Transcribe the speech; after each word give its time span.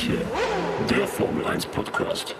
manche, 0.00 0.24
der 0.88 1.06
Formel 1.06 1.44
1 1.44 1.66
Podcast. 1.66 2.34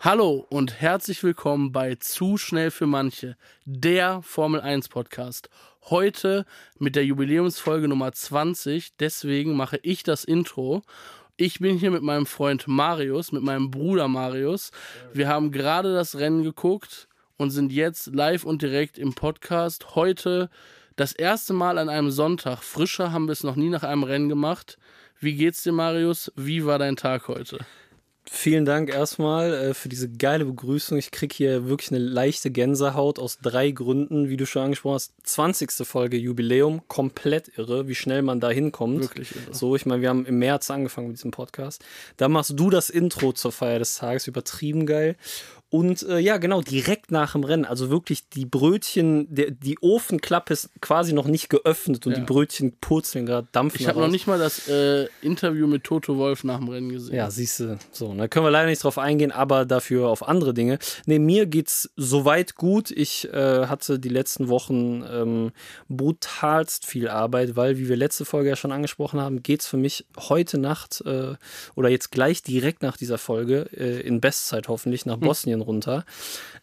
Hallo 0.00 0.46
und 0.48 0.80
herzlich 0.80 1.22
willkommen 1.22 1.70
bei 1.72 1.96
Zu 1.96 2.38
schnell 2.38 2.70
für 2.70 2.86
manche, 2.86 3.36
der 3.66 4.22
Formel 4.22 4.60
1 4.62 4.88
Podcast. 4.88 5.50
Heute 5.90 6.46
mit 6.78 6.96
der 6.96 7.04
Jubiläumsfolge 7.04 7.88
Nummer 7.88 8.12
20, 8.12 8.96
deswegen 8.96 9.54
mache 9.54 9.80
ich 9.82 10.02
das 10.02 10.24
Intro. 10.24 10.82
Ich 11.36 11.58
bin 11.58 11.76
hier 11.76 11.90
mit 11.90 12.02
meinem 12.02 12.26
Freund 12.26 12.66
Marius, 12.66 13.32
mit 13.32 13.42
meinem 13.42 13.70
Bruder 13.70 14.08
Marius. 14.08 14.70
Wir 15.12 15.28
haben 15.28 15.52
gerade 15.52 15.92
das 15.92 16.18
Rennen 16.18 16.42
geguckt 16.42 17.08
und 17.36 17.50
sind 17.50 17.70
jetzt 17.70 18.14
live 18.14 18.44
und 18.44 18.62
direkt 18.62 18.96
im 18.96 19.14
Podcast. 19.14 19.94
Heute 19.94 20.48
das 20.96 21.12
erste 21.12 21.52
Mal 21.52 21.76
an 21.76 21.90
einem 21.90 22.10
Sonntag. 22.10 22.62
Frischer 22.62 23.12
haben 23.12 23.26
wir 23.26 23.32
es 23.32 23.44
noch 23.44 23.56
nie 23.56 23.68
nach 23.68 23.82
einem 23.82 24.04
Rennen 24.04 24.30
gemacht. 24.30 24.78
Wie 25.20 25.34
geht's 25.34 25.64
dir, 25.64 25.72
Marius? 25.72 26.30
Wie 26.36 26.64
war 26.64 26.78
dein 26.78 26.94
Tag 26.94 27.26
heute? 27.26 27.58
Vielen 28.30 28.66
Dank 28.66 28.90
erstmal 28.90 29.52
äh, 29.52 29.74
für 29.74 29.88
diese 29.88 30.08
geile 30.08 30.44
Begrüßung. 30.44 30.98
Ich 30.98 31.10
kriege 31.10 31.34
hier 31.34 31.66
wirklich 31.66 31.90
eine 31.90 31.98
leichte 31.98 32.50
Gänsehaut 32.50 33.18
aus 33.18 33.38
drei 33.38 33.70
Gründen, 33.70 34.28
wie 34.28 34.36
du 34.36 34.46
schon 34.46 34.64
angesprochen 34.64 34.96
hast. 34.96 35.14
20. 35.24 35.72
Folge 35.86 36.18
Jubiläum, 36.18 36.82
komplett 36.88 37.56
irre, 37.56 37.88
wie 37.88 37.94
schnell 37.94 38.20
man 38.22 38.38
da 38.38 38.50
hinkommt. 38.50 39.00
Wirklich 39.00 39.34
irre. 39.34 39.54
So, 39.54 39.74
ich 39.74 39.86
meine, 39.86 40.02
wir 40.02 40.10
haben 40.10 40.26
im 40.26 40.38
März 40.38 40.70
angefangen 40.70 41.08
mit 41.08 41.16
diesem 41.16 41.30
Podcast. 41.30 41.82
Da 42.18 42.28
machst 42.28 42.52
du 42.54 42.68
das 42.68 42.90
Intro 42.90 43.32
zur 43.32 43.50
Feier 43.50 43.78
des 43.78 43.96
Tages, 43.96 44.26
übertrieben 44.26 44.84
geil. 44.84 45.16
Und 45.70 46.02
äh, 46.04 46.18
ja, 46.18 46.38
genau, 46.38 46.62
direkt 46.62 47.10
nach 47.10 47.32
dem 47.32 47.44
Rennen. 47.44 47.66
Also 47.66 47.90
wirklich 47.90 48.28
die 48.30 48.46
Brötchen, 48.46 49.26
der, 49.34 49.50
die 49.50 49.76
Ofenklappe 49.82 50.54
ist 50.54 50.70
quasi 50.80 51.12
noch 51.12 51.26
nicht 51.26 51.50
geöffnet 51.50 52.06
und 52.06 52.12
Ja. 52.12 52.18
die 52.20 52.24
Brötchen 52.24 52.72
purzeln 52.80 53.26
gerade, 53.26 53.48
dampfen. 53.52 53.80
Ich 53.82 53.86
habe 53.88 54.00
noch 54.00 54.08
nicht 54.08 54.26
mal 54.26 54.38
das 54.38 54.66
äh, 54.68 55.08
Interview 55.20 55.66
mit 55.66 55.84
Toto 55.84 56.16
Wolf 56.16 56.42
nach 56.42 56.58
dem 56.58 56.68
Rennen 56.68 56.88
gesehen. 56.88 57.14
Ja, 57.14 57.30
siehst 57.30 57.60
du, 57.60 57.78
so, 57.92 58.14
da 58.14 58.28
können 58.28 58.46
wir 58.46 58.50
leider 58.50 58.68
nicht 58.68 58.82
drauf 58.82 58.96
eingehen, 58.96 59.30
aber 59.30 59.66
dafür 59.66 60.08
auf 60.08 60.26
andere 60.26 60.54
Dinge. 60.54 60.78
Nee, 61.04 61.18
mir 61.18 61.44
geht's 61.44 61.90
soweit 61.96 62.54
gut. 62.54 62.90
Ich 62.90 63.28
äh, 63.32 63.66
hatte 63.66 63.98
die 63.98 64.08
letzten 64.08 64.48
Wochen 64.48 65.04
ähm, 65.10 65.52
brutalst 65.88 66.86
viel 66.86 67.08
Arbeit, 67.08 67.56
weil, 67.56 67.76
wie 67.78 67.88
wir 67.88 67.96
letzte 67.96 68.24
Folge 68.24 68.48
ja 68.48 68.56
schon 68.56 68.72
angesprochen 68.72 69.20
haben, 69.20 69.42
geht's 69.42 69.66
für 69.66 69.76
mich 69.76 70.06
heute 70.18 70.56
Nacht 70.56 71.02
äh, 71.04 71.34
oder 71.74 71.88
jetzt 71.90 72.10
gleich 72.10 72.42
direkt 72.42 72.82
nach 72.82 72.96
dieser 72.96 73.18
Folge 73.18 73.68
äh, 73.76 74.00
in 74.00 74.20
Bestzeit 74.22 74.68
hoffentlich 74.68 75.04
nach 75.04 75.18
Bosnien 75.18 75.57
runter. 75.60 76.04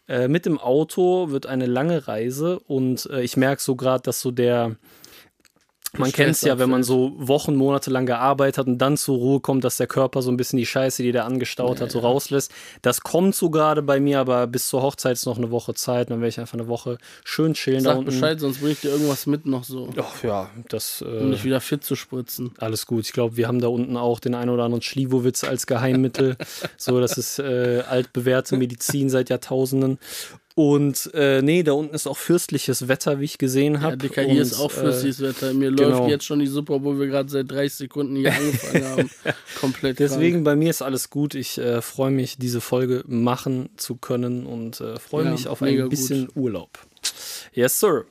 Äh, 0.08 0.28
mit 0.28 0.46
dem 0.46 0.58
Auto 0.58 1.30
wird 1.30 1.46
eine 1.46 1.66
lange 1.66 2.06
Reise 2.08 2.58
und 2.60 3.06
äh, 3.06 3.22
ich 3.22 3.36
merke 3.36 3.62
so 3.62 3.76
gerade, 3.76 4.02
dass 4.02 4.20
so 4.20 4.30
der 4.30 4.76
man 5.98 6.12
kennt 6.12 6.32
es 6.32 6.42
ja, 6.42 6.58
wenn 6.58 6.70
man 6.70 6.82
so 6.82 7.12
Wochen, 7.16 7.56
Monate 7.56 7.90
lang 7.90 8.06
gearbeitet 8.06 8.58
hat 8.58 8.66
und 8.66 8.78
dann 8.78 8.96
zur 8.96 9.16
Ruhe 9.16 9.40
kommt, 9.40 9.64
dass 9.64 9.76
der 9.76 9.86
Körper 9.86 10.22
so 10.22 10.30
ein 10.30 10.36
bisschen 10.36 10.58
die 10.58 10.66
Scheiße, 10.66 11.02
die 11.02 11.12
der 11.12 11.24
angestaut 11.24 11.80
hat, 11.80 11.90
so 11.90 12.00
rauslässt. 12.00 12.52
Das 12.82 13.00
kommt 13.00 13.34
so 13.34 13.50
gerade 13.50 13.82
bei 13.82 14.00
mir, 14.00 14.20
aber 14.20 14.46
bis 14.46 14.68
zur 14.68 14.82
Hochzeit 14.82 15.14
ist 15.14 15.26
noch 15.26 15.38
eine 15.38 15.50
Woche 15.50 15.74
Zeit. 15.74 16.10
Dann 16.10 16.20
werde 16.20 16.28
ich 16.28 16.40
einfach 16.40 16.54
eine 16.54 16.68
Woche 16.68 16.98
schön 17.24 17.54
chillen 17.54 17.84
da 17.84 17.90
Sag 17.90 17.98
unten. 17.98 18.10
Bescheid, 18.10 18.40
sonst 18.40 18.58
bringe 18.58 18.72
ich 18.72 18.80
dir 18.80 18.90
irgendwas 18.90 19.26
mit 19.26 19.46
noch 19.46 19.64
so, 19.64 19.88
Ach 19.96 20.22
ja, 20.22 20.50
das 20.68 21.02
um 21.02 21.28
äh, 21.28 21.30
dich 21.32 21.44
wieder 21.44 21.60
fit 21.60 21.84
zu 21.84 21.96
spritzen. 21.96 22.54
alles 22.58 22.86
gut. 22.86 23.04
Ich 23.04 23.12
glaube, 23.12 23.36
wir 23.36 23.48
haben 23.48 23.60
da 23.60 23.68
unten 23.68 23.96
auch 23.96 24.20
den 24.20 24.34
ein 24.34 24.48
oder 24.48 24.64
anderen 24.64 24.82
Schliwowitz 24.82 25.44
als 25.44 25.66
Geheimmittel. 25.66 26.36
so, 26.76 27.00
das 27.00 27.18
ist 27.18 27.38
äh, 27.38 27.82
altbewährte 27.88 28.56
Medizin 28.56 29.10
seit 29.10 29.30
Jahrtausenden. 29.30 29.98
Und 30.58 31.10
äh, 31.12 31.42
nee, 31.42 31.62
da 31.62 31.72
unten 31.72 31.94
ist 31.94 32.06
auch 32.06 32.16
fürstliches 32.16 32.88
Wetter, 32.88 33.20
wie 33.20 33.26
ich 33.26 33.36
gesehen 33.36 33.82
habe. 33.82 33.90
Ja, 33.92 33.96
Dicker, 33.96 34.22
hier 34.22 34.40
ist 34.40 34.58
auch 34.58 34.70
flüssiges 34.70 35.20
Wetter. 35.20 35.52
Mir 35.52 35.70
genau. 35.70 35.90
läuft 35.90 36.08
jetzt 36.08 36.24
schon 36.24 36.38
die 36.38 36.46
Suppe, 36.46 36.72
obwohl 36.72 36.98
wir 36.98 37.08
gerade 37.08 37.28
seit 37.28 37.50
30 37.50 37.74
Sekunden 37.74 38.16
hier 38.16 38.34
angefangen 38.34 38.84
haben. 38.88 39.10
Komplett 39.60 39.98
Deswegen 39.98 40.44
bei 40.44 40.56
mir 40.56 40.70
ist 40.70 40.80
alles 40.80 41.10
gut. 41.10 41.34
Ich 41.34 41.58
äh, 41.58 41.82
freue 41.82 42.10
mich, 42.10 42.38
diese 42.38 42.62
Folge 42.62 43.04
machen 43.06 43.68
zu 43.76 43.96
können 43.96 44.46
und 44.46 44.80
äh, 44.80 44.98
freue 44.98 45.26
Ja, 45.26 45.30
mich 45.32 45.46
auf 45.46 45.60
ein 45.60 45.76
gut. 45.76 45.90
bisschen 45.90 46.30
Urlaub. 46.34 46.78
Yes, 47.52 47.78
sir. 47.78 48.06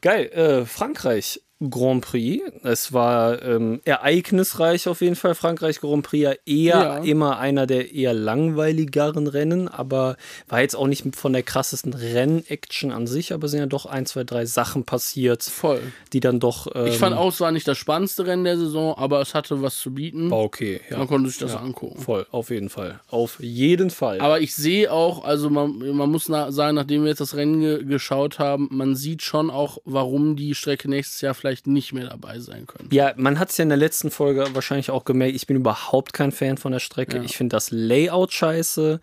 Geil. 0.00 0.30
Äh, 0.32 0.64
Frankreich 0.64 1.42
Grand 1.70 2.04
Prix. 2.04 2.42
Es 2.64 2.92
war 2.92 3.42
ähm, 3.42 3.80
ereignisreich 3.84 4.88
auf 4.88 5.00
jeden 5.00 5.16
Fall. 5.16 5.34
Frankreich 5.34 5.80
Grand 5.80 6.04
Prix 6.04 6.22
ja 6.22 6.32
eher 6.44 6.76
Ja. 6.76 6.96
immer 6.98 7.38
einer 7.38 7.66
der 7.66 7.92
eher 7.94 8.12
langweiligeren 8.12 9.26
Rennen, 9.26 9.68
aber 9.68 10.16
war 10.48 10.60
jetzt 10.60 10.76
auch 10.76 10.86
nicht 10.86 11.16
von 11.16 11.32
der 11.32 11.42
krassesten 11.42 11.94
Rennaction 11.94 12.92
an 12.92 13.06
sich, 13.06 13.32
aber 13.32 13.48
sind 13.48 13.60
ja 13.60 13.66
doch 13.66 13.86
ein, 13.86 14.04
zwei, 14.06 14.24
drei 14.24 14.44
Sachen 14.44 14.84
passiert, 14.84 15.42
Voll. 15.44 15.80
die 16.12 16.20
dann 16.20 16.40
doch. 16.40 16.66
Ähm, 16.74 16.86
Ich 16.88 16.98
fand 16.98 17.16
auch, 17.16 17.28
es 17.32 17.40
war 17.40 17.52
nicht 17.52 17.66
das 17.66 17.78
spannendste 17.78 18.26
Rennen 18.26 18.44
der 18.44 18.58
Saison, 18.58 18.94
aber 18.98 19.20
es 19.22 19.34
hatte 19.34 19.62
was 19.62 19.78
zu 19.78 19.94
bieten. 19.94 20.30
war 20.30 20.40
okay. 20.40 20.80
Ja. 20.90 20.98
Man 20.98 21.06
konnte 21.08 21.30
sich 21.30 21.38
das 21.38 21.52
Ja. 21.52 21.60
angucken. 21.60 22.00
Voll, 22.00 22.26
auf 22.32 22.50
jeden 22.50 22.68
Fall. 22.68 23.00
Auf 23.08 23.38
jeden 23.40 23.88
Fall. 23.90 24.20
Aber 24.20 24.40
ich 24.40 24.54
sehe 24.54 24.92
auch, 24.92 25.24
also 25.24 25.48
man, 25.48 25.78
man 25.78 26.10
muss 26.10 26.28
na, 26.28 26.52
sagen, 26.52 26.74
nachdem 26.74 27.02
wir 27.02 27.08
jetzt 27.08 27.20
das 27.20 27.34
Rennen 27.34 27.60
ge 27.60 27.84
geschaut 27.84 28.38
haben, 28.38 28.68
man 28.72 28.94
sieht 28.94 29.22
schon 29.22 29.48
auch, 29.50 29.78
warum 29.84 30.36
die 30.36 30.54
Strecke 30.54 30.90
nächstes 30.90 31.20
Jahr 31.22 31.32
vielleicht 31.34 31.45
nicht 31.66 31.92
mehr 31.92 32.08
dabei 32.08 32.38
sein 32.38 32.66
könnte. 32.66 32.94
Ja, 32.94 33.12
man 33.16 33.38
hat 33.38 33.50
es 33.50 33.56
ja 33.56 33.62
in 33.62 33.68
der 33.68 33.78
letzten 33.78 34.10
Folge 34.10 34.46
wahrscheinlich 34.52 34.90
auch 34.90 35.04
gemerkt, 35.04 35.34
ich 35.34 35.46
bin 35.46 35.56
überhaupt 35.56 36.12
kein 36.12 36.32
Fan 36.32 36.58
von 36.58 36.72
der 36.72 36.80
Strecke. 36.80 37.18
Ja. 37.18 37.22
Ich 37.22 37.36
finde 37.36 37.56
das 37.56 37.70
Layout 37.70 38.32
scheiße. 38.32 39.00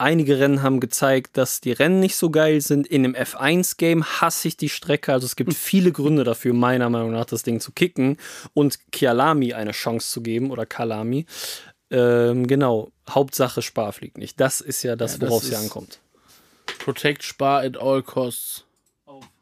Einige 0.00 0.38
Rennen 0.38 0.62
haben 0.62 0.78
gezeigt, 0.78 1.36
dass 1.36 1.60
die 1.60 1.72
Rennen 1.72 1.98
nicht 1.98 2.14
so 2.14 2.30
geil 2.30 2.60
sind. 2.60 2.86
In 2.86 3.02
dem 3.02 3.16
F1-Game 3.16 4.04
hasse 4.04 4.46
ich 4.46 4.56
die 4.56 4.68
Strecke. 4.68 5.12
Also 5.12 5.26
es 5.26 5.34
gibt 5.34 5.54
viele 5.54 5.90
Gründe 5.90 6.22
dafür, 6.22 6.54
meiner 6.54 6.88
Meinung 6.88 7.10
nach, 7.12 7.24
das 7.24 7.42
Ding 7.42 7.58
zu 7.58 7.72
kicken 7.72 8.16
und 8.54 8.78
Kialami 8.92 9.54
eine 9.54 9.72
Chance 9.72 10.10
zu 10.10 10.22
geben 10.22 10.52
oder 10.52 10.66
Kalami. 10.66 11.26
Ähm, 11.90 12.46
genau, 12.46 12.92
Hauptsache 13.08 13.62
Spar 13.62 13.92
fliegt 13.92 14.18
nicht. 14.18 14.38
Das 14.40 14.60
ist 14.60 14.82
ja 14.82 14.94
das, 14.94 15.14
Ja, 15.14 15.18
das 15.18 15.30
worauf 15.30 15.42
es 15.42 15.48
hier 15.48 15.58
ankommt. 15.58 15.98
Protect 16.78 17.24
Spar 17.24 17.62
at 17.62 17.76
all 17.76 18.02
costs. 18.02 18.64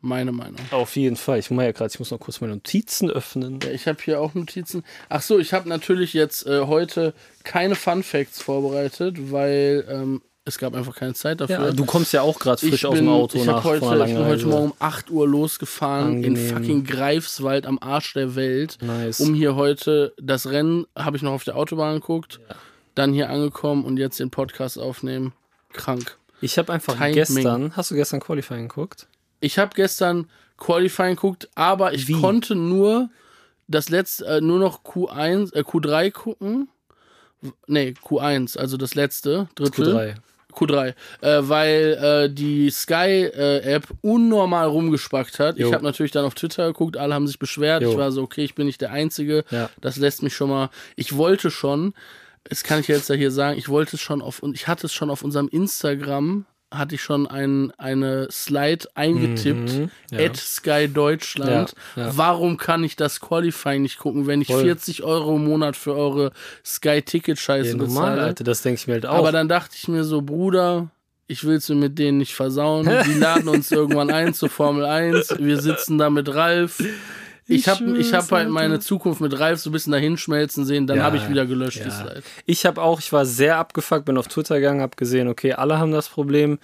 Meine 0.01 0.31
Meinung. 0.33 0.57
Auf 0.71 0.95
jeden 0.97 1.17
Fall. 1.17 1.39
Ich 1.39 1.51
muss 1.51 1.65
ja 1.65 1.73
gerade, 1.73 1.91
ich 1.93 1.99
muss 1.99 2.11
noch 2.11 2.21
kurz 2.21 2.41
meine 2.41 2.55
Notizen 2.55 3.11
öffnen. 3.11 3.59
Ja, 3.63 3.71
ich 3.71 3.87
habe 3.89 3.99
hier 4.03 4.21
auch 4.21 4.35
Notizen. 4.35 4.85
Ach 5.09 5.23
so, 5.23 5.39
ich 5.39 5.53
habe 5.53 5.69
natürlich 5.69 6.13
jetzt 6.13 6.47
äh, 6.47 6.67
heute 6.67 7.15
keine 7.45 7.75
Fun 7.75 8.03
Facts 8.03 8.41
vorbereitet, 8.43 9.33
weil 9.33 9.85
ähm, 9.89 10.23
es 10.45 10.59
gab 10.59 10.75
einfach 10.75 10.95
keine 10.95 11.15
Zeit 11.15 11.41
dafür. 11.41 11.67
Ja, 11.67 11.73
du 11.73 11.85
kommst 11.85 12.13
ja 12.13 12.23
auch 12.23 12.39
gerade 12.39 12.61
frisch 12.61 12.73
ich 12.75 12.87
aus 12.87 12.95
bin, 12.95 13.07
dem 13.07 13.13
Auto 13.13 13.39
ich 13.39 13.45
nach 13.47 13.65
heute, 13.65 13.81
von 13.81 14.01
ich 14.01 14.15
bin 14.15 14.25
heute. 14.25 14.47
Morgen 14.47 14.67
um 14.67 14.75
8 14.79 15.11
Uhr 15.11 15.27
losgefahren 15.27 16.23
in 16.23 16.37
Angenehm. 16.37 16.55
fucking 16.57 16.85
Greifswald 16.85 17.67
am 17.67 17.79
Arsch 17.81 18.13
der 18.15 18.37
Welt, 18.37 18.79
Nice. 18.81 19.19
um 19.19 19.35
hier 19.35 19.57
heute 19.57 20.15
das 20.23 20.47
Rennen, 20.49 20.87
habe 20.97 21.17
ich 21.17 21.23
noch 21.25 21.33
auf 21.33 21.43
der 21.43 21.57
Autobahn 21.57 21.95
geguckt, 21.97 22.39
dann 22.95 23.13
hier 23.13 23.29
angekommen 23.29 23.85
und 23.85 23.97
jetzt 23.97 24.21
den 24.21 24.31
Podcast 24.31 24.79
aufnehmen. 24.79 25.33
Krank. 25.73 26.17
Ich 26.41 26.59
habe 26.59 26.73
einfach 26.73 26.95
Timing. 26.97 27.15
gestern, 27.15 27.77
hast 27.77 27.91
du 27.91 27.97
gestern 27.97 28.21
Qualifying 28.21 28.69
geguckt? 28.69 29.09
Ich 29.47 29.59
habe 29.59 29.71
gestern 29.77 30.29
Qualifying 30.59 31.15
geguckt, 31.15 31.49
aber 31.55 31.95
ich 31.95 32.09
Wie? 32.09 32.21
konnte 32.21 32.57
nur 32.57 33.11
das 33.69 33.91
letzte, 33.91 34.27
äh, 34.27 34.41
nur 34.41 34.59
noch 34.59 34.83
Q1, 34.83 35.55
äh, 35.55 35.61
Q3 35.61 36.11
gucken. 36.11 36.69
Nee, 37.69 37.95
Q1, 38.03 38.59
also 38.59 38.77
das 38.77 38.97
letzte, 38.97 39.49
Drittel. 39.55 39.97
Q3. 39.97 40.15
Q3, 40.53 40.95
äh, 41.21 41.49
weil 41.49 41.99
äh, 42.01 42.35
die 42.35 42.71
Sky-App 42.71 43.87
unnormal 44.01 44.67
rumgespackt 44.67 45.39
hat. 45.39 45.59
Jo. 45.59 45.69
Ich 45.69 45.75
habe 45.75 45.85
natürlich 45.85 46.13
dann 46.13 46.25
auf 46.25 46.35
Twitter 46.35 46.67
geguckt, 46.67 46.97
alle 46.97 47.15
haben 47.15 47.29
sich 47.29 47.39
beschwert. 47.39 47.83
Jo. 47.83 47.93
Ich 47.93 47.97
war 47.97 48.11
so, 48.11 48.23
okay, 48.23 48.43
ich 48.43 48.57
bin 48.57 48.67
nicht 48.67 48.81
der 48.81 48.91
Einzige. 48.91 49.45
Ja. 49.51 49.71
Das 49.81 49.97
lässt 49.97 50.25
mich 50.25 50.35
schon 50.35 50.51
mal. 50.51 50.71
Ich 50.97 51.17
wollte 51.17 51.53
schon, 51.53 51.95
das 52.45 52.65
kann 52.65 52.81
ich 52.81 52.89
jetzt 52.89 53.11
ja 53.11 53.15
hier 53.15 53.31
sagen, 53.31 53.59
ich 53.59 53.69
wollte 53.69 53.95
es 53.95 54.03
schon 54.03 54.23
auf, 54.23 54.41
und 54.41 54.57
ich 54.57 54.67
hatte 54.67 54.87
es 54.87 54.95
schon 54.95 55.11
auf 55.11 55.23
unserem 55.23 55.47
Instagram, 55.49 56.47
hatte 56.73 56.97
ich 56.97 57.03
schon 57.03 57.27
ein, 57.27 57.71
eine 57.79 58.29
Slide 58.31 58.87
eingetippt, 58.95 59.73
Mhm, 59.73 59.91
ja. 60.11 60.27
at 60.27 60.37
Sky 60.37 60.89
Deutschland. 60.89 61.75
Ja, 61.95 62.07
ja. 62.07 62.17
Warum 62.17 62.57
kann 62.57 62.83
ich 62.85 62.97
das 62.97 63.21
Qualifying 63.21 63.83
nicht 63.83 63.99
gucken, 63.99 64.27
wenn 64.27 64.41
ich 64.41 64.49
Voll. 64.49 64.63
40 64.65 65.03
Euro 65.05 65.37
im 65.37 65.45
Monat 65.45 65.77
für 65.77 65.95
eure 65.95 66.33
Sky-Ticket-Scheiße 66.65 67.71
Ja, 67.71 67.77
normal, 67.77 68.11
bezahle? 68.13 68.23
Alter, 68.23 68.45
das 68.45 68.63
denke 68.63 68.81
ich 68.81 68.87
mir 68.87 68.95
halt 68.95 69.07
auch. 69.07 69.15
Aber 69.19 69.33
dann 69.33 69.49
dachte 69.49 69.75
ich 69.79 69.89
mir 69.89 70.05
so, 70.05 70.23
Bruder, 70.23 70.91
ich 71.29 71.45
will 71.45 71.57
es 71.57 71.69
mir 71.69 71.77
mit 71.77 71.99
denen 71.99 72.19
nicht 72.19 72.35
versauen. 72.35 72.89
Die 73.07 73.15
laden 73.15 73.49
uns 73.49 73.71
irgendwann 73.73 74.11
ein 74.11 74.35
zur 74.35 74.49
Formel 74.51 74.85
1. 74.85 75.37
Wir 75.39 75.61
sitzen 75.61 75.99
da 75.99 76.11
mit 76.11 76.33
Ralf. 76.35 76.83
Ich 77.49 77.69
habe 77.69 77.97
ich 77.99 78.13
hab 78.13 78.31
halt 78.33 78.49
meine 78.49 78.81
Zukunft 78.81 79.21
mit 79.21 79.39
Ralf 79.39 79.61
so 79.61 79.71
ein 79.71 79.73
bisschen 79.73 79.93
dahin 79.93 80.17
schmelzen 80.19 80.65
sehen. 80.65 80.87
Dann 80.89 80.99
Ja, 80.99 81.05
habe 81.05 81.17
ich 81.17 81.29
wieder 81.29 81.47
gelöscht, 81.47 81.79
die 81.79 81.89
ja. 81.89 81.91
Slide. 81.91 82.23
Ich 82.45 82.67
habe 82.67 82.83
auch, 82.83 82.99
ich 82.99 83.13
war 83.13 83.25
sehr 83.25 83.57
abgefuckt, 83.59 84.05
bin 84.05 84.19
auf 84.19 84.27
Twitter 84.27 84.57
gegangen, 84.57 84.81
habe 84.81 84.97
gesehen, 84.97 85.29
okay, 85.29 85.53
alle 85.53 85.79
haben 85.79 85.93
das 85.93 86.09
Problem 86.09 86.59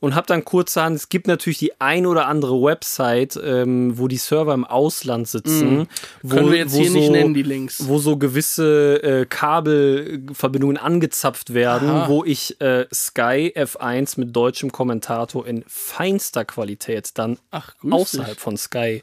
und 0.00 0.14
habe 0.14 0.26
dann 0.26 0.44
kurzerhand, 0.44 0.96
es 0.96 1.08
gibt 1.08 1.26
natürlich 1.26 1.58
die 1.58 1.80
ein 1.80 2.04
oder 2.06 2.26
andere 2.26 2.62
Website, 2.62 3.38
ähm, 3.42 3.96
wo 3.98 4.08
die 4.08 4.18
Server 4.18 4.52
im 4.52 4.64
Ausland 4.64 5.26
sitzen. 5.28 5.88
Wo, 6.22 6.36
Mhm. 6.36 6.36
Können 6.36 6.50
wir 6.50 6.58
jetzt 6.58 6.74
wo 6.74 6.78
hier 6.80 6.90
so, 6.90 6.98
nicht 6.98 7.10
nennen, 7.12 7.32
die 7.34 7.42
Links. 7.42 7.86
Wo 7.88 7.98
so 7.98 8.16
gewisse 8.18 9.02
äh, 9.02 9.24
Kabelverbindungen 9.26 10.76
angezapft 10.76 11.54
werden, 11.54 11.88
Aha. 11.88 12.08
wo 12.08 12.24
ich 12.24 12.60
äh, 12.60 12.86
Sky 12.92 13.52
F1 13.56 14.18
mit 14.20 14.34
deutschem 14.34 14.72
Kommentator 14.72 15.46
in 15.46 15.64
feinster 15.66 16.44
Qualität 16.44 17.10
dann 17.14 17.38
Ach, 17.50 17.74
außerhalb 17.90 18.34
dich. 18.34 18.38
von 18.40 18.56
Sky 18.56 19.02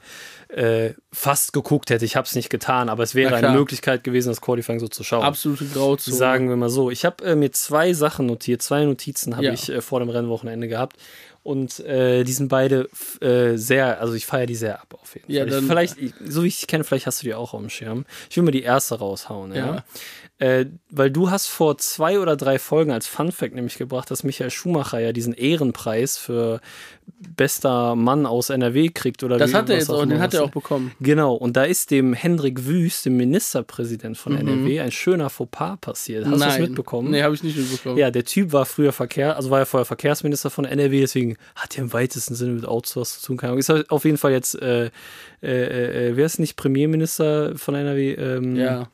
äh, 0.56 0.94
fast 1.12 1.52
geguckt 1.54 1.90
hätte. 1.90 2.06
Ich 2.06 2.16
habe 2.16 2.28
es 2.28 2.36
nicht 2.36 2.50
getan, 2.50 2.90
aber 2.90 3.04
es 3.04 3.16
wäre 3.16 3.36
eine. 3.36 3.50
Möglichkeit 3.52 4.04
gewesen, 4.04 4.30
das 4.30 4.42
Qualifying 4.42 4.80
so 4.80 4.88
zu 4.88 5.04
schauen. 5.04 5.24
Absolute 5.24 5.66
Grauzone. 5.66 6.16
Sagen 6.18 6.50
wir 6.50 6.56
mal 6.56 6.70
so. 6.70 6.92
Ich 6.92 7.06
habe 7.06 7.24
äh, 7.26 7.36
mir 7.36 7.52
zwei 7.52 7.94
Sachen 7.94 8.26
notiert, 8.28 8.62
zwei 8.62 8.86
Notizen 8.86 9.36
habe 9.36 9.46
Ja. 9.48 9.54
ich 9.54 9.70
äh, 9.70 9.82
vor 9.82 10.00
dem 10.00 10.10
Rennwochenende 10.10 10.68
gehabt. 10.68 10.98
Und 11.42 11.82
äh, 11.82 12.24
die 12.24 12.32
sind 12.32 12.48
beide 12.48 12.88
äh, 13.20 13.58
sehr, 13.58 14.00
also 14.00 14.14
ich 14.14 14.26
feiere 14.26 14.46
die 14.46 14.56
sehr 14.56 14.80
ab 14.82 14.96
auf 15.02 15.14
jeden 15.16 15.26
Fall. 15.28 15.36
Ja, 15.36 15.46
ich, 15.46 15.66
vielleicht, 15.66 15.98
ich- 15.98 16.14
so 16.26 16.44
wie 16.44 16.48
ich 16.48 16.60
dich 16.60 16.68
kenne, 16.68 16.86
vielleicht 16.86 17.06
hast 17.06 17.22
du 17.22 17.26
die 17.26 17.34
auch 17.34 17.54
auf 17.54 17.60
dem 17.60 17.70
Schirm. 17.70 18.06
Ich 18.30 18.38
will 18.38 18.44
mal 18.44 18.52
die 18.52 18.62
erste 18.64 18.96
raushauen, 18.98 19.54
ja. 19.54 19.66
Ja. 19.76 19.84
Äh, 20.40 20.66
weil 20.90 21.12
du 21.12 21.30
hast 21.30 21.48
vor 21.48 21.78
zwei 21.78 22.20
oder 22.20 22.36
drei 22.36 22.58
Folgen 22.60 22.92
als 22.92 23.08
Fun 23.08 23.32
Fact 23.32 23.54
nämlich 23.54 23.78
gebracht, 23.78 24.10
dass 24.12 24.24
Michael 24.24 24.50
Schumacher 24.50 25.00
ja 25.00 25.14
diesen 25.14 25.34
Ehrenpreis 25.34 26.18
für 26.18 26.60
bester 27.06 27.96
Mann 27.96 28.26
aus 28.26 28.50
NRW 28.50 28.90
kriegt 28.90 29.24
oder 29.24 29.38
das 29.38 29.52
wie, 29.52 29.56
hat 29.56 29.70
er 29.70 29.78
jetzt 29.78 29.90
auch, 29.90 30.06
den 30.06 30.20
hat 30.20 30.34
er 30.34 30.44
auch 30.44 30.50
bekommen. 30.52 30.92
Genau, 31.00 31.36
und 31.36 31.56
da 31.56 31.64
ist 31.64 31.92
dem 31.92 32.14
Hendrik 32.14 32.66
Wüst, 32.66 33.06
dem 33.06 33.16
Ministerpräsident 33.18 34.18
von 34.18 34.34
Mhm. 34.34 34.40
NRW, 34.40 34.80
ein 34.82 34.92
schöner 34.92 35.30
Fauxpas 35.30 35.78
passiert. 35.80 36.26
Hast 36.26 36.42
du 36.42 36.48
es 36.48 36.60
mitbekommen? 36.60 37.12
Nee, 37.12 37.24
habe 37.24 37.36
ich 37.36 37.44
nicht 37.44 37.58
mitbekommen. 37.58 37.98
Ja, 37.98 38.10
der 38.12 38.26
Typ 38.26 38.52
war 38.52 38.66
früher 38.66 38.92
Verkehr, 38.92 39.36
also 39.38 39.50
war 39.50 39.60
ja 39.60 39.66
vorher 39.66 39.86
Verkehrsminister 39.86 40.50
von 40.50 40.66
NRW, 40.66 41.02
deswegen 41.02 41.38
hat 41.56 41.78
er 41.78 41.84
im 41.84 41.94
weitesten 41.94 42.36
Sinne 42.36 42.54
mit 42.54 42.66
Autos 42.66 42.96
was 42.96 43.20
zu 43.22 43.28
tun. 43.28 43.38
Keine 43.38 43.52
Ahnung. 43.52 43.60
Ist 43.60 43.70
halt 43.70 43.90
auf 43.92 44.04
jeden 44.06 44.18
Fall 44.18 44.32
jetzt, 44.32 44.60
äh, 44.62 44.90
äh, 45.42 46.10
äh, 46.10 46.16
wer 46.18 46.26
ist 46.26 46.40
nicht 46.40 46.56
Premierminister 46.56 47.58
von 47.58 47.76
NRW? 47.76 48.14
Ähm, 48.14 48.56
Ja. 48.56 48.90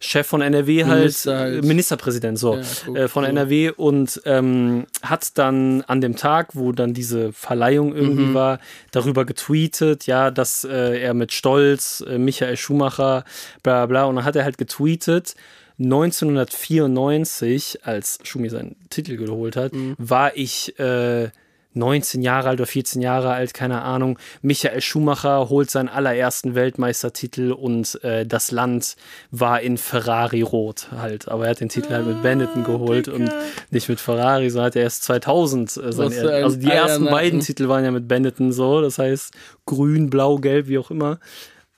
Chef 0.00 0.26
von 0.28 0.42
NRW 0.42 0.84
halt, 0.84 0.98
Minister 1.00 1.38
halt. 1.38 1.64
äh, 1.64 1.66
Ministerpräsident, 1.66 2.38
so, 2.38 2.54
Ja, 2.56 2.62
guck, 2.86 2.96
äh, 2.96 3.08
von. 3.08 3.24
NRW 3.24 3.70
und 3.70 4.20
ähm, 4.26 4.86
hat 5.02 5.36
dann 5.38 5.82
an 5.88 6.00
dem 6.00 6.14
Tag, 6.14 6.54
wo 6.54 6.70
dann 6.72 6.94
diese 6.94 7.32
Verleihung 7.32 7.92
irgendwie 7.94 8.26
Mhm. 8.26 8.34
war, 8.34 8.58
darüber 8.92 9.24
getweetet, 9.24 10.06
ja, 10.06 10.30
dass 10.30 10.62
äh, 10.64 11.00
er 11.00 11.14
mit 11.14 11.32
Stolz, 11.32 12.04
äh, 12.08 12.16
Michael 12.16 12.56
Schumacher, 12.56 13.24
bla 13.64 13.86
bla, 13.86 14.04
und 14.04 14.14
dann 14.16 14.24
hat 14.24 14.36
er 14.36 14.44
halt 14.44 14.56
getweetet, 14.56 15.34
1994, 15.80 17.80
als 17.84 18.20
Schumi 18.22 18.50
seinen 18.50 18.76
Titel 18.90 19.16
geholt 19.16 19.56
hat, 19.56 19.72
Mhm. 19.72 19.96
war 19.98 20.36
ich 20.36 20.78
äh, 20.78 21.30
19 21.78 22.22
Jahre 22.22 22.50
alt 22.50 22.60
oder 22.60 22.66
14 22.66 23.00
Jahre 23.00 23.32
alt, 23.32 23.54
keine 23.54 23.82
Ahnung. 23.82 24.18
Michael 24.42 24.80
Schumacher 24.80 25.48
holt 25.48 25.70
seinen 25.70 25.88
allerersten 25.88 26.54
Weltmeistertitel 26.54 27.52
und 27.52 28.02
äh, 28.04 28.26
das 28.26 28.50
Land 28.50 28.96
war 29.30 29.60
in 29.60 29.78
Ferrari 29.78 30.42
rot 30.42 30.88
halt. 30.96 31.28
Aber 31.28 31.44
er 31.44 31.50
hat 31.50 31.60
den 31.60 31.68
Titel 31.68 31.92
halt 31.92 32.06
mit 32.06 32.22
Benetton 32.22 32.64
geholt 32.64 33.08
und 33.08 33.30
nicht 33.70 33.88
mit 33.88 34.00
Ferrari, 34.00 34.50
sondern 34.50 34.66
hat 34.66 34.76
er 34.76 34.82
erst 34.82 35.04
2000 35.04 35.76
äh, 35.76 35.92
sein, 35.92 36.12
ein 36.12 36.44
Also 36.44 36.56
die 36.56 36.66
ersten 36.66 36.90
Eiernacken. 36.90 37.10
beiden 37.10 37.40
Titel 37.40 37.68
waren 37.68 37.84
ja 37.84 37.90
mit 37.90 38.08
Benetton 38.08 38.52
so, 38.52 38.80
das 38.80 38.98
heißt 38.98 39.32
grün, 39.66 40.10
blau, 40.10 40.36
gelb, 40.36 40.68
wie 40.68 40.78
auch 40.78 40.90
immer. 40.90 41.18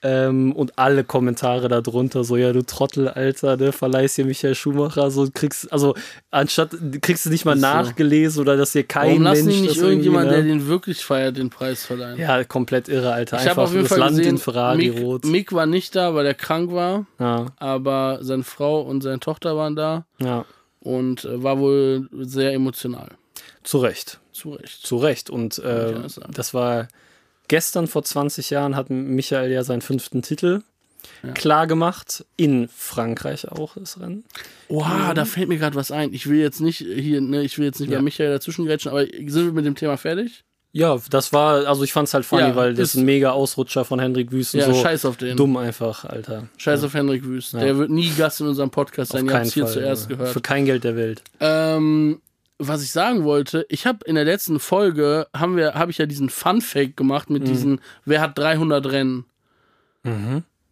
Ähm, 0.02 0.52
und 0.52 0.79
alle 0.79 1.05
Kommentare 1.05 1.69
darunter, 1.69 2.25
so, 2.25 2.37
ja, 2.38 2.55
du 2.55 2.62
Trottel, 2.64 3.08
Alter, 3.08 3.58
ne, 3.58 3.70
verleihst 3.70 4.17
hier 4.17 4.25
Michael 4.25 4.55
Schumacher, 4.55 5.11
so 5.11 5.29
kriegst, 5.32 5.70
also 5.70 5.94
anstatt 6.31 6.70
kriegst 7.02 7.26
du 7.26 7.31
nicht 7.31 7.44
mal 7.44 7.55
nachgelesen 7.55 8.41
oder 8.41 8.56
dass 8.56 8.73
dir 8.73 8.85
kein 8.85 9.08
Warum 9.11 9.23
lassen 9.23 9.44
Mensch 9.44 9.56
die 9.56 9.62
nicht 9.69 9.76
irgendjemand, 9.76 10.29
ne? 10.29 10.37
der 10.37 10.43
den 10.44 10.67
wirklich 10.67 11.05
feiert, 11.05 11.37
den 11.37 11.50
Preis 11.50 11.85
verleihen? 11.85 12.19
Ja, 12.19 12.43
komplett 12.44 12.88
irre, 12.88 13.12
Alter. 13.12 13.37
ich 13.37 13.43
habe 13.43 13.50
Einfach 13.50 13.64
auf 13.64 13.73
jeden 13.73 13.82
das 13.82 13.91
Fall 13.91 13.99
Land 13.99 14.17
gesehen, 14.17 14.37
in 14.37 14.38
Ferrari 14.38 14.76
Mick, 14.91 15.02
rot. 15.02 15.25
Mick 15.26 15.52
war 15.52 15.67
nicht 15.67 15.94
da, 15.94 16.14
weil 16.14 16.25
er 16.25 16.35
krank 16.35 16.73
war, 16.73 17.05
Ja, 17.19 17.47
aber 17.58 18.20
seine 18.23 18.44
Frau 18.44 18.81
und 18.81 19.02
seine 19.02 19.20
Tochter 19.20 19.56
waren 19.58 19.76
da 19.76 20.06
ja. 20.19 20.47
und 20.81 21.26
äh, 21.26 21.43
war 21.43 21.58
wohl 21.58 22.08
sehr 22.20 22.55
emotional. 22.55 23.08
Zu 23.62 23.79
Recht. 23.79 24.19
Zu 24.32 24.52
Recht. 24.52 24.87
Zu 24.87 24.97
Recht. 24.97 25.29
Und 25.29 25.58
äh, 25.58 25.94
das 26.32 26.55
war 26.55 26.88
gestern 27.50 27.87
vor 27.88 28.02
20 28.05 28.50
Jahren 28.50 28.76
hat 28.76 28.88
Michael 28.91 29.50
ja 29.50 29.62
seinen 29.64 29.82
fünften 29.82 30.23
Titel 30.23 30.62
Ja. 31.23 31.32
klar 31.32 31.67
gemacht. 31.67 32.25
In 32.37 32.69
Frankreich 32.75 33.49
auch 33.50 33.75
das 33.76 34.00
Rennen. 34.00 34.25
Oha, 34.69 35.12
da 35.14 35.25
fällt 35.25 35.49
mir 35.49 35.58
gerade 35.58 35.75
was 35.75 35.91
ein. 35.91 36.12
Ich 36.14 36.29
will 36.29 36.38
jetzt 36.38 36.61
nicht 36.61 36.79
hier, 36.79 37.20
ne, 37.20 37.43
ich 37.43 37.58
will 37.58 37.64
jetzt 37.67 37.81
nicht 37.81 37.91
Ja. 37.91 37.99
bei 37.99 38.02
Michael 38.02 38.31
dazwischen 38.31 38.67
grätschen, 38.67 38.91
aber 38.93 39.05
sind 39.05 39.35
wir 39.47 39.52
mit 39.52 39.67
dem 39.67 39.75
Thema 39.75 39.97
fertig? 39.97 40.44
Ja, 40.73 40.97
das 41.11 41.32
war, 41.32 41.67
also 41.67 41.82
ich 41.82 41.93
fand's 41.93 42.14
halt 42.14 42.25
funny, 42.25 42.43
Ja, 42.43 42.55
weil 42.55 42.75
das 42.75 42.91
ist- 42.91 42.94
ein 43.00 43.05
mega 43.05 43.32
Ausrutscher 43.32 43.85
von 43.85 43.99
Hendrik 43.99 44.31
Wüsten. 44.31 44.61
Ja, 44.61 44.67
so 44.67 44.75
scheiß 44.81 45.05
auf 45.05 45.17
den. 45.17 45.37
dumm 45.37 45.56
einfach, 45.56 46.05
Alter. 46.05 46.47
Scheiß 46.58 46.85
auf 46.85 46.94
Henrik 46.94 47.25
Wüst. 47.25 47.55
Ja. 47.55 47.58
Der 47.61 47.76
wird 47.76 47.91
nie 47.91 48.08
Gast 48.17 48.41
in 48.41 48.47
unserem 48.47 48.70
Podcast 48.70 49.11
sein. 49.11 49.25
Auf 49.25 49.31
Ihr 49.31 49.35
habt 49.37 49.47
es 49.47 49.55
hier 49.55 49.64
Fall. 49.64 49.73
zuerst 49.73 50.08
ja. 50.11 50.17
gehört. 50.17 50.32
Für 50.32 50.41
kein 50.41 50.67
Geld 50.67 50.85
der 50.85 50.94
Welt. 50.94 51.23
Ähm, 51.41 52.20
was 52.62 52.83
ich 52.83 52.93
sagen 52.93 53.25
wollte, 53.25 53.65
ich 53.69 53.87
habe 53.87 54.05
in 54.05 54.15
der 54.15 54.25
letzten 54.25 54.61
Folge 54.61 55.27
haben 55.35 55.57
wir 55.57 55.75
habe 55.75 55.91
ich 55.91 55.99
ja 55.99 56.07
diesen 56.07 56.29
Fun 56.31 56.61
Fact 56.61 56.97
gemacht 56.97 57.29
Mhm. 57.31 57.35
mit 57.39 57.49
diesen 57.49 57.81
wer 58.05 58.21
hat 58.21 58.39
300 58.39 58.87
Rennen 58.93 59.25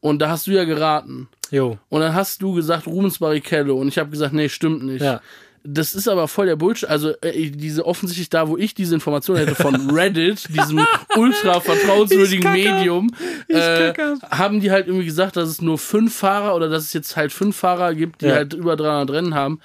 und 0.00 0.18
da 0.20 0.30
hast 0.30 0.46
du 0.46 0.52
ja 0.52 0.64
geraten 0.64 1.28
Jo. 1.50 1.78
und 1.88 2.00
dann 2.00 2.14
hast 2.14 2.40
du 2.42 2.52
gesagt 2.54 2.86
Rubens 2.86 3.18
Barrichello 3.18 3.76
und 3.76 3.88
ich 3.88 3.98
habe 3.98 4.10
gesagt 4.10 4.32
nee 4.32 4.48
stimmt 4.48 4.82
nicht. 4.84 5.02
Ja. 5.02 5.20
Das 5.64 5.94
ist 5.94 6.08
aber 6.08 6.28
voll 6.28 6.46
der 6.46 6.56
Bullshit. 6.56 6.88
Also 6.88 7.10
äh, 7.20 7.50
diese 7.50 7.84
offensichtlich 7.84 8.30
da, 8.30 8.48
wo 8.48 8.56
ich 8.56 8.74
diese 8.74 8.94
Information 8.94 9.36
hätte 9.36 9.54
von 9.56 9.90
Reddit, 9.94 10.48
diesem 10.54 10.86
ultra 11.16 11.60
vertrauenswürdigen. 11.60 12.50
Medium, 12.52 13.10
äh, 13.48 13.92
haben 14.30 14.60
die 14.60 14.70
halt 14.70 14.86
irgendwie 14.86 15.04
gesagt, 15.04 15.36
dass 15.36 15.48
es 15.48 15.60
nur 15.60 15.76
fünf 15.76 16.14
Fahrer 16.16 16.54
oder 16.54 16.68
dass 16.70 16.84
es 16.84 16.92
jetzt 16.92 17.16
halt 17.16 17.32
fünf 17.32 17.56
Fahrer 17.56 17.94
gibt, 17.94 18.22
die 18.22 18.26
Ja. 18.26 18.36
halt 18.36 18.54
über 18.54 18.76
300 18.76 19.10
Rennen 19.10 19.34
haben. 19.34 19.60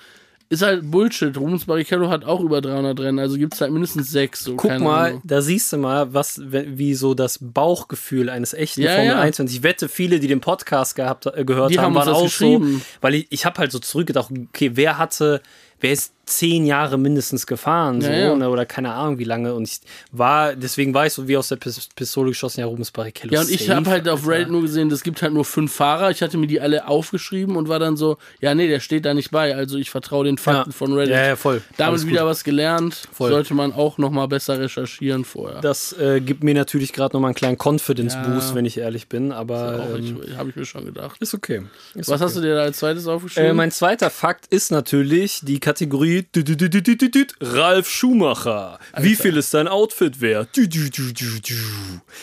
Ist 0.49 0.61
halt 0.61 0.89
Bullshit. 0.91 1.35
Rubens 1.35 1.65
Barrichello 1.65 2.09
hat 2.09 2.25
auch 2.25 2.39
über 2.41 2.61
300 2.61 2.99
Rennen, 2.99 3.19
also 3.19 3.37
gibt 3.37 3.55
es 3.55 3.61
halt 3.61 3.71
mindestens 3.71 4.09
sechs. 4.11 4.43
So, 4.43 4.55
Guck 4.55 4.79
mal, 4.79 5.09
Ahnung. 5.09 5.21
da 5.23 5.41
siehst 5.41 5.73
du 5.73 5.77
mal, 5.77 6.13
was, 6.13 6.39
wie 6.43 6.93
so 6.93 7.13
das 7.15 7.39
Bauchgefühl 7.41 8.29
eines 8.29 8.53
echten 8.53 8.81
Ja, 8.81 8.91
Formel 8.95 9.07
ja. 9.07 9.19
1 9.21 9.39
und 9.39 9.49
ich 9.49 9.63
wette, 9.63 9.89
viele, 9.89 10.19
die 10.19 10.27
den 10.27 10.41
Podcast 10.41 10.95
gehabt, 10.95 11.25
äh, 11.25 11.43
gehört 11.43 11.71
Die 11.71 11.79
haben, 11.79 11.95
haben 11.95 12.07
waren 12.07 12.09
auch 12.09 12.29
so, 12.29 12.61
weil 13.01 13.15
ich, 13.15 13.27
ich 13.31 13.45
habe 13.45 13.57
halt 13.57 13.71
so 13.71 13.79
zurückgedacht, 13.79 14.29
okay, 14.49 14.71
wer 14.75 14.97
hatte, 14.99 15.41
wer 15.79 15.91
ist 15.91 16.13
zehn 16.25 16.65
Jahre 16.65 16.97
mindestens 16.97 17.45
gefahren, 17.45 17.99
so, 18.01 18.07
Ja, 18.09 18.15
ja. 18.15 18.35
Ne, 18.35 18.49
oder 18.49 18.65
keine 18.65 18.93
Ahnung 18.93 19.17
wie 19.19 19.25
lange 19.25 19.53
und 19.53 19.67
ich 19.67 19.79
war, 20.11 20.55
deswegen 20.55 20.93
war 20.93 21.05
ich 21.05 21.13
so 21.13 21.27
wie 21.27 21.35
aus 21.35 21.49
der 21.49 21.57
Pis- 21.57 21.89
Pistole 21.95 22.29
geschossen, 22.29 22.61
ja, 22.61 22.65
Rubens 22.65 22.91
Barrichello 22.91 23.33
Ja, 23.33 23.41
und 23.41 23.49
ich 23.51 23.69
habe 23.69 23.89
halt 23.89 24.07
auf. 24.07 24.25
Reddit 24.27 24.49
nur 24.49 24.61
gesehen, 24.61 24.89
es 24.91 25.03
gibt 25.03 25.21
halt 25.21 25.33
nur 25.33 25.43
fünf 25.43 25.73
Fahrer. 25.73 26.09
Ich 26.11 26.21
hatte 26.21 26.37
mir 26.37 26.47
die 26.47 26.61
alle 26.61 26.87
aufgeschrieben 26.87 27.57
und 27.57 27.67
war 27.67 27.79
dann 27.79 27.97
so, 27.97 28.17
ja, 28.39 28.55
nee, 28.55 28.67
der 28.69 28.79
steht 28.79 29.03
da 29.05 29.13
nicht 29.13 29.31
bei. 29.31 29.53
Also 29.55 29.77
ich 29.77 29.89
vertraue 29.89 30.23
den 30.23 30.37
Fakten 30.37 30.71
Ja. 30.71 30.75
von 30.75 30.93
Reddit. 30.93 31.13
Ja, 31.13 31.25
ja, 31.27 31.35
voll. 31.35 31.61
Damit 31.77 32.07
wieder 32.07 32.25
was 32.25 32.43
gelernt. 32.45 32.95
Voll. 33.11 33.29
Sollte 33.31 33.53
man 33.53 33.73
auch 33.73 33.97
noch 33.97 34.11
mal 34.11 34.27
besser 34.27 34.59
recherchieren 34.59 35.25
vorher. 35.25 35.59
Das 35.59 35.91
äh, 35.99 36.21
gibt 36.21 36.43
mir 36.43 36.53
natürlich 36.53 36.93
gerade 36.93 37.13
nochmal 37.15 37.29
einen 37.29 37.35
kleinen 37.35 37.57
Confidence-Boost, 37.61 38.55
wenn 38.55 38.63
ich 38.65 38.77
ehrlich 38.77 39.07
bin, 39.09 39.31
aber 39.33 39.89
ähm, 39.97 40.21
ich, 40.25 40.37
habe 40.37 40.49
ich 40.51 40.55
mir 40.55 40.65
schon 40.65 40.85
gedacht. 40.85 41.17
ist 41.19 41.33
okay. 41.33 41.63
Ist 41.95 42.07
Was 42.07 42.15
okay. 42.15 42.23
hast 42.23 42.37
du 42.37 42.41
dir 42.41 42.55
da 42.55 42.61
als 42.61 42.77
zweites 42.79 43.07
aufgeschrieben? 43.07 43.49
Äh, 43.49 43.53
mein 43.53 43.71
zweiter 43.71 44.09
Fakt 44.09 44.45
ist 44.47 44.71
natürlich 44.71 45.41
die 45.43 45.59
Kategorie 45.59 46.12
dü- 46.21 46.43
dü- 46.43 46.55
dü- 46.55 47.11
dü- 47.11 47.33
Ralf 47.41 47.89
Schumacher. 47.89 48.79
Wie 48.97 49.15
viel 49.15 49.37
ist 49.37 49.53
dein 49.53 49.67
Outfit 49.67 50.21
wert? 50.21 50.49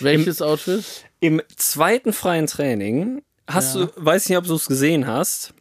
Welches 0.00 0.42
Outfit? 0.42 0.85
Im 1.20 1.42
zweiten 1.56 2.12
freien 2.12 2.47
Training 2.47 3.23
hast 3.47 3.75
Ja. 3.76 3.87
du, 3.87 3.92
weiß 3.97 4.28
nicht, 4.28 4.38
ob 4.38 4.47
du 4.47 4.54
es 4.54 4.66
gesehen 4.66 5.06
hast, 5.06 5.52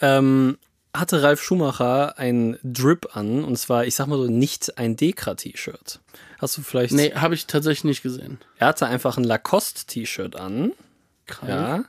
ähm, 0.00 0.58
hatte 0.94 1.22
Ralf 1.22 1.42
Schumacher 1.42 2.18
ein 2.18 2.58
Drip 2.62 3.16
an 3.16 3.44
und 3.44 3.56
zwar, 3.58 3.86
ich 3.86 3.94
sag 3.94 4.06
mal 4.08 4.18
so, 4.18 4.26
nicht 4.26 4.76
ein 4.78 4.96
Dekra-T-Shirt. 4.96 6.00
Hast 6.38 6.56
du 6.58 6.62
vielleicht? 6.62 6.92
Nee, 6.92 7.12
habe 7.14 7.34
ich 7.34 7.46
tatsächlich 7.46 7.84
nicht 7.84 8.02
gesehen. 8.02 8.38
Er 8.58 8.68
hatte 8.68 8.86
einfach 8.86 9.16
ein 9.16 9.24
Lacoste-T-Shirt 9.24 10.36
an. 10.36 10.72
Krank. 11.26 11.48
Ja. 11.50 11.84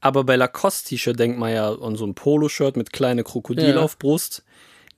Aber 0.00 0.24
bei 0.24 0.36
Lacoste-T-Shirt 0.36 1.18
denkt 1.18 1.38
man 1.38 1.52
ja 1.52 1.72
an 1.72 1.96
so 1.96 2.06
ein 2.06 2.14
Poloshirt 2.14 2.76
mit 2.76 2.92
kleine 2.92 3.24
Krokodil 3.24 3.70
Ja. 3.70 3.80
auf 3.80 3.98
Brust. 3.98 4.44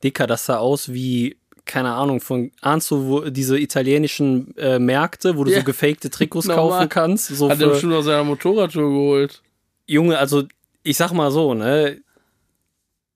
Dicker, 0.05 0.26
das 0.26 0.47
sah 0.47 0.59
aus 0.59 0.93
wie, 0.93 1.37
keine 1.65 1.93
Ahnung, 1.95 2.21
von, 2.21 2.50
ahnst 2.61 2.91
du, 2.91 3.07
wo 3.09 3.21
diese 3.31 3.59
italienischen 3.59 4.57
äh, 4.57 4.79
Märkte, 4.79 5.37
wo 5.37 5.45
du 5.45 5.50
Ja. 5.50 5.59
so 5.61 5.65
gefakte 5.65 6.11
Trikots 6.11 6.47
Normal. 6.49 6.69
kaufen 6.71 6.88
kannst? 6.88 7.29
So 7.29 7.50
Hat 7.50 7.61
er 7.61 7.69
bestimmt 7.69 7.95
aus 7.95 8.05
seiner 8.05 8.25
Motorradtour 8.25 8.91
geholt. 8.91 9.43
Junge, 9.87 10.19
also 10.19 10.45
ich 10.83 10.97
sag 10.97 11.12
mal 11.12 11.31
so, 11.31 11.55
ne? 11.55 11.99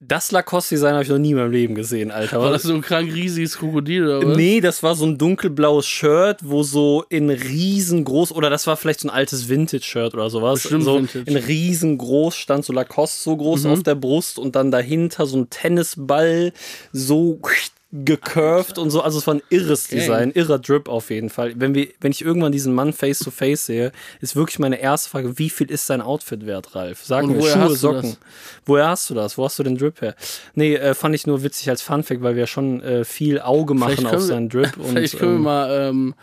Das 0.02 0.32
Lacoste-Design 0.32 0.94
habe 0.94 1.02
ich 1.04 1.10
noch 1.10 1.18
nie 1.18 1.32
in 1.32 1.36
meinem 1.36 1.50
Leben 1.50 1.74
gesehen, 1.74 2.10
Alter. 2.10 2.40
War 2.40 2.50
das 2.50 2.62
so 2.62 2.72
ein 2.72 2.80
krank 2.80 3.12
riesiges 3.12 3.58
Krokodil 3.58 4.06
oder 4.08 4.28
was? 4.28 4.36
Nee, 4.36 4.62
das 4.62 4.82
war 4.82 4.94
so 4.94 5.04
ein 5.04 5.18
dunkelblaues 5.18 5.86
Shirt, 5.86 6.38
wo 6.42 6.62
so 6.62 7.04
in 7.10 7.28
riesengroß, 7.28 8.32
oder 8.32 8.48
das 8.48 8.66
war 8.66 8.78
vielleicht 8.78 9.00
so 9.00 9.08
ein 9.08 9.14
altes 9.14 9.50
Vintage-Shirt 9.50 10.14
oder 10.14 10.30
sowas. 10.30 10.62
Bestimmt 10.62 10.84
so 10.84 10.94
Vintage. 10.96 11.30
in 11.30 11.36
riesengroß 11.36 12.34
stand 12.34 12.64
so 12.64 12.72
Lacoste 12.72 13.22
so 13.22 13.36
groß 13.36 13.64
Mhm. 13.64 13.70
auf 13.72 13.82
der 13.82 13.94
Brust 13.94 14.38
und 14.38 14.56
dann 14.56 14.70
dahinter 14.70 15.26
so 15.26 15.36
ein 15.36 15.50
Tennisball 15.50 16.54
so 16.92 17.38
gecurved 17.92 18.78
und 18.78 18.90
so. 18.90 19.02
Also 19.02 19.18
es 19.18 19.26
war 19.26 19.34
ein 19.34 19.42
irres 19.50 19.88
Gang. 19.88 20.00
Design, 20.00 20.30
irrer 20.32 20.58
Drip 20.58 20.88
auf 20.88 21.10
jeden 21.10 21.28
Fall. 21.28 21.54
Wenn, 21.56 21.74
wir, 21.74 21.88
wenn 22.00 22.12
ich 22.12 22.22
irgendwann 22.24 22.52
diesen 22.52 22.72
Mann 22.72 22.92
face 22.92 23.18
to 23.18 23.30
face 23.30 23.66
sehe, 23.66 23.92
ist 24.20 24.36
wirklich 24.36 24.58
meine 24.58 24.80
erste 24.80 25.10
Frage, 25.10 25.38
wie 25.38 25.50
viel 25.50 25.70
ist 25.70 25.90
dein 25.90 26.00
Outfit 26.00 26.46
wert, 26.46 26.74
Ralf? 26.74 27.04
Sag 27.04 27.24
Und 27.24 27.32
mir, 27.32 27.38
woher 27.40 27.66
Schuhe, 27.66 27.76
Socken. 27.76 28.16
Woher 28.64 28.88
hast 28.88 29.10
du 29.10 29.14
das? 29.14 29.36
Wo 29.36 29.44
hast 29.44 29.58
du 29.58 29.62
den 29.64 29.76
Drip 29.76 30.00
her? 30.02 30.14
Nee, 30.54 30.74
äh, 30.76 30.94
fand 30.94 31.14
ich 31.14 31.26
nur 31.26 31.42
witzig 31.42 31.68
als 31.68 31.82
Funfact, 31.82 32.22
weil 32.22 32.36
wir 32.36 32.46
schon 32.46 32.80
äh, 32.82 33.04
viel 33.04 33.40
Auge 33.40 33.74
machen 33.74 33.96
Vielleicht 33.96 34.06
auf 34.14 34.20
wir- 34.20 34.26
seinen 34.26 34.48
Drip. 34.48 34.76
Und, 34.76 34.86
Vielleicht 34.90 35.18
können 35.18 35.42
wir 35.42 35.88
ähm, 35.88 36.06
mal 36.06 36.14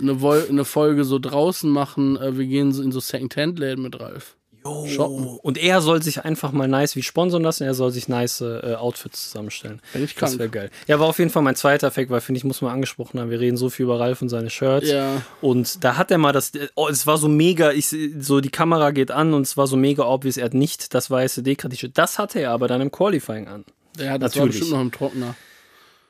ähm, 0.00 0.16
eine, 0.18 0.44
eine 0.48 0.64
Folge 0.64 1.04
so 1.04 1.18
draußen 1.20 1.70
machen. 1.70 2.16
Äh, 2.16 2.36
wir 2.36 2.46
gehen 2.46 2.72
so 2.72 2.82
in 2.82 2.90
so 2.90 2.98
Second-Hand-Läden 3.00 3.82
mit 3.82 4.00
Ralf. 4.00 4.36
Shoppen. 4.64 5.26
Und 5.42 5.58
er 5.58 5.80
soll 5.80 6.02
sich 6.02 6.24
einfach 6.24 6.52
mal 6.52 6.68
nice 6.68 6.96
wie 6.96 7.02
sponsern 7.02 7.42
lassen, 7.42 7.64
er 7.64 7.74
soll 7.74 7.90
sich 7.90 8.08
nice 8.08 8.40
äh, 8.40 8.74
Outfits 8.74 9.30
zusammenstellen. 9.30 9.80
Bin 9.92 10.04
ich 10.04 10.14
Das 10.14 10.38
wäre 10.38 10.48
geil. 10.48 10.70
Ja, 10.86 11.00
war 11.00 11.08
auf 11.08 11.18
jeden 11.18 11.30
Fall 11.30 11.42
mein 11.42 11.56
zweiter 11.56 11.86
Effekt, 11.86 12.10
weil 12.10 12.20
finde 12.20 12.38
ich, 12.38 12.44
muss 12.44 12.60
man 12.60 12.72
angesprochen 12.72 13.20
haben. 13.20 13.30
Wir 13.30 13.40
reden 13.40 13.56
so 13.56 13.70
viel 13.70 13.84
über 13.84 13.98
Ralf 13.98 14.22
und 14.22 14.28
seine 14.28 14.50
Shirts. 14.50 14.88
Ja. 14.88 15.22
Und 15.40 15.82
da 15.84 15.96
hat 15.96 16.10
er 16.10 16.18
mal 16.18 16.32
das, 16.32 16.52
oh, 16.74 16.88
es 16.88 17.06
war 17.06 17.18
so 17.18 17.28
mega, 17.28 17.72
ich, 17.72 17.94
so 18.20 18.40
die 18.40 18.50
Kamera 18.50 18.90
geht 18.90 19.10
an 19.10 19.34
und 19.34 19.42
es 19.42 19.56
war 19.56 19.66
so 19.66 19.76
mega 19.76 20.04
obvious, 20.04 20.36
er 20.36 20.46
hat 20.46 20.54
nicht 20.54 20.94
das 20.94 21.10
weiße 21.10 21.42
Dekra-T-Shirt. 21.42 21.92
Das 21.94 22.18
hatte 22.18 22.40
er 22.40 22.50
aber 22.50 22.68
dann 22.68 22.80
im 22.80 22.90
Qualifying 22.90 23.48
an. 23.48 23.64
Ja, 23.98 24.18
das 24.18 24.36
war 24.36 24.46
Natürlich. 24.46 24.60
bestimmt 24.60 24.70
noch 24.70 24.80
im 24.80 24.92
Trockner. 24.92 25.34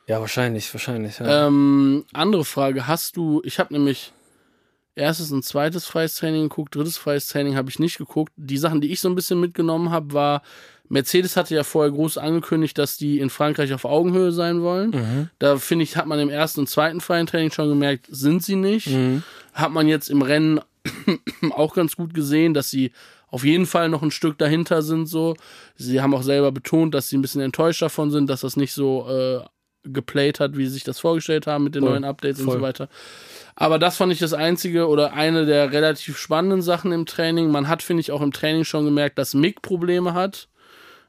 Ja, 0.06 0.20
wahrscheinlich, 0.20 0.72
wahrscheinlich. 0.74 1.18
Ja. 1.18 1.46
Ähm, 1.46 2.04
andere 2.12 2.44
Frage, 2.44 2.86
hast 2.86 3.16
du, 3.16 3.40
ich 3.44 3.58
habe 3.58 3.72
nämlich 3.72 4.12
erstes 4.94 5.32
und 5.32 5.44
zweites 5.44 5.86
freies 5.86 6.16
Training 6.16 6.44
geguckt, 6.44 6.74
drittes 6.74 6.98
freies 6.98 7.26
Training 7.26 7.56
habe 7.56 7.70
ich 7.70 7.78
nicht 7.78 7.98
geguckt. 7.98 8.32
Die 8.36 8.58
Sachen, 8.58 8.80
die 8.80 8.92
ich 8.92 9.00
so 9.00 9.08
ein 9.08 9.14
bisschen 9.14 9.40
mitgenommen 9.40 9.90
habe, 9.90 10.12
war, 10.12 10.42
Mercedes 10.88 11.36
hatte 11.38 11.54
ja 11.54 11.64
vorher 11.64 11.90
groß 11.90 12.18
angekündigt, 12.18 12.76
dass 12.76 12.98
die 12.98 13.18
in 13.18 13.30
Frankreich 13.30 13.72
auf 13.72 13.86
Augenhöhe 13.86 14.30
sein 14.32 14.60
wollen. 14.60 15.30
Da 15.38 15.56
finde 15.56 15.84
ich, 15.84 15.96
hat 15.96 16.06
man 16.06 16.18
im 16.18 16.28
ersten 16.28 16.60
und 16.60 16.68
zweiten 16.68 17.00
freien 17.00 17.26
Training 17.26 17.50
schon 17.50 17.68
gemerkt, 17.70 18.06
sind 18.10 18.42
sie 18.42 18.56
nicht. 18.56 18.88
Hat 19.54 19.72
man 19.72 19.88
jetzt 19.88 20.10
im 20.10 20.20
Rennen 20.20 20.60
auch 21.50 21.74
ganz 21.74 21.96
gut 21.96 22.12
gesehen, 22.12 22.52
dass 22.52 22.68
sie 22.68 22.92
auf 23.28 23.44
jeden 23.44 23.64
Fall 23.64 23.88
noch 23.88 24.02
ein 24.02 24.10
Stück 24.10 24.36
dahinter 24.36 24.82
sind. 24.82 25.06
So, 25.06 25.34
sie 25.76 26.02
haben 26.02 26.14
auch 26.14 26.22
selber 26.22 26.52
betont, 26.52 26.94
dass 26.94 27.08
sie 27.08 27.16
ein 27.16 27.22
bisschen 27.22 27.40
enttäuscht 27.40 27.80
davon 27.80 28.10
sind, 28.10 28.28
dass 28.28 28.42
das 28.42 28.56
nicht 28.56 28.74
so 28.74 29.08
äh, 29.08 29.40
geplayt 29.84 30.40
hat, 30.40 30.58
wie 30.58 30.66
sie 30.66 30.74
sich 30.74 30.84
das 30.84 30.98
vorgestellt 31.00 31.46
haben 31.46 31.64
mit 31.64 31.74
den 31.74 31.82
Voll. 31.82 31.92
neuen 31.92 32.04
Updates 32.04 32.40
und 32.40 32.46
Voll. 32.46 32.56
so 32.56 32.62
weiter. 32.62 32.88
Aber 33.54 33.78
das 33.78 33.96
fand 33.96 34.12
ich 34.12 34.18
das 34.18 34.32
einzige 34.32 34.88
oder 34.88 35.12
eine 35.12 35.44
der 35.46 35.72
relativ 35.72 36.16
spannenden 36.18 36.62
Sachen 36.62 36.90
im 36.92 37.06
Training. 37.06 37.50
Man 37.50 37.68
hat, 37.68 37.82
finde 37.82 38.00
ich, 38.00 38.10
auch 38.10 38.22
im 38.22 38.32
Training 38.32 38.64
schon 38.64 38.84
gemerkt, 38.84 39.18
dass 39.18 39.34
Mick 39.34 39.60
Probleme 39.62 40.14
hat. 40.14 40.48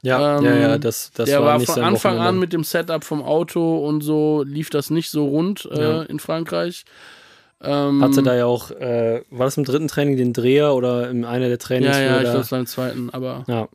ja, 0.02 0.38
ähm, 0.38 0.44
ja, 0.44 0.54
ja, 0.56 0.78
das, 0.78 1.10
das 1.14 1.30
der 1.30 1.40
war, 1.40 1.58
war 1.58 1.60
von 1.60 1.82
Anfang 1.82 2.12
an 2.12 2.18
Wochenende. 2.18 2.40
mit 2.40 2.52
dem 2.52 2.64
Setup 2.64 3.02
vom 3.02 3.22
Auto 3.22 3.78
und 3.86 4.02
so 4.02 4.42
lief 4.46 4.68
das 4.70 4.90
nicht 4.90 5.10
so 5.10 5.26
rund 5.26 5.66
äh, 5.72 5.80
Ja. 5.80 6.02
in 6.02 6.18
Frankreich. 6.18 6.84
Ähm, 7.62 8.02
Hatte 8.02 8.22
da 8.22 8.34
ja 8.34 8.44
auch, 8.44 8.70
äh, 8.72 9.22
war 9.30 9.46
das 9.46 9.56
im 9.56 9.64
dritten 9.64 9.88
Training 9.88 10.18
den 10.18 10.34
Dreher 10.34 10.74
oder 10.74 11.08
in 11.08 11.24
einer 11.24 11.48
der 11.48 11.58
Trainings? 11.58 11.96
ja, 11.96 12.02
ja, 12.02 12.16
ich 12.18 12.22
glaube, 12.24 12.40
es 12.40 12.52
war 12.52 12.58
im 12.58 12.66
zweiten, 12.66 13.08
aber 13.10 13.44
ja. 13.48 13.68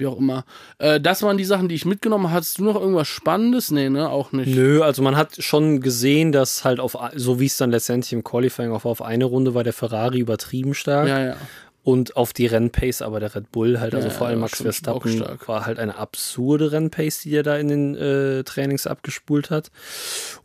Wie 0.00 0.06
auch 0.06 0.18
immer. 0.18 0.44
Äh, 0.78 1.00
das 1.00 1.22
waren 1.22 1.36
die 1.36 1.44
Sachen, 1.44 1.68
die 1.68 1.74
ich 1.74 1.84
mitgenommen 1.84 2.24
habe. 2.24 2.34
Hattest 2.34 2.58
du 2.58 2.64
noch 2.64 2.74
irgendwas 2.74 3.06
Spannendes? 3.06 3.70
Nee, 3.70 3.90
ne, 3.90 4.08
auch 4.08 4.32
nicht. 4.32 4.54
Nö, 4.54 4.82
also 4.82 5.02
man 5.02 5.16
hat 5.16 5.36
schon 5.38 5.80
gesehen, 5.80 6.32
dass 6.32 6.64
halt 6.64 6.80
auf, 6.80 6.96
so 7.14 7.38
wie 7.38 7.46
es 7.46 7.56
dann 7.56 7.70
letztendlich 7.70 8.12
im 8.12 8.24
Qualifying 8.24 8.72
auf, 8.72 8.86
auf 8.86 9.02
eine 9.02 9.26
Runde 9.26 9.54
war, 9.54 9.62
der 9.62 9.72
Ferrari 9.72 10.18
übertrieben 10.18 10.74
stark 10.74 11.06
Ja, 11.08 11.20
ja. 11.24 11.36
Und 11.82 12.16
auf 12.16 12.32
die 12.32 12.46
Rennpace 12.46 13.00
aber 13.02 13.20
der 13.20 13.34
Red 13.34 13.50
Bull 13.52 13.80
halt, 13.80 13.94
also 13.94 14.08
Ja, 14.08 14.14
vor 14.14 14.26
allem 14.26 14.40
Max 14.40 14.60
Verstappen 14.60 15.24
war 15.46 15.64
halt 15.64 15.78
eine 15.78 15.96
absurde 15.96 16.72
Rennpace, 16.72 17.20
die 17.22 17.34
er 17.34 17.42
da 17.42 17.56
in 17.56 17.68
den 17.68 17.94
äh, 17.96 18.44
Trainings 18.44 18.86
abgespult 18.86 19.50
hat. 19.50 19.70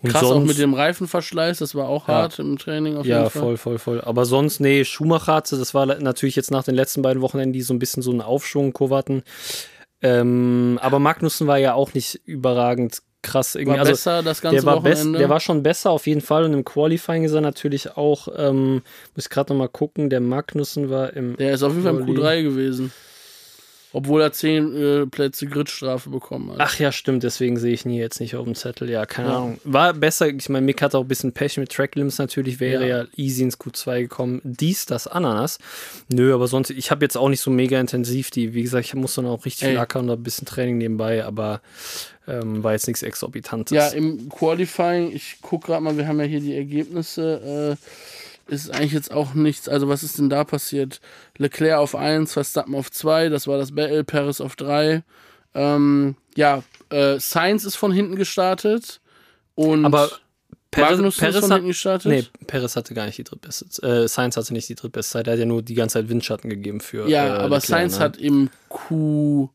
Und 0.01 0.11
Krass 0.11 0.23
auch 0.23 0.29
sonst, 0.29 0.47
mit 0.47 0.57
dem 0.57 0.73
Reifenverschleiß, 0.73 1.59
das 1.59 1.75
war 1.75 1.89
auch 1.89 2.07
Ja. 2.07 2.15
hart 2.15 2.39
im 2.39 2.57
Training 2.57 2.95
auf 2.97 3.05
jeden 3.05 3.17
Ja, 3.17 3.29
Fall. 3.29 3.41
voll, 3.41 3.57
voll, 3.57 3.77
voll. 3.79 4.01
Aber 4.01 4.25
sonst, 4.25 4.59
nee, 4.61 4.85
Schumacher 4.85 5.33
hatte, 5.35 5.57
das 5.57 5.73
war 5.73 5.85
natürlich 5.85 6.35
jetzt 6.37 6.51
nach 6.51 6.63
den 6.63 6.75
letzten 6.75 7.01
beiden 7.01 7.21
Wochenenden, 7.21 7.53
die 7.53 7.61
so 7.61 7.73
ein 7.73 7.79
bisschen 7.79 8.01
so 8.01 8.11
einen 8.11 8.21
Aufschwung 8.21 8.71
Kurve 8.73 8.95
hatten. 8.95 9.23
Ähm, 10.01 10.79
aber 10.81 10.99
Magnussen 10.99 11.47
war 11.47 11.57
ja 11.57 11.73
auch 11.73 11.93
nicht 11.93 12.15
überragend 12.25 13.01
krass 13.25 13.55
irgendwie. 13.55 13.73
War 13.73 13.79
also, 13.79 13.91
besser 13.91 14.23
das 14.23 14.41
ganze 14.41 14.57
der 14.57 14.65
war, 14.65 14.81
best, 14.81 15.01
Wochenende. 15.01 15.19
der 15.19 15.29
war 15.29 15.39
schon 15.39 15.63
besser 15.63 15.91
auf 15.91 16.07
jeden 16.07 16.21
Fall 16.21 16.43
und 16.45 16.53
im 16.53 16.63
Qualifying 16.63 17.23
ist 17.23 17.33
er 17.33 17.41
natürlich 17.41 17.97
auch, 17.97 18.27
ähm, 18.37 18.81
muss 19.15 19.25
ich 19.25 19.29
gerade 19.29 19.51
nochmal 19.51 19.69
gucken, 19.69 20.09
der 20.09 20.21
Magnussen 20.21 20.89
war 20.89 21.13
im. 21.13 21.35
Der 21.37 21.53
ist 21.53 21.63
auf 21.63 21.73
jeden 21.73 21.83
Fall 21.83 21.95
im 21.95 22.05
Quali. 22.05 22.19
Q3 22.19 22.43
gewesen. 22.43 22.91
Obwohl 23.95 24.19
er 24.21 24.33
zehn 24.33 24.75
äh, 24.75 25.05
Plätze 25.05 25.47
Gridstrafe 25.47 26.09
bekommen 26.09 26.51
hat. 26.51 26.57
Ach 26.59 26.77
ja, 26.79 26.91
stimmt, 26.91 27.23
deswegen 27.23 27.55
sehe 27.57 27.71
ich 27.71 27.85
nie 27.85 27.97
jetzt 27.97 28.19
nicht 28.19 28.35
auf 28.35 28.43
dem 28.43 28.53
Zettel. 28.53 28.89
Ja, 28.89 29.05
keine 29.05 29.29
Ja. 29.29 29.37
Ahnung. 29.37 29.57
War 29.63 29.93
besser, 29.93 30.27
ich 30.27 30.49
meine, 30.49 30.65
Mick 30.65 30.81
hatte 30.81 30.97
auch 30.97 31.03
ein 31.03 31.07
bisschen 31.07 31.31
Pech 31.31 31.57
mit 31.57 31.71
Tracklims 31.71 32.17
natürlich, 32.17 32.59
wäre 32.59 32.85
Ja. 32.85 32.97
ja. 33.03 33.05
easy 33.15 33.43
ins 33.43 33.57
Q2 33.57 34.01
gekommen. 34.01 34.41
Dies, 34.43 34.85
das, 34.85 35.07
Ananas. 35.07 35.59
Nö, 36.09 36.33
aber 36.33 36.47
sonst, 36.47 36.71
ich 36.71 36.91
habe 36.91 37.05
jetzt 37.05 37.15
auch 37.15 37.29
nicht 37.29 37.39
so 37.39 37.49
mega 37.51 37.79
intensiv 37.79 38.31
die, 38.31 38.53
wie 38.53 38.63
gesagt, 38.63 38.85
ich 38.87 38.93
muss 38.95 39.15
dann 39.15 39.27
auch 39.27 39.45
richtig 39.45 39.63
Ey. 39.63 39.69
viel 39.69 39.79
ackern 39.79 40.09
und 40.09 40.19
ein 40.19 40.23
bisschen 40.23 40.45
Training 40.45 40.77
nebenbei, 40.77 41.23
aber 41.23 41.61
ähm, 42.27 42.63
war 42.65 42.73
jetzt 42.73 42.87
nichts 42.87 43.01
Exorbitantes. 43.01 43.73
Ja, 43.73 43.87
im 43.89 44.27
Qualifying, 44.27 45.11
ich 45.15 45.37
gucke 45.41 45.67
gerade 45.67 45.81
mal, 45.81 45.95
wir 45.97 46.05
haben 46.05 46.19
ja 46.19 46.25
hier 46.25 46.41
die 46.41 46.55
Ergebnisse. 46.55 47.77
Äh, 47.79 48.24
ist 48.47 48.69
eigentlich 48.71 48.93
jetzt 48.93 49.11
auch 49.11 49.33
nichts. 49.33 49.67
Also, 49.67 49.87
was 49.89 50.03
ist 50.03 50.17
denn 50.19 50.29
da 50.29 50.43
passiert? 50.43 51.01
Leclerc 51.37 51.79
auf 51.79 51.95
1, 51.95 52.33
Verstappen 52.33 52.75
auf 52.75 52.91
2, 52.91 53.29
das 53.29 53.47
war 53.47 53.57
das 53.57 53.73
Battle, 53.73 54.03
Paris 54.03 54.41
auf 54.41 54.55
3. 54.55 55.03
Ähm, 55.53 56.15
ja, 56.35 56.63
äh, 56.89 57.19
Sainz 57.19 57.63
ist 57.63 57.75
von 57.75 57.91
hinten 57.91 58.15
gestartet. 58.15 59.01
Und 59.55 59.85
Aber 59.85 60.09
Perez, 60.69 60.97
Magnussen 60.97 61.07
ist 61.07 61.19
Perez 61.19 61.39
von 61.39 61.49
hat, 61.51 61.55
hinten 61.57 61.67
gestartet. 61.69 62.11
nee, 62.11 62.25
Perez 62.45 62.75
hatte 62.75 62.93
gar 62.93 63.05
nicht 63.05 63.17
die 63.17 63.23
drittbeste, 63.23 63.81
äh, 63.87 64.07
Sainz 64.09 64.35
hatte 64.35 64.51
nicht 64.53 64.67
die 64.67 64.75
drittbeste 64.75 65.13
Zeit, 65.13 65.27
er 65.27 65.33
hat 65.33 65.39
ja 65.39 65.45
nur 65.45 65.61
die 65.61 65.73
ganze 65.75 65.93
Zeit 65.93 66.09
Windschatten 66.09 66.49
gegeben 66.49 66.81
für 66.81 67.07
ja, 67.07 67.25
äh, 67.25 67.29
aber 67.39 67.55
Leclerc, 67.55 67.63
Sainz 67.63 67.97
ne? 67.99 68.03
hat 68.03 68.17
im 68.17 68.49
Q2 68.69 69.49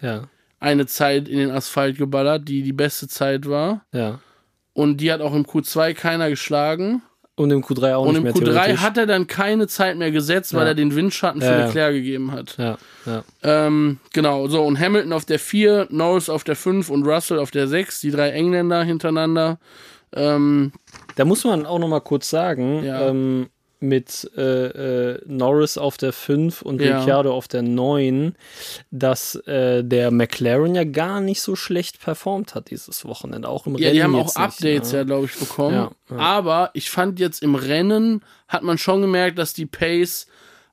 Ja, 0.00 0.28
eine 0.60 0.86
Zeit 0.86 1.28
in 1.28 1.38
den 1.38 1.50
Asphalt 1.50 1.98
geballert, 1.98 2.48
die 2.48 2.62
die 2.62 2.72
beste 2.72 3.06
Zeit 3.08 3.46
war. 3.46 3.84
ja. 3.92 4.20
Und 4.74 4.98
die 4.98 5.10
hat 5.12 5.20
auch 5.22 5.34
im 5.34 5.44
Q2 5.46 5.94
keiner 5.94 6.28
geschlagen. 6.30 7.02
Und 7.36 7.50
im 7.50 7.62
Q3 7.64 7.94
auch 7.96 8.02
Und 8.02 8.08
nicht 8.10 8.16
im 8.18 8.22
mehr 8.24 8.32
Q3 8.34 8.44
theoretisch. 8.44 8.80
hat 8.80 8.96
er 8.96 9.06
dann 9.06 9.26
keine 9.26 9.66
Zeit 9.66 9.96
mehr 9.96 10.12
gesetzt, 10.12 10.54
weil 10.54 10.62
Ja. 10.62 10.68
er 10.68 10.74
den 10.74 10.94
Windschatten 10.94 11.40
für 11.40 11.46
Ja, 11.48 11.58
ja. 11.60 11.66
Leclerc 11.66 11.92
gegeben 11.94 12.30
hat. 12.30 12.56
Ja, 12.58 12.78
ja. 13.06 13.24
Ähm, 13.42 13.98
genau, 14.12 14.46
so 14.46 14.62
und 14.62 14.78
Hamilton 14.78 15.12
auf 15.12 15.24
der 15.24 15.40
4, 15.40 15.88
Norris 15.90 16.28
auf 16.28 16.44
der 16.44 16.54
5 16.54 16.90
und 16.90 17.04
Russell 17.04 17.38
auf 17.40 17.50
der 17.50 17.66
6, 17.66 18.00
die 18.00 18.10
drei 18.12 18.30
Engländer 18.30 18.84
hintereinander. 18.84 19.58
Ähm, 20.14 20.72
Da 21.16 21.24
muss 21.24 21.44
man 21.44 21.66
auch 21.66 21.78
noch 21.80 21.88
mal 21.88 22.00
kurz 22.00 22.28
sagen, 22.30 22.84
Ja. 22.84 23.08
ähm, 23.08 23.48
mit 23.84 24.30
äh, 24.36 24.42
äh, 25.12 25.20
Norris 25.26 25.78
auf 25.78 25.96
der 25.96 26.12
5 26.12 26.62
und 26.62 26.80
Ja. 26.80 26.98
Ricciardo 26.98 27.32
auf 27.34 27.48
der 27.48 27.62
9, 27.62 28.34
dass 28.90 29.34
äh, 29.46 29.84
der 29.84 30.10
McLaren 30.10 30.74
ja 30.74 30.84
gar 30.84 31.20
nicht 31.20 31.40
so 31.40 31.54
schlecht 31.56 32.00
performt 32.00 32.54
hat 32.54 32.70
dieses 32.70 33.04
Wochenende. 33.04 33.48
Auch 33.48 33.66
im 33.66 33.76
ja, 33.76 33.88
Rennen 33.88 33.94
die 33.94 34.02
haben 34.02 34.14
auch 34.16 34.26
nicht, 34.26 34.36
Updates 34.36 34.92
ja, 34.92 35.00
ne? 35.00 35.06
glaube 35.06 35.26
ich, 35.26 35.38
bekommen. 35.38 35.74
Ja, 35.76 35.90
ja. 36.10 36.16
Aber 36.16 36.70
ich 36.74 36.90
fand 36.90 37.20
jetzt 37.20 37.42
im 37.42 37.54
Rennen 37.54 38.22
hat 38.48 38.62
man 38.62 38.78
schon 38.78 39.00
gemerkt, 39.00 39.38
dass 39.38 39.54
die 39.54 39.66
Pace 39.66 40.26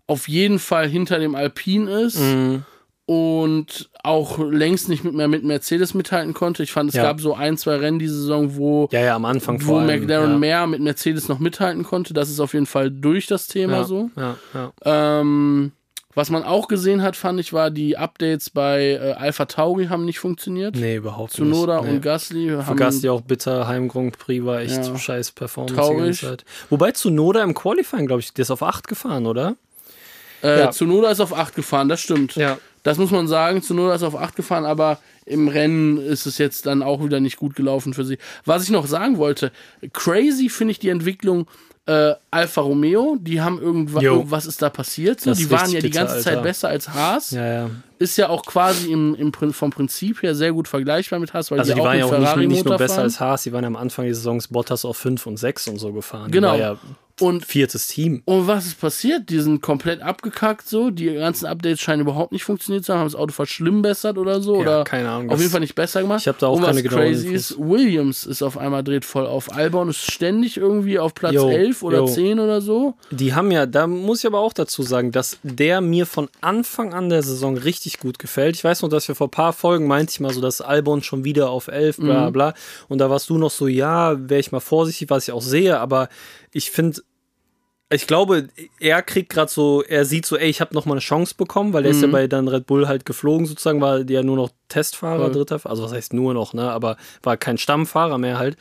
auf 0.07 0.27
jeden 0.27 0.59
Fall 0.59 0.87
hinter 0.87 1.19
dem 1.19 1.35
Alpine 1.35 1.89
ist. 2.01 2.19
Mhm. 2.19 2.65
Und 3.11 3.89
auch 4.03 4.39
längst 4.39 4.87
nicht 4.87 5.03
mit 5.03 5.13
mehr 5.13 5.27
mit 5.27 5.43
Mercedes 5.43 5.93
mithalten 5.93 6.33
konnte. 6.33 6.63
Ich 6.63 6.71
fand, 6.71 6.89
es 6.89 6.95
Ja. 6.95 7.03
gab 7.03 7.19
so 7.19 7.33
ein, 7.33 7.57
zwei 7.57 7.75
Rennen 7.75 7.99
diese 7.99 8.15
Saison, 8.15 8.55
wo, 8.55 8.87
Ja, 8.91 9.01
ja, 9.01 9.15
am 9.15 9.25
Anfang 9.25 9.65
wo 9.65 9.77
allem. 9.77 9.87
McLaren 9.87 10.31
ja. 10.31 10.37
mehr 10.37 10.67
mit 10.67 10.79
Mercedes 10.81 11.27
noch 11.27 11.39
mithalten 11.39 11.83
konnte. 11.83 12.13
Das 12.13 12.29
ist 12.29 12.39
auf 12.39 12.53
jeden 12.53 12.65
Fall 12.67 12.89
durch 12.89 13.27
das 13.27 13.47
Thema 13.47 13.83
so. 13.83 14.09
Ähm, 14.85 15.71
was 16.13 16.29
man 16.29 16.43
auch 16.43 16.67
gesehen 16.67 17.01
hat, 17.01 17.15
fand 17.15 17.39
ich, 17.39 17.53
war 17.53 17.69
die 17.71 17.97
Updates 17.97 18.49
bei 18.49 18.99
äh, 19.01 19.11
Alpha 19.13 19.45
Tauri 19.45 19.85
haben 19.87 20.03
nicht 20.05 20.19
funktioniert. 20.19 20.75
Nee, 20.75 20.95
überhaupt 20.97 21.31
Zunoda 21.31 21.77
nicht. 21.77 21.85
Nee. 21.89 21.95
und 21.95 22.01
Gasly 22.01 22.47
Für 22.49 22.65
haben 22.65 22.77
Gasly 22.77 23.09
auch 23.09 23.21
bitter, 23.21 23.67
Heim 23.67 23.87
Grand 23.87 24.17
Prix 24.17 24.45
war 24.45 24.59
echt 24.61 24.97
scheiß 24.99 25.31
Performance 25.31 25.75
Traurig. 25.75 26.25
Wobei 26.69 26.91
Zunoda 26.91 27.41
im 27.43 27.53
Qualifying, 27.53 28.07
glaube 28.07 28.21
ich, 28.21 28.33
der 28.33 28.43
ist 28.43 28.51
auf 28.51 28.61
8 28.63 28.87
gefahren, 28.87 29.25
oder? 29.25 29.55
äh. 30.41 30.69
Zunoda 30.71 31.11
ist 31.11 31.19
auf 31.21 31.33
8 31.37 31.55
gefahren, 31.55 31.87
das 31.87 32.01
stimmt. 32.01 32.35
Ja. 32.35 32.57
Das 32.83 32.97
muss 32.97 33.11
man 33.11 33.27
sagen, 33.27 33.61
Zunoda 33.61 33.93
ist 33.95 34.03
auf 34.03 34.15
8 34.15 34.35
gefahren, 34.35 34.65
aber 34.65 34.99
im 35.25 35.47
Rennen 35.47 35.97
ist 35.97 36.25
es 36.25 36.37
jetzt 36.39 36.65
dann 36.65 36.81
auch 36.81 37.03
wieder 37.03 37.19
nicht 37.19 37.37
gut 37.37 37.55
gelaufen 37.55 37.93
für 37.93 38.03
sie. 38.05 38.17
Was 38.45 38.63
ich 38.63 38.69
noch 38.71 38.87
sagen 38.87 39.17
wollte, 39.17 39.51
crazy 39.93 40.49
finde 40.49 40.71
ich 40.71 40.79
die 40.79 40.89
Entwicklung 40.89 41.47
äh, 41.87 42.13
Alfa 42.29 42.61
Romeo, 42.61 43.17
die 43.19 43.41
haben 43.41 43.59
irgendwas, 43.59 44.03
Jo. 44.03 44.13
irgendwas 44.17 44.45
ist 44.45 44.61
da 44.61 44.69
passiert. 44.69 45.19
So. 45.19 45.31
Das 45.31 45.39
Die 45.39 45.49
waren 45.49 45.71
ja 45.71 45.79
die 45.79 45.89
ganze 45.89 46.13
bitter, 46.15 46.23
Zeit 46.23 46.33
Alter. 46.37 46.43
besser 46.43 46.69
als 46.69 46.89
Haas. 46.89 47.31
Ja, 47.31 47.45
ja. 47.53 47.69
Ist 47.97 48.17
ja 48.17 48.29
auch 48.29 48.45
quasi 48.45 48.91
im, 48.91 49.15
im, 49.15 49.31
vom 49.33 49.71
Prinzip 49.71 50.21
her 50.21 50.35
sehr 50.35 50.53
gut 50.53 50.67
vergleichbar 50.67 51.19
mit 51.19 51.33
Haas, 51.33 51.49
weil 51.49 51.59
Also 51.59 51.73
die, 51.73 51.79
die 51.79 51.85
waren 51.85 51.97
ja 51.97 52.05
auch 52.05 52.11
nicht, 52.17 52.35
nur- 52.35 52.45
nicht 52.45 52.65
nur 52.65 52.77
besser 52.77 52.95
fahren. 52.95 53.03
als 53.05 53.19
Haas, 53.19 53.43
die 53.43 53.51
waren 53.51 53.63
ja 53.63 53.67
am 53.67 53.75
Anfang 53.75 54.05
der 54.05 54.13
Saisons 54.13 54.47
Bottas 54.49 54.85
auf 54.85 54.95
5 54.97 55.25
und 55.25 55.37
6 55.37 55.67
und 55.69 55.77
so 55.79 55.91
gefahren. 55.91 56.29
Genau. 56.31 56.55
Ja 56.55 56.77
Und 57.21 57.45
viertes 57.45 57.87
Team. 57.87 58.21
Und 58.25 58.47
was 58.47 58.65
ist 58.65 58.79
passiert? 58.79 59.29
Die 59.29 59.39
sind 59.39 59.61
komplett 59.61 60.01
abgekackt 60.01 60.67
so. 60.67 60.89
Die 60.89 61.13
ganzen 61.13 61.45
Updates 61.45 61.79
scheinen 61.79 62.01
überhaupt 62.01 62.31
nicht 62.31 62.43
funktioniert 62.43 62.83
zu 62.85 62.93
haben. 62.93 62.99
Haben 63.01 63.07
das 63.07 63.15
Auto 63.15 63.33
verschlimmbessert 63.33 64.17
oder 64.17 64.41
so? 64.41 64.55
Ja, 64.55 64.61
oder 64.61 64.83
keine 64.83 65.09
Ahnung. 65.09 65.29
Auf 65.29 65.39
jeden 65.39 65.51
Fall 65.51 65.59
nicht 65.61 65.75
besser 65.75 66.01
gemacht. 66.01 66.21
Ich 66.21 66.27
hab 66.27 66.39
da 66.39 66.47
auch 66.47 66.55
Und 66.57 66.63
was 66.63 66.69
keine 66.69 66.83
genauen 66.83 66.99
crazy 67.01 67.27
ist, 67.33 67.57
Williams 67.59 68.25
ist 68.25 68.41
auf 68.41 68.57
einmal 68.57 68.83
dreht 68.83 69.05
voll 69.05 69.25
auf. 69.25 69.51
Albon 69.53 69.89
ist 69.89 70.11
ständig 70.11 70.57
irgendwie 70.57 70.99
auf 70.99 71.13
Platz 71.13 71.33
Jo, 71.33 71.49
11 71.49 71.83
oder 71.83 71.97
jo. 71.99 72.07
10 72.07 72.39
oder 72.39 72.61
so. 72.61 72.95
Die 73.11 73.33
haben 73.33 73.51
ja, 73.51 73.65
da 73.65 73.87
muss 73.87 74.19
ich 74.19 74.25
aber 74.25 74.39
auch 74.39 74.53
dazu 74.53 74.83
sagen, 74.83 75.11
dass 75.11 75.37
der 75.43 75.81
mir 75.81 76.05
von 76.05 76.29
Anfang 76.41 76.93
an 76.93 77.09
der 77.09 77.23
Saison 77.23 77.57
richtig 77.57 77.99
gut 77.99 78.19
gefällt. 78.19 78.55
Ich 78.55 78.63
weiß 78.63 78.81
noch, 78.81 78.89
dass 78.89 79.07
wir 79.07 79.15
vor 79.15 79.27
ein 79.27 79.31
paar 79.31 79.53
Folgen 79.53 79.87
meinte 79.87 80.11
ich 80.11 80.19
mal 80.19 80.33
so, 80.33 80.41
dass 80.41 80.61
Albon 80.61 81.03
schon 81.03 81.23
wieder 81.23 81.49
auf 81.49 81.67
11, 81.67 81.97
bla 81.97 82.29
Mhm. 82.29 82.33
bla. 82.33 82.53
Und 82.87 82.97
da 82.97 83.09
warst 83.09 83.29
du 83.29 83.37
noch 83.37 83.51
so, 83.51 83.67
ja, 83.67 84.15
wäre 84.29 84.39
ich 84.39 84.51
mal 84.51 84.59
vorsichtig, 84.59 85.09
was 85.09 85.27
ich 85.27 85.33
auch 85.33 85.41
sehe, 85.41 85.79
aber 85.79 86.09
ich 86.53 86.71
finde, 86.71 87.01
ich 87.93 88.07
glaube, 88.07 88.47
er 88.79 89.01
kriegt 89.01 89.29
gerade 89.29 89.51
so, 89.51 89.83
er 89.83 90.05
sieht 90.05 90.25
so, 90.25 90.37
ey, 90.37 90.49
ich 90.49 90.61
habe 90.61 90.73
noch 90.73 90.85
mal 90.85 90.93
eine 90.93 91.01
Chance 91.01 91.35
bekommen, 91.37 91.73
weil 91.73 91.83
er 91.83 91.91
ist 91.91 92.01
ja 92.01 92.07
bei 92.07 92.25
dann 92.27 92.47
Red 92.47 92.65
Bull 92.65 92.87
halt 92.87 93.05
geflogen 93.05 93.45
sozusagen, 93.45 93.81
war 93.81 94.05
der 94.05 94.23
nur 94.23 94.37
noch 94.37 94.49
Testfahrer, 94.69 95.25
Voll. 95.25 95.31
dritter, 95.33 95.59
also 95.65 95.83
was 95.83 95.91
heißt 95.91 96.13
nur 96.13 96.33
noch, 96.33 96.53
ne, 96.53 96.71
aber 96.71 96.95
war 97.21 97.35
kein 97.35 97.57
Stammfahrer 97.57 98.17
mehr 98.17 98.39
halt 98.39 98.55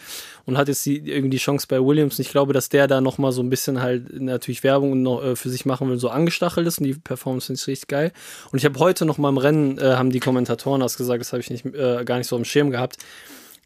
und 0.47 0.59
hat 0.59 0.67
jetzt 0.67 0.85
die, 0.85 0.99
irgendwie 0.99 1.31
die 1.31 1.37
Chance 1.37 1.69
bei 1.69 1.81
Williams. 1.81 2.19
Und 2.19 2.25
ich 2.25 2.33
glaube, 2.33 2.53
dass 2.53 2.71
der 2.71 2.89
da 2.89 3.01
noch 3.01 3.19
mal 3.19 3.31
so 3.31 3.41
ein 3.41 3.51
bisschen 3.51 3.81
halt 3.81 4.21
natürlich 4.21 4.65
Werbung 4.65 5.01
noch 5.03 5.23
äh, 5.23 5.37
für 5.37 5.49
sich 5.49 5.65
machen 5.65 5.89
will, 5.89 5.99
so 5.99 6.09
angestachelt 6.09 6.67
ist 6.67 6.79
und 6.79 6.85
die 6.85 6.95
Performance 6.95 7.47
finde 7.47 7.61
ich 7.61 7.67
richtig 7.69 7.89
geil. 7.89 8.13
Und 8.51 8.59
ich 8.59 8.65
habe 8.65 8.81
heute 8.81 9.07
noch 9.07 9.19
mal 9.19 9.29
im 9.29 9.39
Rennen, 9.39 9.79
äh, 9.79 9.95
haben 9.95 10.11
die 10.11 10.21
Kommentatoren 10.21 10.81
das 10.81 10.97
gesagt, 10.97 11.21
das 11.21 11.33
habe 11.33 11.41
ich 11.41 11.51
nicht, 11.51 11.65
äh, 11.67 12.05
gar 12.05 12.19
nicht 12.19 12.27
so 12.27 12.35
am 12.35 12.45
Schirm 12.45 12.73
gehabt, 12.73 12.97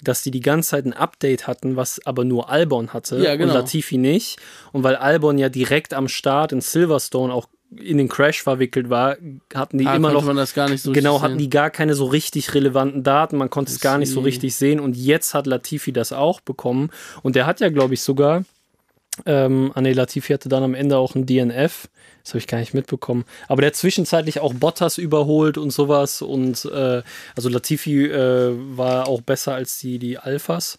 dass 0.03 0.23
die 0.23 0.31
die 0.31 0.41
ganze 0.41 0.71
Zeit 0.71 0.85
ein 0.85 0.93
Update 0.93 1.47
hatten, 1.47 1.77
was 1.77 2.05
aber 2.07 2.25
nur 2.25 2.51
Albon 2.51 2.93
hatte 2.93 3.19
Ja, 3.23 3.37
genau. 3.37 3.49
und 3.53 3.55
Latifi 3.55 3.97
nicht. 3.99 4.39
Und 4.73 4.83
weil 4.83 4.97
Albon 4.97 5.39
ja 5.39 5.49
direkt 5.49 5.95
am 5.95 6.09
Start 6.09 6.53
in 6.53 6.61
Silverstone 6.61 7.33
auch 7.33 7.49
in 7.77 7.99
den 7.99 8.09
Crash 8.09 8.41
verwickelt 8.43 8.89
war, 8.89 9.17
hatten 9.53 9.79
die 9.79 9.87
Ah, 9.87 9.97
immer 9.97 10.13
noch 10.13 10.25
man 10.25 10.37
das 10.37 10.55
gar 10.55 10.69
nicht 10.69 10.83
so 10.83 10.93
genau, 10.93 11.23
hatten 11.23 11.33
sehen. 11.33 11.39
die 11.39 11.51
gar 11.51 11.71
keine 11.71 11.95
so 11.95 12.05
richtig 12.05 12.55
relevanten 12.55 13.03
Daten, 13.03 13.37
man 13.37 13.51
konnte 13.51 13.73
es 13.73 13.81
gar 13.81 13.99
nicht 13.99 14.11
so 14.13 14.21
richtig 14.21 14.55
sehen 14.55 14.79
und 14.79 14.97
jetzt 14.97 15.35
hat 15.35 15.47
Latifi 15.49 15.93
das 15.93 16.13
auch 16.13 16.41
bekommen 16.41 16.91
und 17.23 17.35
der 17.35 17.47
hat 17.47 17.59
ja, 17.61 17.71
glaube 17.71 17.95
ich, 17.95 18.03
sogar, 18.03 18.45
ähm, 19.27 19.73
ah 19.75 19.81
nee, 19.81 19.93
Latifi 19.93 20.33
hatte 20.33 20.49
dann 20.49 20.63
am 20.63 20.75
Ende 20.75 20.99
auch 20.99 21.15
ein 21.17 21.27
DNF, 21.27 21.89
das 22.25 22.33
habe 22.33 22.39
ich 22.39 22.47
gar 22.49 22.59
nicht 22.59 22.75
mitbekommen, 22.75 23.25
aber 23.49 23.61
der 23.63 23.69
hat 23.69 23.77
zwischenzeitlich 23.77 24.41
auch 24.41 24.55
Bottas 24.55 24.99
überholt 24.99 25.59
und 25.59 25.71
sowas 25.71 26.23
und 26.23 26.65
äh, 26.65 27.03
also 27.37 27.49
Latifi 27.49 28.07
äh, 28.07 28.53
war 28.77 29.07
auch 29.07 29.21
besser 29.21 29.55
als 29.55 29.79
die, 29.79 29.99
die 30.01 30.19
Alphas 30.19 30.79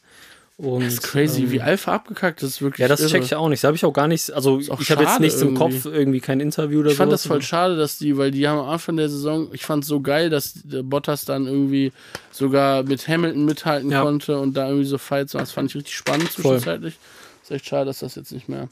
und 0.58 0.86
Das 0.86 0.94
ist 0.94 1.04
crazy, 1.04 1.44
ähm, 1.44 1.52
wie 1.52 1.62
Alpha 1.62 1.94
abgekackt 1.94 2.42
ist, 2.42 2.62
wirklich. 2.62 2.80
ja, 2.80 2.88
das 2.88 3.02
irre. 3.02 3.10
check 3.10 3.24
ich 3.24 3.36
auch 3.36 3.50
nicht. 3.50 3.62
Das 3.62 3.68
habe 3.68 3.76
ich 3.76 3.84
auch 3.84 3.92
gar 3.92 4.08
nicht. 4.08 4.32
Also, 4.32 4.58
ich 4.60 4.70
habe 4.90 5.04
jetzt 5.04 5.20
nichts 5.20 5.42
im 5.42 5.50
irgendwie. 5.58 5.80
Kopf, 5.82 5.86
irgendwie 5.94 6.20
kein 6.22 6.40
Interview 6.40 6.80
oder 6.80 6.92
Ich 6.92 6.96
fand 6.98 7.12
das 7.12 7.28
voll 7.28 7.42
schade, 7.42 7.76
dass 7.76 7.98
die, 7.98 8.16
weil 8.18 8.32
die 8.32 8.48
haben 8.48 8.60
am 8.60 8.70
Anfang 8.70 8.96
der 8.96 9.10
Saison, 9.10 9.50
ich 9.52 9.66
fand 9.66 9.84
es 9.84 9.90
so 9.90 10.00
geil, 10.00 10.30
dass 10.30 10.54
Bottas 10.64 11.26
dann 11.26 11.46
irgendwie 11.46 11.92
sogar 12.32 12.84
mit 12.84 13.06
Hamilton 13.06 13.44
mithalten 13.44 13.92
Ja. 13.92 14.02
konnte 14.04 14.40
und 14.40 14.54
da 14.56 14.68
irgendwie 14.70 14.86
so 14.88 14.98
Fights 14.98 15.34
waren. 15.34 15.42
Das 15.42 15.52
fand 15.52 15.70
ich 15.72 15.76
richtig 15.76 15.94
spannend 15.94 16.30
Voll. 16.30 16.44
zwischenzeitlich. 16.44 16.98
Ist 17.44 17.52
echt 17.52 17.66
schade, 17.68 17.86
dass 17.88 18.00
das 18.00 18.16
jetzt 18.16 18.32
nicht 18.32 18.48
mehr 18.48 18.70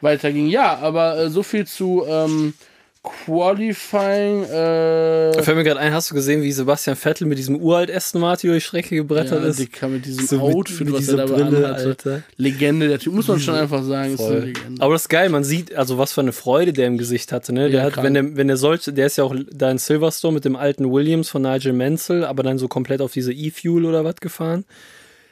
weiterging. 0.00 0.48
Ja, 0.48 0.78
aber 0.78 1.18
äh, 1.18 1.30
so 1.30 1.42
viel 1.42 1.66
zu 1.66 2.04
ähm, 2.08 2.54
Qualifying. 3.02 4.42
Da 4.50 5.30
Äh, 5.30 5.42
fällt 5.42 5.56
mir 5.56 5.64
gerade 5.64 5.80
ein, 5.80 5.92
hast 5.94 6.10
du 6.10 6.14
gesehen, 6.14 6.42
wie 6.42 6.50
Sebastian 6.52 6.96
Vettel 6.96 7.26
mit 7.26 7.38
diesem 7.38 7.56
uralt 7.56 7.90
Aston 7.94 8.20
Martin 8.20 8.50
durch 8.50 8.64
die 8.64 8.68
Strecke 8.68 8.96
gebrettert 8.96 9.42
ja, 9.42 9.48
ist? 9.48 9.58
Dicker, 9.58 9.88
mit 9.88 10.04
diesem 10.04 10.26
So 10.26 10.36
mit- 10.36 10.44
Outfit, 10.56 10.86
mit 10.86 10.94
was 10.94 11.00
dieser 11.00 11.18
er 11.20 11.26
dabei 11.26 11.42
Brille. 11.44 11.74
Alter. 11.74 12.22
Legende, 12.36 12.88
der 12.88 12.98
Typ, 12.98 13.12
muss 13.14 13.28
man 13.28 13.40
schon 13.40 13.54
einfach 13.54 13.82
sagen, 13.84 14.14
ist 14.14 14.20
eine. 14.20 14.40
Legende. 14.40 14.82
Aber 14.82 14.92
das 14.94 15.02
ist 15.02 15.08
geil, 15.08 15.28
man 15.28 15.44
sieht, 15.44 15.74
also 15.74 15.96
was 15.98 16.12
für 16.12 16.20
eine 16.22 16.32
Freude 16.32 16.72
der 16.72 16.86
im 16.86 16.98
Gesicht 16.98 17.32
hatte, 17.32 17.52
ne? 17.52 17.70
Der 17.70 17.80
Ja, 17.80 17.86
hat, 17.86 17.94
krank. 17.94 18.04
wenn 18.06 18.14
der, 18.14 18.36
wenn 18.36 18.48
der 18.48 18.56
sollte, 18.56 18.92
der 18.92 19.06
ist 19.06 19.16
ja 19.16 19.24
auch 19.24 19.34
da 19.52 19.70
in 19.70 19.78
Silverstone 19.78 20.34
mit 20.34 20.44
dem 20.44 20.56
alten 20.56 20.90
Williams 20.90 21.28
von 21.28 21.42
Nigel 21.42 21.72
Mansell, 21.72 22.24
aber 22.24 22.42
dann 22.42 22.58
so 22.58 22.68
komplett 22.68 23.00
auf 23.00 23.12
diese 23.12 23.32
E-Fuel 23.32 23.84
oder 23.84 24.04
was 24.04 24.16
gefahren. 24.16 24.64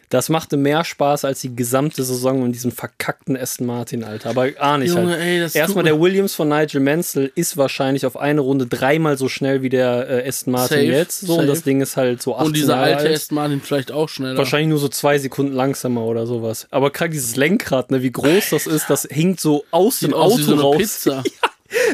Das 0.08 0.28
machte 0.28 0.56
mehr 0.56 0.84
Spaß 0.84 1.24
als 1.24 1.40
die 1.40 1.54
gesamte 1.54 2.04
Saison 2.04 2.44
in 2.46 2.52
diesem 2.52 2.70
verkackten 2.70 3.36
Aston 3.36 3.66
Martin, 3.66 4.04
Alter. 4.04 4.30
Aber 4.30 4.48
ahne 4.58 4.84
ich 4.84 4.92
Junge, 4.92 5.12
halt. 5.12 5.20
ey, 5.20 5.58
Erstmal 5.60 5.84
der 5.84 6.00
Williams 6.00 6.34
von 6.34 6.48
Nigel 6.48 6.80
Mansell 6.80 7.32
ist 7.34 7.56
wahrscheinlich 7.56 8.06
auf 8.06 8.16
eine 8.16 8.40
Runde 8.40 8.66
dreimal 8.66 9.18
so 9.18 9.28
schnell 9.28 9.62
wie 9.62 9.68
der 9.68 10.08
äh, 10.24 10.28
Aston 10.28 10.52
Martin 10.52 10.78
Safe, 10.78 10.86
jetzt. 10.86 11.20
So, 11.20 11.26
safe. 11.28 11.40
und 11.40 11.46
das 11.48 11.62
Ding 11.62 11.80
ist 11.80 11.96
halt 11.96 12.22
so 12.22 12.34
18 12.34 12.46
Und 12.46 12.56
dieser 12.56 12.74
Jahre 12.76 12.84
alte 12.96 13.08
alt. 13.08 13.14
Aston 13.16 13.34
Martin 13.36 13.60
vielleicht 13.60 13.90
auch 13.90 14.08
schneller. 14.08 14.38
Wahrscheinlich 14.38 14.68
nur 14.68 14.78
so 14.78 14.88
zwei 14.88 15.18
Sekunden 15.18 15.52
langsamer 15.54 16.02
oder 16.02 16.26
sowas. 16.26 16.68
Aber 16.70 16.90
krank, 16.90 17.12
dieses 17.12 17.36
Lenkrad, 17.36 17.90
ne, 17.90 18.02
wie 18.02 18.12
groß 18.12 18.50
das 18.50 18.66
ist, 18.66 18.88
das 18.88 19.08
hinkt 19.10 19.40
so 19.40 19.64
aus 19.70 19.98
Sieht 20.00 20.10
dem 20.10 20.14
aus 20.14 20.32
Auto 20.32 20.38
wie 20.38 20.42
so 20.44 20.52
eine 20.52 20.62
raus. 20.62 20.76
Pizza. 20.78 21.24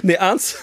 Ne, 0.03 0.21
ahnst 0.21 0.59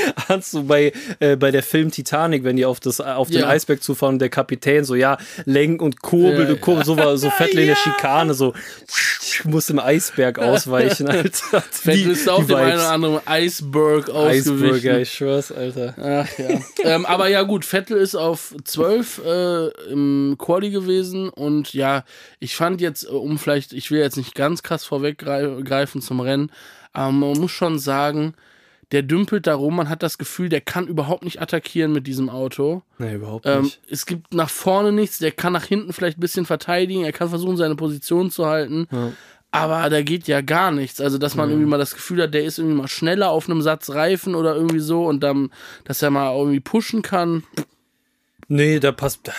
ahnst 0.28 0.54
du 0.54 0.64
bei, 0.64 0.92
äh, 1.20 1.36
bei 1.36 1.50
der 1.50 1.62
Film 1.62 1.90
Titanic, 1.90 2.44
wenn 2.44 2.56
die 2.56 2.64
auf, 2.64 2.80
das, 2.80 3.00
auf 3.00 3.28
den 3.28 3.40
Ja. 3.40 3.48
Eisberg 3.48 3.82
zufahren 3.82 4.14
und 4.14 4.18
der 4.18 4.28
Kapitän 4.28 4.84
so, 4.84 4.94
ja, 4.94 5.18
lenk 5.44 5.82
und 5.82 6.02
kurbel, 6.02 6.40
Ja, 6.40 6.44
du 6.46 6.56
kurbel, 6.56 6.84
so 6.84 6.96
war 6.96 7.16
so 7.16 7.30
Vettel 7.30 7.60
in 7.60 7.66
der 7.68 7.76
Schikane, 7.76 8.34
so, 8.34 8.54
muss 9.44 9.70
im 9.70 9.78
Eisberg 9.78 10.38
ausweichen, 10.38 11.08
Alter. 11.08 11.62
Vettel 11.70 12.10
ist 12.10 12.28
auf 12.28 12.46
dem 12.46 12.56
einen 12.56 12.74
oder 12.74 12.90
anderen 12.90 13.20
Iceberg 13.28 14.10
ausgewichen. 14.10 14.74
Eisberger, 14.74 15.00
ich 15.00 15.12
schwör's, 15.12 15.52
Alter. 15.52 15.94
Ach 15.98 16.38
ja. 16.38 16.60
ähm, 16.84 17.06
aber 17.06 17.28
ja, 17.28 17.42
gut, 17.42 17.64
Vettel 17.64 17.96
ist 17.96 18.14
auf 18.14 18.54
12 18.64 19.22
äh, 19.24 19.66
im 19.90 20.36
Quali 20.38 20.70
gewesen 20.70 21.28
und 21.28 21.72
ja, 21.74 22.04
ich 22.40 22.56
fand 22.56 22.80
jetzt, 22.80 23.04
äh, 23.04 23.08
um 23.08 23.38
vielleicht, 23.38 23.72
ich 23.72 23.90
will 23.90 24.00
jetzt 24.00 24.16
nicht 24.16 24.34
ganz 24.34 24.62
krass 24.62 24.84
vorweggreifen 24.84 26.00
zum 26.00 26.20
Rennen, 26.20 26.50
aber 26.92 27.12
man 27.12 27.38
muss 27.38 27.50
schon 27.50 27.78
sagen, 27.78 28.34
der 28.92 29.02
dümpelt 29.02 29.46
da 29.46 29.54
rum, 29.54 29.76
man 29.76 29.88
hat 29.88 30.02
das 30.02 30.18
Gefühl, 30.18 30.48
der 30.48 30.60
kann 30.60 30.86
überhaupt 30.86 31.24
nicht 31.24 31.40
attackieren 31.40 31.92
mit 31.92 32.06
diesem 32.06 32.28
Auto. 32.30 32.82
Nee, 32.98 33.14
überhaupt 33.14 33.46
Ähm, 33.46 33.62
nicht. 33.62 33.80
es 33.90 34.06
gibt 34.06 34.32
nach 34.34 34.50
vorne 34.50 34.92
nichts, 34.92 35.18
der 35.18 35.32
kann 35.32 35.52
nach 35.52 35.64
hinten 35.64 35.92
vielleicht 35.92 36.18
ein 36.18 36.20
bisschen 36.20 36.46
verteidigen, 36.46 37.04
er 37.04 37.12
kann 37.12 37.28
versuchen, 37.30 37.56
seine 37.56 37.74
Position 37.76 38.30
zu 38.30 38.46
halten. 38.46 38.86
Ja. 38.92 39.12
Aber 39.54 39.90
da 39.90 40.00
geht 40.02 40.28
ja 40.28 40.40
gar 40.40 40.70
nichts. 40.70 40.98
Also, 41.00 41.18
dass 41.18 41.34
man 41.34 41.50
irgendwie 41.50 41.68
mal 41.68 41.76
das 41.78 41.92
Gefühl 41.94 42.22
hat, 42.22 42.32
der 42.32 42.44
ist 42.44 42.58
irgendwie 42.58 42.76
mal 42.76 42.88
schneller 42.88 43.28
auf 43.30 43.50
einem 43.50 43.60
Satz 43.60 43.90
Reifen 43.90 44.34
oder 44.34 44.54
irgendwie 44.54 44.78
so 44.80 45.04
und 45.06 45.20
dann, 45.20 45.50
dass 45.84 46.00
er 46.00 46.08
mal 46.10 46.34
irgendwie 46.34 46.60
pushen 46.60 47.02
kann. 47.02 47.42
Nee, 48.48 48.80
da 48.80 48.92
passt 48.92 49.30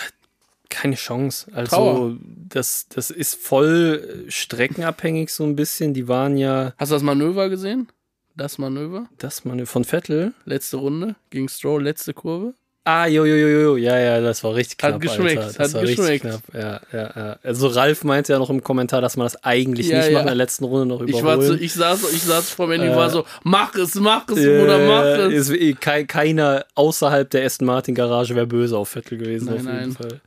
keine 0.69 0.95
Chance. 0.95 1.51
Also, 1.53 1.75
Trauer. 1.75 2.17
das, 2.49 2.87
das 2.89 3.09
ist 3.11 3.35
voll 3.35 4.25
äh, 4.27 4.31
streckenabhängig 4.31 5.31
so 5.31 5.43
ein 5.45 5.55
bisschen. 5.55 5.93
Die 5.95 6.07
waren 6.07 6.37
ja, 6.37 6.73
Hast 6.77 6.91
du 6.91 6.95
das 6.95 7.03
Manöver 7.03 7.49
gesehen? 7.49 7.87
Das 8.35 8.57
Manöver? 8.57 9.07
das 9.19 9.45
man 9.45 9.65
von 9.65 9.83
Vettel. 9.83 10.33
Letzte 10.45 10.77
Runde 10.77 11.15
gegen 11.29 11.49
Stroll, 11.49 11.83
letzte 11.83 12.13
Kurve? 12.13 12.55
Ah, 12.85 13.05
jo, 13.07 13.23
jo, 13.23 13.35
jo, 13.37 13.47
jo, 13.47 13.77
ja, 13.77 13.97
ja, 13.97 14.19
das 14.19 14.43
war 14.43 14.55
richtig 14.55 14.77
Hat 14.83 14.89
knapp. 14.99 15.01
geschmeckt, 15.01 15.37
Alter. 15.41 15.57
Das 15.57 15.57
hat 15.69 15.73
war 15.75 15.81
richtig 15.83 15.97
geschmeckt. 16.21 16.21
knapp. 16.21 16.41
Ja, 16.53 16.81
ja, 16.91 17.11
ja. 17.15 17.37
Also 17.41 17.67
Ralf 17.67 18.03
meinte 18.03 18.33
ja 18.33 18.39
noch 18.39 18.49
im 18.49 18.61
Kommentar, 18.61 18.99
dass 18.99 19.15
man 19.15 19.23
das 19.25 19.41
eigentlich 19.41 19.87
Ja, 19.87 19.99
nicht 19.99 20.07
ja. 20.07 20.11
macht, 20.13 20.23
in 20.23 20.27
der 20.27 20.35
letzten 20.35 20.65
Runde 20.65 20.85
noch 20.87 21.01
Ich, 21.01 21.17
überholen. 21.17 21.25
war 21.39 21.41
so, 21.45 21.53
ich, 21.53 21.73
saß, 21.73 22.11
ich 22.11 22.23
saß 22.23 22.49
vor 22.49 22.67
mir, 22.67 22.75
ich 22.75 22.81
Äh, 22.81 22.95
war 22.95 23.09
so, 23.09 23.23
mach 23.43 23.73
es, 23.75 23.95
mach 23.95 24.27
es, 24.27 24.43
Ja, 24.43 24.59
Bruder, 24.59 24.79
mach 24.79 25.03
es. 25.31 25.47
ist, 25.49 25.79
kei- 25.79 26.03
keiner 26.03 26.65
außerhalb 26.75 27.29
der 27.29 27.45
Aston 27.45 27.67
Martin 27.67 27.95
Garage 27.95 28.35
wäre 28.35 28.47
böse 28.47 28.77
auf 28.77 28.89
Vettel 28.89 29.17
gewesen, 29.17 29.45
Nein, 29.45 29.53
auf 29.55 29.61
jeden 29.61 29.75
nein. 29.77 29.91
Fall. 29.93 30.19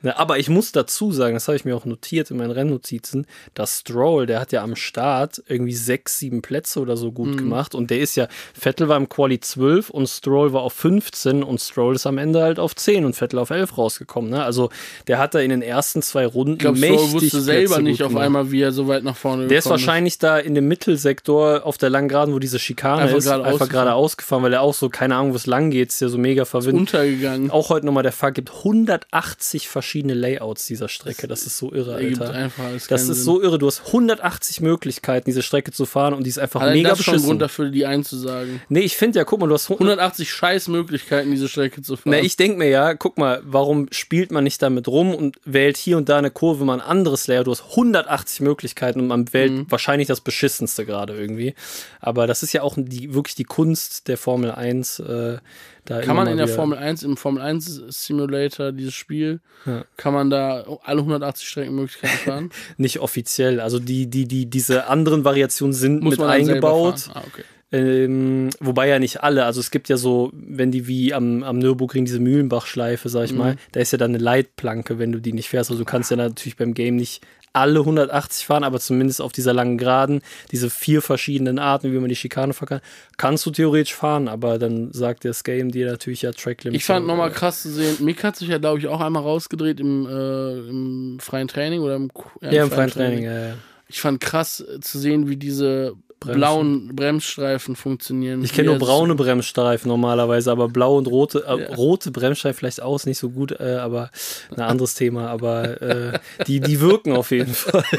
Na, 0.00 0.16
aber 0.16 0.38
ich 0.38 0.48
muss 0.48 0.72
dazu 0.72 1.12
sagen, 1.12 1.34
das 1.34 1.46
habe 1.46 1.56
ich 1.56 1.66
mir 1.66 1.76
auch 1.76 1.84
notiert 1.84 2.30
in 2.30 2.38
meinen 2.38 2.52
Rennnotizen, 2.52 3.26
dass 3.52 3.80
Stroll, 3.80 4.24
der 4.24 4.40
hat 4.40 4.52
ja 4.52 4.62
am 4.62 4.76
Start 4.76 5.42
irgendwie 5.46 5.74
sechs, 5.74 6.18
sieben 6.18 6.40
Plätze 6.40 6.80
oder 6.80 6.96
so 6.96 7.08
Mhm. 7.10 7.14
gut 7.14 7.36
gemacht 7.36 7.74
und 7.74 7.90
der 7.90 7.98
ist 8.00 8.16
ja, 8.16 8.28
Vettel 8.58 8.88
war 8.88 8.96
im 8.96 9.10
Quali 9.10 9.40
12 9.40 9.90
und 9.90 10.06
Stroll 10.08 10.54
war 10.54 10.62
auf 10.62 10.72
15 10.72 11.42
und 11.42 11.60
Stroll 11.60 11.97
ist 12.00 12.06
am 12.06 12.18
Ende 12.18 12.40
halt 12.42 12.58
auf 12.58 12.74
10 12.74 13.04
und 13.04 13.14
Vettel 13.14 13.38
auf 13.38 13.50
11 13.50 13.76
rausgekommen. 13.78 14.30
Ne? 14.30 14.42
Also 14.42 14.70
der 15.06 15.18
hat 15.18 15.34
da 15.34 15.40
in 15.40 15.50
den 15.50 15.62
ersten 15.62 16.02
zwei 16.02 16.26
Runden 16.26 16.54
Ich 16.54 16.58
glaube, 16.60 16.78
mächtig 16.78 17.12
wusste 17.12 17.40
selber 17.40 17.66
Plätze 17.76 17.82
nicht 17.82 18.02
auf 18.02 18.08
gemacht. 18.10 18.24
einmal, 18.24 18.50
wie 18.50 18.62
er 18.62 18.72
so 18.72 18.88
weit 18.88 19.04
nach 19.04 19.16
vorne 19.16 19.46
Der 19.48 19.58
ist 19.58 19.68
wahrscheinlich 19.70 20.18
da 20.18 20.38
in 20.38 20.54
dem 20.54 20.68
Mittelsektor 20.68 21.64
auf 21.66 21.78
der 21.78 21.90
Langgraden, 21.90 22.32
wo 22.34 22.38
diese 22.38 22.58
Schikane 22.58 23.02
Einfach 23.02 23.16
ist, 23.18 23.24
gerade 23.24 23.44
einfach 23.44 23.68
gerade 23.68 23.92
ausgefahren, 23.94 24.42
weil 24.44 24.52
er 24.52 24.62
auch 24.62 24.74
so, 24.74 24.88
keine 24.88 25.16
Ahnung, 25.16 25.32
wo 25.32 25.36
es 25.36 25.46
lang 25.46 25.70
geht, 25.70 25.88
ist 25.90 26.00
ja 26.00 26.08
so 26.08 26.18
mega 26.18 26.44
verwirrend. 26.44 26.78
untergegangen. 26.80 27.50
Auch 27.50 27.68
heute 27.70 27.86
nochmal 27.86 28.02
der 28.02 28.12
Fakt, 28.12 28.36
gibt 28.36 28.50
180 28.50 29.68
verschiedene 29.68 30.14
Layouts 30.14 30.66
dieser 30.66 30.88
Strecke. 30.88 31.28
Das 31.28 31.44
ist 31.46 31.58
so 31.58 31.72
irre, 31.72 31.94
Alter. 31.94 32.30
einfach 32.32 32.64
alles 32.64 32.86
Das 32.86 33.02
keinen 33.02 33.10
ist 33.10 33.16
Sinn. 33.18 33.24
so 33.24 33.42
irre. 33.42 33.58
Du 33.58 33.66
hast 33.66 33.86
180 33.86 34.60
Möglichkeiten, 34.60 35.26
diese 35.26 35.42
Strecke 35.42 35.72
zu 35.72 35.86
fahren 35.86 36.14
und 36.14 36.24
die 36.24 36.30
ist 36.30 36.38
einfach 36.38 36.60
Allein 36.60 36.74
mega 36.74 36.90
das 36.90 36.98
ist 37.00 37.04
schon 37.04 37.14
ein 37.14 37.16
beschissen. 37.16 37.28
Grund 37.30 37.42
dafür, 37.42 37.70
die 37.70 37.86
einzusagen. 37.86 38.60
Nee, 38.68 38.80
ich 38.80 38.96
finde 38.96 39.18
ja, 39.18 39.24
guck 39.24 39.40
mal, 39.40 39.46
du 39.48 39.54
hast 39.54 39.64
100 39.70 39.98
180 39.98 40.30
Scheißmöglichkeiten, 40.30 41.30
diese 41.30 41.48
Strecke 41.48 41.82
zu 41.82 41.87
zu 41.88 41.96
fahren. 41.96 42.12
Na, 42.12 42.20
ich 42.20 42.36
denke 42.36 42.58
mir 42.58 42.68
ja, 42.68 42.94
guck 42.94 43.18
mal, 43.18 43.42
warum 43.44 43.88
spielt 43.90 44.30
man 44.30 44.44
nicht 44.44 44.62
damit 44.62 44.86
rum 44.88 45.14
und 45.14 45.36
wählt 45.44 45.76
hier 45.76 45.96
und 45.96 46.08
da 46.08 46.18
eine 46.18 46.30
Kurve 46.30 46.64
mal 46.64 46.74
ein 46.74 46.80
anderes 46.80 47.26
Layout? 47.26 47.46
Du 47.46 47.50
hast 47.50 47.64
180 47.70 48.40
Möglichkeiten 48.40 49.00
und 49.00 49.06
man 49.08 49.32
wählt 49.32 49.52
Mhm. 49.52 49.66
wahrscheinlich 49.70 50.08
das 50.08 50.20
beschissenste 50.20 50.86
gerade 50.86 51.14
irgendwie. 51.14 51.54
Aber 52.00 52.26
das 52.26 52.42
ist 52.42 52.52
ja 52.52 52.62
auch 52.62 52.74
die, 52.76 53.12
wirklich 53.14 53.34
die 53.34 53.44
Kunst 53.44 54.08
der 54.08 54.16
Formel 54.18 54.50
1. 54.52 55.00
Äh, 55.00 55.38
da 55.84 56.00
Kann 56.02 56.16
man 56.16 56.26
in 56.28 56.36
der 56.36 56.48
Formel 56.48 56.76
1, 56.76 57.02
im 57.02 57.16
Formel 57.16 57.42
1 57.42 57.82
Simulator, 57.88 58.72
dieses 58.72 58.92
Spiel, 58.94 59.40
Ja. 59.64 59.84
kann 59.96 60.12
man 60.12 60.28
da 60.28 60.64
alle 60.84 61.00
180 61.00 61.48
Streckenmöglichkeiten 61.48 62.18
fahren? 62.24 62.50
Nicht 62.76 62.98
offiziell. 63.00 63.58
Also 63.60 63.78
die, 63.78 64.06
die, 64.06 64.26
die, 64.28 64.46
diese 64.46 64.86
anderen 64.88 65.24
Variationen 65.24 65.72
sind 65.72 66.02
Muss 66.02 66.18
mit 66.18 66.26
eingebaut. 66.28 67.08
Ah, 67.14 67.22
okay. 67.26 67.42
Ähm, 67.70 68.48
wobei 68.60 68.88
ja 68.88 68.98
nicht 68.98 69.22
alle. 69.22 69.44
Also 69.44 69.60
es 69.60 69.70
gibt 69.70 69.88
ja 69.88 69.96
so, 69.98 70.30
wenn 70.32 70.70
die 70.70 70.86
wie 70.86 71.12
am, 71.12 71.42
am 71.42 71.58
Nürburgring 71.58 72.04
diese 72.06 72.18
Mühlenbach-Schleife, 72.20 73.08
sag 73.08 73.24
ich 73.26 73.32
Mhm. 73.32 73.38
mal, 73.38 73.56
da 73.72 73.80
ist 73.80 73.92
ja 73.92 73.98
dann 73.98 74.12
eine 74.12 74.22
Leitplanke, 74.24 74.98
wenn 74.98 75.12
du 75.12 75.20
die 75.20 75.32
nicht 75.34 75.48
fährst. 75.50 75.70
Also 75.70 75.82
du 75.82 75.90
kannst 75.90 76.10
ja 76.10 76.16
natürlich 76.16 76.56
beim 76.56 76.72
Game 76.72 76.96
nicht 76.96 77.22
alle 77.52 77.80
180 77.80 78.46
fahren, 78.46 78.62
aber 78.64 78.78
zumindest 78.78 79.20
auf 79.20 79.32
dieser 79.32 79.52
langen 79.52 79.78
Geraden, 79.78 80.20
diese 80.52 80.70
vier 80.70 81.02
verschiedenen 81.02 81.58
Arten, 81.58 81.92
wie 81.92 81.98
man 81.98 82.08
die 82.08 82.14
Schikane 82.16 82.52
fahren 82.52 82.68
kann, 82.68 82.80
kannst 83.16 83.44
du 83.46 83.50
theoretisch 83.50 83.94
fahren, 83.94 84.28
aber 84.28 84.58
dann 84.58 84.92
sagt 84.92 85.24
das 85.24 85.44
Game 85.44 85.70
dir 85.70 85.90
natürlich 85.90 86.22
ja 86.22 86.32
Track 86.32 86.64
Limits. 86.64 86.82
Ich 86.82 86.86
fand 86.86 87.06
nochmal 87.06 87.30
krass 87.32 87.62
zu 87.62 87.70
sehen, 87.70 87.96
Mick 88.04 88.22
hat 88.22 88.36
sich 88.36 88.48
ja, 88.48 88.58
glaube 88.58 88.78
ich, 88.78 88.86
auch 88.86 89.00
einmal 89.00 89.22
rausgedreht 89.22 89.80
im, 89.80 90.06
äh, 90.06 90.58
im 90.68 91.18
freien 91.20 91.48
Training 91.48 91.80
oder 91.80 91.96
im, 91.96 92.10
Ja, 92.42 92.62
im 92.64 92.70
freien 92.70 92.90
Training, 92.90 93.24
ja, 93.24 93.48
ja. 93.48 93.54
Ich 93.88 94.00
fand 94.02 94.20
krass 94.20 94.64
zu 94.82 94.98
sehen, 94.98 95.28
wie 95.28 95.36
diese 95.36 95.94
Bremsen. 96.20 96.38
blauen 96.40 96.96
Bremsstreifen 96.96 97.76
funktionieren. 97.76 98.42
Ich 98.44 98.52
kenne 98.52 98.70
nur 98.70 98.78
braune 98.78 99.14
Bremsstreifen 99.14 99.88
normalerweise, 99.88 100.50
aber 100.50 100.68
blau 100.68 100.96
und 100.96 101.06
rote, 101.06 101.44
äh, 101.46 101.60
Ja. 101.62 101.74
rote 101.74 102.10
Bremsstreifen 102.10 102.58
vielleicht 102.58 102.82
auch 102.82 103.04
nicht 103.06 103.18
so 103.18 103.30
gut, 103.30 103.52
äh, 103.52 103.76
aber 103.80 104.10
ein 104.50 104.60
anderes 104.60 104.94
Thema. 104.94 105.28
Aber 105.28 105.80
äh, 105.80 106.18
die, 106.46 106.60
die 106.60 106.80
wirken 106.80 107.12
auf 107.12 107.30
jeden 107.30 107.54
Fall. 107.54 107.84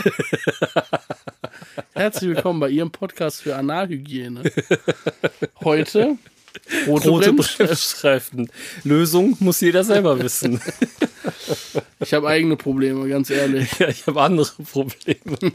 Herzlich 1.94 2.36
willkommen 2.36 2.60
bei 2.60 2.70
Ihrem 2.70 2.92
Podcast 2.92 3.42
für 3.42 3.56
Analhygiene. 3.56 4.44
Heute 5.64 6.18
rote, 6.88 7.10
Rote 7.10 7.34
Bremsstreifen. 7.34 7.68
Bremsstreifen. 7.68 8.52
Lösung 8.84 9.36
muss 9.40 9.62
jeder 9.62 9.84
selber 9.84 10.22
wissen. 10.22 10.62
Ich 12.02 12.14
habe 12.14 12.30
eigene 12.30 12.56
Probleme, 12.56 13.08
ganz 13.10 13.30
ehrlich. 13.30 13.78
ja, 13.80 13.90
ich 13.90 14.08
habe 14.08 14.22
andere 14.22 14.48
Probleme. 14.72 15.38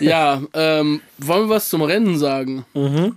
Ja, 0.00 0.42
ähm, 0.54 1.00
wollen 1.18 1.48
wir 1.48 1.56
was 1.56 1.68
zum 1.68 1.82
Rennen 1.82 2.18
sagen? 2.18 2.64
Mhm. 2.74 3.16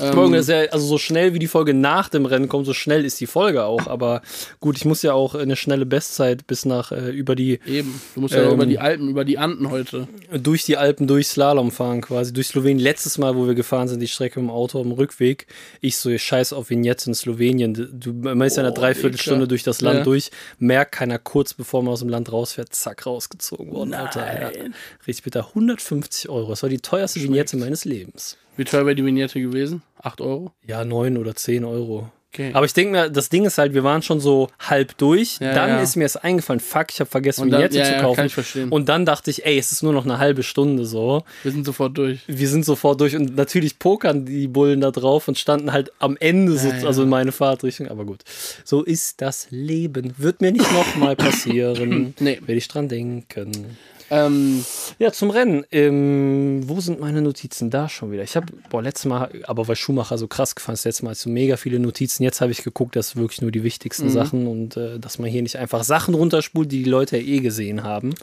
Ähm, 0.00 0.12
Folge 0.14 0.36
ist 0.38 0.48
ja, 0.48 0.60
also 0.70 0.86
so 0.86 0.98
schnell 0.98 1.34
wie 1.34 1.38
die 1.38 1.46
Folge 1.48 1.74
nach 1.74 2.08
dem 2.08 2.26
Rennen 2.26 2.48
kommt, 2.48 2.66
so 2.66 2.74
schnell 2.74 3.04
ist 3.04 3.20
die 3.20 3.26
Folge 3.26 3.64
auch. 3.64 3.86
Aber 3.86 4.22
gut, 4.60 4.76
ich 4.76 4.84
muss 4.84 5.02
ja 5.02 5.12
auch 5.12 5.34
eine 5.34 5.56
schnelle 5.56 5.86
Bestzeit 5.86 6.46
bis 6.46 6.64
nach 6.64 6.92
äh, 6.92 7.10
über 7.10 7.34
die 7.34 7.60
Eben, 7.66 8.00
du 8.14 8.20
musst 8.20 8.34
ja 8.34 8.42
Ähm, 8.44 8.52
über 8.54 8.66
die 8.66 8.78
Alpen, 8.78 9.08
über 9.08 9.24
die 9.24 9.38
Anden 9.38 9.70
heute. 9.70 10.08
durch 10.32 10.64
die 10.64 10.76
Alpen 10.76 11.06
durch 11.06 11.28
Slalom 11.28 11.70
fahren 11.70 12.00
quasi, 12.00 12.32
durch 12.32 12.48
Slowenien. 12.48 12.78
Letztes 12.78 13.18
Mal, 13.18 13.36
wo 13.36 13.46
wir 13.46 13.54
gefahren 13.54 13.88
sind, 13.88 14.00
die 14.00 14.08
Strecke 14.08 14.40
im 14.40 14.50
Auto 14.50 14.80
am 14.80 14.92
Rückweg, 14.92 15.46
ich 15.80 15.96
so, 15.96 16.16
scheiß 16.16 16.52
auf 16.52 16.70
Vignette 16.70 17.08
in 17.10 17.14
Slowenien. 17.14 17.74
Du, 17.92 18.12
man 18.12 18.40
ist 18.42 18.56
ja 18.56 18.62
eine 18.62 18.72
Oh, 18.72 18.74
Dreiviertelstunde 18.74 19.40
Alter. 19.40 19.48
durch 19.48 19.62
das 19.62 19.80
Land 19.80 19.98
Ja. 19.98 20.04
durch, 20.04 20.30
merkt 20.58 20.92
keiner 20.92 21.18
kurz, 21.18 21.54
bevor 21.54 21.82
man 21.82 21.92
aus 21.92 22.00
dem 22.00 22.08
Land 22.08 22.30
rausfährt, 22.32 22.74
zack, 22.74 23.06
rausgezogen 23.06 23.72
worden, 23.72 23.94
Alter. 23.94 24.26
Ja. 24.26 24.50
Nein. 24.50 24.74
Richtig 25.06 25.24
bitter. 25.24 25.48
150 25.48 26.28
Euro. 26.28 26.50
Das 26.50 26.62
war 26.62 26.68
die 26.70 26.78
teuerste 26.78 27.20
Vignette 27.22 27.56
meines 27.56 27.84
Lebens. 27.84 28.36
Wie 28.58 28.64
teuer 28.64 28.84
wäre 28.84 28.94
die 28.96 29.04
Vignette 29.04 29.40
gewesen? 29.40 29.82
8 30.02 30.20
Euro? 30.20 30.52
Ja, 30.66 30.84
9 30.84 31.16
oder 31.16 31.34
10 31.34 31.64
Euro. 31.64 32.10
Okay. 32.34 32.50
Aber 32.52 32.66
ich 32.66 32.74
denke 32.74 32.92
mir, 32.92 33.08
das 33.08 33.30
Ding 33.30 33.46
ist 33.46 33.56
halt, 33.56 33.72
wir 33.72 33.84
waren 33.84 34.02
schon 34.02 34.20
so 34.20 34.48
halb 34.60 34.98
durch. 34.98 35.38
Ja, 35.40 35.54
dann 35.54 35.70
ja. 35.70 35.80
ist 35.80 35.96
mir 35.96 36.04
es 36.04 36.16
eingefallen, 36.16 36.60
fuck, 36.60 36.88
ich 36.90 37.00
habe 37.00 37.08
vergessen, 37.08 37.44
Und 37.44 37.50
dann- 37.50 37.62
Vignette 37.62 37.78
ja, 37.78 37.84
zu 37.86 37.92
ja, 37.92 38.00
kaufen. 38.02 38.16
kann 38.16 38.26
ich 38.26 38.34
verstehen. 38.34 38.68
Und 38.68 38.90
dann 38.90 39.06
dachte 39.06 39.30
ich, 39.30 39.46
ey, 39.46 39.56
es 39.56 39.72
ist 39.72 39.82
nur 39.82 39.94
noch 39.94 40.04
eine 40.04 40.18
halbe 40.18 40.42
Stunde 40.42 40.84
so. 40.84 41.24
wir 41.42 41.52
sind 41.52 41.64
sofort 41.64 41.96
durch. 41.96 42.20
wir 42.26 42.48
sind 42.48 42.66
sofort 42.66 43.00
durch 43.00 43.16
und 43.16 43.34
natürlich 43.34 43.78
pokern 43.78 44.26
die 44.26 44.46
Bullen 44.46 44.82
da 44.82 44.90
drauf 44.90 45.26
und 45.28 45.38
standen 45.38 45.72
halt 45.72 45.90
am 46.00 46.18
Ende, 46.20 46.58
so, 46.58 46.68
Ja, 46.68 46.76
ja. 46.76 46.86
also 46.86 47.04
in 47.04 47.08
meine 47.08 47.32
Fahrtrichtung. 47.32 47.88
Aber 47.88 48.04
gut, 48.04 48.22
so 48.62 48.82
ist 48.82 49.22
das 49.22 49.46
Leben. 49.50 50.12
Wird 50.18 50.42
mir 50.42 50.52
nicht 50.52 50.70
nochmal 50.72 51.16
passieren. 51.16 52.14
Nee. 52.18 52.40
Werde 52.44 52.58
ich 52.58 52.68
dran 52.68 52.88
denken. 52.90 53.78
Ähm, 54.10 54.64
Ja, 54.98 55.12
zum 55.12 55.30
Rennen. 55.30 55.64
Ähm, 55.70 56.62
wo 56.68 56.80
sind 56.80 56.98
meine 57.00 57.20
Notizen? 57.22 57.70
Da 57.70 57.88
schon 57.88 58.10
wieder. 58.10 58.22
Ich 58.22 58.36
habe, 58.36 58.46
boah, 58.70 58.82
letztes 58.82 59.04
Mal, 59.06 59.30
aber 59.44 59.68
weil 59.68 59.76
Schumacher 59.76 60.16
so 60.18 60.26
krass 60.28 60.54
gefahren 60.54 60.74
ist, 60.74 60.84
letztes 60.84 61.02
Mal 61.02 61.14
du 61.22 61.28
mega 61.28 61.56
viele 61.56 61.78
Notizen. 61.78 62.22
Jetzt 62.22 62.40
habe 62.40 62.50
ich 62.52 62.62
geguckt, 62.64 62.96
dass 62.96 63.16
wirklich 63.16 63.42
nur 63.42 63.50
die 63.50 63.62
wichtigsten 63.62 64.06
Mhm. 64.06 64.10
Sachen 64.10 64.46
und 64.46 64.76
äh, 64.76 64.98
dass 64.98 65.18
man 65.18 65.28
hier 65.30 65.42
nicht 65.42 65.56
einfach 65.56 65.84
Sachen 65.84 66.14
runterspult, 66.14 66.72
die 66.72 66.82
die 66.84 66.90
Leute 66.90 67.18
ja 67.18 67.22
eh 67.22 67.40
gesehen 67.40 67.82
haben. 67.82 68.14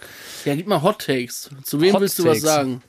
ja, 0.45 0.55
gib 0.55 0.67
mal 0.67 0.81
Hot 0.81 1.05
Takes. 1.05 1.49
Zu 1.63 1.81
wem 1.81 1.93
Hot 1.93 2.01
willst 2.01 2.17
du 2.19 2.23
was 2.23 2.39
Takes. 2.39 2.41
sagen? 2.43 2.81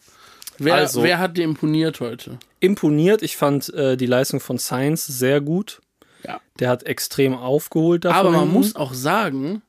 Wer, 0.59 0.75
Also- 0.77 1.03
wer 1.03 1.19
hat 1.19 1.37
dir 1.37 1.45
imponiert 1.45 2.01
heute? 2.01 2.39
Imponiert, 2.61 3.23
ich 3.23 3.37
fand 3.37 3.73
äh, 3.75 3.97
die 3.99 4.07
Leistung 4.07 4.41
von 4.41 4.57
Sainz 4.57 5.07
sehr 5.07 5.43
gut. 5.43 5.81
Ja. 6.27 6.41
Der 6.59 6.71
hat 6.71 6.85
extrem 6.85 7.35
aufgeholt 7.35 8.07
davon. 8.07 8.19
Aber 8.19 8.31
man 8.31 8.49
muss 8.51 8.75
auch 8.75 8.95
sagen, 8.95 9.61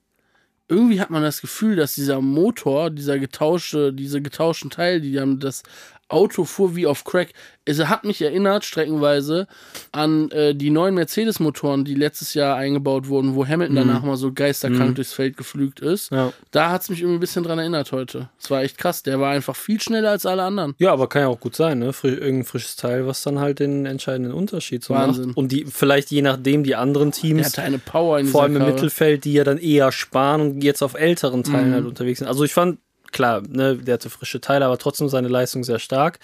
irgendwie 0.70 1.00
hat 1.00 1.10
man 1.10 1.24
das 1.24 1.42
Gefühl, 1.42 1.76
dass 1.76 1.96
dieser 1.96 2.22
Motor, 2.22 2.90
dieser 2.90 3.20
getauschte, 3.20 3.94
diese 3.94 4.22
getauschten 4.22 4.70
Teile, 4.70 5.02
die 5.02 5.20
haben 5.20 5.40
das 5.40 5.64
Auto 6.10 6.46
fuhr 6.46 6.76
wie 6.76 6.86
auf 6.88 7.04
Crack. 7.04 7.34
Es 7.66 7.80
hat 7.86 8.06
mich 8.06 8.22
erinnert, 8.22 8.64
streckenweise, 8.64 9.46
an 9.92 10.32
äh, 10.32 10.56
die 10.56 10.70
neuen 10.70 10.96
Mercedes-Motoren, 10.96 11.84
die 11.84 11.96
letztes 11.96 12.34
Jahr 12.34 12.56
eingebaut 12.56 13.10
wurden, 13.10 13.36
wo 13.36 13.46
Hamilton 13.46 13.76
danach 13.76 14.04
mal 14.04 14.16
so 14.16 14.32
geisterkrank 14.32 14.96
durchs 14.96 15.12
Feld 15.12 15.36
geflügt 15.36 15.82
ist. 15.82 16.10
Ja. 16.12 16.32
Da 16.52 16.72
hat 16.72 16.84
es 16.84 16.90
mich 16.90 17.00
irgendwie 17.02 17.18
ein 17.18 17.20
bisschen 17.20 17.44
dran 17.44 17.60
erinnert 17.60 17.92
heute. 17.92 18.30
Es 18.40 18.50
war 18.50 18.62
echt 18.64 18.78
krass. 18.78 19.04
Der 19.04 19.20
war 19.20 19.32
einfach 19.32 19.56
viel 19.56 19.82
schneller 19.82 20.12
als 20.12 20.26
alle 20.26 20.44
anderen. 20.44 20.76
Ja, 20.78 20.94
aber 20.94 21.10
kann 21.10 21.24
ja 21.24 21.28
auch 21.28 21.42
gut 21.42 21.56
sein, 21.58 21.80
ne? 21.80 21.92
Fri 21.92 22.10
irgendein 22.10 22.46
frisches 22.46 22.78
Teil, 22.78 23.06
was 23.06 23.22
dann 23.24 23.40
halt 23.40 23.60
den 23.60 23.86
entscheidenden 23.86 24.32
Unterschied 24.34 24.84
so 24.86 24.94
Wahnsinn. 24.94 25.28
macht. 25.28 25.38
Und 25.38 25.52
die, 25.52 25.66
vielleicht 25.66 26.10
je 26.12 26.22
nachdem, 26.22 26.64
die 26.64 26.76
anderen 26.76 27.12
Der 27.12 27.20
Teams, 27.20 27.48
hatte 27.48 27.64
eine 27.64 27.80
Power 27.80 28.20
in 28.20 28.28
vor 28.28 28.44
allem 28.44 28.56
im 28.56 28.60
Karre. 28.62 28.74
Mittelfeld, 28.74 29.26
die 29.26 29.34
ja 29.34 29.44
dann 29.44 29.58
eher 29.58 29.92
sparen 29.92 30.40
und 30.40 30.64
jetzt 30.64 30.82
auf 30.82 30.94
älteren 30.94 31.44
Teilen 31.44 31.72
Mhm. 31.72 31.74
halt 31.74 31.86
unterwegs 31.86 32.20
sind. 32.20 32.30
Also 32.30 32.46
ich 32.46 32.54
fand, 32.54 32.80
klar, 33.12 33.42
ne, 33.48 33.78
der 33.78 33.96
hatte 33.96 34.10
frische 34.10 34.42
Teile, 34.42 34.66
aber 34.66 34.78
trotzdem 34.78 35.10
seine 35.10 35.28
Leistung 35.28 35.64
sehr 35.64 35.80
stark. 35.80 36.20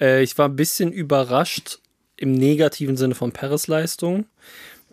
Äh, 0.00 0.22
ich 0.22 0.36
war 0.38 0.48
ein 0.48 0.56
bisschen 0.56 0.92
überrascht 0.92 1.78
im 2.16 2.32
negativen 2.32 2.96
Sinne 2.96 3.14
von 3.14 3.32
Perez 3.32 3.66
Leistung. 3.66 4.26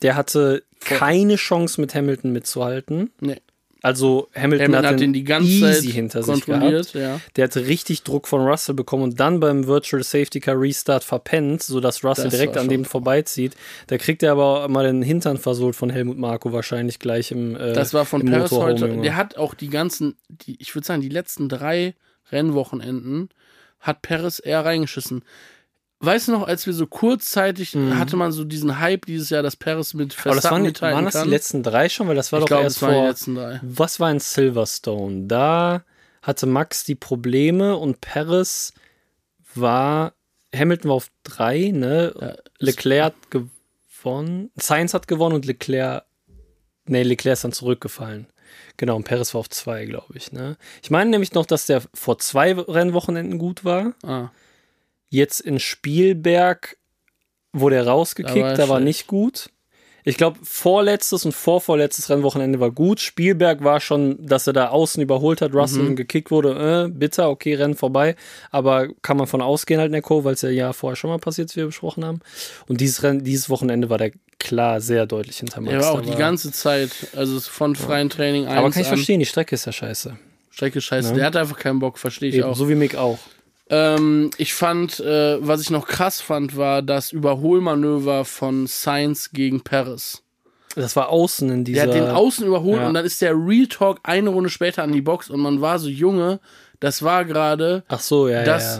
Der 0.01 0.15
hatte 0.15 0.63
keine 0.79 1.35
Chance 1.35 1.79
mit 1.79 1.93
Hamilton 1.93 2.31
mitzuhalten. 2.31 3.11
Nee. 3.19 3.41
Also 3.83 4.29
Hamilton, 4.35 4.65
Hamilton 4.65 4.75
hat, 4.75 4.93
hat 4.93 4.99
den 4.99 5.13
die 5.13 5.23
ganze 5.23 5.49
easy 5.49 5.61
Zeit 5.61 5.93
hinter 5.93 6.21
sich 6.23 6.45
gehabt. 6.45 6.61
kontrolliert. 6.61 6.93
Ja. 6.93 7.19
Der 7.35 7.45
hatte 7.45 7.65
richtig 7.65 8.03
Druck 8.03 8.27
von 8.27 8.41
Russell 8.41 8.75
bekommen 8.75 9.03
und 9.03 9.19
dann 9.19 9.39
beim 9.39 9.65
Virtual 9.65 10.03
Safety 10.03 10.39
Car 10.39 10.59
Restart 10.59 11.03
verpennt, 11.03 11.63
sodass 11.63 12.03
Russell 12.03 12.25
Das 12.25 12.33
direkt 12.33 12.57
an 12.57 12.69
dem 12.69 12.85
vorbeizieht. 12.85 13.55
Da 13.87 13.97
kriegt 13.97 14.21
er 14.21 14.33
aber 14.33 14.67
mal 14.67 14.85
den 14.85 15.01
Hintern 15.01 15.37
versohlt 15.37 15.75
von 15.75 15.89
Helmut 15.89 16.19
Marko 16.19 16.53
wahrscheinlich 16.53 16.99
gleich 16.99 17.31
im 17.31 17.55
äh, 17.55 17.73
Das 17.73 17.93
war 17.93 18.05
von 18.05 18.23
Paris 18.23 18.51
heute. 18.51 18.85
Junge. 18.85 19.01
Der 19.01 19.15
hat 19.15 19.37
auch 19.37 19.55
die 19.55 19.69
ganzen, 19.69 20.15
die, 20.29 20.57
ich 20.59 20.75
würde 20.75 20.85
sagen, 20.85 21.01
die 21.01 21.09
letzten 21.09 21.49
drei 21.49 21.95
Rennwochenenden 22.31 23.29
hat 23.79 24.03
Paris 24.03 24.37
eher 24.37 24.63
reingeschissen. 24.63 25.23
Weißt 26.03 26.27
du 26.27 26.31
noch, 26.31 26.47
als 26.47 26.65
wir 26.65 26.73
so 26.73 26.87
kurzzeitig 26.87 27.75
hatte 27.75 28.15
man 28.17 28.31
so 28.31 28.43
diesen 28.43 28.79
Hype 28.79 29.05
dieses 29.05 29.29
Jahr, 29.29 29.43
dass 29.43 29.55
Paris 29.55 29.93
mit 29.93 30.15
Mhm. 30.15 30.21
aber 30.25 30.35
das 30.35 30.43
waren, 30.51 30.61
mithalten 30.63 30.95
waren 30.95 31.05
das 31.05 31.13
kann. 31.13 31.25
die 31.25 31.29
letzten 31.29 31.61
drei 31.63 31.89
schon, 31.89 32.07
weil 32.07 32.15
das 32.15 32.31
war 32.31 32.39
ich 32.39 32.43
doch 32.43 32.47
glaube, 32.47 32.63
erst 32.63 32.77
es 32.77 32.81
waren 32.81 32.91
die 32.91 32.97
vor. 32.97 33.07
letzten 33.07 33.35
drei. 33.35 33.59
Was 33.63 33.99
war 33.99 34.09
in 34.11 34.19
Silverstone? 34.19 35.27
Da 35.27 35.83
hatte 36.23 36.45
Max 36.47 36.83
die 36.83 36.95
Probleme 36.95 37.77
und 37.77 38.01
Paris 38.01 38.73
war. 39.55 40.13
Hamilton 40.53 40.89
war 40.89 40.95
auf 40.95 41.07
drei, 41.23 41.71
ne? 41.73 42.13
Ja, 42.19 42.35
Leclerc 42.59 43.05
hat 43.05 43.15
gewonnen. 43.31 44.51
Sainz 44.55 44.93
hat 44.93 45.07
gewonnen 45.07 45.35
und 45.35 45.45
Leclerc. 45.45 46.03
Ne, 46.87 47.03
Leclerc 47.03 47.33
ist 47.33 47.43
dann 47.43 47.53
zurückgefallen. 47.53 48.27
Genau, 48.75 48.95
und 48.97 49.03
Perez 49.03 49.33
war 49.33 49.39
auf 49.39 49.49
zwei, 49.49 49.85
glaube 49.85 50.17
ich. 50.17 50.31
Ne? 50.33 50.57
Ich 50.83 50.89
meine 50.91 51.09
nämlich 51.09 51.33
noch, 51.33 51.45
dass 51.45 51.67
der 51.67 51.81
vor 51.93 52.17
zwei 52.17 52.53
Rennwochenenden 52.53 53.37
gut 53.37 53.63
war. 53.63 53.93
Ah, 54.03 54.29
Jetzt 55.13 55.41
in 55.41 55.59
Spielberg 55.59 56.77
wurde 57.53 57.75
er 57.75 57.87
rausgekickt, 57.87 58.37
Da 58.37 58.41
war 58.43 58.55
da 58.55 58.69
war 58.69 58.79
nicht 58.79 59.07
gut. 59.07 59.49
Ich 60.03 60.17
glaube, 60.17 60.39
vorletztes 60.41 61.25
und 61.25 61.33
vorvorletztes 61.33 62.09
Rennwochenende 62.09 62.59
war 62.59 62.71
gut. 62.71 62.99
Spielberg 63.01 63.63
war 63.63 63.79
schon, 63.81 64.25
dass 64.25 64.47
er 64.47 64.53
da 64.53 64.69
außen 64.69 65.03
überholt 65.03 65.41
hat, 65.41 65.53
Russell 65.53 65.83
Mhm. 65.83 65.89
und 65.89 65.95
gekickt 65.97 66.31
wurde. 66.31 66.85
Äh, 66.87 66.91
bitter, 66.91 67.29
okay, 67.29 67.53
Rennen 67.53 67.75
vorbei. 67.75 68.15
Aber 68.49 68.87
kann 69.03 69.17
man 69.17 69.27
von 69.27 69.41
ausgehen 69.41 69.79
halt, 69.79 69.91
Neko, 69.91 70.23
weil 70.23 70.33
es 70.33 70.41
ja 70.41 70.49
ein 70.49 70.55
Jahr 70.55 70.73
vorher 70.73 70.95
schon 70.95 71.11
mal 71.11 71.19
passiert 71.19 71.49
ist, 71.49 71.55
wie 71.55 71.59
wir 71.59 71.65
besprochen 71.67 72.03
haben. 72.05 72.19
Und 72.67 72.81
dieses, 72.81 73.03
Rennen, 73.03 73.23
dieses 73.23 73.47
Wochenende 73.51 73.91
war 73.91 73.99
der 73.99 74.11
klar 74.39 74.81
sehr 74.81 75.05
deutlich 75.05 75.37
hinter 75.37 75.61
Max. 75.61 75.73
er 75.73 75.81
war 75.81 75.91
auch 75.91 76.01
die 76.01 76.15
ganze 76.17 76.51
Zeit, 76.51 76.89
also 77.15 77.39
von 77.41 77.75
freien 77.75 78.09
Training 78.09 78.47
1 78.47 78.57
Aber 78.57 78.71
kann 78.71 78.81
ich 78.81 78.87
verstehen, 78.87 79.19
die 79.19 79.27
Strecke 79.27 79.53
ist 79.53 79.65
ja 79.65 79.71
scheiße. 79.71 80.17
Strecke 80.49 80.81
scheiße. 80.81 81.09
Ne? 81.09 81.17
Der 81.17 81.25
hat 81.27 81.35
einfach 81.35 81.59
keinen 81.59 81.77
Bock, 81.77 81.99
verstehe 81.99 82.29
ich 82.29 82.35
Eben, 82.35 82.45
auch. 82.45 82.55
so 82.55 82.67
wie 82.69 82.75
Mick 82.75 82.95
auch. 82.95 83.19
Ähm, 83.73 84.29
ich 84.37 84.53
fand, 84.53 84.99
äh, 84.99 85.37
was 85.45 85.61
ich 85.61 85.69
noch 85.69 85.87
krass 85.87 86.19
fand, 86.19 86.57
war 86.57 86.81
das 86.81 87.11
Überholmanöver 87.13 88.25
von 88.25 88.67
Sainz 88.67 89.31
gegen 89.31 89.61
Perez. 89.61 90.21
Das 90.75 90.95
war 90.95 91.09
außen 91.09 91.49
in 91.49 91.63
dieser. 91.63 91.85
Der 91.87 91.95
hat 91.95 92.01
den 92.09 92.09
Außen 92.13 92.45
überholt 92.45 92.81
Ja. 92.81 92.87
und 92.87 92.93
dann 92.93 93.05
ist 93.05 93.21
der 93.21 93.33
Real 93.33 93.67
Talk 93.67 93.99
eine 94.03 94.29
Runde 94.29 94.49
später 94.49 94.83
an 94.83 94.91
die 94.91 95.01
Box 95.01 95.29
und 95.29 95.39
man 95.39 95.61
war 95.61 95.79
so 95.79 95.87
Junge, 95.89 96.39
das 96.81 97.01
war 97.01 97.25
gerade 97.25 97.83
Ach 97.87 97.99
so, 97.99 98.27
ja, 98.27 98.43
das 98.43 98.77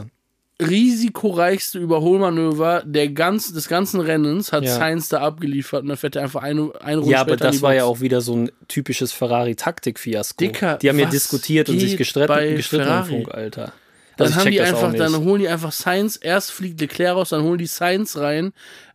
ja. 0.62 0.66
risikoreichste 0.68 1.80
Überholmanöver 1.80 2.84
der 2.86 3.10
ganz, 3.10 3.54
des 3.54 3.68
ganzen 3.68 4.00
Rennens 4.02 4.52
hat 4.54 4.64
Ja. 4.64 4.76
Sainz 4.76 5.10
da 5.10 5.20
abgeliefert 5.22 5.84
und 5.84 5.90
dann 5.90 5.98
fährt 5.98 6.16
er 6.16 6.24
einfach 6.24 6.44
eine, 6.44 6.72
eine 6.82 6.98
Runde 6.98 7.12
Ja, 7.12 7.22
aber 7.22 7.32
später 7.32 7.46
an 7.46 7.52
das 7.52 7.58
die 7.58 7.62
war 7.62 7.76
ja 7.76 7.84
auch 7.86 8.00
wieder 8.00 8.22
so 8.22 8.36
ein 8.36 8.52
typisches 8.68 9.12
Ferrari-Taktik-Fiasko. 9.12 10.36
Dicker, 10.40 10.78
Die 10.78 10.90
haben 10.90 11.00
ja 11.00 11.10
diskutiert 11.10 11.70
und 11.70 11.80
sich 11.80 11.98
gestritten, 11.98 12.56
gestritten 12.56 12.84
im 12.84 12.88
Ferrari? 12.88 13.10
Funk, 13.24 13.34
Alter. 13.34 13.74
Dann 14.17 14.28
Also 14.28 14.39
haben 14.39 14.52
die 14.52 14.62
einfach, 14.62 14.93
dann 14.93 15.15
holen 15.17 15.41
die 15.41 15.47
einfach 15.47 15.71
Sainz, 15.71 16.19
erst 16.21 16.52
fliegt 16.52 16.80
Leclerc 16.82 17.15
raus, 17.15 17.30
dann 17.30 17.43
holen 17.43 17.58
die 17.58 17.65
Sainz 17.65 18.17
rein 18.17 18.54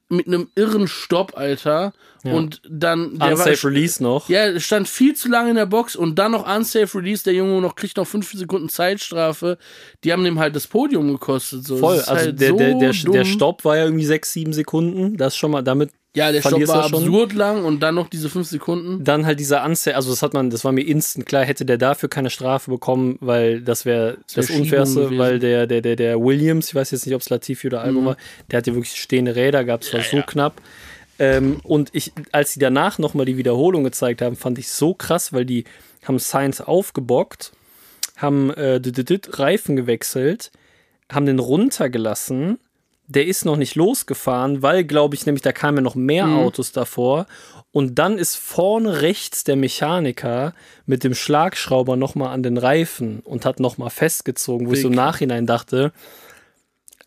mit 0.09 0.26
einem 0.26 0.50
irren 0.55 0.88
Stopp, 0.88 1.37
Alter. 1.37 1.92
Und 2.24 2.61
dann 2.68 3.18
der 3.18 3.33
Unsafe 3.33 3.62
war, 3.62 3.70
Release 3.70 4.02
noch. 4.02 4.29
ja, 4.29 4.59
stand 4.59 4.88
viel 4.88 5.14
zu 5.14 5.29
lange 5.29 5.50
in 5.50 5.57
der 5.57 5.66
Box 5.66 5.94
und 5.94 6.18
dann 6.18 6.33
noch 6.33 6.44
unsafe 6.52 6.98
Release. 6.98 7.22
Der 7.22 7.35
Junge 7.35 7.61
noch 7.61 7.76
kriegt 7.76 7.96
noch 7.96 8.07
fünf 8.07 8.33
Sekunden 8.33 8.68
Zeitstrafe. 8.68 9.59
Die 10.02 10.12
haben 10.12 10.24
dem 10.24 10.38
halt 10.38 10.57
das 10.57 10.66
Podium 10.66 11.12
gekostet. 11.12 11.64
So. 11.64 11.76
Voll. 11.76 11.98
Also 11.98 12.12
halt 12.12 12.40
der, 12.40 12.50
so 12.50 12.57
der, 12.57 12.74
der, 12.74 12.92
der 12.92 13.24
Stopp 13.24 13.64
war 13.64 13.76
ja 13.76 13.85
irgendwie 13.85 14.05
sechs, 14.05 14.33
sieben 14.33 14.52
Sekunden. 14.52 15.16
Das 15.16 15.37
schon 15.37 15.52
mal 15.52 15.62
damit. 15.62 15.90
Ja, 16.16 16.33
der 16.33 16.40
Stopp 16.40 16.66
war 16.66 16.88
schon. 16.88 17.02
absurd 17.02 17.35
lang 17.35 17.64
und 17.66 17.81
dann 17.81 17.94
noch 17.94 18.09
diese 18.09 18.31
fünf 18.31 18.48
Sekunden. 18.48 19.05
Dann 19.05 19.26
halt 19.26 19.38
dieser 19.38 19.62
Unsafe, 19.66 19.96
also 19.96 20.09
das 20.09 20.22
hat 20.22 20.33
man, 20.33 20.48
das 20.48 20.64
war 20.64 20.72
mir 20.72 20.81
instant 20.81 21.26
klar, 21.26 21.44
hätte 21.44 21.66
der 21.66 21.76
dafür 21.76 22.09
keine 22.09 22.31
Strafe 22.31 22.70
bekommen, 22.70 23.18
weil 23.20 23.61
das 23.61 23.85
wäre 23.85 24.16
das, 24.35 24.48
wär 24.48 24.59
Unfairste, 24.59 25.18
weil 25.18 25.38
der, 25.38 25.66
der, 25.66 25.83
der, 25.83 25.94
der 25.94 26.18
Williams, 26.18 26.68
ich 26.68 26.74
weiß 26.74 26.90
jetzt 26.92 27.05
nicht, 27.05 27.14
ob 27.14 27.20
es 27.20 27.29
Latifi 27.29 27.66
oder 27.66 27.83
Albon 27.83 28.02
Mhm. 28.02 28.07
war, 28.07 28.16
der 28.50 28.57
hatte 28.57 28.74
wirklich 28.74 28.98
stehende 28.98 29.37
Räder 29.37 29.62
gehabt, 29.64 29.85
es 29.85 29.92
war 29.92 30.00
so 30.00 30.22
knapp. 30.26 30.55
Ähm, 31.18 31.61
und 31.64 31.90
ich, 31.92 32.12
als 32.33 32.55
sie 32.55 32.61
danach 32.61 32.98
nochmal 32.98 33.26
die 33.26 33.37
Wiederholung 33.37 33.85
gezeigt 33.85 34.22
haben, 34.22 34.37
fand 34.37 34.59
ich 34.59 34.70
so 34.70 34.94
krass, 34.94 35.35
weil 35.35 35.44
die 35.44 35.64
haben 36.05 36.18
Science 36.18 36.62
aufgebockt, 36.62 37.52
haben 38.16 38.50
äh, 38.55 38.81
Reifen 39.33 39.76
gewechselt, 39.76 40.50
haben 41.12 41.26
den 41.26 41.38
runtergelassen. 41.40 42.59
Der 43.09 43.27
ist 43.27 43.45
noch 43.45 43.57
nicht 43.57 43.75
losgefahren, 43.77 44.62
weil, 44.62 44.85
glaube 44.85 45.14
ich, 45.14 45.27
nämlich 45.27 45.42
da 45.42 45.53
kamen 45.53 45.79
ja 45.79 45.83
noch 45.83 45.95
mehr 45.95 46.27
Mhm. 46.27 46.38
Autos 46.38 46.73
davor. 46.73 47.27
Und 47.73 47.99
dann 47.99 48.16
ist 48.19 48.37
vorne 48.37 49.03
rechts 49.03 49.45
der 49.45 49.57
Mechaniker 49.57 50.55
mit 50.87 51.05
dem 51.05 51.14
Schlagschrauber 51.14 51.97
nochmal 51.97 52.33
an 52.33 52.42
den 52.42 52.57
Reifen 52.57 53.21
und 53.21 53.45
hat 53.45 53.61
nochmal 53.61 53.90
festgezogen, 53.90 54.66
wo 54.69 54.73
ich 54.73 54.81
so 54.81 54.88
im 54.88 54.92
Dick. 54.92 54.97
Nachhinein 55.01 55.47
dachte, 55.47 55.92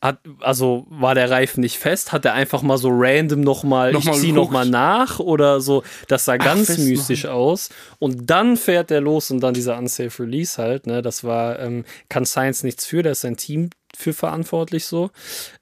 hat, 0.02 0.20
also 0.40 0.86
war 0.90 1.14
der 1.16 1.30
Reifen 1.30 1.60
nicht 1.60 1.78
fest? 1.78 2.14
Hat 2.14 2.24
er 2.24 2.34
einfach 2.34 2.62
mal 2.62 2.78
so 2.78 2.90
random 2.92 3.42
nochmal, 3.42 3.92
Noch 3.92 4.00
ich 4.02 4.06
mal 4.06 4.14
zieh 4.16 4.32
nochmal 4.32 4.70
nach 4.70 5.20
oder 5.20 5.60
so? 5.60 5.84
Das 6.08 6.24
sah 6.24 6.38
ganz 6.38 6.68
festmachen. 6.68 6.90
mystisch 6.92 7.26
aus. 7.26 7.70
Und 7.98 8.30
dann 8.30 8.56
fährt 8.56 8.92
er 8.92 9.02
los 9.02 9.30
und 9.32 9.42
dann 9.42 9.54
dieser 9.54 9.78
Unsafe 9.78 10.24
Release 10.24 10.58
halt, 10.62 10.88
ne? 10.88 11.02
Das 11.02 11.26
war, 11.26 11.60
ähm, 11.60 11.84
kann 12.08 12.26
Science 12.26 12.64
nichts 12.64 12.86
für, 12.86 13.04
da 13.04 13.12
ist 13.12 13.22
sein 13.22 13.36
Team 13.36 13.72
für 13.98 14.14
verantwortlich 14.14 14.86
so. 14.86 15.12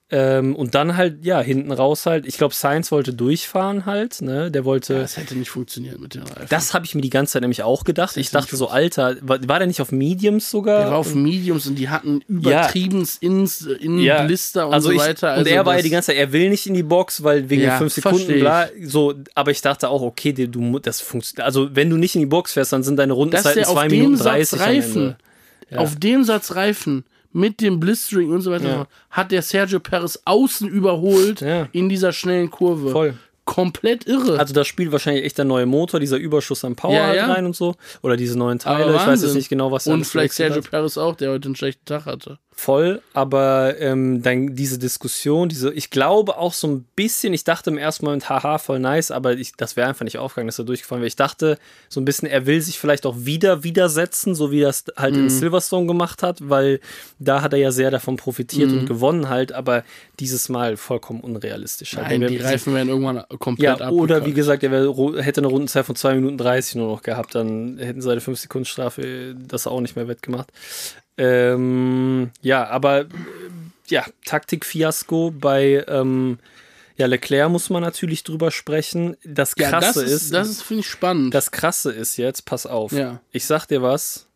Ähm, 0.09 0.55
und 0.55 0.73
dann 0.73 0.95
halt, 0.95 1.25
ja, 1.25 1.41
hinten 1.41 1.69
raus 1.69 2.05
halt. 2.05 2.25
Ich 2.25 2.37
glaube, 2.37 2.53
Science 2.53 2.93
wollte 2.93 3.13
durchfahren 3.13 3.85
halt, 3.85 4.21
ne? 4.21 4.49
Der 4.49 4.63
wollte. 4.63 4.93
Das 4.99 5.17
hätte 5.17 5.35
nicht 5.35 5.49
funktioniert 5.49 5.99
mit 5.99 6.13
den 6.15 6.21
Reifen. 6.23 6.45
Das 6.47 6.73
habe 6.73 6.85
ich 6.85 6.95
mir 6.95 7.01
die 7.01 7.09
ganze 7.09 7.33
Zeit 7.33 7.41
nämlich 7.41 7.61
auch 7.61 7.83
gedacht. 7.83 8.15
Ich 8.15 8.29
dachte 8.31 8.55
so, 8.55 8.69
Alter, 8.69 9.17
war, 9.19 9.45
war 9.49 9.57
der 9.59 9.67
nicht 9.67 9.81
auf 9.81 9.91
Mediums 9.91 10.49
sogar? 10.49 10.79
der 10.83 10.91
war 10.91 10.99
auf 10.99 11.13
Mediums 11.13 11.67
und 11.67 11.75
die 11.75 11.89
hatten 11.89 12.21
übertriebens 12.29 13.17
ins, 13.17 13.63
in 13.63 13.99
Ja, 13.99 14.23
Blister 14.23 14.67
und 14.69 14.75
also 14.75 14.87
so 14.87 14.95
ich, 14.95 15.01
weiter. 15.01 15.35
und 15.39 15.45
er 15.45 15.65
war 15.65 15.75
ja 15.75 15.81
die 15.81 15.89
ganze 15.89 16.07
Zeit, 16.07 16.15
er 16.15 16.31
will 16.31 16.49
nicht 16.51 16.67
in 16.67 16.73
die 16.73 16.83
Box, 16.83 17.21
weil 17.23 17.49
wegen 17.49 17.63
Ja, 17.63 17.71
den 17.75 17.79
fünf 17.79 17.93
Sekunden, 17.93 18.17
versteh 18.19 18.35
ich. 18.35 18.41
bla, 18.41 18.67
so, 18.85 19.13
aber 19.35 19.51
ich 19.51 19.61
dachte 19.61 19.89
auch, 19.89 20.01
okay, 20.01 20.31
du, 20.31 20.79
das 20.79 21.01
funktioniert, 21.01 21.45
also 21.45 21.75
wenn 21.75 21.89
du 21.89 21.97
nicht 21.97 22.15
in 22.15 22.21
die 22.21 22.27
Box 22.27 22.53
fährst, 22.53 22.71
dann 22.71 22.83
sind 22.83 22.95
deine 22.95 23.11
Rundenzeiten 23.11 23.59
der 23.59 23.67
auf 23.67 23.73
2 23.75 23.87
dem 23.89 23.97
Minuten 23.97 24.15
Satz 24.15 24.51
30 24.51 24.53
am 24.53 24.65
Reifen. 24.65 25.15
Ja. 25.69 25.77
auf 25.79 25.95
dem 25.97 26.23
Satz 26.23 26.55
Reifen 26.55 27.03
mit 27.33 27.61
dem 27.61 27.79
Blistering 27.79 28.31
und 28.31 28.41
so 28.41 28.51
weiter, 28.51 28.67
Ja. 28.69 28.87
hat 29.09 29.31
der 29.31 29.41
Sergio 29.41 29.79
Perez 29.79 30.19
außen 30.25 30.67
überholt 30.67 31.41
Ja. 31.41 31.67
in 31.71 31.89
dieser 31.89 32.11
schnellen 32.13 32.49
Kurve. 32.49 32.89
Voll. 32.91 33.13
Komplett 33.47 34.05
irre. 34.05 34.37
Also 34.37 34.53
da 34.53 34.63
spielt 34.65 34.91
wahrscheinlich 34.91 35.23
echt 35.23 35.37
der 35.37 35.45
neue 35.45 35.65
Motor, 35.65 35.99
dieser 35.99 36.17
Überschuss 36.17 36.63
an 36.65 36.75
Power 36.75 36.93
Ja, 36.93 37.07
halt 37.07 37.15
ja. 37.17 37.33
rein 37.33 37.45
und 37.45 37.55
so. 37.55 37.75
Oder 38.03 38.17
diese 38.17 38.37
neuen 38.37 38.59
Teile. 38.59 38.93
Ich 38.93 39.07
weiß 39.07 39.21
jetzt 39.23 39.33
nicht 39.35 39.49
genau, 39.49 39.71
was 39.71 39.87
er 39.87 39.93
Und 39.93 40.05
vielleicht 40.05 40.33
Sergio. 40.33 40.61
Perez 40.61 40.97
auch, 40.97 41.15
der 41.15 41.31
heute 41.31 41.47
einen 41.47 41.55
schlechten 41.55 41.85
Tag 41.85 42.05
hatte. 42.05 42.39
Voll, 42.59 43.03
aber 43.13 43.75
ähm, 43.79 44.23
dann 44.23 44.55
diese 44.55 44.79
Diskussion, 44.79 45.47
diese, 45.47 45.71
ich 45.71 45.91
glaube 45.91 46.37
auch 46.39 46.53
so 46.53 46.65
ein 46.67 46.85
bisschen, 46.95 47.31
ich 47.35 47.43
dachte 47.43 47.69
im 47.69 47.77
ersten 47.77 48.03
Moment, 48.05 48.29
haha, 48.29 48.57
voll 48.57 48.79
nice, 48.79 49.11
aber 49.11 49.33
ich, 49.33 49.51
das 49.55 49.75
wäre 49.75 49.87
einfach 49.87 50.05
nicht 50.05 50.17
aufgegangen, 50.17 50.47
dass 50.47 50.57
er 50.57 50.65
durchgefahren 50.65 51.01
wäre. 51.03 51.07
Ich 51.07 51.15
dachte 51.15 51.59
so 51.87 52.01
ein 52.01 52.05
bisschen, 52.05 52.27
er 52.27 52.47
will 52.47 52.59
sich 52.61 52.79
vielleicht 52.79 53.05
auch 53.05 53.15
wieder 53.19 53.63
widersetzen, 53.63 54.33
so 54.33 54.49
wie 54.51 54.63
es 54.63 54.85
halt 54.97 55.13
Mhm. 55.13 55.25
in 55.25 55.29
Silverstone 55.29 55.85
gemacht 55.85 56.23
hat, 56.23 56.49
weil 56.49 56.79
da 57.19 57.43
hat 57.43 57.53
er 57.53 57.59
ja 57.59 57.69
sehr 57.69 57.91
davon 57.91 58.17
profitiert 58.17 58.71
Mhm. 58.71 58.79
und 58.79 58.85
gewonnen 58.87 59.29
halt, 59.29 59.51
aber 59.51 59.83
dieses 60.19 60.49
Mal 60.49 60.77
vollkommen 60.77 61.19
unrealistisch. 61.21 61.95
Halt. 61.95 62.07
Nein, 62.19 62.27
die 62.27 62.37
Reifen 62.37 62.73
werden 62.73 62.89
irgendwann 62.89 63.23
komplett 63.37 63.79
ja, 63.79 63.89
oder 63.89 64.25
wie 64.25 64.33
gesagt, 64.33 64.63
er 64.63 64.71
wär, 64.71 65.23
hätte 65.23 65.41
eine 65.41 65.47
Rundenzeit 65.47 65.85
von 65.85 65.95
2 65.95 66.15
Minuten 66.15 66.37
30 66.37 66.75
nur 66.75 66.87
noch 66.87 67.01
gehabt, 67.01 67.35
dann 67.35 67.77
hätten 67.77 68.01
seine 68.01 68.21
5 68.21 68.39
Sekunden 68.39 68.65
Strafe 68.65 69.35
das 69.35 69.67
auch 69.67 69.81
nicht 69.81 69.95
mehr 69.95 70.07
wettgemacht. 70.07 70.51
Ähm, 71.17 72.31
ja, 72.41 72.67
aber 72.67 73.01
äh, 73.01 73.05
ja, 73.87 74.05
Taktik-Fiasko 74.25 75.31
bei 75.31 75.83
ähm, 75.87 76.39
ja, 76.97 77.05
Leclerc 77.05 77.49
muss 77.49 77.69
man 77.69 77.81
natürlich 77.83 78.23
drüber 78.23 78.51
sprechen. 78.51 79.15
Das 79.23 79.53
ja, 79.57 79.69
Krasse 79.69 80.01
das 80.01 80.11
ist, 80.11 80.23
ist, 80.23 80.33
das 80.33 80.49
ist 80.49 80.61
finde 80.63 80.81
ich 80.81 80.87
spannend. 80.89 81.33
das 81.33 81.51
Krasse 81.51 81.91
ist 81.91 82.17
jetzt, 82.17 82.45
pass 82.45 82.65
auf, 82.65 82.91
Ja. 82.91 83.21
ich 83.31 83.45
sag 83.45 83.65
dir 83.67 83.81
was, 83.81 84.27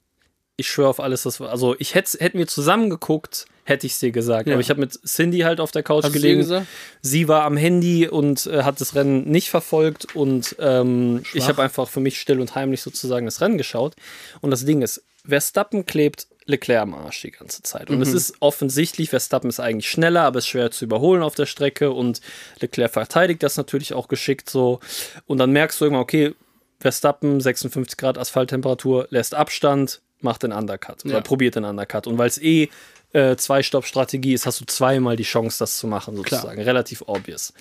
ich 0.57 0.69
schwöre 0.69 0.89
auf 0.89 0.99
alles, 0.99 1.39
war, 1.39 1.49
also 1.49 1.75
ich 1.79 1.95
hätte, 1.95 2.17
hätten 2.19 2.37
wir 2.37 2.47
zusammen 2.47 2.89
geguckt, 2.89 3.45
hätte 3.63 3.85
ich 3.85 3.93
es 3.93 3.99
dir 3.99 4.11
gesagt. 4.11 4.47
Ja. 4.47 4.53
Aber 4.53 4.61
ich 4.61 4.69
habe 4.69 4.79
mit 4.79 4.99
Cindy 5.05 5.39
halt 5.39 5.59
auf 5.59 5.71
der 5.71 5.83
Couch 5.83 6.03
Hast 6.03 6.13
gelegen. 6.13 6.65
Sie 7.01 7.27
war 7.27 7.43
am 7.43 7.57
Handy 7.57 8.07
und 8.07 8.45
äh, 8.47 8.63
hat 8.63 8.81
das 8.81 8.95
Rennen 8.95 9.29
nicht 9.29 9.49
verfolgt 9.49 10.15
und 10.15 10.55
ähm, 10.59 11.23
ich 11.33 11.47
habe 11.47 11.61
einfach 11.61 11.87
für 11.87 11.99
mich 11.99 12.19
still 12.19 12.39
und 12.39 12.55
heimlich 12.55 12.81
sozusagen 12.81 13.25
das 13.25 13.39
Rennen 13.41 13.57
geschaut. 13.57 13.95
Und 14.41 14.51
das 14.51 14.65
Ding 14.65 14.81
ist, 14.81 15.03
Verstappen 15.27 15.85
klebt 15.85 16.27
Leclerc 16.45 16.81
am 16.81 16.95
Arsch 16.95 17.21
die 17.21 17.29
ganze 17.31 17.61
Zeit. 17.61 17.89
Und 17.91 17.97
Mhm. 17.97 18.01
es 18.01 18.13
ist 18.13 18.33
offensichtlich, 18.39 19.09
Verstappen 19.11 19.47
ist 19.49 19.59
eigentlich 19.59 19.89
schneller, 19.89 20.21
aber 20.23 20.39
ist 20.39 20.47
schwer 20.47 20.71
zu 20.71 20.85
überholen 20.85 21.21
auf 21.21 21.35
der 21.35 21.45
Strecke 21.45 21.91
und 21.91 22.19
Leclerc 22.59 22.91
verteidigt 22.91 23.43
das 23.43 23.57
natürlich 23.57 23.93
auch 23.93 24.07
geschickt 24.07 24.49
so. 24.49 24.79
Und 25.27 25.37
dann 25.37 25.51
merkst 25.51 25.79
du 25.79 25.85
irgendwann, 25.85 26.01
okay, 26.03 26.33
Verstappen, 26.79 27.39
56 27.39 27.95
Grad 27.95 28.17
Asphalttemperatur, 28.17 29.05
lässt 29.11 29.35
Abstand, 29.35 30.01
macht 30.19 30.41
den 30.41 30.51
Undercut 30.51 31.05
oder 31.05 31.13
Ja. 31.15 31.21
probiert 31.21 31.55
den 31.55 31.63
Undercut. 31.63 32.07
Und 32.07 32.17
weil 32.17 32.27
es 32.27 32.41
eh 32.41 32.69
äh, 33.13 33.35
Zwei-Stopp-Strategie 33.35 34.33
ist, 34.33 34.45
hast 34.45 34.61
du 34.61 34.65
zweimal 34.65 35.15
die 35.15 35.23
Chance, 35.23 35.59
das 35.59 35.77
zu 35.77 35.87
machen, 35.87 36.15
sozusagen. 36.15 36.61
Relativ 36.61 37.03
obvious. 37.07 37.53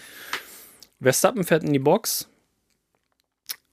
Verstappen 1.01 1.45
fährt 1.45 1.65
in 1.65 1.73
die 1.73 1.79
Box 1.79 2.29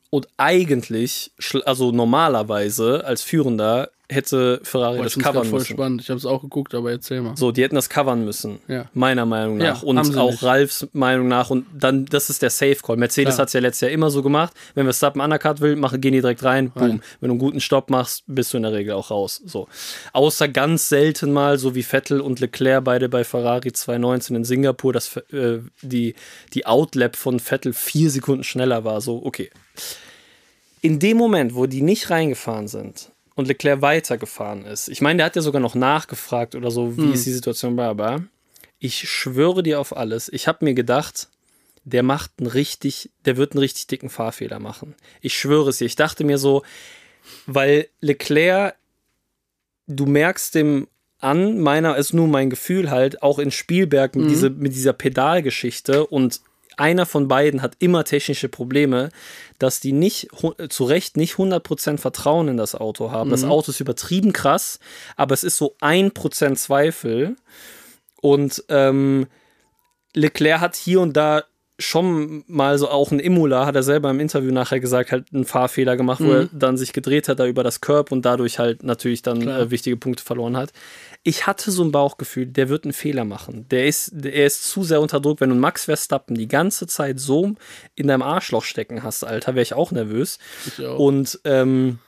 und 0.10 0.28
eigentlich, 0.38 1.32
also 1.66 1.92
normalerweise 1.92 3.04
als 3.06 3.22
Führender, 3.22 3.92
hätte 4.10 4.62
Ferrari 4.64 4.98
Boah, 4.98 5.04
das 5.04 5.18
covern 5.20 5.44
voll 5.46 5.60
müssen. 5.60 5.74
spannend. 5.74 6.02
Ich 6.02 6.10
habe 6.10 6.18
es 6.18 6.26
auch 6.26 6.42
geguckt, 6.42 6.74
aber 6.74 6.92
erzähl 6.92 7.22
mal. 7.22 7.36
So, 7.36 7.52
die 7.52 7.62
hätten 7.64 7.76
das 7.76 7.90
covern 7.90 8.24
müssen. 8.24 8.60
Ja. 8.68 8.86
Meiner 8.94 9.26
Meinung 9.26 9.60
Ja, 9.60 9.74
nach. 9.74 9.84
und 9.84 9.98
haben 9.98 10.12
sie 10.12 10.20
auch 10.22 10.32
nicht. 10.32 10.44
Ralfs 10.44 10.88
Meinung 10.94 11.28
nach. 11.28 11.50
Und 11.50 11.66
dann, 11.78 12.06
das 12.06 12.30
ist 12.30 12.42
der 12.42 12.50
Safe 12.50 12.78
Call. 12.82 12.96
Mercedes 12.96 13.38
hat 13.38 13.48
es 13.48 13.54
ja 13.54 13.60
letztes 13.60 13.82
Jahr 13.82 13.92
immer 13.92 14.10
so 14.10 14.24
gemacht. 14.24 14.54
Wenn 14.76 14.86
Verstappen 14.86 15.20
Undercut 15.22 15.60
will, 15.60 15.76
mach, 15.76 15.92
gehen 16.00 16.14
die 16.14 16.22
direkt 16.22 16.44
rein. 16.44 16.72
Boom. 16.72 17.02
Wenn 17.20 17.28
du 17.30 17.34
einen 17.34 17.40
guten 17.40 17.60
Stopp 17.60 17.90
machst, 17.90 18.24
bist 18.28 18.54
du 18.54 18.58
in 18.58 18.64
der 18.64 18.72
Regel 18.74 18.94
auch 18.94 19.12
raus. 19.12 19.42
So. 19.46 19.68
Außer 20.14 20.48
ganz 20.48 20.88
selten 20.88 21.34
mal, 21.34 21.58
so 21.58 21.76
wie 21.76 21.84
Vettel 21.84 22.22
und 22.22 22.40
Leclerc 22.40 22.84
beide 22.86 23.10
bei 23.10 23.26
Ferrari 23.26 23.74
2019 23.74 24.36
in 24.38 24.44
Singapur, 24.46 24.94
dass 24.94 25.18
äh, 25.18 25.60
die, 25.82 26.16
die 26.54 26.66
Outlap 26.66 27.18
von 27.18 27.40
Vettel 27.42 27.74
vier 27.74 28.10
Sekunden 28.10 28.46
schneller 28.46 28.86
war. 28.86 29.02
So, 29.02 29.22
okay. 29.26 29.50
In 30.82 31.00
dem 31.00 31.18
Moment, 31.18 31.56
wo 31.56 31.66
die 31.66 31.82
nicht 31.82 32.10
reingefahren 32.10 32.68
sind 32.70 33.12
und 33.38 33.48
Leclerc 33.48 33.82
weitergefahren 33.82 34.66
ist, 34.66 34.90
ich 34.90 35.00
meine, 35.00 35.18
der 35.18 35.28
hat 35.28 35.36
ja 35.36 35.42
sogar 35.42 35.62
noch 35.62 35.76
nachgefragt 35.76 36.56
oder 36.56 36.72
so, 36.72 36.98
wie 36.98 37.12
ist 37.14 37.26
die 37.26 37.32
Situation, 37.32 37.76
bla 37.76 37.94
bla. 37.94 38.24
Ich 38.80 39.08
schwöre 39.10 39.64
dir 39.64 39.80
auf 39.80 39.96
alles. 39.96 40.28
Ich 40.34 40.48
habe 40.48 40.66
mir 40.66 40.74
gedacht, 40.74 41.30
der 41.84 42.04
macht 42.04 42.32
einen 42.40 42.48
richtig, 42.48 43.12
der 43.26 43.38
wird 43.38 43.54
einen 43.54 43.60
richtig 43.60 43.88
dicken 43.88 44.10
Fahrfehler 44.10 44.60
machen. 44.60 44.96
Ich 45.22 45.38
schwöre 45.38 45.70
es 45.70 45.78
dir. 45.78 45.86
Ich 45.86 45.96
dachte 45.96 46.24
mir 46.24 46.40
so, 46.40 46.64
weil 47.46 47.88
Leclerc, 48.02 48.76
du 49.86 50.08
merkst 50.08 50.56
dem 50.56 50.88
an, 51.20 51.60
meiner 51.60 51.96
ist 51.96 52.14
nur 52.14 52.28
mein 52.28 52.50
Gefühl 52.50 52.90
halt, 52.90 53.22
auch 53.22 53.38
in 53.38 53.52
Spielberg 53.52 54.16
mit, 54.16 54.32
diese, 54.32 54.50
mit 54.50 54.74
dieser 54.74 54.94
Pedalgeschichte 54.94 56.06
und 56.08 56.42
einer 56.78 57.06
von 57.06 57.28
beiden 57.28 57.62
hat 57.62 57.76
immer 57.80 58.04
technische 58.04 58.50
Probleme, 58.50 59.10
dass 59.60 59.80
die 59.80 59.92
nicht 59.92 60.30
zu 60.70 60.84
Recht 60.84 61.18
nicht 61.18 61.36
100% 61.36 61.98
Vertrauen 61.98 62.48
in 62.48 62.58
das 62.58 62.76
Auto 62.76 63.12
haben. 63.12 63.30
Das 63.30 63.44
Auto 63.44 63.72
ist 63.72 63.80
übertrieben 63.80 64.34
krass, 64.34 64.80
aber 65.16 65.34
es 65.34 65.44
ist 65.44 65.58
so 65.58 65.76
1% 65.82 66.56
Zweifel. 66.56 67.36
Und 68.22 68.64
ähm, 68.70 69.28
Leclerc 70.14 70.62
hat 70.62 70.76
hier 70.76 71.02
und 71.02 71.16
da 71.18 71.44
schon 71.80 72.44
mal 72.48 72.78
so 72.80 72.90
auch 72.90 73.12
ein 73.12 73.20
Imola, 73.20 73.66
hat 73.66 73.76
er 73.76 73.84
selber 73.84 74.10
im 74.10 74.20
Interview 74.20 74.52
nachher 74.52 74.80
gesagt, 74.80 75.12
halt 75.12 75.28
einen 75.32 75.46
Fahrfehler 75.46 75.96
gemacht, 75.96 76.22
wo 76.24 76.32
er 76.32 76.50
dann 76.52 76.76
sich 76.76 76.92
gedreht 76.92 77.30
hat 77.30 77.40
da 77.40 77.46
über 77.46 77.64
das 77.64 77.82
Curb 77.82 78.12
und 78.12 78.26
dadurch 78.26 78.58
halt 78.58 78.82
natürlich 78.82 79.22
dann 79.22 79.48
äh, 79.48 79.70
wichtige 79.70 79.96
Punkte 79.96 80.24
verloren 80.24 80.58
hat. 80.58 80.74
Ich 81.28 81.46
hatte 81.46 81.72
so 81.72 81.84
ein 81.84 81.92
Bauchgefühl, 81.92 82.46
der 82.46 82.70
wird 82.70 82.86
einen 82.86 82.94
Fehler 82.94 83.26
machen. 83.26 83.68
Der 83.68 83.86
ist, 83.86 84.14
er 84.24 84.46
ist 84.46 84.64
zu 84.64 84.86
sehr 84.86 85.02
unter 85.02 85.20
Druck. 85.20 85.42
Wenn 85.42 85.50
du 85.50 85.56
Max 85.56 85.84
Verstappen 85.84 86.38
die 86.38 86.48
ganze 86.48 86.88
Zeit 86.88 87.20
so 87.20 87.56
in 87.96 88.08
deinem 88.08 88.22
Arschloch 88.22 88.64
stecken 88.64 89.04
hast, 89.04 89.26
Alter, 89.26 89.54
wäre 89.54 89.62
ich 89.64 89.74
auch 89.74 89.92
nervös. 89.92 90.40
Ich 90.66 90.86
auch. 90.86 90.98
Und 90.98 91.38
ähm, 91.44 92.00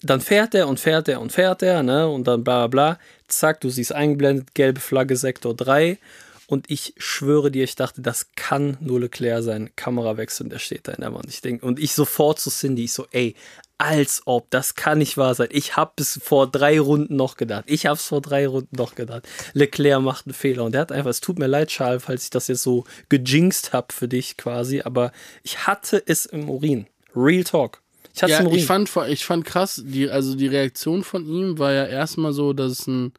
dann 0.00 0.22
fährt 0.22 0.54
er 0.54 0.66
und 0.66 0.80
fährt 0.80 1.08
er 1.08 1.20
und 1.20 1.30
fährt 1.30 1.62
er, 1.62 1.82
ne? 1.82 2.08
Und 2.08 2.26
dann 2.26 2.42
bla 2.42 2.66
bla 2.68 2.94
bla. 2.94 2.98
Zack, 3.28 3.60
du 3.60 3.68
siehst 3.68 3.92
eingeblendet, 3.92 4.54
gelbe 4.54 4.80
Flagge, 4.80 5.16
Sektor 5.16 5.54
3. 5.54 5.98
Und 6.46 6.70
ich 6.70 6.94
schwöre 6.96 7.50
dir, 7.50 7.64
ich 7.64 7.76
dachte, 7.76 8.00
das 8.00 8.30
kann 8.34 8.78
nur 8.80 9.00
Leclerc 9.00 9.42
sein. 9.42 9.68
Kamera 9.76 10.16
wechseln, 10.16 10.48
der 10.48 10.58
steht 10.58 10.88
da 10.88 10.92
in 10.92 11.02
der 11.02 11.12
Wand. 11.12 11.28
Ich 11.28 11.42
denke, 11.42 11.66
und 11.66 11.78
ich 11.78 11.92
sofort 11.92 12.40
zu 12.40 12.48
Cindy, 12.48 12.84
ich 12.84 12.94
so, 12.94 13.06
ey, 13.10 13.34
als 13.78 14.22
ob, 14.24 14.50
das 14.50 14.74
kann 14.74 14.98
nicht 14.98 15.16
wahr 15.16 15.34
sein. 15.34 15.48
Ich 15.50 15.76
habe 15.76 15.92
es 15.98 16.18
vor 16.22 16.50
drei 16.50 16.80
Runden 16.80 17.16
noch 17.16 17.36
gedacht. 17.36 17.64
Ich 17.66 17.86
habe 17.86 17.96
es 17.96 18.06
vor 18.06 18.20
drei 18.22 18.46
Runden 18.46 18.74
noch 18.76 18.94
gedacht. 18.94 19.28
Leclerc 19.52 20.00
macht 20.02 20.26
einen 20.26 20.34
Fehler 20.34 20.64
und 20.64 20.72
der 20.72 20.80
hat 20.82 20.92
einfach, 20.92 21.10
es 21.10 21.20
tut 21.20 21.38
mir 21.38 21.46
leid, 21.46 21.68
Charles, 21.68 22.02
falls 22.04 22.24
ich 22.24 22.30
das 22.30 22.48
jetzt 22.48 22.62
so 22.62 22.84
gejinxt 23.08 23.72
habe 23.72 23.92
für 23.92 24.08
dich 24.08 24.36
quasi, 24.36 24.80
aber 24.82 25.12
ich 25.42 25.66
hatte 25.66 26.02
es 26.06 26.24
im 26.26 26.48
Urin. 26.48 26.86
Real 27.14 27.44
Talk. 27.44 27.82
Ich 28.14 28.22
hatte 28.22 28.32
es 28.32 28.38
Ja, 28.38 28.44
im 28.44 28.46
Urin. 28.48 28.58
ich 28.58 28.66
fand, 28.66 28.90
ich 29.08 29.24
fand 29.26 29.44
krass, 29.44 29.82
die, 29.84 30.08
also 30.08 30.34
die 30.36 30.46
Reaktion 30.48 31.04
von 31.04 31.26
ihm 31.26 31.58
war 31.58 31.72
ja 31.72 31.84
erstmal 31.84 32.32
so, 32.32 32.52
dass 32.54 32.72
es 32.72 32.86
ein 32.86 33.12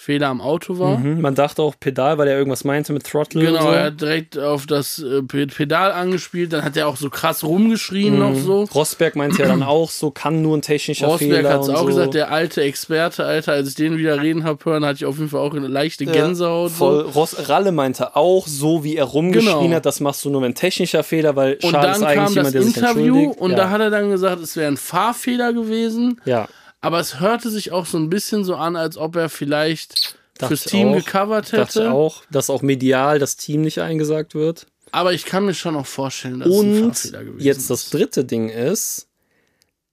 Fehler 0.00 0.28
am 0.28 0.40
Auto 0.40 0.78
war. 0.78 0.96
Mhm. 0.96 1.20
Man 1.20 1.34
dachte 1.34 1.60
auch 1.60 1.74
Pedal, 1.78 2.18
weil 2.18 2.28
er 2.28 2.38
irgendwas 2.38 2.62
meinte 2.62 2.92
mit 2.92 3.02
Throttle 3.04 3.44
Genau, 3.44 3.62
so. 3.62 3.68
er 3.70 3.84
hat 3.86 4.00
direkt 4.00 4.38
auf 4.38 4.64
das 4.64 5.00
äh, 5.00 5.22
Pe- 5.24 5.48
Pedal 5.48 5.90
angespielt, 5.90 6.52
dann 6.52 6.62
hat 6.64 6.76
er 6.76 6.86
auch 6.86 6.96
so 6.96 7.10
krass 7.10 7.42
rumgeschrien 7.42 8.16
noch 8.16 8.36
so. 8.36 8.62
Rosberg 8.72 9.16
meinte 9.16 9.42
ja 9.42 9.48
dann 9.48 9.64
auch 9.64 9.90
so, 9.90 10.12
kann 10.12 10.40
nur 10.40 10.56
ein 10.56 10.62
technischer 10.62 11.08
Rosberg 11.08 11.32
Fehler 11.38 11.52
hat 11.52 11.62
es 11.62 11.68
auch 11.68 11.80
so. 11.80 11.86
gesagt, 11.86 12.14
der 12.14 12.30
alte 12.30 12.62
Experte, 12.62 13.24
Alter, 13.24 13.52
als 13.54 13.70
ich 13.70 13.74
den 13.74 13.98
wieder 13.98 14.22
reden 14.22 14.44
habe 14.44 14.64
hören, 14.64 14.84
hatte 14.84 14.98
ich 14.98 15.04
auf 15.04 15.16
jeden 15.18 15.30
Fall 15.30 15.40
auch 15.40 15.52
eine 15.52 15.66
leichte 15.66 16.06
Gänsehaut. 16.06 16.70
Voll. 16.70 17.02
So. 17.06 17.10
Ross, 17.18 17.48
Ralle 17.48 17.72
meinte 17.72 18.14
auch, 18.14 18.46
so 18.46 18.84
wie 18.84 18.94
er 18.94 19.04
rumgeschrien 19.04 19.62
Genau. 19.62 19.74
hat, 19.74 19.84
das 19.84 19.98
machst 19.98 20.24
du 20.24 20.30
nur 20.30 20.44
ein 20.44 20.54
technischer 20.54 21.02
Fehler, 21.02 21.34
weil 21.34 21.54
Und 21.60 21.72
Charles 21.72 21.96
ist 21.96 22.02
dann 22.02 22.08
eigentlich 22.08 22.24
kam 22.24 22.34
jemand, 22.34 22.46
das 22.46 22.52
der 22.52 22.62
sich 22.62 22.76
Interview 22.76 23.04
entschuldigt. 23.16 23.40
und 23.40 23.50
ja. 23.50 23.56
da 23.56 23.70
hat 23.70 23.80
er 23.80 23.90
dann 23.90 24.10
gesagt, 24.10 24.40
es 24.42 24.56
wäre 24.56 24.68
ein 24.70 24.76
Fahrfehler 24.76 25.52
gewesen, 25.52 26.20
ja. 26.24 26.46
Aber 26.80 27.00
es 27.00 27.20
hörte 27.20 27.50
sich 27.50 27.72
auch 27.72 27.86
so 27.86 27.98
ein 27.98 28.10
bisschen 28.10 28.44
so 28.44 28.54
an, 28.56 28.76
als 28.76 28.96
ob 28.96 29.16
er 29.16 29.28
vielleicht 29.28 30.16
Dachte 30.38 30.56
fürs 30.56 30.64
Team 30.70 30.88
auch. 30.88 30.96
gecovert 30.96 31.52
dachte 31.52 31.80
hätte. 31.80 31.92
auch, 31.92 32.22
dass 32.30 32.50
auch 32.50 32.62
medial 32.62 33.18
das 33.18 33.36
Team 33.36 33.62
nicht 33.62 33.80
eingesagt 33.80 34.34
wird. 34.34 34.66
Aber 34.92 35.12
ich 35.12 35.24
kann 35.24 35.44
mir 35.44 35.54
schon 35.54 35.76
auch 35.76 35.86
vorstellen, 35.86 36.38
dass 36.40 36.48
es 36.48 36.54
ein 36.60 36.84
Und 36.84 37.02
gewesen 37.12 37.40
jetzt 37.40 37.68
das 37.70 37.84
ist. 37.84 37.94
dritte 37.94 38.24
Ding 38.24 38.48
ist, 38.48 39.08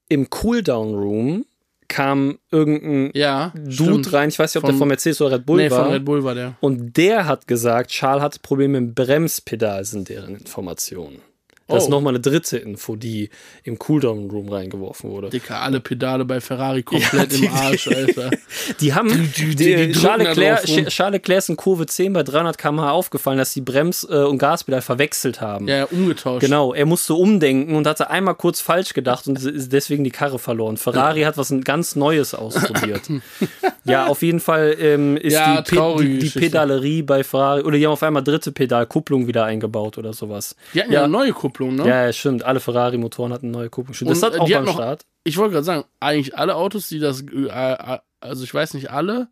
im 0.08 0.30
Cooldown-Room 0.30 1.46
kam 1.88 2.40
irgendein 2.52 3.12
Ja, 3.14 3.52
Dude 3.56 3.74
stimmt. 3.74 4.14
rein, 4.14 4.30
ich 4.30 4.40
weiß 4.40 4.54
nicht, 4.54 4.58
ob 4.58 4.64
der 4.68 4.74
Von- 4.74 4.80
von 4.80 4.88
Mercedes 4.88 5.22
oder 5.22 5.36
Red 5.38 5.46
Bull 5.46 5.58
Nee, 5.58 5.70
war. 5.72 5.84
von 5.84 5.94
Red 5.94 6.06
Bull 6.06 6.24
war 6.24 6.34
der. 6.36 6.56
Und 6.62 6.96
der 6.98 7.26
hat 7.26 7.48
gesagt, 7.48 7.92
Charles 7.92 8.24
hatte 8.24 8.40
Probleme 8.40 8.78
im 8.78 8.94
Bremspedal, 8.96 9.84
sind 9.86 10.10
deren 10.10 10.36
Informationen. 10.36 11.22
Das 11.68 11.84
ist 11.84 11.88
Oh. 11.88 11.92
nochmal 11.92 12.12
eine 12.12 12.20
dritte 12.20 12.58
Info, 12.58 12.96
die 12.96 13.30
im 13.64 13.80
Cooldown-Room 13.80 14.50
reingeworfen 14.50 15.10
wurde. 15.10 15.30
Dicker, 15.30 15.62
alle 15.62 15.80
Pedale 15.80 16.24
bei 16.24 16.40
Ferrari 16.40 16.84
komplett 16.84 17.32
Ja, 17.34 17.38
die- 17.40 17.46
im 17.46 17.54
Arsch, 17.54 17.88
Alter. 17.88 18.30
Die 18.80 18.94
haben, 18.94 19.10
die- 19.38 19.56
die 19.56 19.76
die, 19.88 19.92
Charles, 19.94 20.28
Leclerc. 20.38 20.88
Charles 20.90 21.14
Leclerc 21.14 21.38
ist 21.40 21.50
in 21.50 21.56
Kurve 21.56 21.86
10 21.88 22.14
bei 22.14 22.22
300 22.24 22.58
km/h 22.58 22.92
aufgefallen, 22.92 23.38
dass 23.40 23.54
die 23.54 23.62
Brems- 23.62 24.04
äh, 24.10 24.24
und 24.26 24.38
Gaspedal 24.38 24.82
verwechselt 24.82 25.42
haben. 25.42 25.68
Ja, 25.68 25.78
ja, 25.78 25.84
umgetauscht. 25.86 26.42
Genau, 26.46 26.74
er 26.74 26.86
musste 26.86 27.14
umdenken 27.16 27.76
und 27.76 27.88
hatte 27.88 28.10
einmal 28.12 28.36
kurz 28.36 28.62
falsch 28.62 28.94
gedacht 28.94 29.28
und 29.28 29.44
ist 29.44 29.72
deswegen 29.74 30.04
die 30.04 30.12
Karre 30.12 30.38
verloren. 30.40 30.78
Ferrari 30.78 31.22
hat 31.22 31.38
was 31.38 31.54
ganz 31.64 31.96
Neues 31.96 32.34
ausprobiert. 32.36 33.02
ja, 33.86 34.06
auf 34.08 34.22
jeden 34.22 34.40
Fall 34.40 34.76
ähm, 34.80 35.18
ist 35.18 35.34
Ja, 35.34 35.62
die, 35.62 35.76
Pe 35.76 35.96
die. 36.04 36.30
Pedalerie 36.30 37.02
bei 37.02 37.24
Ferrari, 37.24 37.62
oder 37.64 37.78
die 37.78 37.86
haben 37.86 37.94
auf 37.94 38.04
einmal 38.04 38.24
dritte 38.24 38.52
Pedalkupplung 38.52 39.26
wieder 39.28 39.46
eingebaut 39.46 39.98
oder 39.98 40.14
sowas. 40.14 40.56
Die 40.74 40.82
hatten 40.82 40.92
ja, 40.92 41.00
eine 41.04 41.10
neue 41.10 41.32
Kupplung, 41.32 41.55
ne? 41.60 41.88
Ja, 41.88 42.12
stimmt. 42.14 42.44
Alle 42.44 42.60
Ferrari-Motoren 42.60 43.32
hatten 43.34 43.52
neue 43.52 43.70
Kupplung. 43.70 43.94
Stimmt. 43.94 44.12
Das 44.12 44.20
Und, 44.22 44.26
hat 44.26 44.36
äh, 44.36 44.40
auch 44.40 44.50
beim 44.50 44.66
noch- 44.66 44.74
Start. 44.74 45.02
Ich 45.24 45.38
wollte 45.38 45.54
gerade 45.54 45.64
sagen, 45.66 45.84
eigentlich 46.00 46.38
alle 46.38 46.56
Autos, 46.56 46.88
die 46.88 47.00
das, 47.00 47.22
äh, 47.22 47.46
äh, 47.48 47.98
also 48.22 48.44
ich 48.44 48.54
weiß 48.54 48.74
nicht 48.76 48.92
alle, 48.92 49.28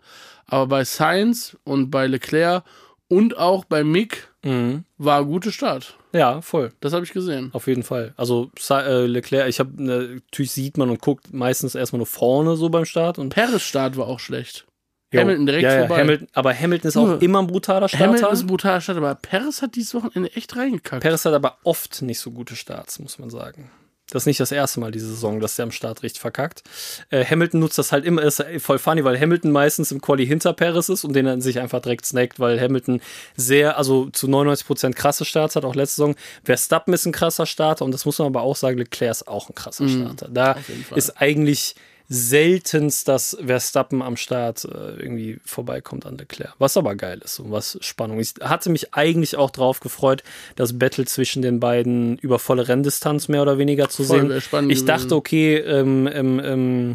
aber 0.47 0.67
bei 0.67 0.83
Sainz 0.83 1.55
und 1.63 1.91
bei 1.91 2.07
Leclerc 2.07 2.63
und 3.07 3.37
auch 3.37 3.65
bei 3.65 3.83
Mick 3.83 4.29
Mhm. 4.43 4.83
war 4.97 5.19
ein 5.21 5.27
guter 5.27 5.51
Start. 5.51 5.97
Ja, 6.13 6.41
voll. 6.41 6.73
Das 6.81 6.93
habe 6.93 7.05
ich 7.05 7.13
gesehen. 7.13 7.49
Auf 7.53 7.67
jeden 7.67 7.83
Fall. 7.83 8.13
Also 8.17 8.51
äh, 8.69 9.05
Leclerc, 9.05 9.47
ich 9.47 9.59
habe 9.59 9.71
natürlich 9.81 10.51
sieht 10.51 10.77
man 10.77 10.89
und 10.89 10.99
guckt 11.01 11.31
meistens 11.33 11.75
erstmal 11.75 11.99
nur 11.99 12.07
vorne 12.07 12.55
so 12.55 12.69
beim 12.69 12.85
Start 12.85 13.19
und 13.19 13.33
Paris 13.33 13.61
Start 13.63 13.95
war 13.97 14.07
auch 14.07 14.19
schlecht. 14.19 14.65
Jo. 15.13 15.21
Hamilton 15.21 15.45
direkt 15.45 15.63
ja, 15.63 15.73
ja, 15.73 15.79
vorbei. 15.81 16.01
Hamilton, 16.01 16.27
aber 16.33 16.53
Hamilton 16.53 16.87
ist 16.87 16.97
auch 16.97 17.21
immer 17.21 17.39
ein 17.39 17.47
brutaler 17.47 17.87
Starter. 17.87 18.05
Hamilton 18.05 18.33
ist 18.33 18.41
ein 18.41 18.47
brutaler 18.47 18.81
Start, 18.81 18.97
aber 18.97 19.15
Paris 19.15 19.61
hat 19.61 19.75
dieses 19.75 19.93
Wochenende 19.93 20.31
echt 20.35 20.55
reingekackt. 20.55 21.03
Perez 21.03 21.23
hat 21.23 21.33
aber 21.33 21.57
oft 21.63 22.01
nicht 22.01 22.19
so 22.19 22.31
gute 22.31 22.55
Starts, 22.55 22.97
muss 22.99 23.19
man 23.19 23.29
sagen. 23.29 23.69
Das 24.09 24.23
ist 24.23 24.27
nicht 24.27 24.39
das 24.39 24.51
erste 24.51 24.79
Mal 24.79 24.91
diese 24.91 25.07
Saison, 25.07 25.39
dass 25.39 25.55
der 25.55 25.63
am 25.63 25.71
Start 25.71 26.03
richtig 26.03 26.19
verkackt. 26.19 26.63
Äh, 27.09 27.23
Hamilton 27.25 27.59
nutzt 27.59 27.77
das 27.77 27.91
halt 27.91 28.05
immer, 28.05 28.21
ist 28.21 28.43
voll 28.57 28.77
funny, 28.77 29.03
weil 29.03 29.19
Hamilton 29.19 29.51
meistens 29.51 29.91
im 29.91 30.01
Quali 30.01 30.25
hinter 30.25 30.53
Perez 30.53 30.89
ist 30.89 31.03
und 31.03 31.13
den 31.13 31.25
dann 31.25 31.41
sich 31.41 31.59
einfach 31.59 31.81
direkt 31.81 32.05
snackt, 32.05 32.39
weil 32.39 32.59
Hamilton 32.59 33.01
sehr, 33.35 33.77
also 33.77 34.09
zu 34.09 34.27
99% 34.27 34.93
krasse 34.93 35.25
Starts 35.25 35.55
hat, 35.55 35.63
auch 35.63 35.75
letzte 35.75 35.95
Saison. 36.01 36.15
Verstappen 36.43 36.93
ist 36.93 37.05
ein 37.05 37.11
krasser 37.11 37.45
Starter 37.45 37.85
und 37.85 37.91
das 37.91 38.05
muss 38.05 38.19
man 38.19 38.27
aber 38.27 38.41
auch 38.41 38.55
sagen, 38.55 38.77
Leclerc 38.77 39.11
ist 39.11 39.27
auch 39.27 39.49
ein 39.49 39.55
krasser 39.55 39.87
Starter. 39.87 40.27
Da 40.29 40.57
ist 40.95 41.21
eigentlich 41.21 41.75
seltenst, 42.13 43.07
dass 43.07 43.35
Verstappen 43.45 44.01
am 44.01 44.17
Start 44.17 44.65
äh, 44.65 45.01
irgendwie 45.01 45.39
vorbeikommt 45.45 46.05
an 46.05 46.17
Leclerc. 46.17 46.53
Was 46.59 46.77
aber 46.77 46.95
geil 46.95 47.19
ist 47.23 47.39
und 47.39 47.51
was 47.51 47.77
Spannung 47.81 48.19
ist. 48.19 48.39
Ich 48.39 48.47
hatte 48.47 48.69
mich 48.69 48.93
eigentlich 48.93 49.35
auch 49.35 49.49
drauf 49.49 49.79
gefreut, 49.79 50.23
das 50.55 50.77
Battle 50.77 51.05
zwischen 51.05 51.41
den 51.41 51.59
beiden 51.59 52.17
über 52.19 52.39
volle 52.39 52.67
Renndistanz 52.67 53.27
mehr 53.27 53.41
oder 53.41 53.57
weniger 53.57 53.89
zu 53.89 54.03
Voll, 54.03 54.29
sehen. 54.29 54.41
spannend 54.41 54.71
Ich 54.71 54.85
dachte, 54.85 55.15
okay, 55.15 55.57
ähm, 55.57 56.07
ähm, 56.11 56.39
ähm, 56.43 56.93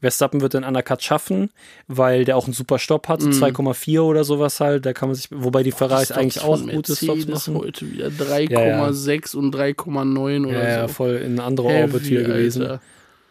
Verstappen 0.00 0.40
wird 0.40 0.54
den 0.54 0.64
Undercut 0.64 1.00
schaffen, 1.02 1.50
weil 1.86 2.24
der 2.24 2.36
auch 2.36 2.44
einen 2.46 2.54
super 2.54 2.78
Stopp 2.80 3.06
hat, 3.08 3.22
Mhm. 3.22 3.30
2,4 3.32 4.00
oder 4.02 4.24
sowas 4.24 4.58
halt. 4.58 4.84
Da 4.84 4.92
kann 4.92 5.08
man 5.08 5.14
sich, 5.14 5.28
wobei 5.30 5.62
die 5.62 5.70
Ferraris 5.70 6.06
Stops 6.06 6.18
eigentlich 6.18 6.40
auch 6.42 6.60
gute 6.68 6.96
Stops 6.96 7.26
machen. 7.28 7.54
heute 7.54 7.88
wieder 7.92 8.08
3,6 8.10 9.36
und 9.36 9.54
3,9 9.54 10.44
oder 10.46 10.54
Ja, 10.62 10.68
ja, 10.68 10.88
so. 10.88 10.94
voll 10.94 11.16
in 11.16 11.38
andere 11.38 11.68
Heavy, 11.68 11.82
Orbit 11.94 12.10
wieder 12.10 12.22
gewesen. 12.24 12.78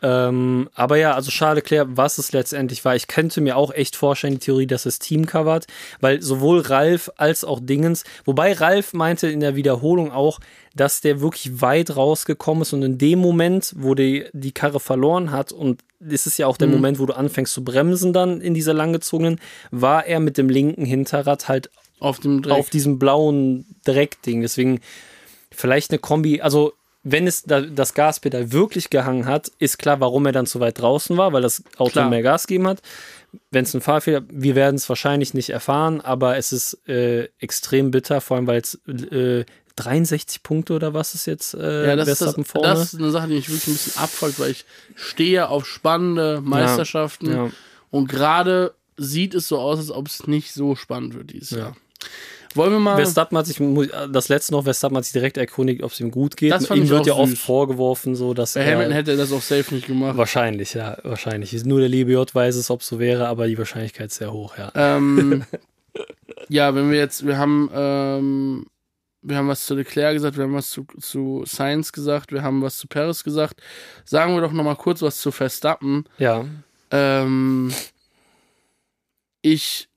Ähm, 0.03 0.67
aber 0.73 0.97
ja, 0.97 1.13
also 1.13 1.29
Charles 1.29 1.57
Leclerc, 1.63 1.89
was 1.91 2.17
es 2.17 2.31
letztendlich 2.31 2.83
war, 2.83 2.95
ich 2.95 3.07
könnte 3.07 3.39
mir 3.39 3.55
auch 3.55 3.71
echt 3.71 3.95
vorstellen, 3.95 4.33
die 4.33 4.39
Theorie, 4.39 4.65
dass 4.67 4.85
es 4.87 4.97
Team 4.99 5.25
covert, 5.27 5.67
weil 5.99 6.21
sowohl 6.21 6.61
Ralf 6.61 7.11
als 7.17 7.43
auch 7.43 7.59
Dingens, 7.61 8.03
wobei 8.25 8.53
Ralf 8.53 8.93
meinte 8.93 9.27
in 9.29 9.39
der 9.41 9.55
Wiederholung 9.55 10.11
auch, 10.11 10.39
dass 10.75 11.01
der 11.01 11.21
wirklich 11.21 11.61
weit 11.61 11.95
rausgekommen 11.95 12.63
ist 12.63 12.73
und 12.73 12.81
in 12.81 12.97
dem 12.97 13.19
Moment, 13.19 13.73
wo 13.77 13.93
die, 13.93 14.25
die 14.33 14.53
Karre 14.53 14.79
verloren 14.79 15.31
hat 15.31 15.51
und 15.51 15.81
das 15.99 16.25
ist 16.25 16.37
ja 16.39 16.47
auch 16.47 16.57
der 16.57 16.67
Mhm. 16.67 16.73
Moment, 16.75 16.99
wo 16.99 17.05
du 17.05 17.13
anfängst 17.13 17.53
zu 17.53 17.63
bremsen 17.63 18.11
dann 18.11 18.41
in 18.41 18.55
dieser 18.55 18.73
langgezogenen, 18.73 19.39
war 19.69 20.07
er 20.07 20.19
mit 20.19 20.37
dem 20.37 20.49
linken 20.49 20.83
Hinterrad 20.85 21.47
halt 21.47 21.69
Auf 21.99 22.19
dem 22.19 22.41
Dreck. 22.41 22.53
auf 22.57 22.71
diesem 22.71 22.97
blauen 22.97 23.65
Dreckding. 23.85 24.41
Deswegen 24.41 24.79
vielleicht 25.51 25.91
eine 25.91 25.99
Kombi, 25.99 26.41
also 26.41 26.73
wenn 27.03 27.25
es 27.25 27.43
da, 27.43 27.61
das 27.61 27.93
Gaspedal 27.93 28.51
wirklich 28.51 28.89
gehangen 28.89 29.25
hat, 29.25 29.51
ist 29.57 29.79
klar, 29.79 29.99
warum 29.99 30.25
er 30.25 30.31
dann 30.31 30.45
zu 30.45 30.59
weit 30.59 30.79
draußen 30.79 31.17
war, 31.17 31.33
weil 31.33 31.41
das 31.41 31.63
Auto 31.77 31.93
Klar. 31.93 32.09
mehr 32.09 32.21
Gas 32.21 32.47
gegeben 32.47 32.67
hat. 32.67 32.81
Wenn 33.49 33.63
es 33.63 33.73
ein 33.73 33.81
Fahrfehler, 33.81 34.21
wir 34.29 34.55
werden 34.55 34.75
es 34.75 34.87
wahrscheinlich 34.87 35.33
nicht 35.33 35.49
erfahren, 35.49 36.01
aber 36.01 36.37
es 36.37 36.51
ist 36.51 36.87
äh, 36.87 37.29
extrem 37.39 37.89
bitter, 37.91 38.21
vor 38.21 38.37
allem 38.37 38.47
weil 38.47 38.61
es 38.61 38.75
äh, 38.87 39.45
63 39.77 40.43
Punkte 40.43 40.73
oder 40.73 40.93
was 40.93 41.15
ist 41.15 41.25
jetzt 41.25 41.53
äh, 41.53 41.87
ja, 41.87 41.95
das 41.95 42.07
ist, 42.07 42.21
das, 42.21 42.35
vorne? 42.43 42.67
das 42.67 42.93
ist 42.93 42.99
eine 42.99 43.09
Sache, 43.09 43.27
die 43.27 43.35
mich 43.35 43.49
wirklich 43.49 43.67
ein 43.67 43.73
bisschen 43.73 44.01
abfolgt, 44.01 44.39
weil 44.39 44.51
ich 44.51 44.65
stehe 44.95 45.47
auf 45.47 45.65
spannende 45.65 46.41
Meisterschaften 46.41 47.31
ja. 47.31 47.51
und 47.89 48.09
gerade 48.09 48.73
sieht 48.97 49.33
es 49.33 49.47
so 49.47 49.59
aus, 49.59 49.79
als 49.79 49.91
ob 49.91 50.07
es 50.07 50.27
nicht 50.27 50.53
so 50.53 50.75
spannend 50.75 51.15
wird 51.15 51.31
dieses 51.31 51.51
Jahr. 51.51 51.75
Wollen 52.55 52.71
wir 52.73 52.79
mal. 52.79 52.95
Verstappen 52.95 53.37
hat 53.37 53.45
sich, 53.45 53.61
das 54.11 54.29
letzte 54.29 54.53
noch, 54.53 54.63
Verstappen 54.63 54.97
hat 54.97 55.05
sich 55.05 55.13
direkt 55.13 55.37
erkundigt, 55.37 55.83
ob 55.83 55.91
es 55.91 55.99
ihm 55.99 56.11
gut 56.11 56.37
geht. 56.37 56.51
Das 56.51 56.67
fand 56.67 56.81
ihm 56.81 56.89
wird 56.89 57.07
ja 57.07 57.13
oft 57.13 57.31
süß. 57.31 57.39
vorgeworfen, 57.39 58.15
so 58.15 58.33
dass 58.33 58.53
bei 58.53 58.61
er, 58.61 58.73
Hamilton 58.73 58.93
hätte 58.93 59.11
er 59.11 59.17
das 59.17 59.31
auch 59.31 59.41
safe 59.41 59.73
nicht 59.73 59.87
gemacht. 59.87 60.17
Wahrscheinlich, 60.17 60.73
ja, 60.73 60.97
wahrscheinlich. 61.03 61.65
Nur 61.65 61.79
der 61.79 61.89
liebe 61.89 62.11
J 62.11 62.33
weiß 62.33 62.55
es, 62.55 62.69
ob 62.69 62.81
es 62.81 62.87
so 62.87 62.99
wäre, 62.99 63.27
aber 63.27 63.47
die 63.47 63.57
Wahrscheinlichkeit 63.57 64.07
ist 64.07 64.17
sehr 64.17 64.31
hoch, 64.31 64.57
ja. 64.57 64.71
Ähm, 64.75 65.43
ja, 66.49 66.73
wenn 66.75 66.91
wir 66.91 66.97
jetzt, 66.97 67.25
wir 67.25 67.37
haben 67.37 67.69
ähm, 67.73 68.65
wir 69.21 69.37
haben 69.37 69.47
was 69.47 69.65
zu 69.65 69.75
Leclerc 69.75 70.13
gesagt, 70.13 70.37
wir 70.37 70.45
haben 70.45 70.53
was 70.53 70.71
zu, 70.71 70.85
zu 70.99 71.43
Sainz 71.45 71.91
gesagt, 71.91 72.31
wir 72.31 72.41
haben 72.41 72.61
was 72.61 72.77
zu 72.77 72.87
Perez 72.87 73.23
gesagt. 73.23 73.61
Sagen 74.03 74.33
wir 74.33 74.41
doch 74.41 74.51
nochmal 74.51 74.75
kurz 74.75 75.01
was 75.01 75.21
zu 75.21 75.31
Verstappen. 75.31 76.05
Ja. 76.17 76.45
Ähm, 76.89 77.71
ich 79.41 79.89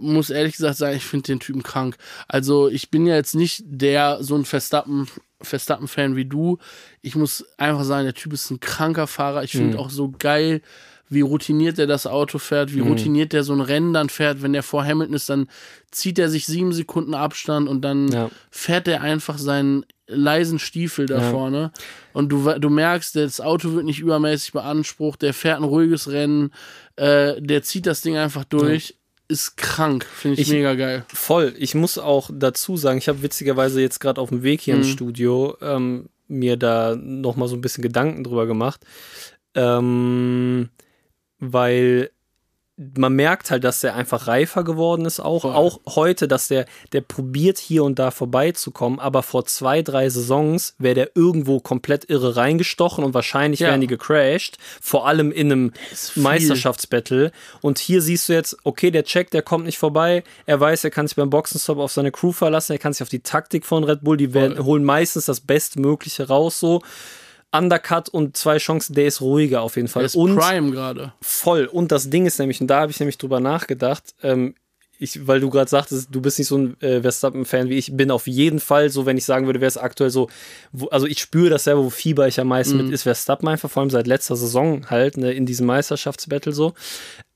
muss 0.00 0.30
ehrlich 0.30 0.56
gesagt 0.56 0.76
sagen, 0.76 0.96
ich 0.96 1.04
finde 1.04 1.26
den 1.28 1.40
Typen 1.40 1.62
krank. 1.62 1.96
Also 2.28 2.68
ich 2.68 2.90
bin 2.90 3.06
ja 3.06 3.14
jetzt 3.14 3.34
nicht 3.34 3.62
der 3.66 4.18
so 4.22 4.34
ein 4.36 4.44
Verstappen 4.44 5.08
Verstappen-Fan 5.42 6.16
wie 6.16 6.24
du. 6.24 6.58
Ich 7.02 7.14
muss 7.14 7.44
einfach 7.58 7.84
sagen, 7.84 8.04
der 8.04 8.14
Typ 8.14 8.32
ist 8.32 8.50
ein 8.50 8.58
kranker 8.58 9.06
Fahrer. 9.06 9.44
Ich 9.44 9.52
finde 9.52 9.76
Mhm. 9.76 9.82
auch 9.82 9.90
so 9.90 10.10
geil, 10.18 10.62
wie 11.10 11.20
routiniert 11.20 11.78
er 11.78 11.86
das 11.86 12.06
Auto 12.06 12.38
fährt, 12.38 12.74
wie 12.74 12.80
Mhm. 12.80 12.88
routiniert 12.88 13.32
der 13.34 13.44
so 13.44 13.52
ein 13.52 13.60
Rennen 13.60 13.92
dann 13.92 14.08
fährt. 14.08 14.42
Wenn 14.42 14.54
der 14.54 14.62
vor 14.62 14.82
Hamilton 14.84 15.14
ist, 15.14 15.28
dann 15.28 15.48
zieht 15.90 16.18
er 16.18 16.30
sich 16.30 16.46
sieben 16.46 16.72
Sekunden 16.72 17.12
Abstand 17.14 17.68
und 17.68 17.82
dann 17.82 18.10
Ja. 18.10 18.30
fährt 18.50 18.88
er 18.88 19.02
einfach 19.02 19.36
seinen 19.36 19.84
leisen 20.08 20.58
Stiefel 20.58 21.06
da 21.06 21.20
Ja. 21.20 21.30
vorne. 21.30 21.70
Und 22.14 22.30
du, 22.30 22.58
du 22.58 22.70
merkst, 22.70 23.14
das 23.16 23.40
Auto 23.40 23.72
wird 23.74 23.84
nicht 23.84 24.00
übermäßig 24.00 24.52
beansprucht, 24.52 25.20
der 25.20 25.34
fährt 25.34 25.58
ein 25.58 25.64
ruhiges 25.64 26.10
Rennen, 26.10 26.50
äh, 26.96 27.40
der 27.42 27.62
zieht 27.62 27.84
das 27.86 28.00
Ding 28.00 28.16
einfach 28.16 28.44
durch. 28.44 28.96
Ist 29.28 29.56
krank, 29.56 30.04
finde 30.04 30.40
ich, 30.40 30.48
Ich- 30.48 30.54
mega 30.54 30.74
geil. 30.74 31.04
Voll. 31.12 31.54
Ich 31.58 31.74
muss 31.74 31.98
auch 31.98 32.30
dazu 32.32 32.76
sagen, 32.76 32.98
ich 32.98 33.08
habe 33.08 33.22
witzigerweise 33.22 33.80
jetzt 33.80 33.98
gerade 33.98 34.20
auf 34.20 34.28
dem 34.28 34.42
Weg 34.44 34.60
hier 34.60 34.74
ins 34.76 34.86
Mhm. 34.88 34.92
Studio 34.92 35.56
ähm, 35.60 36.08
mir 36.28 36.56
da 36.56 36.94
noch 36.96 37.36
mal 37.36 37.48
so 37.48 37.56
ein 37.56 37.60
bisschen 37.60 37.82
Gedanken 37.82 38.22
drüber 38.24 38.46
gemacht, 38.46 38.80
ähm, 39.54 40.68
weil 41.38 42.10
man 42.94 43.14
merkt 43.14 43.50
halt, 43.50 43.64
dass 43.64 43.80
der 43.80 43.94
einfach 43.94 44.26
reifer 44.26 44.62
geworden 44.62 45.06
ist 45.06 45.18
auch. 45.18 45.42
Voll. 45.42 45.54
Auch 45.54 45.80
heute, 45.86 46.28
dass 46.28 46.48
der, 46.48 46.66
der 46.92 47.00
probiert 47.00 47.56
hier 47.58 47.84
und 47.84 47.98
da 47.98 48.10
vorbeizukommen, 48.10 49.00
aber 49.00 49.22
vor 49.22 49.46
zwei, 49.46 49.80
drei 49.80 50.10
Saisons 50.10 50.74
wäre 50.78 50.94
der 50.94 51.10
irgendwo 51.14 51.58
komplett 51.60 52.10
irre 52.10 52.36
reingestochen 52.36 53.02
und 53.02 53.14
wahrscheinlich 53.14 53.60
Ja. 53.60 53.68
wären 53.68 53.80
die 53.80 53.86
gecrashed. 53.86 54.58
Vor 54.82 55.06
allem 55.06 55.32
in 55.32 55.50
einem. 55.50 55.72
Meisterschaftsbattle. 56.16 57.32
Und 57.62 57.78
hier 57.78 58.02
siehst 58.02 58.28
du 58.28 58.34
jetzt, 58.34 58.56
okay, 58.64 58.90
der 58.90 59.04
Check, 59.04 59.30
der 59.30 59.42
kommt 59.42 59.64
nicht 59.64 59.78
vorbei. 59.78 60.22
Er 60.44 60.60
weiß, 60.60 60.84
er 60.84 60.90
kann 60.90 61.06
sich 61.06 61.16
beim 61.16 61.30
Boxenstopp 61.30 61.78
auf 61.78 61.92
seine 61.92 62.12
Crew 62.12 62.32
verlassen, 62.32 62.72
er 62.72 62.78
kann 62.78 62.92
sich 62.92 63.02
auf 63.02 63.08
die 63.08 63.20
Taktik 63.20 63.64
von 63.64 63.84
Red 63.84 64.02
Bull, 64.02 64.16
die 64.18 64.34
werden, 64.34 64.62
holen 64.62 64.84
meistens 64.84 65.24
das 65.24 65.40
Bestmögliche 65.40 66.28
raus, 66.28 66.60
so. 66.60 66.82
Undercut 67.56 68.08
und 68.08 68.36
zwei 68.36 68.58
Chancen, 68.58 68.94
der 68.94 69.06
ist 69.06 69.20
ruhiger 69.20 69.62
auf 69.62 69.76
jeden 69.76 69.88
Fall. 69.88 70.02
Der 70.02 70.06
ist 70.06 70.16
und 70.16 70.36
Prime 70.36 70.70
gerade. 70.70 71.12
voll. 71.20 71.66
Und 71.66 71.92
das 71.92 72.10
Ding 72.10 72.26
ist 72.26 72.38
nämlich, 72.38 72.60
und 72.60 72.66
da 72.68 72.80
habe 72.80 72.92
ich 72.92 73.00
nämlich 73.00 73.18
drüber 73.18 73.40
nachgedacht, 73.40 74.14
ähm, 74.22 74.54
ich, 74.98 75.26
weil 75.26 75.40
du 75.40 75.50
gerade 75.50 75.68
sagtest, 75.68 76.08
du 76.10 76.20
bist 76.20 76.38
nicht 76.38 76.48
so 76.48 76.56
ein 76.56 76.80
äh, 76.80 77.02
Verstappen-Fan 77.02 77.68
wie 77.68 77.76
ich, 77.76 77.96
bin 77.96 78.10
auf 78.10 78.26
jeden 78.26 78.60
Fall 78.60 78.88
so, 78.88 79.04
wenn 79.04 79.18
ich 79.18 79.24
sagen 79.24 79.46
würde, 79.46 79.60
wäre 79.60 79.68
es 79.68 79.76
aktuell 79.76 80.10
so, 80.10 80.28
wo, 80.72 80.86
also 80.86 81.06
ich 81.06 81.20
spüre 81.20 81.50
das 81.50 81.64
selber, 81.64 81.84
wo 81.84 81.90
Fieber 81.90 82.26
ich 82.26 82.40
am 82.40 82.48
meisten 82.48 82.78
mit 82.78 82.90
ist, 82.90 83.02
Verstappen 83.02 83.48
einfach, 83.48 83.70
vor 83.70 83.82
allem 83.82 83.90
seit 83.90 84.06
letzter 84.06 84.36
Saison 84.36 84.88
halt, 84.88 85.18
ne, 85.18 85.32
in 85.32 85.44
diesem 85.44 85.66
Meisterschaftsbattle 85.66 86.52
so. 86.52 86.72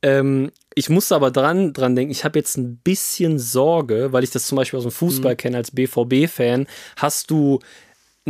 Ähm, 0.03 0.51
ich 0.75 0.89
musste 0.89 1.15
aber 1.15 1.31
dran, 1.31 1.75
dran 1.75 1.95
denken, 1.95 2.13
ich 2.13 2.25
habe 2.25 2.39
jetzt 2.39 2.57
ein 2.57 2.79
bisschen 2.79 3.39
Sorge, 3.39 4.13
weil 4.13 4.25
ich 4.25 4.31
das 4.31 4.47
zum 4.47 4.57
Beispiel 4.57 4.79
aus 4.79 4.85
dem 4.85 4.93
Fußball 4.93 5.37
kenne 5.37 5.59
als 5.59 5.73
BVB-Fan, 5.73 6.67
hast 6.97 7.31
du 7.31 7.59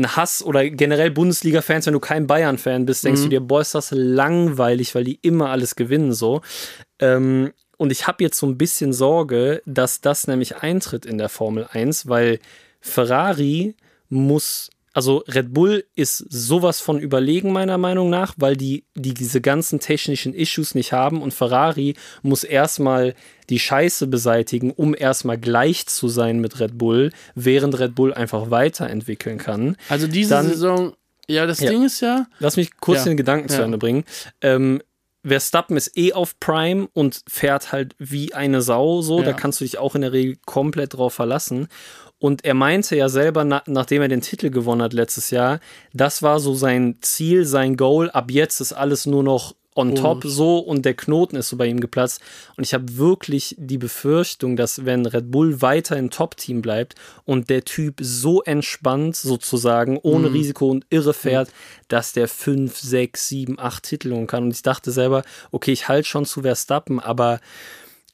einen 0.04 0.16
Hass 0.16 0.42
oder 0.42 0.68
generell 0.68 1.10
Bundesliga-Fans, 1.10 1.86
wenn 1.86 1.92
du 1.92 2.00
kein 2.00 2.26
Bayern-Fan 2.26 2.86
bist, 2.86 3.04
denkst 3.04 3.22
du 3.22 3.28
dir, 3.28 3.40
boah, 3.40 3.60
ist 3.60 3.74
das 3.74 3.90
langweilig, 3.92 4.94
weil 4.94 5.04
die 5.04 5.18
immer 5.22 5.50
alles 5.50 5.76
gewinnen 5.76 6.12
so. 6.12 6.40
Ähm, 6.98 7.52
und 7.76 7.92
ich 7.92 8.06
habe 8.06 8.22
jetzt 8.22 8.38
so 8.38 8.46
ein 8.46 8.58
bisschen 8.58 8.92
Sorge, 8.92 9.62
dass 9.64 10.00
das 10.00 10.26
nämlich 10.26 10.58
eintritt 10.58 11.06
in 11.06 11.18
der 11.18 11.28
Formel 11.28 11.66
1, 11.70 12.08
weil 12.08 12.38
Ferrari 12.80 13.74
muss, 14.10 14.70
also 14.92 15.24
Red 15.28 15.54
Bull 15.54 15.84
ist 15.94 16.18
sowas 16.28 16.80
von 16.80 16.98
überlegen, 16.98 17.52
meiner 17.52 17.78
Meinung 17.78 18.10
nach, 18.10 18.34
weil 18.36 18.56
die, 18.56 18.84
die 18.94 19.14
diese 19.14 19.40
ganzen 19.40 19.80
technischen 19.80 20.34
Issues 20.34 20.74
nicht 20.74 20.92
haben 20.92 21.22
und 21.22 21.32
Ferrari 21.32 21.94
muss 22.22 22.44
erstmal 22.44 23.14
die 23.50 23.58
Scheiße 23.58 24.06
beseitigen, 24.06 24.70
um 24.70 24.94
erstmal 24.96 25.36
gleich 25.36 25.86
zu 25.86 26.08
sein 26.08 26.40
mit 26.40 26.58
Red 26.60 26.78
Bull, 26.78 27.10
während 27.34 27.78
Red 27.78 27.94
Bull 27.94 28.14
einfach 28.14 28.50
weiterentwickeln 28.50 29.38
kann. 29.38 29.76
Also 29.88 30.06
diese 30.06 30.30
Dann- 30.30 30.48
Saison, 30.48 30.94
ja, 31.28 31.46
das 31.46 31.60
Ja. 31.60 31.70
Ding 31.70 31.84
ist 31.84 32.00
ja, 32.00 32.26
Lass 32.38 32.56
mich 32.56 32.70
kurz 32.80 33.00
Ja. 33.00 33.04
den 33.06 33.16
Gedanken 33.16 33.48
zu 33.48 33.58
Ja. 33.58 33.64
Ende 33.64 33.76
bringen. 33.78 34.04
Ähm, 34.40 34.80
Verstappen 35.22 35.76
ist 35.76 35.98
eh 35.98 36.14
auf 36.14 36.40
Prime 36.40 36.88
und 36.94 37.20
fährt 37.28 37.72
halt 37.72 37.94
wie 37.98 38.32
eine 38.32 38.62
Sau 38.62 39.02
so. 39.02 39.20
Da 39.22 39.34
kannst 39.34 39.60
du 39.60 39.64
dich 39.66 39.76
auch 39.76 39.94
in 39.94 40.00
der 40.00 40.12
Regel 40.12 40.38
komplett 40.46 40.94
drauf 40.94 41.12
verlassen. 41.12 41.68
Und 42.18 42.44
er 42.44 42.54
meinte 42.54 42.96
ja 42.96 43.08
selber, 43.10 43.44
na, 43.44 43.62
nachdem 43.66 44.00
er 44.02 44.08
den 44.08 44.22
Titel 44.22 44.48
gewonnen 44.50 44.80
hat 44.82 44.92
letztes 44.94 45.30
Jahr, 45.30 45.60
das 45.92 46.22
war 46.22 46.40
so 46.40 46.54
sein 46.54 46.96
Ziel, 47.02 47.44
sein 47.44 47.76
Goal. 47.76 48.10
Ab 48.10 48.30
jetzt 48.30 48.60
ist 48.60 48.72
alles 48.72 49.04
nur 49.04 49.22
noch 49.22 49.54
on 49.76 49.94
top 49.94 50.24
so 50.24 50.58
und 50.58 50.84
der 50.84 50.94
Knoten 50.94 51.36
ist 51.36 51.48
so 51.48 51.56
bei 51.56 51.66
ihm 51.66 51.80
geplatzt. 51.80 52.20
Und 52.56 52.64
ich 52.64 52.74
habe 52.74 52.96
wirklich 52.96 53.54
die 53.58 53.78
Befürchtung, 53.78 54.56
dass 54.56 54.84
wenn 54.84 55.06
Red 55.06 55.30
Bull 55.30 55.62
weiter 55.62 55.96
im 55.96 56.10
Top-Team 56.10 56.60
bleibt 56.60 56.96
und 57.24 57.50
der 57.50 57.64
Typ 57.64 57.96
so 58.00 58.42
entspannt 58.42 59.16
sozusagen, 59.16 59.98
ohne 59.98 60.32
Risiko 60.32 60.68
und 60.68 60.86
irre 60.90 61.14
fährt, 61.14 61.50
dass 61.88 62.12
der 62.12 62.28
5, 62.28 62.76
6, 62.76 63.28
7, 63.28 63.58
8 63.58 63.82
Titel 63.82 64.12
holen 64.12 64.26
kann. 64.26 64.44
Und 64.44 64.50
ich 64.50 64.62
dachte 64.62 64.90
selber, 64.90 65.22
okay, 65.52 65.72
ich 65.72 65.88
halte 65.88 66.08
schon 66.08 66.26
zu 66.26 66.42
Verstappen, 66.42 66.98
aber 66.98 67.40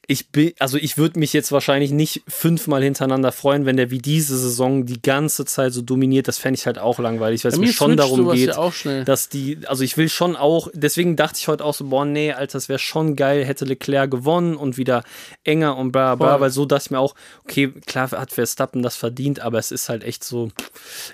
ich 0.09 0.29
bin, 0.31 0.53
also 0.59 0.77
ich 0.77 0.97
würde 0.97 1.19
mich 1.19 1.33
jetzt 1.33 1.51
wahrscheinlich 1.51 1.91
nicht 1.91 2.23
fünfmal 2.29 2.81
hintereinander 2.81 3.33
freuen, 3.33 3.65
wenn 3.65 3.75
der 3.75 3.91
wie 3.91 3.97
diese 3.97 4.37
Saison 4.37 4.85
die 4.85 5.01
ganze 5.01 5.43
Zeit 5.43 5.73
so 5.73 5.81
dominiert. 5.81 6.29
Das 6.29 6.37
fände 6.37 6.57
ich 6.57 6.65
halt 6.65 6.79
auch 6.79 6.97
langweilig, 6.97 7.43
weil 7.43 7.51
es 7.51 7.57
mir 7.57 7.73
schon 7.73 7.97
darum 7.97 8.31
geht, 8.31 8.47
ja 8.47 8.57
auch 8.57 8.71
schnell. 8.71 9.03
dass 9.03 9.27
die, 9.27 9.59
also 9.67 9.83
ich 9.83 9.97
will 9.97 10.07
schon 10.07 10.37
auch, 10.37 10.69
deswegen 10.73 11.17
dachte 11.17 11.39
ich 11.39 11.49
heute 11.49 11.65
auch 11.65 11.73
so, 11.73 11.89
boah, 11.89 12.05
nee, 12.05 12.31
Alter, 12.31 12.53
das 12.53 12.69
wäre 12.69 12.79
schon 12.79 13.17
geil, 13.17 13.43
hätte 13.43 13.65
Leclerc 13.65 14.09
gewonnen 14.09 14.55
und 14.55 14.77
wieder 14.77 15.03
enger 15.43 15.75
und 15.75 15.91
bla 15.91 16.15
bla, 16.15 16.31
Voll. 16.31 16.39
weil 16.39 16.51
so 16.51 16.65
dachte 16.65 16.85
ich 16.85 16.91
mir 16.91 16.99
auch, 16.99 17.13
okay, 17.43 17.73
klar 17.85 18.09
hat 18.11 18.31
Verstappen 18.31 18.81
das 18.83 18.95
verdient, 18.95 19.41
aber 19.41 19.59
es 19.59 19.71
ist 19.71 19.89
halt 19.89 20.05
echt 20.05 20.23
so, 20.23 20.51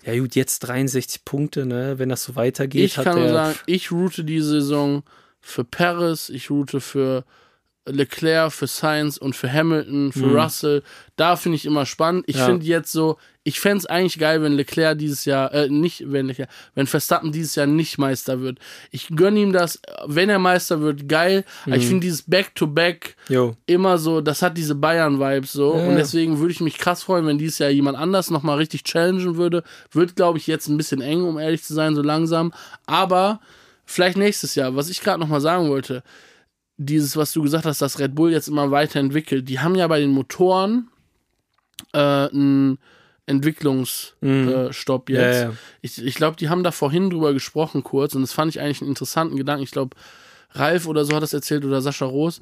ja 0.06 0.16
gut, 0.20 0.36
jetzt 0.36 0.60
63 0.60 1.26
Punkte, 1.26 1.66
ne, 1.66 1.98
wenn 1.98 2.10
das 2.10 2.24
so 2.24 2.36
weitergeht, 2.36 2.86
ich 2.86 2.98
hat 3.00 3.06
kann 3.06 3.16
nur 3.16 3.24
der, 3.24 3.34
sagen, 3.34 3.60
ich 3.66 3.92
route 3.92 4.24
die 4.24 4.42
Saison 4.42 5.02
für 5.42 5.64
Paris, 5.64 6.30
ich 6.30 6.52
route 6.52 6.80
für 6.80 7.26
Leclerc, 7.86 8.52
für 8.54 8.68
Sainz 8.68 9.18
und 9.18 9.36
für 9.36 9.52
Hamilton, 9.52 10.12
für 10.14 10.34
Russell. 10.34 10.84
Da 11.18 11.36
finde 11.36 11.58
ich 11.58 11.66
immer 11.66 11.86
spannend. 11.86 12.24
Ich 12.28 12.36
Mhm. 12.36 12.40
Ja. 12.40 12.46
finde 12.48 12.66
jetzt 12.66 12.92
so, 12.92 13.18
ich 13.44 13.60
fände 13.60 13.80
es 13.80 13.86
eigentlich 13.86 14.18
geil, 14.20 14.42
wenn 14.42 14.54
Leclerc 14.54 14.98
dieses 14.98 15.26
Jahr, 15.26 15.54
äh, 15.54 15.68
nicht, 15.70 16.04
wenn 16.12 16.28
Leclerc, 16.28 16.48
wenn 16.76 16.88
Verstappen 16.88 17.34
dieses 17.34 17.56
Jahr 17.56 17.68
nicht 17.68 17.98
Meister 17.98 18.40
wird. 18.40 18.60
Ich 18.92 19.10
gönne 19.14 19.40
ihm 19.42 19.52
das, 19.52 19.82
wenn 20.06 20.30
er 20.30 20.40
Meister 20.40 20.80
wird, 20.80 21.10
geil. 21.10 21.44
Aber 21.66 21.76
Mhm. 21.76 21.82
ich 21.82 21.88
finde 21.88 22.00
dieses 22.02 22.22
Back-to-Back 22.22 23.18
jo, 23.28 23.58
immer 23.66 23.98
so, 23.98 24.22
das 24.22 24.42
hat 24.42 24.58
diese 24.58 24.76
Bayern-Vibes 24.76 25.52
so. 25.52 25.76
Ja. 25.78 25.86
Und 25.88 25.96
deswegen 25.98 26.40
würde 26.40 26.54
ich 26.54 26.62
mich 26.62 26.78
krass 26.78 27.04
freuen, 27.04 27.26
wenn 27.28 27.38
dieses 27.38 27.60
Jahr 27.60 27.70
jemand 27.70 27.98
anders 27.98 28.30
nochmal 28.32 28.58
richtig 28.60 28.86
challengen 28.86 29.36
würde. 29.36 29.64
Wird, 29.92 30.16
glaube 30.16 30.38
ich, 30.38 30.48
jetzt 30.48 30.70
ein 30.70 30.78
bisschen 30.78 31.02
eng, 31.02 31.24
um 31.26 31.38
ehrlich 31.38 31.64
zu 31.64 31.74
sein, 31.74 31.96
so 31.96 32.02
langsam. 32.02 32.54
Aber 32.86 33.42
vielleicht 33.86 34.18
nächstes 34.18 34.56
Jahr, 34.56 34.76
was 34.78 34.90
ich 34.90 35.02
gerade 35.02 35.20
nochmal 35.20 35.42
sagen 35.42 35.68
wollte, 35.68 36.02
dieses, 36.78 37.16
was 37.18 37.32
du 37.32 37.42
gesagt 37.42 37.66
hast, 37.66 37.82
dass 37.82 38.00
Red 38.00 38.16
Bull 38.16 38.32
jetzt 38.32 38.48
immer 38.48 38.72
weiterentwickelt, 38.72 39.48
die 39.48 39.60
haben 39.60 39.76
ja 39.76 39.88
bei 39.88 40.00
den 40.00 40.10
Motoren 40.12 40.90
äh, 41.94 41.98
einen 42.00 42.80
Entwicklungsstopp 43.26 44.22
äh, 44.70 44.74
Stopp 44.74 45.10
Ja, 45.10 45.22
jetzt. 45.22 45.42
ja. 45.44 45.54
Ich, 45.82 46.04
ich 46.04 46.16
glaube, 46.16 46.36
die 46.38 46.50
haben 46.50 46.64
da 46.64 46.72
vorhin 46.72 47.10
drüber 47.10 47.34
gesprochen 47.34 47.84
kurz 47.84 48.16
und 48.16 48.22
das 48.22 48.34
fand 48.34 48.52
ich 48.52 48.60
eigentlich 48.60 48.82
einen 48.82 48.90
interessanten 48.90 49.38
Gedanken. 49.38 49.64
Ich 49.64 49.72
glaube, 49.72 49.96
Ralf 50.52 50.88
oder 50.88 51.06
so 51.06 51.16
hat 51.16 51.24
das 51.24 51.34
erzählt 51.34 51.66
oder 51.66 51.82
Sascha 51.82 52.06
Roos. 52.06 52.42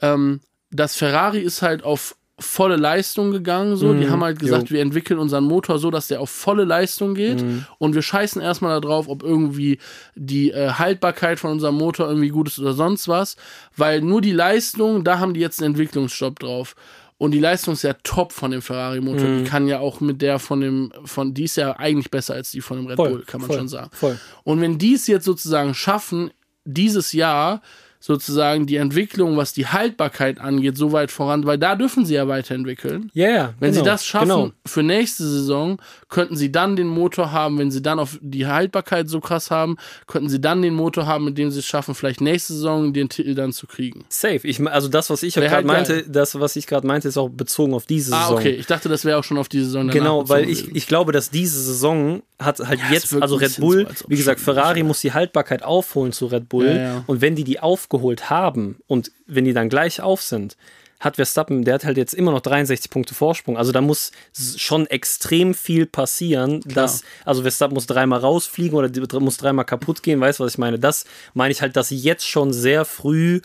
Ähm, 0.00 0.40
das 0.70 0.96
Ferrari 0.96 1.40
ist 1.40 1.62
halt 1.62 1.82
auf 1.84 2.16
volle 2.42 2.76
Leistung 2.76 3.30
gegangen, 3.30 3.76
so. 3.76 3.92
Die 3.94 4.04
Mhm, 4.06 4.10
haben 4.10 4.22
halt 4.24 4.38
gesagt, 4.38 4.68
jo. 4.68 4.74
wir 4.74 4.82
entwickeln 4.82 5.18
unseren 5.18 5.44
Motor 5.44 5.78
so, 5.78 5.90
dass 5.90 6.08
der 6.08 6.20
auf 6.20 6.30
volle 6.30 6.64
Leistung 6.64 7.14
geht 7.14 7.42
Mhm. 7.42 7.64
und 7.78 7.94
wir 7.94 8.02
scheißen 8.02 8.42
erstmal 8.42 8.80
darauf, 8.80 9.08
ob 9.08 9.22
irgendwie 9.22 9.78
die 10.14 10.50
äh, 10.50 10.70
Haltbarkeit 10.72 11.38
von 11.40 11.52
unserem 11.52 11.76
Motor 11.76 12.08
irgendwie 12.08 12.28
gut 12.28 12.48
ist 12.48 12.58
oder 12.58 12.74
sonst 12.74 13.08
was, 13.08 13.36
weil 13.76 14.00
nur 14.02 14.20
die 14.20 14.32
Leistung, 14.32 15.04
da 15.04 15.18
haben 15.18 15.32
die 15.34 15.40
jetzt 15.40 15.60
einen 15.60 15.72
Entwicklungsstopp 15.72 16.38
drauf. 16.40 16.74
Und 17.18 17.30
die 17.30 17.38
Leistung 17.38 17.74
ist 17.74 17.82
ja 17.82 17.94
top 18.02 18.32
von 18.32 18.50
dem 18.50 18.62
Ferrari-Motor. 18.62 19.28
Mhm. 19.28 19.44
Die 19.44 19.48
kann 19.48 19.68
ja 19.68 19.78
auch 19.78 20.00
mit 20.00 20.20
der 20.22 20.40
von 20.40 20.60
dem, 20.60 20.92
von, 21.04 21.34
die 21.34 21.44
ist 21.44 21.56
ja 21.56 21.76
eigentlich 21.78 22.10
besser 22.10 22.34
als 22.34 22.50
die 22.50 22.60
von 22.60 22.78
dem 22.78 22.86
Red 22.88 22.96
voll, 22.96 23.10
Bull, 23.10 23.24
kann 23.24 23.40
man 23.40 23.46
voll, 23.46 23.58
schon 23.58 23.68
sagen. 23.68 23.90
Voll. 23.92 24.18
Und 24.42 24.60
wenn 24.60 24.76
die 24.76 24.94
es 24.94 25.06
jetzt 25.06 25.24
sozusagen 25.24 25.72
schaffen, 25.72 26.32
dieses 26.64 27.12
Jahr 27.12 27.62
sozusagen 28.04 28.66
die 28.66 28.76
Entwicklung, 28.76 29.36
was 29.36 29.52
die 29.52 29.68
Haltbarkeit 29.68 30.40
angeht, 30.40 30.76
so 30.76 30.90
weit 30.90 31.12
voran, 31.12 31.46
weil 31.46 31.56
da 31.56 31.76
dürfen 31.76 32.04
sie 32.04 32.14
ja 32.14 32.26
weiterentwickeln. 32.26 33.10
Ja, 33.14 33.28
ja. 33.30 33.54
Wenn 33.60 33.70
genau, 33.70 33.84
sie 33.84 33.88
das 33.90 34.04
schaffen 34.04 34.28
Genau. 34.28 34.50
für 34.66 34.82
nächste 34.82 35.22
Saison, 35.24 35.80
könnten 36.08 36.36
sie 36.36 36.50
dann 36.50 36.74
den 36.74 36.88
Motor 36.88 37.30
haben, 37.30 37.58
wenn 37.58 37.70
sie 37.70 37.80
dann 37.80 38.00
auf 38.00 38.18
die 38.20 38.46
Haltbarkeit 38.46 39.08
so 39.08 39.20
krass 39.20 39.52
haben, 39.52 39.76
könnten 40.08 40.28
sie 40.28 40.40
dann 40.40 40.62
den 40.62 40.74
Motor 40.74 41.06
haben, 41.06 41.24
mit 41.26 41.38
dem 41.38 41.52
sie 41.52 41.60
es 41.60 41.64
schaffen, 41.66 41.94
vielleicht 41.94 42.20
nächste 42.20 42.54
Saison 42.54 42.92
den 42.92 43.08
Titel 43.08 43.34
dann 43.36 43.52
zu 43.52 43.68
kriegen. 43.68 44.04
Safe. 44.08 44.40
Ich, 44.42 44.60
also 44.66 44.88
das, 44.88 45.08
was 45.08 45.22
ich 45.22 45.34
gerade 45.34 45.50
halt 45.52 45.66
meinte, 45.66 45.92
geil. 46.02 46.04
das, 46.08 46.38
was 46.40 46.56
ich 46.56 46.66
gerade 46.66 46.84
meinte, 46.86 47.06
ist 47.06 47.16
auch 47.16 47.28
bezogen 47.30 47.72
auf 47.72 47.86
diese 47.86 48.12
Ah, 48.14 48.22
Saison. 48.24 48.36
okay. 48.38 48.50
Ich 48.50 48.66
dachte, 48.66 48.88
das 48.88 49.04
wäre 49.04 49.16
auch 49.18 49.24
schon 49.24 49.38
auf 49.38 49.48
die 49.48 49.60
Saison 49.60 49.86
Genau, 49.88 50.28
weil 50.28 50.50
ich, 50.50 50.62
gewesen. 50.62 50.76
ich 50.76 50.88
glaube, 50.88 51.12
dass 51.12 51.30
diese 51.30 51.60
Saison 51.62 52.22
hat 52.40 52.58
halt 52.58 52.80
Ja, 52.80 52.86
jetzt, 52.90 53.14
also 53.14 53.36
Red 53.36 53.60
Bull, 53.60 53.86
so, 53.94 54.06
wie 54.08 54.16
gesagt, 54.16 54.40
Ferrari 54.40 54.82
muss 54.82 55.00
die 55.00 55.12
Haltbarkeit 55.12 55.62
aufholen 55.62 56.10
zu 56.12 56.26
Red 56.26 56.48
Bull. 56.48 56.66
Ja, 56.66 56.74
ja. 56.74 57.04
Und 57.06 57.20
wenn 57.20 57.36
die 57.36 57.44
die 57.44 57.60
aufgeholt 57.92 58.30
haben 58.30 58.76
und 58.86 59.12
wenn 59.26 59.44
die 59.44 59.52
dann 59.52 59.68
gleich 59.68 60.00
auf 60.00 60.22
sind, 60.22 60.56
hat 60.98 61.16
Verstappen, 61.16 61.64
der 61.64 61.74
hat 61.74 61.84
halt 61.84 61.96
jetzt 61.96 62.14
immer 62.14 62.30
noch 62.30 62.40
63 62.40 62.88
Punkte 62.88 63.12
Vorsprung. 63.12 63.58
Also 63.58 63.72
da 63.72 63.80
muss 63.80 64.12
schon 64.56 64.86
extrem 64.86 65.52
viel 65.52 65.84
passieren, 65.84 66.60
dass, 66.64 67.02
also 67.24 67.42
Verstappen 67.42 67.74
muss 67.74 67.86
dreimal 67.86 68.20
rausfliegen 68.20 68.78
oder 68.78 68.88
muss 69.20 69.36
dreimal 69.36 69.64
kaputt 69.64 70.04
gehen, 70.04 70.20
weißt 70.20 70.38
du, 70.38 70.44
was 70.44 70.52
ich 70.52 70.58
meine? 70.58 70.78
Das 70.78 71.04
meine 71.34 71.50
ich 71.50 71.60
halt, 71.60 71.76
dass 71.76 71.90
jetzt 71.90 72.26
schon 72.26 72.52
sehr 72.52 72.84
früh 72.84 73.40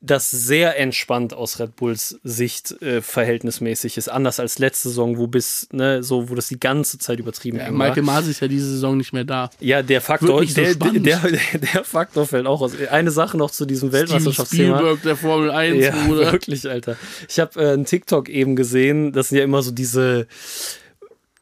das 0.00 0.30
sehr 0.30 0.78
entspannt 0.78 1.34
aus 1.34 1.58
Red 1.58 1.74
Bulls 1.74 2.20
Sicht 2.22 2.80
äh, 2.82 3.02
verhältnismäßig 3.02 3.96
ist. 3.96 4.08
Anders 4.08 4.38
als 4.38 4.60
letzte 4.60 4.88
Saison, 4.90 5.18
wo 5.18 5.26
bis, 5.26 5.68
ne, 5.72 6.04
so, 6.04 6.30
wo 6.30 6.36
das 6.36 6.46
die 6.46 6.60
ganze 6.60 6.98
Zeit 6.98 7.18
übertrieben 7.18 7.58
ja, 7.58 7.64
war. 7.64 7.72
Michael 7.72 8.04
Masi 8.04 8.30
ist 8.30 8.40
ja 8.40 8.46
diese 8.46 8.70
Saison 8.70 8.96
nicht 8.96 9.12
mehr 9.12 9.24
da. 9.24 9.50
Ja, 9.58 9.82
der 9.82 10.00
Faktor, 10.00 10.46
so 10.46 10.54
der, 10.54 10.76
der, 10.76 11.00
der, 11.00 11.20
der 11.20 11.84
Faktor 11.84 12.26
fällt 12.26 12.46
auch 12.46 12.60
aus. 12.60 12.72
Eine 12.90 13.10
Sache 13.10 13.36
noch 13.36 13.50
zu 13.50 13.66
diesem 13.66 13.90
Weltmeisterschaftsthema. 13.90 14.76
Spielberg, 14.78 15.02
der 15.02 15.16
Formel 15.16 15.50
1, 15.50 15.84
Ja, 15.84 16.06
Bruder. 16.06 16.30
wirklich, 16.32 16.68
Alter. 16.68 16.96
Ich 17.28 17.40
habe 17.40 17.60
äh, 17.60 17.72
einen 17.72 17.84
TikTok 17.84 18.28
eben 18.28 18.54
gesehen, 18.54 19.12
das 19.12 19.30
sind 19.30 19.38
ja 19.38 19.44
immer 19.44 19.62
so 19.62 19.72
diese, 19.72 20.28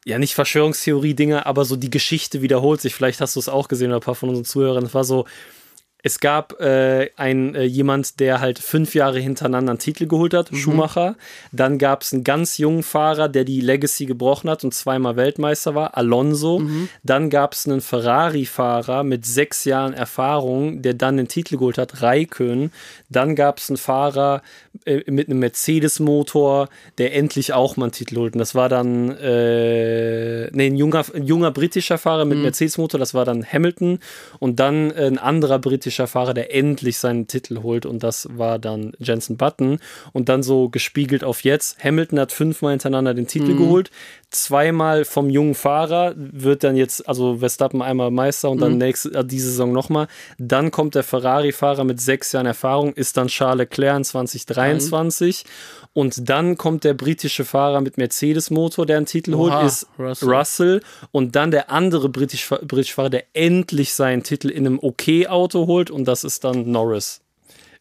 ja 0.03 0.17
nicht 0.17 0.33
Verschwörungstheorie-Dinger, 0.33 1.45
aber 1.45 1.63
so 1.63 1.75
die 1.75 1.91
Geschichte 1.91 2.41
wiederholt 2.41 2.81
sich. 2.81 2.95
Vielleicht 2.95 3.21
hast 3.21 3.35
du 3.35 3.39
es 3.39 3.49
auch 3.49 3.67
gesehen, 3.67 3.89
oder 3.89 3.97
ein 3.97 4.01
paar 4.01 4.15
von 4.15 4.29
unseren 4.29 4.45
Zuhörern. 4.45 4.83
Es 4.83 4.95
war 4.95 5.03
so, 5.03 5.25
es 6.07 6.21
gab 6.21 6.59
äh, 6.61 7.09
ein, 7.17 7.53
äh, 7.53 7.63
jemand, 7.63 8.21
der 8.21 8.39
halt 8.39 8.59
fünf 8.59 8.95
Jahre 8.95 9.19
hintereinander 9.19 9.71
einen 9.71 9.79
Titel 9.79 10.07
geholt 10.07 10.33
hat, 10.33 10.49
Schumacher. 10.55 11.15
Dann 11.51 11.77
gab 11.77 12.01
es 12.01 12.13
einen 12.13 12.23
ganz 12.23 12.57
jungen 12.57 12.81
Fahrer, 12.81 13.27
der 13.27 13.43
die 13.43 13.59
Legacy 13.59 14.05
gebrochen 14.05 14.49
hat 14.49 14.63
und 14.63 14.73
zweimal 14.73 15.17
Weltmeister 15.17 15.75
war, 15.75 15.97
Alonso. 15.97 16.61
Dann 17.03 17.29
gab 17.29 17.53
es 17.53 17.67
einen 17.67 17.81
Ferrari-Fahrer 17.81 19.03
mit 19.03 19.25
sechs 19.25 19.65
Jahren 19.65 19.93
Erfahrung, 19.93 20.81
der 20.81 20.93
dann 20.93 21.17
den 21.17 21.27
Titel 21.27 21.57
geholt 21.57 21.77
hat, 21.77 22.01
Raikön. 22.01 22.71
Dann 23.09 23.35
gab 23.35 23.57
es 23.57 23.69
einen 23.69 23.77
Fahrer 23.77 24.41
äh, 24.85 25.11
mit 25.11 25.27
einem 25.27 25.39
Mercedes-Motor, 25.39 26.69
der 26.97 27.15
endlich 27.15 27.51
auch 27.51 27.75
mal 27.75 27.85
einen 27.85 27.91
Titel 27.91 28.15
holt. 28.15 28.33
Und 28.33 28.39
das 28.39 28.55
war 28.55 28.69
dann 28.69 29.11
äh, 29.17 30.49
nee, 30.51 30.67
ein, 30.67 30.77
junger, 30.77 31.03
ein 31.13 31.23
junger 31.23 31.51
britischer 31.51 31.97
Fahrer 31.97 32.23
mit 32.23 32.37
Mercedes-Motor, 32.37 32.97
das 32.97 33.13
war 33.13 33.25
dann 33.25 33.45
Hamilton. 33.45 33.99
Und 34.39 34.61
dann 34.61 34.93
ein 34.93 35.17
anderer 35.17 35.59
britischer 35.59 35.96
Fahrer, 36.05 36.35
der 36.35 36.53
endlich 36.53 36.99
seinen 36.99 37.25
Titel 37.25 37.63
holt. 37.63 37.87
Und 37.87 38.03
das 38.03 38.27
war 38.31 38.59
dann 38.59 38.91
Jensen 38.99 39.37
Button. 39.37 39.79
Und 40.13 40.29
dann 40.29 40.43
so 40.43 40.69
gespiegelt 40.69 41.23
auf 41.23 41.43
jetzt. 41.43 41.83
Hamilton 41.83 42.19
hat 42.19 42.31
fünfmal 42.31 42.73
hintereinander 42.73 43.15
den 43.15 43.25
Titel 43.25 43.57
geholt. 43.57 43.89
Zweimal 44.29 45.05
vom 45.05 45.29
jungen 45.29 45.55
Fahrer 45.55 46.13
wird 46.17 46.65
dann 46.65 46.75
jetzt, 46.75 47.07
also 47.07 47.37
Verstappen 47.37 47.81
einmal 47.81 48.11
Meister 48.11 48.49
und 48.49 48.59
dann 48.59 48.77
nächste, 48.77 49.13
äh, 49.13 49.23
diese 49.23 49.51
Saison 49.51 49.71
nochmal. 49.71 50.07
Dann 50.37 50.69
kommt 50.69 50.95
der 50.95 51.03
Ferrari-Fahrer 51.03 51.85
mit 51.85 52.01
sechs 52.01 52.33
Jahren 52.33 52.45
Erfahrung, 52.45 52.93
ist 52.93 53.15
dann 53.15 53.27
Charles 53.27 53.59
Leclerc 53.59 53.97
in 53.97 54.03
2023. 54.03 55.45
Und 55.93 56.29
dann 56.29 56.57
kommt 56.57 56.83
der 56.83 56.93
britische 56.93 57.45
Fahrer 57.45 57.79
mit 57.79 57.97
Mercedes-Motor, 57.97 58.85
der 58.85 58.97
einen 58.97 59.05
Titel 59.05 59.33
Oha, 59.33 59.61
holt, 59.61 59.67
ist 59.67 59.87
Russell. 59.97 60.29
Russell. 60.29 60.81
Und 61.11 61.37
dann 61.37 61.51
der 61.51 61.71
andere 61.71 62.09
britische, 62.09 62.57
britische 62.57 62.95
Fahrer, 62.95 63.09
der 63.09 63.23
endlich 63.33 63.93
seinen 63.93 64.23
Titel 64.23 64.49
in 64.49 64.65
einem 64.65 64.79
Okay-Auto 64.81 65.67
holt. 65.67 65.89
Und 65.89 66.05
das 66.05 66.25
ist 66.25 66.43
dann 66.43 66.69
Norris. 66.69 67.21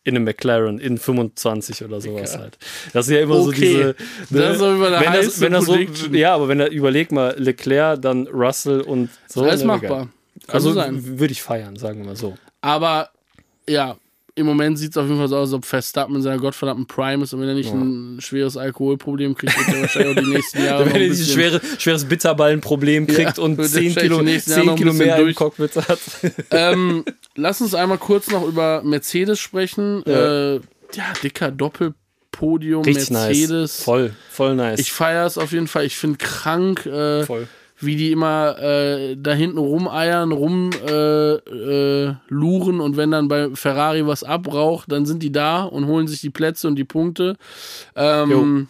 In 0.06 0.14
einem 0.16 0.24
McLaren 0.24 0.78
in 0.78 0.98
25 0.98 1.84
oder 1.84 2.00
sowas 2.00 2.38
halt. 2.38 2.56
Das 2.92 3.06
ist 3.08 3.12
ja 3.12 3.20
immer 3.20 3.42
so 3.42 3.48
Okay. 3.48 3.60
diese. 3.60 3.96
ne, 4.30 4.40
Das 4.40 4.56
ist 4.56 4.60
wenn 4.62 5.12
das, 5.12 5.40
wenn 5.40 5.52
das 5.52 5.64
so, 5.66 5.76
ja, 6.12 6.34
aber 6.34 6.48
wenn 6.48 6.60
er 6.60 6.70
überleg 6.70 7.10
mal, 7.12 7.34
Leclerc, 7.36 8.00
dann 8.00 8.26
Russell 8.28 8.80
und 8.82 9.10
so. 9.28 9.42
Alles 9.44 9.60
ne, 9.60 9.66
machbar. 9.66 10.08
Kann 10.46 10.54
Also 10.54 10.74
würde 10.74 11.32
ich 11.32 11.42
feiern, 11.42 11.76
sagen 11.76 11.98
wir 11.98 12.06
mal 12.06 12.16
so. 12.16 12.36
Aber 12.60 13.10
ja, 13.68 13.96
im 14.38 14.46
Moment 14.46 14.78
sieht 14.78 14.90
es 14.90 14.96
auf 14.98 15.06
jeden 15.06 15.18
Fall 15.18 15.28
so 15.28 15.36
aus, 15.36 15.48
als 15.48 15.54
ob 15.54 15.64
Verstappen 15.64 16.14
in 16.14 16.22
seiner 16.22 16.36
gottverdammten 16.38 16.86
Prime 16.86 17.24
ist 17.24 17.32
und 17.32 17.40
wenn 17.40 17.48
er 17.48 17.54
nicht 17.54 17.72
ein 17.72 18.18
schweres 18.20 18.56
Alkoholproblem 18.56 19.34
kriegt, 19.34 19.56
wird 19.58 19.68
er 19.74 19.80
wahrscheinlich 19.82 20.16
auch 20.18 20.22
die 20.22 20.28
nächsten 20.30 20.62
Jahre. 20.64 20.84
Wenn 20.86 20.92
ein 20.94 21.00
er 21.00 21.08
dieses 21.08 21.26
bisschen- 21.26 21.34
schwere, 21.40 21.60
schweres 21.78 22.04
Bitterballenproblem 22.04 23.06
kriegt 23.06 23.38
Ja, 23.38 23.42
und 23.42 23.56
wird 23.56 23.68
er 23.68 23.72
10 23.72 23.84
wahrscheinlich 23.86 23.96
Kilo, 24.02 24.18
die 24.18 24.24
nächsten 24.26 24.50
Jahre 24.50 24.60
10 24.62 24.66
noch 24.66 24.72
ein 24.74 24.78
Kilo 24.78 24.92
mehr 24.92 25.16
im 25.16 25.24
durch. 25.24 25.36
Cockpit 25.36 25.76
hat. 25.76 25.98
ähm, 26.50 27.04
lass 27.34 27.60
uns 27.62 27.74
einmal 27.74 27.98
kurz 27.98 28.30
noch 28.30 28.46
über 28.46 28.82
Mercedes 28.84 29.40
sprechen. 29.40 30.02
Ja, 30.06 30.12
Ja. 30.12 30.54
äh, 30.56 30.60
ja 30.92 31.04
dicker 31.22 31.50
Doppelpodium, 31.50 32.84
Richtig 32.84 33.10
Mercedes. 33.10 33.50
nice. 33.50 33.82
Voll, 33.82 34.12
voll 34.30 34.54
nice. 34.54 34.78
Ich 34.80 34.92
feiere 34.92 35.26
es 35.26 35.38
auf 35.38 35.52
jeden 35.52 35.66
Fall. 35.66 35.84
Ich 35.86 35.96
finde 35.96 36.18
krank, 36.18 36.84
äh, 36.84 37.24
voll. 37.24 37.48
Wie 37.78 37.96
die 37.96 38.12
immer 38.12 38.58
äh, 38.58 39.16
da 39.16 39.32
hinten 39.32 39.58
rumeiern, 39.58 40.32
rumluren 40.32 40.72
äh, 40.88 42.80
äh, 42.80 42.84
und 42.84 42.96
wenn 42.96 43.10
dann 43.10 43.28
bei 43.28 43.50
Ferrari 43.54 44.06
was 44.06 44.24
abraucht, 44.24 44.90
dann 44.90 45.06
sind 45.06 45.22
die 45.22 45.32
da 45.32 45.64
und 45.64 45.86
holen 45.86 46.08
sich 46.08 46.20
die 46.20 46.30
Plätze 46.30 46.68
und 46.68 46.76
die 46.76 46.84
Punkte. 46.84 47.36
Ähm, 47.94 48.68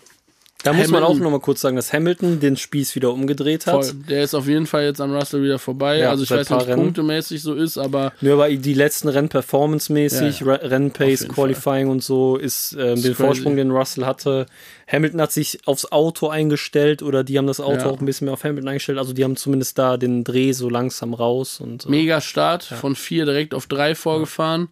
Da 0.67 0.73
muss 0.73 0.89
man 0.89 1.03
auch 1.03 1.09
Hamilton- 1.09 1.23
noch 1.25 1.31
mal 1.31 1.41
kurz 1.41 1.61
sagen, 1.61 1.77
dass 1.77 1.93
Hamilton 1.93 2.41
den 2.41 2.57
Spieß 2.57 2.95
wieder 2.95 3.13
umgedreht 3.13 3.67
hat. 3.67 3.85
voll. 3.87 3.95
Der 4.09 4.23
ist 4.23 4.35
auf 4.35 4.47
jeden 4.47 4.67
Fall 4.67 4.85
jetzt 4.85 5.01
an 5.01 5.15
Russell 5.15 5.43
wieder 5.43 5.59
vorbei. 5.59 5.99
Ja, 5.99 6.11
also 6.11 6.25
ich 6.25 6.31
weiß 6.31 6.51
nicht, 6.51 6.67
Rennen. 6.67 6.83
punktemäßig 6.83 7.41
so 7.43 7.55
ist, 7.55 7.79
aber 7.79 8.13
Nur 8.21 8.35
aber 8.35 8.49
die 8.51 8.75
letzten 8.75 9.09
Rennen 9.09 9.29
performancemäßig, 9.29 10.41
Ja, 10.41 10.47
ja. 10.47 10.53
Re- 10.55 10.71
Rennpace, 10.71 11.29
Qualifying 11.29 11.89
und 11.89 12.03
so, 12.03 12.37
ist 12.37 12.73
ähm, 12.73 12.97
den 12.97 13.03
crazy. 13.03 13.15
Vorsprung, 13.15 13.57
den 13.57 13.71
Russell 13.71 14.05
hatte. 14.07 14.47
Hamilton 14.91 15.21
hat 15.21 15.33
sich 15.33 15.59
aufs 15.67 15.91
Auto 15.91 16.29
eingestellt 16.29 17.03
oder 17.03 17.25
die 17.25 17.39
haben 17.39 17.47
das 17.47 17.61
Auto 17.61 17.81
Ja. 17.81 17.87
auch 17.87 18.01
ein 18.01 18.07
bisschen 18.07 18.27
mehr 18.27 18.35
auf 18.35 18.45
Hamilton 18.45 18.69
eingestellt. 18.69 18.99
Also 18.99 19.13
die 19.13 19.25
haben 19.25 19.37
zumindest 19.37 19.79
da 19.79 19.97
den 19.97 20.25
Dreh 20.25 20.53
so 20.53 20.69
langsam 20.69 21.15
raus 21.15 21.61
und 21.61 21.83
so. 21.83 21.89
mega 21.89 22.21
Start 22.21 22.65
von 22.65 22.95
vier 22.97 23.25
direkt 23.25 23.55
auf 23.55 23.67
drei 23.67 23.95
vorgefahren. 23.95 24.69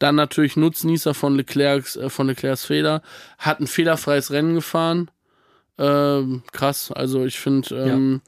Dann 0.00 0.16
natürlich 0.16 0.56
Nutznießer 0.56 1.14
von 1.14 1.36
Leclercs, 1.36 1.96
äh, 1.96 2.10
von 2.10 2.26
Leclercs 2.26 2.64
Fehler. 2.64 3.00
Hat 3.38 3.60
ein 3.60 3.66
fehlerfreies 3.66 4.30
Rennen 4.32 4.56
gefahren. 4.56 5.08
Ähm, 5.78 6.42
krass. 6.52 6.92
Also 6.92 7.24
ich 7.24 7.38
finde, 7.38 7.74
ähm, 7.74 8.20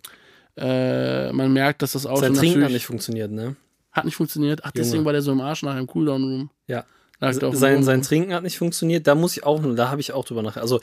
äh, 0.56 1.32
man 1.32 1.52
merkt, 1.52 1.82
dass 1.82 1.92
das 1.92 2.06
Auto 2.06 2.20
Sein 2.20 2.34
Trinken 2.34 2.64
hat 2.64 2.72
nicht 2.72 2.86
funktioniert, 2.86 3.30
ne? 3.30 3.56
hat 3.96 4.04
nicht 4.04 4.16
funktioniert. 4.16 4.60
Ach, 4.62 4.70
deswegen 4.70 4.96
Junge. 4.96 5.06
war 5.06 5.12
der 5.12 5.22
so 5.22 5.32
im 5.32 5.40
Arsch 5.40 5.62
nach 5.62 5.76
dem 5.76 5.86
Cooldown 5.86 6.22
Room. 6.22 6.50
Ja. 6.66 6.84
Sein, 7.18 7.82
sein 7.82 8.02
Trinken 8.02 8.34
hat 8.34 8.42
nicht 8.42 8.58
funktioniert. 8.58 9.06
Da 9.06 9.14
muss 9.14 9.36
ich 9.36 9.44
auch, 9.44 9.62
da 9.74 9.88
habe 9.88 10.02
ich 10.02 10.12
auch 10.12 10.24
drüber 10.24 10.42
nach. 10.42 10.58
Also 10.58 10.80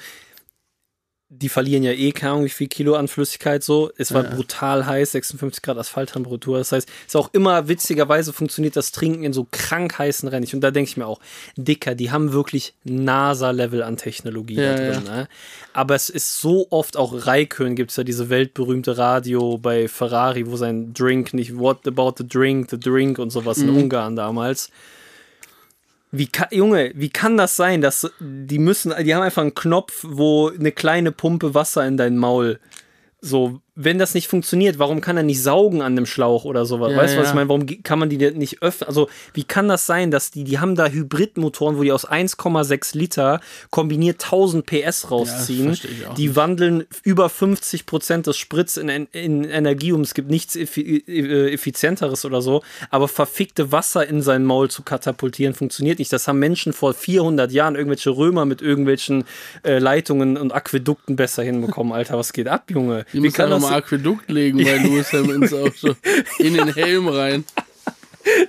die 1.42 1.50
verlieren 1.50 1.84
ja 1.84 1.92
eh 1.92 2.12
keine 2.12 2.34
Ahnung, 2.34 2.46
wie 2.46 2.50
viel 2.50 2.68
Kilo 2.68 2.96
an 2.96 3.08
Flüssigkeit 3.08 3.64
so. 3.64 3.92
Es 3.98 4.14
war 4.14 4.24
Ja. 4.24 4.30
brutal 4.36 4.86
heiß, 4.86 5.12
56 5.14 5.62
Grad 5.62 5.78
Asphalttemperatur. 5.78 6.60
Das 6.60 6.72
heißt, 6.72 6.88
es 6.88 7.08
ist 7.08 7.16
auch 7.16 7.30
immer 7.34 7.68
witzigerweise 7.68 8.34
funktioniert 8.34 8.76
das 8.76 8.92
Trinken 8.92 9.24
in 9.24 9.34
so 9.34 9.48
krank 9.52 9.98
heißen 9.98 10.30
Rennen. 10.30 10.48
Und 10.54 10.62
da 10.62 10.72
denke 10.72 10.90
ich 10.90 10.98
mir 10.98 11.08
auch, 11.08 11.20
Dicker, 11.58 11.96
die 11.96 12.12
haben 12.12 12.34
wirklich 12.34 12.74
NASA-Level 12.84 13.82
an 13.84 13.98
Technologie 13.98 14.56
Ja, 14.56 14.76
da 14.76 14.92
drin. 14.92 15.04
Ne? 15.04 15.28
Aber 15.74 15.96
es 15.96 16.10
ist 16.10 16.40
so 16.40 16.68
oft, 16.70 16.98
auch 16.98 17.26
Raikön 17.26 17.76
gibt 17.76 17.92
es 17.92 17.98
ja 17.98 18.04
diese 18.04 18.30
weltberühmte 18.30 18.98
Radio 18.98 19.58
bei 19.58 19.88
Ferrari, 19.88 20.48
wo 20.50 20.56
sein 20.56 20.94
Drink 20.94 21.34
nicht, 21.34 21.58
what 21.58 21.88
about 21.88 22.14
the 22.18 22.28
drink, 22.28 22.70
the 22.70 22.80
drink 22.80 23.18
und 23.20 23.32
sowas 23.32 23.58
Mhm. 23.58 23.70
in 23.70 23.76
Ungarn 23.84 24.16
damals. 24.16 24.70
Wie 26.16 26.28
kann, 26.28 26.50
Junge, 26.52 26.92
wie 26.94 27.10
kann 27.10 27.38
das 27.38 27.56
sein, 27.56 27.82
dass 27.82 28.08
die 28.20 28.60
müssen, 28.60 28.94
die 29.04 29.16
haben 29.16 29.24
einfach 29.24 29.42
einen 29.42 29.56
Knopf, 29.56 30.06
wo 30.08 30.50
eine 30.50 30.72
kleine 30.72 31.12
Pumpe 31.12 31.56
Wasser 31.56 31.88
in 31.88 31.98
dein 31.98 32.18
Maul. 32.18 32.60
So, 33.20 33.62
wenn 33.76 33.98
das 33.98 34.14
nicht 34.14 34.28
funktioniert, 34.28 34.78
warum 34.78 35.02
kann 35.02 35.18
er 35.18 35.24
nicht 35.24 35.42
saugen 35.42 35.82
an 35.82 35.96
dem 35.96 36.06
Schlauch 36.06 36.46
oder 36.46 36.66
sowas? 36.66 36.92
Ja, 36.92 36.98
weißt 36.98 37.16
du, 37.16 37.20
was 37.20 37.26
ja. 37.26 37.32
ich 37.32 37.36
meine? 37.36 37.50
Warum 37.50 37.66
kann 37.84 37.98
man 37.98 38.10
die 38.10 38.18
nicht 38.18 38.62
öffnen? 38.62 38.88
Also, 38.88 39.10
wie 39.34 39.44
kann 39.44 39.68
das 39.68 39.88
sein, 39.88 40.12
dass 40.12 40.30
die, 40.30 40.44
die 40.44 40.60
haben 40.60 40.76
da 40.76 40.88
Hybridmotoren, 40.88 41.78
wo 41.78 41.84
die 41.84 41.92
aus 41.92 42.08
1,6 42.08 42.96
Liter 42.96 43.40
kombiniert 43.72 44.24
1000 44.24 44.66
PS 44.66 45.10
rausziehen. 45.10 45.72
auch 46.08 46.14
die 46.14 46.36
wandeln 46.36 46.86
über 47.02 47.30
50 47.30 47.88
Prozent 47.88 48.28
des 48.28 48.38
Spritz 48.38 48.78
in, 48.78 48.90
in 48.90 49.44
Energie 49.44 49.92
um. 49.92 50.02
Es 50.02 50.14
gibt 50.14 50.30
nichts 50.30 50.56
effi 50.56 51.04
äh, 51.08 51.52
effizienteres 51.52 52.26
oder 52.26 52.44
so. 52.44 52.62
Aber 52.92 53.08
verfickte 53.08 53.72
Wasser 53.72 54.08
in 54.08 54.22
sein 54.22 54.46
Maul 54.46 54.70
zu 54.70 54.84
katapultieren 54.84 55.56
funktioniert 55.56 55.98
nicht. 55.98 56.14
Das 56.14 56.28
haben 56.28 56.38
Menschen 56.38 56.74
vor 56.74 56.94
400 56.94 57.52
Jahren 57.52 57.76
irgendwelche 57.76 58.12
Römer 58.12 58.46
mit 58.46 58.62
irgendwelchen 58.62 59.24
äh, 59.64 59.80
Leitungen 59.80 60.38
und 60.38 60.54
Aquädukten 60.54 61.16
besser 61.16 61.42
hinbekommen. 61.42 61.92
Alter, 61.92 62.20
was 62.20 62.34
geht 62.34 62.48
ab, 62.48 62.70
Junge? 62.70 63.06
Die 63.14 63.20
müssen 63.20 63.42
ja 63.42 63.63
nochmal 63.64 63.80
Aquädukt 63.80 64.30
legen 64.30 64.64
bei 64.64 64.78
Lewis 64.78 65.12
Hamiltons 65.14 65.54
Auto. 65.54 65.96
In 66.40 66.54
den 66.56 66.74
Helm 66.74 67.08
rein. 67.08 67.44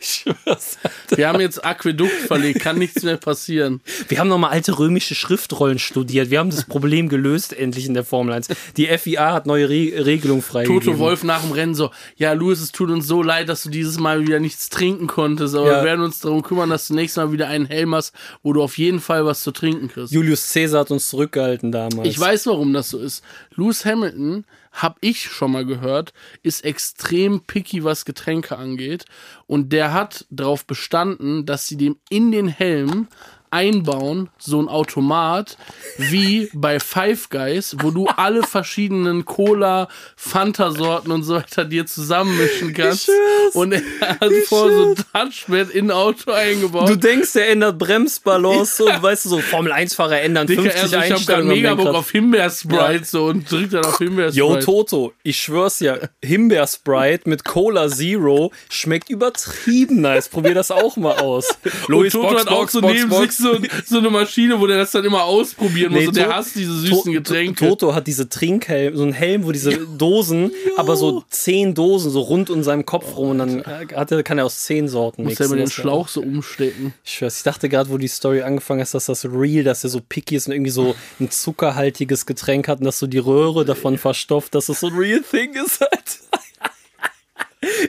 Ich 0.01 0.25
schwör's. 0.25 0.79
Wir 1.17 1.27
haben 1.27 1.41
jetzt 1.41 1.65
Aquädukt 1.65 2.13
verlegt, 2.13 2.61
kann 2.61 2.79
nichts 2.79 3.03
mehr 3.03 3.17
passieren. 3.17 3.81
Wir 4.07 4.21
haben 4.21 4.29
nochmal 4.29 4.51
alte 4.51 4.79
römische 4.79 5.17
Schriftrollen 5.17 5.81
studiert. 5.81 6.31
Wir 6.31 6.39
haben 6.39 6.51
das 6.51 6.65
Problem 6.65 7.09
gelöst, 7.09 7.53
endlich 7.53 7.87
in 7.87 7.95
der 7.95 8.05
Formel 8.05 8.35
1. 8.35 8.47
Die 8.77 8.87
FIA 8.87 9.33
hat 9.33 9.47
neue 9.47 9.69
Re 9.69 10.05
Regelungen 10.07 10.43
freigegeben. 10.43 10.81
Toto 10.81 10.99
Wolf 11.01 11.25
nach 11.25 11.43
dem 11.43 11.51
Rennen 11.51 11.75
so, 11.75 11.91
ja, 12.17 12.35
Louis, 12.35 12.61
es 12.61 12.71
tut 12.71 12.89
uns 12.91 13.09
so 13.09 13.21
leid, 13.21 13.49
dass 13.49 13.65
du 13.65 13.69
dieses 13.69 13.99
Mal 13.99 14.21
wieder 14.25 14.39
nichts 14.39 14.69
trinken 14.69 15.09
konntest, 15.09 15.57
aber 15.57 15.67
Ja. 15.69 15.79
wir 15.81 15.85
werden 15.87 16.05
uns 16.05 16.21
darum 16.21 16.43
kümmern, 16.43 16.71
dass 16.71 16.87
du 16.87 16.95
nächstes 16.95 17.17
Mal 17.25 17.33
wieder 17.33 17.49
einen 17.49 17.67
Helm 17.67 17.97
hast, 17.97 18.15
wo 18.45 18.53
du 18.53 18.63
auf 18.63 18.79
jeden 18.79 19.01
Fall 19.01 19.25
was 19.27 19.43
zu 19.43 19.51
trinken 19.51 19.89
kriegst. 19.89 20.13
Julius 20.13 20.53
Caesar 20.53 20.83
hat 20.83 20.93
uns 20.93 21.09
zurückgehalten 21.09 21.73
damals. 21.73 22.07
Ich 22.09 22.19
weiß, 22.21 22.47
warum 22.47 22.73
das 22.73 22.91
so 22.91 22.99
ist. 23.01 23.25
Lewis 23.57 23.85
Hamilton, 23.85 24.45
hab 24.75 24.99
ich 25.01 25.23
schon 25.23 25.53
mal 25.53 25.65
gehört, 25.65 26.13
ist 26.43 26.65
extrem 26.65 27.41
picky, 27.43 27.85
was 27.85 28.05
Getränke 28.05 28.59
angeht. 28.59 29.07
Und 29.47 29.73
der 29.73 29.93
hat 29.93 30.27
darauf 30.31 30.67
bestanden, 30.67 31.47
dass 31.47 31.67
sie 31.67 31.77
dem 31.77 31.97
in 32.11 32.33
den 32.33 32.49
Helm 32.49 33.09
einbauen, 33.55 34.29
so 34.39 34.61
ein 34.61 34.69
Automat, 34.69 35.57
wie 35.97 36.51
bei 36.53 36.81
Five 36.81 37.31
Guys, 37.31 37.77
wo 37.81 37.91
du 37.91 38.07
alle 38.17 38.43
verschiedenen 38.43 39.25
Cola, 39.25 39.89
Fanta-Sorten 40.17 41.11
und 41.11 41.23
so 41.23 41.37
weiter 41.37 41.65
dir 41.65 41.87
zusammenmischen 41.87 42.75
kannst. 42.75 43.05
schwör's. 43.05 43.55
Und 43.55 43.73
er 43.73 43.83
hat 44.21 44.33
vor 44.49 44.71
so 44.71 44.85
ein 44.91 44.97
Touchpad 44.97 45.71
in 45.71 45.87
ein 45.87 45.91
Auto 45.91 46.33
eingebaut. 46.33 46.89
Du 46.89 46.97
denkst, 46.97 47.35
er 47.37 47.49
ändert 47.49 47.79
Bremsbalance 47.79 48.77
so, 48.77 48.87
weißt 48.87 49.25
du, 49.27 49.29
so 49.29 49.39
Formel 49.39 49.73
1-Fahrer 49.73 50.21
ändern 50.21 50.47
Dicker, 50.47 50.63
50 50.63 50.83
also 50.83 50.99
ich 50.99 51.29
hab 51.29 51.39
am 51.39 51.47
mega 51.47 51.75
Bock 51.75 51.95
auf 51.95 52.11
Himbeer-Sprite 52.11 53.05
so 53.05 53.27
und 53.27 53.51
drückt 53.51 53.73
dann 53.73 53.85
auf 53.85 53.99
Himbeer-Sprite. 53.99 54.39
Yo, 54.39 54.57
Toto, 54.57 55.13
ich 55.23 55.39
schwör's 55.39 55.81
ja, 55.81 55.97
Himbeer-Sprite 56.25 57.29
mit 57.29 57.45
Cola 57.45 57.89
Zero 57.89 58.53
schmeckt 58.69 59.11
übertrieben 59.11 60.01
nice. 60.01 60.29
Probier 60.29 60.55
das 60.55 60.71
auch 60.71 60.97
mal 60.97 61.19
aus. 61.19 61.49
Und 61.89 62.11
Toto 62.11 62.39
hat 62.39 62.49
auch 62.49 62.69
so 62.69 62.81
neben 62.81 63.11
sich 63.11 63.33
so, 63.45 63.59
so 63.87 63.99
eine 63.99 64.11
Maschine, 64.11 64.59
wo 64.61 64.67
der 64.67 64.79
das 64.79 64.91
dann 64.91 65.05
immer 65.05 65.23
ausprobieren 65.25 65.93
muss. 65.93 66.01
Nee, 66.01 66.09
und 66.09 66.17
der 66.17 66.27
To- 66.27 66.33
hasst 66.35 66.57
diese 66.57 66.73
süßen 66.73 67.05
To- 67.05 67.13
Getränke. 67.13 67.69
Toto 67.69 67.95
hat 67.95 68.07
diese 68.07 68.29
Trinkhelm, 68.29 68.97
so 68.97 69.03
einen 69.05 69.13
Helm, 69.13 69.45
wo 69.45 69.53
diese 69.53 69.73
Dosen, 69.99 70.51
aber 70.77 70.97
so 70.97 71.23
zehn 71.31 71.75
Dosen 71.75 72.11
so 72.11 72.21
rund 72.21 72.51
um 72.51 72.63
seinem 72.63 72.85
Kopf 72.87 73.17
rum 73.17 73.31
und 73.31 73.39
dann 73.39 73.65
hat 73.65 74.11
er, 74.13 74.23
kann 74.23 74.39
er 74.39 74.47
aus 74.47 74.63
zehn 74.63 74.89
Sorten 74.89 75.23
muss 75.25 75.39
mixen. 75.39 75.51
mit 75.57 75.61
war- 75.61 75.71
Schlauch 75.71 76.09
so 76.09 76.21
umstecken. 76.23 76.95
Ich 77.05 77.13
schwör's, 77.15 77.37
ich 77.39 77.43
dachte 77.45 77.69
gerade, 77.69 77.91
wo 77.91 77.99
die 77.99 78.09
Story 78.09 78.43
angefangen 78.43 78.81
ist, 78.81 78.95
dass 78.95 79.07
das 79.07 79.25
real, 79.27 79.63
dass 79.65 79.85
er 79.85 79.91
so 79.91 80.01
picky 80.01 80.37
ist 80.37 80.47
und 80.47 80.53
irgendwie 80.55 80.71
so 80.71 80.95
ein 81.21 81.31
zuckerhaltiges 81.31 82.27
Getränk 82.27 82.69
hat 82.69 82.79
und 82.81 82.85
dass 82.87 82.99
so 82.99 83.07
die 83.07 83.19
Röhre 83.19 83.65
davon 83.65 83.99
verstopft, 83.99 84.55
dass 84.55 84.67
das 84.67 84.81
so 84.81 84.89
ein 84.89 84.95
real 84.97 85.21
thing 85.29 85.53
ist 85.55 85.81
halt. 85.81 85.93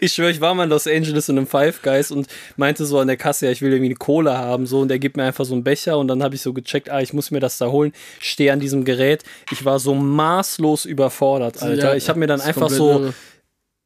Ich 0.01 0.13
schwöre, 0.13 0.31
ich 0.31 0.41
war 0.41 0.53
mal 0.53 0.63
in 0.63 0.69
Los 0.69 0.87
Angeles 0.87 1.29
in 1.29 1.37
einem 1.37 1.47
Five 1.47 1.81
Guys 1.81 2.11
und 2.11 2.27
meinte 2.57 2.85
so 2.85 2.99
an 2.99 3.07
der 3.07 3.17
Kasse, 3.17 3.45
ja, 3.45 3.51
ich 3.51 3.61
will 3.61 3.71
irgendwie 3.71 3.87
eine 3.87 3.95
Cola 3.95 4.37
haben, 4.37 4.65
so, 4.65 4.79
und 4.79 4.87
der 4.87 4.99
gibt 4.99 5.17
mir 5.17 5.23
einfach 5.23 5.45
so 5.45 5.53
einen 5.53 5.63
Becher 5.63 5.97
und 5.97 6.07
dann 6.07 6.23
habe 6.23 6.35
ich 6.35 6.41
so 6.41 6.53
gecheckt, 6.53 6.89
ah, 6.89 7.01
ich 7.01 7.13
muss 7.13 7.31
mir 7.31 7.39
das 7.39 7.57
da 7.57 7.67
holen, 7.67 7.93
stehe 8.19 8.51
an 8.51 8.59
diesem 8.59 8.85
Gerät. 8.85 9.23
Ich 9.51 9.65
war 9.65 9.79
so 9.79 9.95
maßlos 9.95 10.85
überfordert, 10.85 11.61
Alter. 11.61 11.89
Ja, 11.89 11.95
ich 11.95 12.09
habe 12.09 12.19
mir 12.19 12.27
dann 12.27 12.41
einfach 12.41 12.69
so 12.69 13.13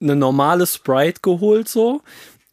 eine 0.02 0.16
normale 0.16 0.66
Sprite 0.66 1.22
geholt 1.22 1.68
so. 1.68 2.02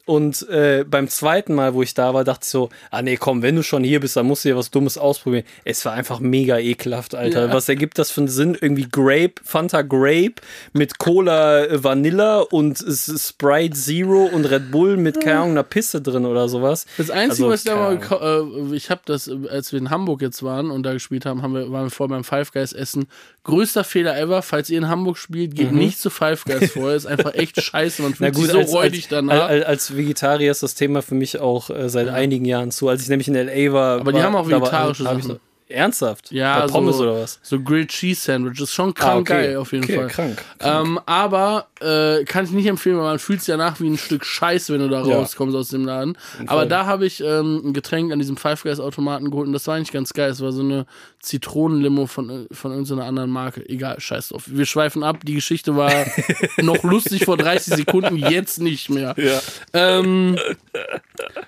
Und 0.07 0.47
äh, 0.47 0.85
beim 0.89 1.09
zweiten 1.09 1.53
Mal, 1.53 1.73
wo 1.73 1.83
ich 1.83 1.93
da 1.93 2.13
war, 2.13 2.23
dachte 2.23 2.43
ich 2.43 2.49
so, 2.49 2.69
ah 2.91 3.01
nee, 3.01 3.17
komm, 3.17 3.41
wenn 3.41 3.57
du 3.57 3.61
schon 3.61 3.83
hier 3.83 3.99
bist, 3.99 4.15
dann 4.15 4.25
musst 4.25 4.45
du 4.45 4.49
dir 4.49 4.55
was 4.55 4.71
Dummes 4.71 4.97
ausprobieren. 4.97 5.43
Es 5.65 5.83
war 5.83 5.91
einfach 5.91 6.21
mega 6.21 6.57
ekelhaft, 6.57 7.13
Alter. 7.13 7.47
Ja. 7.47 7.53
Was 7.53 7.67
ergibt 7.67 7.99
das 7.99 8.09
für 8.09 8.21
einen 8.21 8.29
Sinn? 8.29 8.57
Irgendwie 8.59 8.87
Grape, 8.89 9.33
Fanta 9.43 9.81
Grape 9.81 10.35
mit 10.71 10.97
Cola 10.97 11.65
äh, 11.65 11.83
Vanilla 11.83 12.39
und 12.39 12.77
Sprite 12.77 13.75
Zero 13.75 14.29
und 14.31 14.45
Red 14.45 14.71
Bull 14.71 14.95
mit, 14.95 15.19
keine 15.19 15.39
Ahnung, 15.39 15.51
einer 15.51 15.63
Pisse 15.63 16.01
drin 16.01 16.25
oder 16.25 16.47
sowas. 16.47 16.85
Das 16.97 17.09
Einzige, 17.09 17.45
Also, 17.45 17.49
was 17.49 17.59
ich 17.59 17.65
da 17.65 17.75
mal, 17.75 18.71
äh, 18.71 18.75
ich 18.77 18.89
habe 18.89 19.01
das, 19.03 19.27
äh, 19.27 19.35
als 19.49 19.73
wir 19.73 19.79
in 19.79 19.89
Hamburg 19.89 20.21
jetzt 20.21 20.41
waren 20.41 20.71
und 20.71 20.83
da 20.83 20.93
gespielt 20.93 21.25
haben, 21.25 21.41
haben 21.41 21.53
wir, 21.53 21.69
waren 21.69 21.87
wir 21.87 21.91
vorher 21.91 22.15
beim 22.15 22.23
Five 22.23 22.53
Guys 22.53 22.71
essen. 22.71 23.07
Größter 23.47 23.83
Fehler 23.83 24.15
ever, 24.19 24.41
falls 24.43 24.69
ihr 24.69 24.77
in 24.77 24.87
Hamburg 24.87 25.17
spielt, 25.17 25.55
geht 25.55 25.71
nicht 25.71 25.99
zu 25.99 26.09
Five 26.11 26.45
Guys 26.45 26.71
vorher. 26.73 26.95
Ist 26.95 27.05
einfach 27.07 27.33
echt 27.33 27.59
scheiße. 27.61 28.01
Man 28.03 28.13
fühlt 28.13 28.35
sich 28.35 28.51
so 28.51 28.59
räudig 28.59 29.05
als, 29.05 29.09
danach. 29.09 29.47
als, 29.49 29.65
als 29.65 29.97
Vegetarier 29.97 30.51
ist 30.51 30.61
das 30.63 30.75
Thema 30.75 31.01
für 31.01 31.15
mich 31.15 31.39
auch 31.39 31.69
äh, 31.69 31.89
seit 31.89 32.09
einigen 32.09 32.45
Jahren 32.45 32.71
zu. 32.71 32.87
Als 32.89 33.01
ich 33.01 33.09
nämlich 33.09 33.27
in 33.27 33.35
L.A. 33.35 33.73
war. 33.73 33.99
Aber 34.01 34.11
die 34.11 34.17
war, 34.19 34.25
haben 34.25 34.35
auch 34.35 34.49
war- 34.49 34.59
vegetarische 34.61 35.03
ich 35.03 35.09
Sachen. 35.09 35.39
Ernsthaft? 35.69 36.31
Ja, 36.31 36.61
Bei 36.61 36.67
Pommes 36.67 36.95
so, 36.95 37.03
oder 37.03 37.15
was? 37.21 37.39
So 37.43 37.59
Grilled 37.59 37.89
Cheese 37.89 38.21
Sandwich. 38.21 38.61
Ist 38.61 38.71
schon 38.73 38.93
krank 38.93 39.29
Ah, 39.29 39.35
okay. 39.35 39.47
geil, 39.47 39.57
auf 39.57 39.73
jeden 39.73 39.83
Okay, 39.83 39.95
Fall. 39.97 40.07
krank, 40.07 40.41
Ähm, 40.61 40.97
aber 41.05 41.67
äh, 41.81 42.23
kann 42.25 42.45
ich 42.45 42.51
nicht 42.51 42.65
empfehlen, 42.67 42.97
weil 42.97 43.03
man 43.03 43.19
fühlt 43.19 43.39
sich 43.41 43.47
danach 43.47 43.79
wie 43.79 43.87
ein 43.89 43.97
Stück 43.97 44.25
Scheiße, 44.25 44.73
wenn 44.73 44.79
du 44.81 44.89
da 44.89 45.03
Ja. 45.05 45.15
rauskommst 45.17 45.55
aus 45.55 45.69
dem 45.69 45.85
Laden. 45.85 46.17
Aber 46.47 46.65
da 46.65 46.85
habe 46.85 47.05
ich 47.05 47.21
ähm, 47.23 47.61
ein 47.65 47.73
Getränk 47.73 48.11
an 48.11 48.19
diesem 48.19 48.37
Five 48.37 48.63
Guys 48.63 48.79
Automaten 48.79 49.29
geholt 49.29 49.47
und 49.47 49.53
das 49.53 49.67
war 49.67 49.75
eigentlich 49.75 49.91
ganz 49.91 50.13
geil. 50.13 50.29
Es 50.31 50.41
war 50.41 50.51
so 50.51 50.61
eine 50.61 50.85
Zitronenlimo 51.19 52.05
von, 52.07 52.29
äh, 52.29 52.53
von 52.53 52.71
irgendeiner 52.71 53.05
anderen 53.05 53.29
Marke. 53.29 53.67
Egal, 53.69 53.99
scheiß 53.99 54.29
drauf. 54.29 54.43
Wir 54.47 54.65
schweifen 54.65 55.03
ab. 55.03 55.19
Die 55.23 55.35
Geschichte 55.35 55.75
war 55.75 55.91
noch 56.57 56.83
lustig 56.83 57.25
vor 57.25 57.37
30 57.37 57.75
Sekunden, 57.75 58.15
jetzt 58.17 58.59
nicht 58.61 58.89
mehr. 58.89 59.13
Ja. 59.17 59.39
Ähm, 59.73 60.37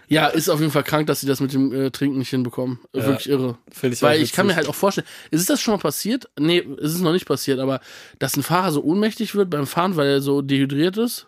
ja, 0.08 0.28
ist 0.28 0.50
auf 0.50 0.60
jeden 0.60 0.72
Fall 0.72 0.84
krank, 0.84 1.08
dass 1.08 1.22
sie 1.22 1.28
das 1.28 1.40
mit 1.40 1.54
dem 1.54 1.72
äh, 1.74 1.92
Trinken 1.92 2.18
nicht 2.18 2.30
hinbekommen. 2.30 2.80
Äh, 2.94 3.04
Wirklich 3.04 3.30
irre. 3.30 3.58
Ich 3.82 4.02
Weil 4.02 4.22
ich 4.22 4.34
kann 4.34 4.48
mir 4.48 4.56
halt 4.56 4.68
auch 4.68 4.76
vorstellen, 4.76 5.08
ist 5.32 5.50
das 5.50 5.62
schon 5.62 5.74
mal 5.76 5.80
passiert? 5.80 6.28
Nee, 6.40 6.66
es 6.82 6.94
ist 6.94 7.02
noch 7.02 7.14
nicht 7.14 7.26
passiert, 7.28 7.60
aber 7.60 7.80
dass 8.18 8.36
ein 8.36 8.44
Fahrer 8.44 8.72
so 8.72 8.82
ohnmächtig 8.84 9.36
wird 9.36 9.50
beim 9.50 9.68
Fahren, 9.68 9.96
weil 9.96 10.08
er 10.08 10.19
so 10.22 10.42
dehydriert 10.42 10.98
ist? 10.98 11.28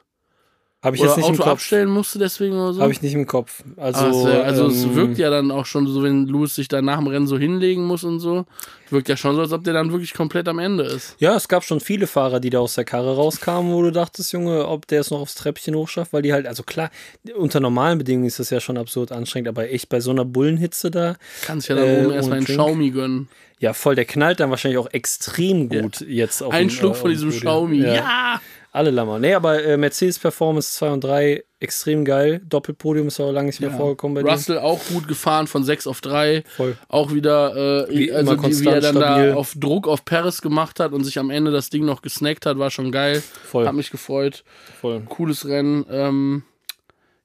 Habe 0.83 0.95
ich 0.95 1.01
Oder 1.01 1.11
jetzt 1.11 1.17
nicht 1.17 1.27
im 1.27 1.33
Auto 1.35 1.43
Kopf. 1.43 1.51
abstellen 1.53 1.89
musste 1.89 2.17
deswegen 2.17 2.55
oder 2.55 2.73
so? 2.73 2.81
Habe 2.81 2.91
ich 2.91 3.03
nicht 3.03 3.13
im 3.13 3.27
Kopf. 3.27 3.63
Also, 3.77 4.05
also, 4.05 4.25
wär, 4.25 4.43
also 4.43 4.65
es 4.65 4.83
ähm, 4.83 4.95
wirkt 4.95 5.19
ja 5.19 5.29
dann 5.29 5.51
auch 5.51 5.67
schon 5.67 5.85
so, 5.85 6.01
wenn 6.01 6.25
Lewis 6.25 6.55
sich 6.55 6.67
dann 6.69 6.85
nach 6.85 6.97
dem 6.97 7.05
Rennen 7.07 7.27
so 7.27 7.37
hinlegen 7.37 7.83
muss 7.85 8.03
und 8.03 8.19
so. 8.19 8.45
Wirkt 8.91 9.09
ja 9.09 9.15
schon 9.17 9.35
so, 9.35 9.41
als 9.41 9.51
ob 9.53 9.63
der 9.63 9.73
dann 9.73 9.91
wirklich 9.91 10.13
komplett 10.13 10.47
am 10.47 10.59
Ende 10.59 10.83
ist. 10.83 11.15
Ja, 11.19 11.35
es 11.35 11.47
gab 11.47 11.63
schon 11.63 11.79
viele 11.79 12.07
Fahrer, 12.07 12.39
die 12.39 12.49
da 12.49 12.59
aus 12.59 12.75
der 12.75 12.83
Karre 12.83 13.15
rauskamen, 13.15 13.71
wo 13.73 13.81
du 13.81 13.91
dachtest, 13.91 14.33
Junge, 14.33 14.67
ob 14.67 14.85
der 14.87 15.01
es 15.01 15.11
noch 15.11 15.19
aufs 15.21 15.35
Treppchen 15.35 15.75
hochschafft, 15.75 16.13
weil 16.13 16.21
die 16.21 16.33
halt, 16.33 16.45
also 16.47 16.63
klar, 16.63 16.91
unter 17.35 17.59
normalen 17.59 17.97
Bedingungen 17.97 18.27
ist 18.27 18.39
das 18.39 18.49
ja 18.49 18.59
schon 18.59 18.77
absurd 18.77 19.11
anstrengend, 19.11 19.47
aber 19.47 19.69
echt 19.69 19.89
bei 19.89 19.99
so 19.99 20.11
einer 20.11 20.25
Bullenhitze 20.25 20.91
da, 20.91 21.15
Kannst 21.45 21.69
ja 21.69 21.75
dann 21.75 21.85
Äh, 21.87 22.05
oben 22.05 22.11
erstmal 22.13 22.37
einen 22.37 22.45
Drink. 22.45 22.59
Xiaomi 22.59 22.89
gönnen. 22.91 23.29
ja 23.59 23.73
voll, 23.73 23.95
der 23.95 24.05
knallt 24.05 24.39
dann 24.39 24.49
wahrscheinlich 24.49 24.77
auch 24.77 24.91
extrem 24.91 25.69
gut 25.69 26.01
jetzt 26.01 26.41
auf 26.43 26.51
Ein 26.53 26.69
Schluck 26.69 26.93
äh, 26.95 26.97
von 26.97 27.09
diesem. 27.11 27.29
Xiaomi. 27.31 27.77
Ja. 27.83 27.93
ja. 27.93 28.41
Alle 28.73 28.91
Lammer. 28.91 29.19
Nee, 29.19 29.33
aber 29.33 29.63
äh, 29.63 29.77
Mercedes 29.77 30.17
Performance 30.19 30.73
2 30.77 30.89
und 30.91 31.03
3 31.03 31.43
extrem 31.61 32.03
geil. 32.05 32.41
Doppelpodium 32.49 33.07
ist 33.07 33.19
auch 33.19 33.31
lange 33.31 33.47
nicht 33.47 33.61
mehr 33.61 33.69
Ja. 33.69 33.77
vorgekommen 33.77 34.23
bei. 34.23 34.29
Russell 34.29 34.57
auch 34.59 34.79
gut 34.91 35.07
gefahren 35.07 35.47
von 35.47 35.63
6 35.63 35.87
auf 35.87 36.01
3. 36.01 36.43
Voll. 36.57 36.77
Auch 36.87 37.13
wieder, 37.13 37.87
äh, 37.87 37.95
Wie 37.95 38.11
also 38.11 38.35
die, 38.35 38.59
wie 38.59 38.65
er 38.67 38.81
dann 38.81 38.95
stabil. 38.97 39.29
da 39.29 39.35
auf 39.35 39.53
Druck 39.57 39.87
auf 39.87 40.03
Paris 40.03 40.41
gemacht 40.41 40.79
hat 40.79 40.91
und 40.93 41.03
sich 41.03 41.19
am 41.19 41.29
Ende 41.29 41.51
das 41.51 41.69
Ding 41.69 41.85
noch 41.85 42.01
gesnackt 42.01 42.45
hat, 42.45 42.57
war 42.57 42.71
schon 42.71 42.91
geil. 42.91 43.21
Voll. 43.45 43.67
Hat 43.67 43.75
mich 43.75 43.91
gefreut. 43.91 44.43
Voll. 44.81 45.01
Cooles 45.07 45.47
Rennen. 45.47 45.85
Ähm, 45.89 46.43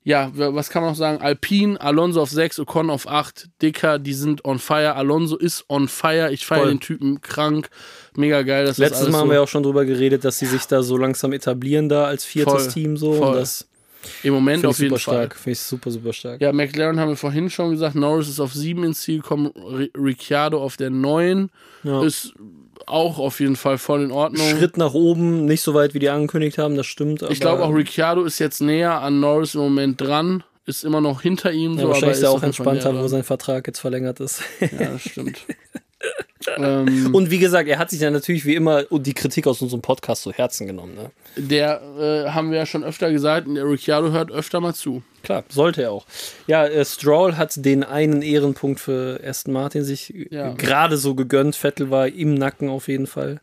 ja, 0.05 0.31
was 0.35 0.71
kann 0.71 0.83
man 0.83 0.93
noch 0.93 0.97
sagen? 0.97 1.21
Alpine, 1.21 1.81
Alonso 1.81 2.23
auf 2.23 2.31
6, 2.31 2.61
Ocon 2.61 2.91
auf 2.91 3.09
8. 3.09 3.49
Dicker, 3.61 3.99
die 3.99 4.15
sind 4.15 4.45
on 4.45 4.61
fire. 4.61 4.95
Alonso 4.95 5.37
ist 5.37 5.65
on 5.69 5.89
fire. 5.89 6.31
Ich 6.31 6.47
feiere 6.47 6.67
den 6.67 6.79
Typen 6.79 7.21
krank. 7.23 7.71
Mega 8.15 8.43
geil. 8.43 8.67
Letztes 8.67 9.09
Mal 9.09 9.19
haben 9.19 9.27
so 9.29 9.33
wir 9.33 9.43
auch 9.43 9.49
schon 9.49 9.65
drüber 9.65 9.85
geredet, 9.85 10.25
dass 10.25 10.39
sie 10.39 10.47
sich 10.47 10.67
da 10.67 10.83
so 10.85 10.97
langsam 10.97 11.33
etablieren 11.33 11.89
da 11.89 12.05
als 12.05 12.25
viertes 12.25 12.65
Voll. 12.67 12.73
Team 12.73 12.97
so. 12.97 13.15
Voll. 13.15 13.29
Und 13.31 13.35
das 13.35 13.67
im 14.23 14.35
Moment 14.35 14.65
auf 14.67 14.79
jeden 14.79 14.97
super 14.97 15.01
Fall. 15.01 15.15
stark. 15.27 15.37
Finde 15.37 15.53
ich 15.53 15.61
super, 15.61 15.91
super 15.91 16.13
stark. 16.13 16.41
Ja, 16.41 16.53
McLaren 16.53 16.99
haben 16.99 17.11
wir 17.11 17.17
vorhin 17.17 17.51
schon 17.51 17.71
gesagt. 17.71 17.95
Norris 17.95 18.29
ist 18.29 18.41
auf 18.41 18.53
7 18.53 18.85
ins 18.85 19.03
Ziel 19.03 19.21
gekommen. 19.21 19.51
Ricciardo 19.97 20.63
auf 20.63 20.77
der 20.77 20.91
9. 20.91 21.51
Ja. 21.85 22.03
Ist 22.03 22.35
auch 22.87 23.19
auf 23.19 23.41
jeden 23.41 23.57
Fall 23.57 23.79
voll 23.79 24.03
in 24.03 24.13
Ordnung. 24.13 24.47
Schritt 24.49 24.77
nach 24.77 24.95
oben, 24.95 25.45
nicht 25.45 25.63
so 25.63 25.75
weit, 25.75 25.95
wie 25.95 25.99
die 25.99 26.09
angekündigt 26.09 26.59
haben, 26.59 26.77
das 26.77 26.87
stimmt. 26.87 27.23
Ich 27.31 27.41
glaube 27.41 27.65
auch 27.65 27.75
Ricciardo 27.75 28.25
ist 28.25 28.39
jetzt 28.39 28.61
näher 28.61 29.01
an 29.01 29.21
Norris 29.21 29.55
im 29.55 29.61
Moment 29.63 30.01
dran, 30.01 30.45
ist 30.67 30.85
immer 30.85 31.01
noch 31.01 31.23
hinter 31.23 31.53
ihm. 31.53 31.73
ja, 31.73 31.79
so, 31.79 31.83
aber 31.83 31.93
wahrscheinlich 31.95 32.19
ist 32.19 32.23
er 32.23 32.31
auch 32.31 32.43
entspannter, 32.43 32.97
wo 32.97 33.09
sein 33.09 33.25
Vertrag 33.25 33.67
jetzt 33.67 33.81
verlängert 33.81 34.21
ist. 34.21 34.43
Ja, 34.61 34.91
das 34.91 35.03
stimmt. 35.03 35.41
ähm, 36.57 37.15
Und 37.15 37.31
wie 37.31 37.39
gesagt, 37.39 37.69
er 37.69 37.79
hat 37.79 37.91
sich 37.91 38.01
ja 38.01 38.11
natürlich 38.11 38.45
wie 38.45 38.55
immer 38.55 38.85
die 38.85 39.15
Kritik 39.15 39.47
aus 39.47 39.63
unserem 39.63 39.83
Podcast 39.83 40.23
zu 40.23 40.33
Herzen 40.33 40.67
genommen. 40.67 40.95
Ne? 40.95 41.11
der 41.37 41.83
äh, 41.99 42.31
haben 42.31 42.51
wir 42.51 42.59
ja 42.59 42.67
schon 42.67 42.83
öfter 42.85 43.11
gesagt, 43.13 43.47
der 43.49 43.65
Ricciardo 43.69 44.11
hört 44.13 44.31
öfter 44.31 44.61
mal 44.61 44.75
zu. 44.75 45.03
Klar, 45.23 45.45
sollte 45.49 45.83
er 45.83 45.93
auch. 45.93 46.07
Ja, 46.47 46.67
äh, 46.67 46.85
Stroll 46.85 47.37
hat 47.37 47.65
den 47.65 47.85
einen 47.85 48.23
Ehrenpunkt 48.23 48.81
für 48.81 49.21
Aston 49.27 49.53
Martin 49.53 49.85
sich 49.85 50.15
Ja. 50.31 50.53
gerade 50.55 50.97
so 50.97 51.15
gegönnt. 51.15 51.57
Vettel 51.57 51.91
war 51.91 52.09
im 52.09 52.35
Nacken 52.35 52.69
auf 52.69 52.89
jeden 52.89 53.07
Fall. 53.07 53.41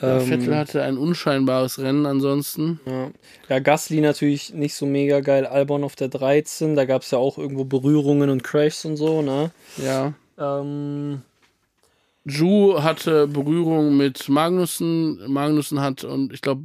Ja, 0.00 0.18
Ähm, 0.20 0.28
Vettel 0.28 0.56
hatte 0.56 0.82
ein 0.82 0.96
unscheinbares 0.96 1.80
Rennen 1.80 2.06
ansonsten. 2.06 2.78
Ja. 2.86 3.10
ja, 3.48 3.58
Gasly 3.58 4.00
natürlich 4.00 4.54
nicht 4.54 4.74
so 4.74 4.86
mega 4.86 5.18
geil. 5.20 5.46
Albon 5.46 5.82
auf 5.82 5.96
der 5.96 6.08
13, 6.08 6.76
da 6.76 6.84
gab 6.84 7.02
es 7.02 7.10
ja 7.10 7.18
auch 7.18 7.38
irgendwo 7.38 7.64
Berührungen 7.64 8.30
und 8.30 8.44
Crashs 8.44 8.84
und 8.84 8.96
so, 8.96 9.20
ne? 9.20 9.50
Ja. 9.84 10.12
Ähm, 10.38 11.22
Ju 12.24 12.82
hatte 12.82 13.26
Berührung 13.26 13.96
mit 13.96 14.28
Magnussen. 14.28 15.20
Magnussen 15.30 15.80
hat, 15.80 16.04
und 16.04 16.32
ich 16.32 16.42
glaube, 16.42 16.64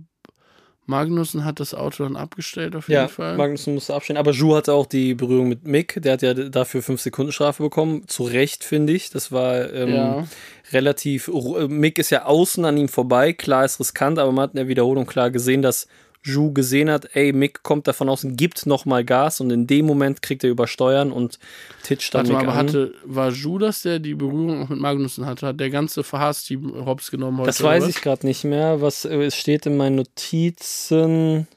Magnussen 0.88 1.44
hat 1.46 1.60
das 1.60 1.74
Auto 1.74 2.04
dann 2.04 2.16
abgestellt 2.16 2.76
auf 2.76 2.88
jeden 2.90 3.02
Ja, 3.02 3.08
Fall. 3.08 3.38
Magnussen 3.38 3.74
musste 3.74 3.96
abstehen. 3.96 4.18
Aber 4.18 4.32
Ju 4.32 4.56
hatte 4.56 4.74
auch 4.74 4.86
die 4.86 5.16
Berührung 5.16 5.50
mit 5.50 5.66
Mick. 5.66 6.00
Der 6.00 6.14
hat 6.14 6.22
ja 6.22 6.34
dafür 6.36 6.84
5 6.84 7.02
Sekunden 7.02 7.32
Strafe 7.32 7.64
bekommen. 7.64 8.08
Zu 8.08 8.24
Recht, 8.24 8.64
finde 8.64 8.94
ich. 8.94 9.10
Das 9.10 9.32
war 9.32 9.74
ähm, 9.74 9.90
Ja. 9.96 10.28
relativ. 10.72 11.28
ru- 11.28 11.68
Mick 11.68 11.98
ist 11.98 12.12
ja 12.12 12.26
außen 12.26 12.64
an 12.66 12.78
ihm 12.78 12.88
vorbei. 12.88 13.34
Klar 13.34 13.66
ist 13.66 13.80
riskant, 13.80 14.20
aber 14.20 14.32
man 14.32 14.44
hat 14.44 14.52
in 14.52 14.58
der 14.58 14.68
Wiederholung 14.68 15.08
klar 15.08 15.32
gesehen, 15.32 15.64
dass 15.64 15.88
Ju 16.26 16.52
gesehen 16.54 16.90
hat, 16.90 17.08
ey, 17.14 17.32
Mick 17.34 17.62
kommt 17.64 17.88
davon 17.88 18.10
außen, 18.10 18.36
gibt 18.36 18.66
nochmal 18.66 19.06
Gas 19.06 19.40
und 19.42 19.52
in 19.52 19.68
dem 19.68 19.86
Moment 19.86 20.22
kriegt 20.24 20.44
er 20.44 20.50
übersteuern 20.50 21.12
und 21.12 21.38
titscht 21.84 22.14
dann 22.16 22.22
Warte 22.28 22.34
mal, 22.34 22.40
Mick 22.40 22.48
aber 22.50 22.60
an. 22.60 22.68
hatte, 22.68 22.94
war 23.06 23.30
Judas, 23.30 23.84
der 23.84 24.00
die 24.00 24.16
Berührung 24.16 24.64
auch 24.64 24.70
mit 24.70 24.80
Magnussen 24.80 25.26
hatte? 25.26 25.46
Hat 25.48 25.60
der 25.60 25.70
ganze 25.70 26.04
Verhaas-Team 26.04 26.86
Hops 26.86 27.12
genommen 27.12 27.38
heute? 27.38 27.48
Das 27.48 27.62
weiß 27.62 27.84
oder 27.84 27.90
ich 27.92 28.02
gerade 28.02 28.26
nicht 28.26 28.44
mehr. 28.44 28.82
Was 28.82 29.06
äh, 29.06 29.16
es 29.24 29.36
steht 29.36 29.66
in 29.68 29.78
meinen 29.78 29.96
Notizen? 29.98 31.48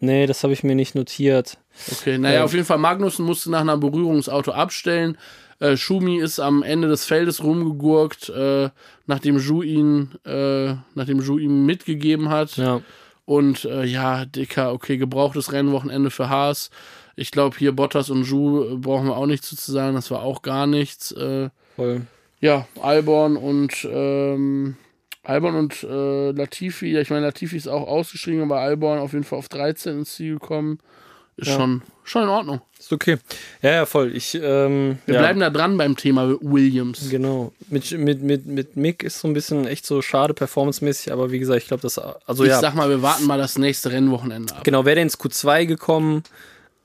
Nee, 0.00 0.26
das 0.26 0.42
habe 0.42 0.52
ich 0.52 0.62
mir 0.62 0.74
nicht 0.74 0.94
notiert. 0.94 1.56
Okay, 1.90 2.18
naja, 2.18 2.36
Ja. 2.40 2.44
auf 2.44 2.52
jeden 2.52 2.66
Fall, 2.66 2.78
Magnussen 2.78 3.24
musste 3.24 3.50
nach 3.50 3.60
einer 3.62 3.78
Berührung 3.78 4.16
das 4.16 4.28
Auto 4.28 4.52
abstellen. 4.52 5.16
Äh, 5.60 5.76
Schumi 5.76 6.18
ist 6.18 6.40
am 6.40 6.62
Ende 6.62 6.88
des 6.88 7.04
Feldes 7.04 7.42
rumgegurkt, 7.42 8.28
äh, 8.28 8.68
nachdem 9.06 9.38
Ju 9.38 9.62
ihn, 9.62 10.10
äh, 10.26 10.74
nachdem 10.94 11.20
Ju 11.20 11.38
ihm 11.38 11.64
mitgegeben 11.64 12.28
hat. 12.28 12.56
Ja. 12.56 12.82
Und 13.26 13.64
äh, 13.64 13.84
ja, 13.84 14.24
Dicker, 14.24 14.72
okay, 14.72 14.98
gebrauchtes 14.98 15.52
Rennwochenende 15.52 16.10
für 16.10 16.28
Haas. 16.28 16.70
Ich 17.16 17.30
glaube, 17.30 17.56
hier 17.58 17.72
Bottas 17.72 18.10
und 18.10 18.24
Ju 18.24 18.64
äh, 18.64 18.76
brauchen 18.76 19.06
wir 19.06 19.16
auch 19.16 19.26
nicht 19.26 19.44
zu 19.44 19.54
sagen, 19.56 19.94
das 19.94 20.10
war 20.10 20.22
auch 20.22 20.42
gar 20.42 20.66
nichts. 20.66 21.12
Äh, 21.12 21.48
Voll. 21.76 22.02
ja, 22.40 22.66
Albon 22.82 23.36
und 23.36 23.88
ähm, 23.90 24.76
Albon 25.22 25.54
und 25.54 25.82
äh, 25.82 26.32
Latifi, 26.32 26.92
ja, 26.92 27.00
ich 27.00 27.10
meine, 27.10 27.26
Latifi 27.26 27.56
ist 27.56 27.68
auch 27.68 27.88
ausgeschrieben, 27.88 28.42
aber 28.42 28.60
Albon 28.60 28.98
auf 28.98 29.14
jeden 29.14 29.24
Fall 29.24 29.38
auf 29.38 29.48
13 29.48 30.00
ins 30.00 30.14
Ziel 30.14 30.34
gekommen. 30.34 30.78
Ist 31.36 31.48
Ja. 31.48 31.56
schon, 31.56 31.82
schon 32.04 32.22
in 32.22 32.28
Ordnung. 32.28 32.60
Ist 32.78 32.92
okay. 32.92 33.16
Ja, 33.62 33.72
ja, 33.72 33.86
voll. 33.86 34.14
Ich, 34.14 34.34
ähm, 34.34 34.98
Wir 35.06 35.14
ja. 35.14 35.20
bleiben 35.20 35.40
da 35.40 35.50
dran 35.50 35.76
beim 35.76 35.96
Thema 35.96 36.36
Williams. 36.40 37.08
Genau. 37.10 37.52
Mit, 37.68 37.90
mit, 37.92 38.22
mit, 38.22 38.46
mit 38.46 38.76
Mick 38.76 39.02
ist 39.02 39.20
so 39.20 39.28
ein 39.28 39.34
bisschen 39.34 39.66
echt 39.66 39.86
so 39.86 40.02
schade 40.02 40.34
performancemäßig, 40.34 41.12
aber 41.12 41.30
wie 41.30 41.38
gesagt, 41.38 41.62
ich 41.62 41.68
glaube, 41.68 41.80
das. 41.80 41.98
Also 41.98 42.44
ich 42.44 42.50
ja. 42.50 42.60
sag 42.60 42.74
mal, 42.74 42.88
wir 42.88 43.02
warten 43.02 43.26
mal 43.26 43.38
das 43.38 43.58
nächste 43.58 43.90
Rennwochenende 43.90 44.54
ab. 44.54 44.64
Genau, 44.64 44.84
wäre 44.84 44.96
der 44.96 45.02
ins 45.04 45.18
Q2 45.18 45.66
gekommen 45.66 46.22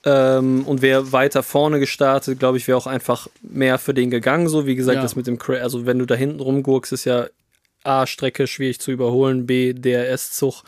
ähm, 0.05 0.63
und 0.65 0.81
wäre 0.81 1.11
weiter 1.11 1.43
vorne 1.43 1.79
gestartet, 1.79 2.39
glaube 2.39 2.57
ich, 2.57 2.67
wäre 2.67 2.77
auch 2.77 2.87
einfach 2.87 3.27
mehr 3.41 3.77
für 3.77 3.93
den 3.93 4.09
gegangen. 4.09 4.47
So, 4.47 4.65
wie 4.65 4.75
gesagt, 4.75 5.03
das 5.03 5.15
mit 5.15 5.27
dem 5.27 5.37
Cra 5.37 5.55
also 5.55 5.85
wenn 5.85 5.99
du 5.99 6.05
da 6.05 6.15
hinten 6.15 6.39
rumgurkst, 6.39 6.93
ist 6.93 7.05
ja 7.05 7.27
A, 7.83 8.07
Strecke 8.07 8.47
schwierig 8.47 8.79
zu 8.79 8.91
überholen, 8.91 9.45
B, 9.45 9.73
DRS-Zug. 9.73 10.63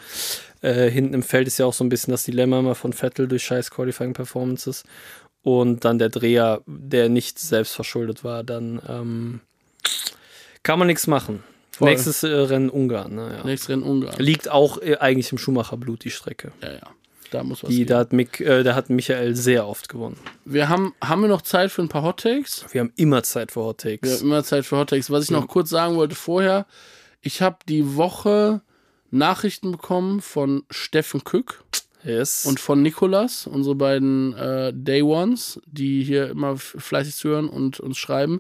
Äh, 0.62 0.90
hinten 0.90 1.14
im 1.14 1.24
Feld 1.24 1.48
ist 1.48 1.58
ja 1.58 1.66
auch 1.66 1.74
so 1.74 1.84
ein 1.84 1.90
bisschen 1.90 2.12
das 2.12 2.24
Dilemma 2.24 2.60
immer 2.60 2.76
von 2.76 2.94
Vettel 2.94 3.28
durch 3.28 3.44
scheiß 3.44 3.72
Qualifying-Performances. 3.72 4.84
Und 5.44 5.86
dann 5.86 5.98
der 5.98 6.10
Dreher, 6.10 6.62
der 6.68 7.10
nicht 7.10 7.40
selbst 7.40 7.74
verschuldet 7.74 8.24
war, 8.24 8.44
dann 8.44 8.80
ähm, 8.88 9.40
kann 10.64 10.78
man 10.78 10.88
nichts 10.88 11.08
machen. 11.08 11.44
Voll. 11.72 11.90
Nächstes 11.90 12.22
äh, 12.22 12.28
Rennen 12.28 12.70
Ungarn. 12.70 13.16
Ne, 13.16 13.38
ja. 13.38 13.44
Nächstes 13.44 13.70
Rennen 13.70 13.84
Ungarn. 13.84 14.16
Liegt 14.20 14.50
auch 14.50 14.80
äh, 14.82 14.98
eigentlich 14.98 15.32
im 15.32 15.40
Schumacher-Blut, 15.40 16.04
die 16.04 16.12
Strecke. 16.12 16.52
Ja, 16.62 16.74
ja. 16.74 16.88
Da 17.32 17.44
muss 17.44 17.64
was 17.64 17.70
Die, 17.70 17.86
da, 17.86 18.00
hat 18.00 18.12
Mick, 18.12 18.42
äh, 18.42 18.62
da 18.62 18.76
hat 18.76 18.90
Michael 18.90 19.36
sehr 19.36 19.66
oft 19.66 19.88
gewonnen. 19.88 20.18
Wir 20.44 20.68
haben, 20.68 20.94
haben 21.02 21.22
wir 21.22 21.30
noch 21.30 21.42
Zeit 21.42 21.72
für 21.72 21.82
ein 21.82 21.88
paar 21.88 22.04
Hot 22.04 22.20
Takes? 22.20 22.66
Wir 22.72 22.82
haben 22.82 22.92
immer 22.98 23.24
Zeit 23.24 23.54
für 23.54 23.62
Hot 23.62 23.84
Wir 23.86 23.98
Takes. 23.98 24.20
haben 24.20 24.28
immer 24.28 24.44
Zeit 24.44 24.66
für 24.66 24.78
Hot 24.78 24.90
Takes. 24.90 25.10
Was 25.10 25.24
ich 25.24 25.32
noch 25.32 25.48
kurz 25.48 25.70
sagen 25.70 25.96
wollte 25.96 26.14
vorher, 26.14 26.68
ich 27.22 27.42
habe 27.42 27.58
die 27.70 27.96
Woche 27.96 28.62
Nachrichten 29.12 29.72
bekommen 29.72 30.22
von 30.22 30.64
Steffen 30.70 31.24
Kück 31.24 31.64
Yes. 32.04 32.46
und 32.48 32.60
von 32.60 32.82
Nikolas, 32.82 33.46
unsere 33.46 33.76
beiden 33.76 34.34
äh, 34.34 34.72
Day 34.74 35.04
Ones, 35.04 35.62
die 35.68 36.04
hier 36.04 36.30
immer 36.32 36.58
fleißig 36.58 37.16
zuhören 37.16 37.48
und 37.48 37.80
uns 37.80 38.00
schreiben. 38.00 38.40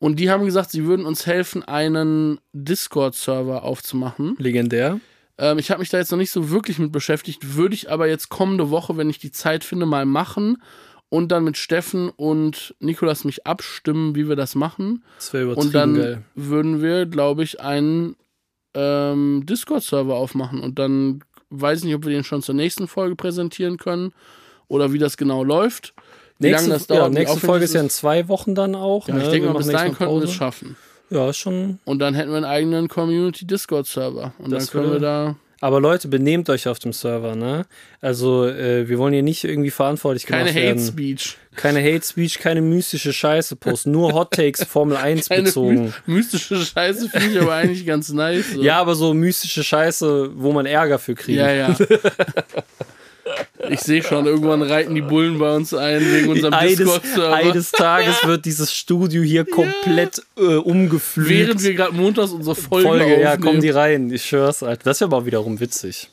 Und 0.00 0.18
die 0.18 0.30
haben 0.30 0.44
gesagt, 0.44 0.72
sie 0.72 0.84
würden 0.84 1.06
uns 1.06 1.24
helfen, 1.24 1.62
einen 1.62 2.40
Discord-Server 2.52 3.62
aufzumachen. 3.62 4.34
legendär. 4.38 4.98
Ähm, 5.38 5.60
ich 5.60 5.70
habe 5.70 5.78
mich 5.78 5.90
da 5.90 5.98
jetzt 5.98 6.10
noch 6.10 6.18
nicht 6.18 6.32
so 6.32 6.50
wirklich 6.50 6.80
mit 6.80 6.90
beschäftigt, 6.90 7.54
würde 7.54 7.76
ich 7.76 7.88
aber 7.88 8.08
jetzt 8.08 8.30
kommende 8.30 8.70
Woche, 8.70 8.96
wenn 8.96 9.10
ich 9.10 9.20
die 9.20 9.30
Zeit 9.30 9.62
finde, 9.62 9.86
mal 9.86 10.04
machen 10.04 10.60
und 11.08 11.30
dann 11.30 11.44
mit 11.44 11.56
Steffen 11.56 12.10
und 12.10 12.74
Nikolas 12.80 13.22
mich 13.24 13.46
abstimmen, 13.46 14.16
wie 14.16 14.28
wir 14.28 14.34
das 14.34 14.56
machen. 14.56 15.04
Das 15.18 15.32
wäre 15.32 15.44
übertrieben 15.44 15.66
Und 15.68 15.72
dann 15.74 15.94
geil. 15.94 16.22
würden 16.34 16.82
wir, 16.82 17.06
glaube 17.06 17.44
ich, 17.44 17.60
einen 17.60 18.16
ähm, 18.74 19.44
Discord-Server 19.46 20.14
aufmachen. 20.14 20.60
Und 20.60 20.78
dann 20.78 21.20
weiß 21.50 21.80
ich 21.80 21.84
nicht, 21.86 21.94
ob 21.94 22.04
wir 22.04 22.12
den 22.12 22.24
schon 22.24 22.42
zur 22.42 22.54
nächsten 22.54 22.88
Folge 22.88 23.16
präsentieren 23.16 23.76
können 23.78 24.12
oder 24.68 24.92
wie 24.92 24.98
das 24.98 25.16
genau 25.16 25.42
läuft. 25.44 25.94
Wie 26.38 26.48
Nächste, 26.48 26.68
lange 26.68 26.74
das 26.78 26.86
dauert. 26.86 27.02
ja, 27.02 27.08
nächste 27.08 27.40
Folge 27.40 27.64
ist 27.64 27.74
ja 27.74 27.80
in 27.80 27.90
zwei 27.90 28.28
Wochen 28.28 28.54
dann 28.54 28.74
auch. 28.74 29.08
Ja, 29.08 29.14
ne? 29.14 29.24
ich 29.24 29.30
denke 29.30 29.48
Wir 29.48 29.52
mal, 29.52 29.58
bis 29.58 29.68
dahin 29.68 29.94
könnten 29.94 30.14
wir 30.16 30.24
es 30.24 30.32
schaffen. 30.32 30.76
Ja, 31.10 31.30
ist 31.30 31.38
schon. 31.38 31.78
Und 31.84 31.98
dann 32.00 32.14
hätten 32.14 32.30
wir 32.30 32.36
einen 32.36 32.44
eigenen 32.44 32.88
Community-Discord-Server. 32.88 34.34
Und 34.38 34.52
Das 34.52 34.66
dann 34.66 34.72
können 34.72 34.92
wir 34.92 35.00
da. 35.00 35.36
Aber 35.60 35.80
Leute, 35.80 36.06
benehmt 36.06 36.48
euch 36.50 36.68
auf 36.68 36.78
dem 36.78 36.92
Server, 36.92 37.34
ne? 37.34 37.66
Also, 38.00 38.46
äh, 38.46 38.88
wir 38.88 38.98
wollen 38.98 39.12
hier 39.12 39.24
nicht 39.24 39.42
irgendwie 39.42 39.70
verantwortlich 39.70 40.24
gemacht 40.24 40.46
Keine 40.46 40.50
Hate 40.56 40.66
werden. 40.66 40.86
Speech. 40.86 41.36
Keine 41.56 41.80
Hate 41.82 42.06
Speech, 42.06 42.38
keine 42.38 42.60
mystische 42.60 43.12
Scheiße 43.12 43.56
posten, 43.56 43.90
nur 43.90 44.12
Hot 44.12 44.30
Takes 44.32 44.62
Formel 44.64 44.96
1 45.02 45.28
Keine 45.28 45.42
bezogen. 45.42 45.92
my 46.06 46.14
mystische 46.14 46.56
Scheiße 46.56 47.08
finde 47.08 47.30
ich 47.30 47.40
aber 47.40 47.54
eigentlich 47.54 47.84
ganz 47.84 48.08
nice. 48.10 48.52
So. 48.54 48.62
Ja, 48.62 48.78
aber 48.78 48.94
so 48.94 49.12
mystische 49.14 49.64
Scheiße, 49.64 50.30
wo 50.36 50.52
man 50.52 50.66
Ärger 50.66 51.00
für 51.00 51.14
kriegt. 51.16 51.38
ja, 51.38 51.50
ja. 51.50 51.76
Ich 53.70 53.80
sehe 53.80 54.02
schon, 54.02 54.26
irgendwann 54.26 54.62
reiten 54.62 54.94
die 54.94 55.00
Bullen 55.02 55.38
bei 55.38 55.54
uns 55.54 55.74
ein 55.74 56.00
wegen 56.00 56.28
unserem 56.28 56.54
Discord-Server. 56.66 57.34
eines 57.34 57.70
Tages 57.72 58.24
wird 58.24 58.44
dieses 58.44 58.72
Studio 58.72 59.22
hier 59.22 59.44
komplett 59.44 60.22
äh, 60.38 60.42
umgepflügt. 60.56 61.28
Während 61.30 61.62
wir 61.62 61.74
gerade 61.74 61.94
montags 61.94 62.30
unsere 62.30 62.54
Folge, 62.54 62.88
Folge, 62.88 63.04
aufnehmen. 63.04 63.22
ja, 63.22 63.36
kommen 63.36 63.60
die 63.60 63.70
rein. 63.70 64.10
Ich 64.12 64.24
schwör's, 64.24 64.62
Alter. 64.62 64.82
Das 64.84 64.98
ist 64.98 65.02
aber 65.02 65.26
wiederum 65.26 65.60
witzig. 65.60 66.08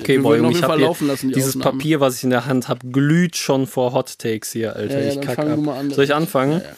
Okay, 0.00 0.14
Wir 0.16 0.22
boy, 0.22 0.38
würden 0.38 0.46
auf 0.46 0.50
ich 0.52 0.56
jeden 0.56 0.66
Fall 0.66 0.70
hab 0.72 0.78
hier 0.78 0.86
laufen 0.86 1.06
lassen, 1.08 1.28
die 1.28 1.34
dieses 1.34 1.56
Aufnahmen. 1.56 1.78
Papier, 1.78 2.00
was 2.00 2.16
ich 2.16 2.24
in 2.24 2.30
der 2.30 2.46
Hand 2.46 2.68
habe, 2.68 2.86
glüht 2.90 3.36
schon 3.36 3.66
vor 3.66 3.92
Hot 3.92 4.18
Takes 4.18 4.52
hier, 4.52 4.74
Alter. 4.76 4.94
Ja, 4.98 5.00
ja, 5.04 5.08
ich 5.08 5.14
dann 5.16 5.24
kack 5.24 5.36
fang 5.36 5.68
ab. 5.68 5.76
an. 5.78 5.90
Soll 5.90 6.04
ich 6.04 6.14
anfangen? 6.14 6.52
Ja, 6.52 6.58
ja. 6.58 6.74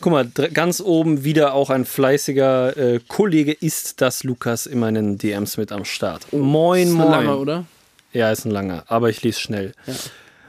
Guck 0.00 0.12
mal, 0.12 0.26
ganz 0.54 0.80
oben 0.80 1.24
wieder 1.24 1.52
auch 1.52 1.68
ein 1.68 1.84
fleißiger 1.84 2.76
äh, 2.76 3.00
Kollege 3.06 3.52
ist 3.52 4.00
das 4.00 4.24
Lukas 4.24 4.64
in 4.66 4.78
meinen 4.78 5.18
DMs 5.18 5.58
mit 5.58 5.72
am 5.72 5.84
Start. 5.84 6.32
moin, 6.32 6.86
Ist 6.88 6.94
eine 6.94 7.02
moin. 7.02 7.10
lange, 7.10 7.36
oder? 7.36 7.64
Ja, 8.12 8.30
ist 8.30 8.44
ein 8.44 8.50
langer, 8.50 8.84
aber 8.88 9.08
ich 9.08 9.22
lese 9.22 9.40
schnell. 9.40 9.72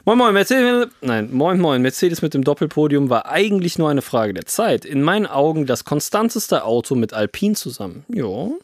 Moin 0.04 0.18
Moin, 0.18 0.34
Mercedes, 0.34 0.88
nein, 1.02 1.30
Moin 1.32 1.60
Moin, 1.60 1.80
Mercedes 1.84 2.24
mit 2.24 2.34
dem 2.34 2.44
Doppelpodium 2.44 3.12
war 3.12 3.28
eigentlich 3.28 3.78
nur 3.78 3.88
eine 3.88 4.02
Frage 4.02 4.34
der 4.34 4.48
Zeit. 4.48 4.84
In 4.84 5.04
meinen 5.04 5.28
Augen 5.28 5.68
das 5.68 5.86
konstanteste 5.86 6.64
Auto 6.64 6.96
mit 6.96 7.14
Alpine 7.14 7.54
zusammen. 7.54 8.04
Jo. 8.10 8.58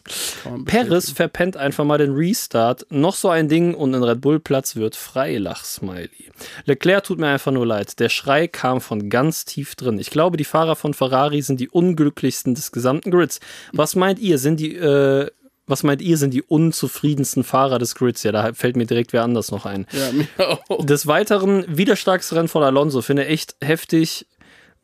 Paris 0.66 1.12
verpennt 1.12 1.56
einfach 1.56 1.86
mal 1.86 2.00
den 2.00 2.16
Restart. 2.16 2.88
Noch 2.90 3.14
so 3.14 3.30
ein 3.30 3.50
Ding 3.50 3.76
und 3.76 3.94
ein 3.94 4.04
Red 4.04 4.20
Bull 4.20 4.40
Platz 4.40 4.76
wird 4.76 4.96
Freilach-Smiley. 4.96 6.32
Leclerc 6.66 7.04
tut 7.04 7.20
mir 7.20 7.28
einfach 7.28 7.52
nur 7.52 7.68
leid. 7.68 8.00
Der 8.00 8.10
Schrei 8.10 8.48
kam 8.48 8.82
von 8.82 9.08
ganz 9.08 9.46
tief 9.46 9.76
drin. 9.76 10.00
Ich 10.00 10.10
glaube, 10.10 10.38
die 10.38 10.44
Fahrer 10.44 10.76
von 10.76 10.96
Ferrari 10.96 11.44
sind 11.44 11.60
die 11.60 11.70
unglücklichsten 11.70 12.56
des 12.56 12.72
gesamten 12.72 13.12
Grids. 13.12 13.42
Was 13.74 13.96
meint 13.96 14.18
ihr? 14.18 14.40
Sind 14.40 14.60
die, 14.60 14.76
äh, 14.76 15.30
was 15.68 15.84
meint 15.84 16.02
ihr, 16.02 16.18
sind 16.18 16.34
die 16.34 16.42
unzufriedensten 16.42 17.44
Fahrer 17.44 17.78
des 17.78 17.96
Grids? 17.96 18.24
Ja, 18.24 18.32
da 18.32 18.54
fällt 18.54 18.78
mir 18.78 18.86
direkt 18.86 19.14
wer 19.14 19.24
anders 19.24 19.52
noch 19.52 19.66
ein. 19.66 19.86
Ja, 19.92 20.12
mir 20.12 20.28
auch. 20.70 20.86
Des 20.86 21.08
Weiteren, 21.08 21.66
wieder 21.68 21.96
starkes 21.96 22.34
Rennen 22.34 22.48
von 22.48 22.64
Alonso. 22.64 23.02
Finde 23.02 23.26
echt 23.26 23.56
heftig, 23.62 24.26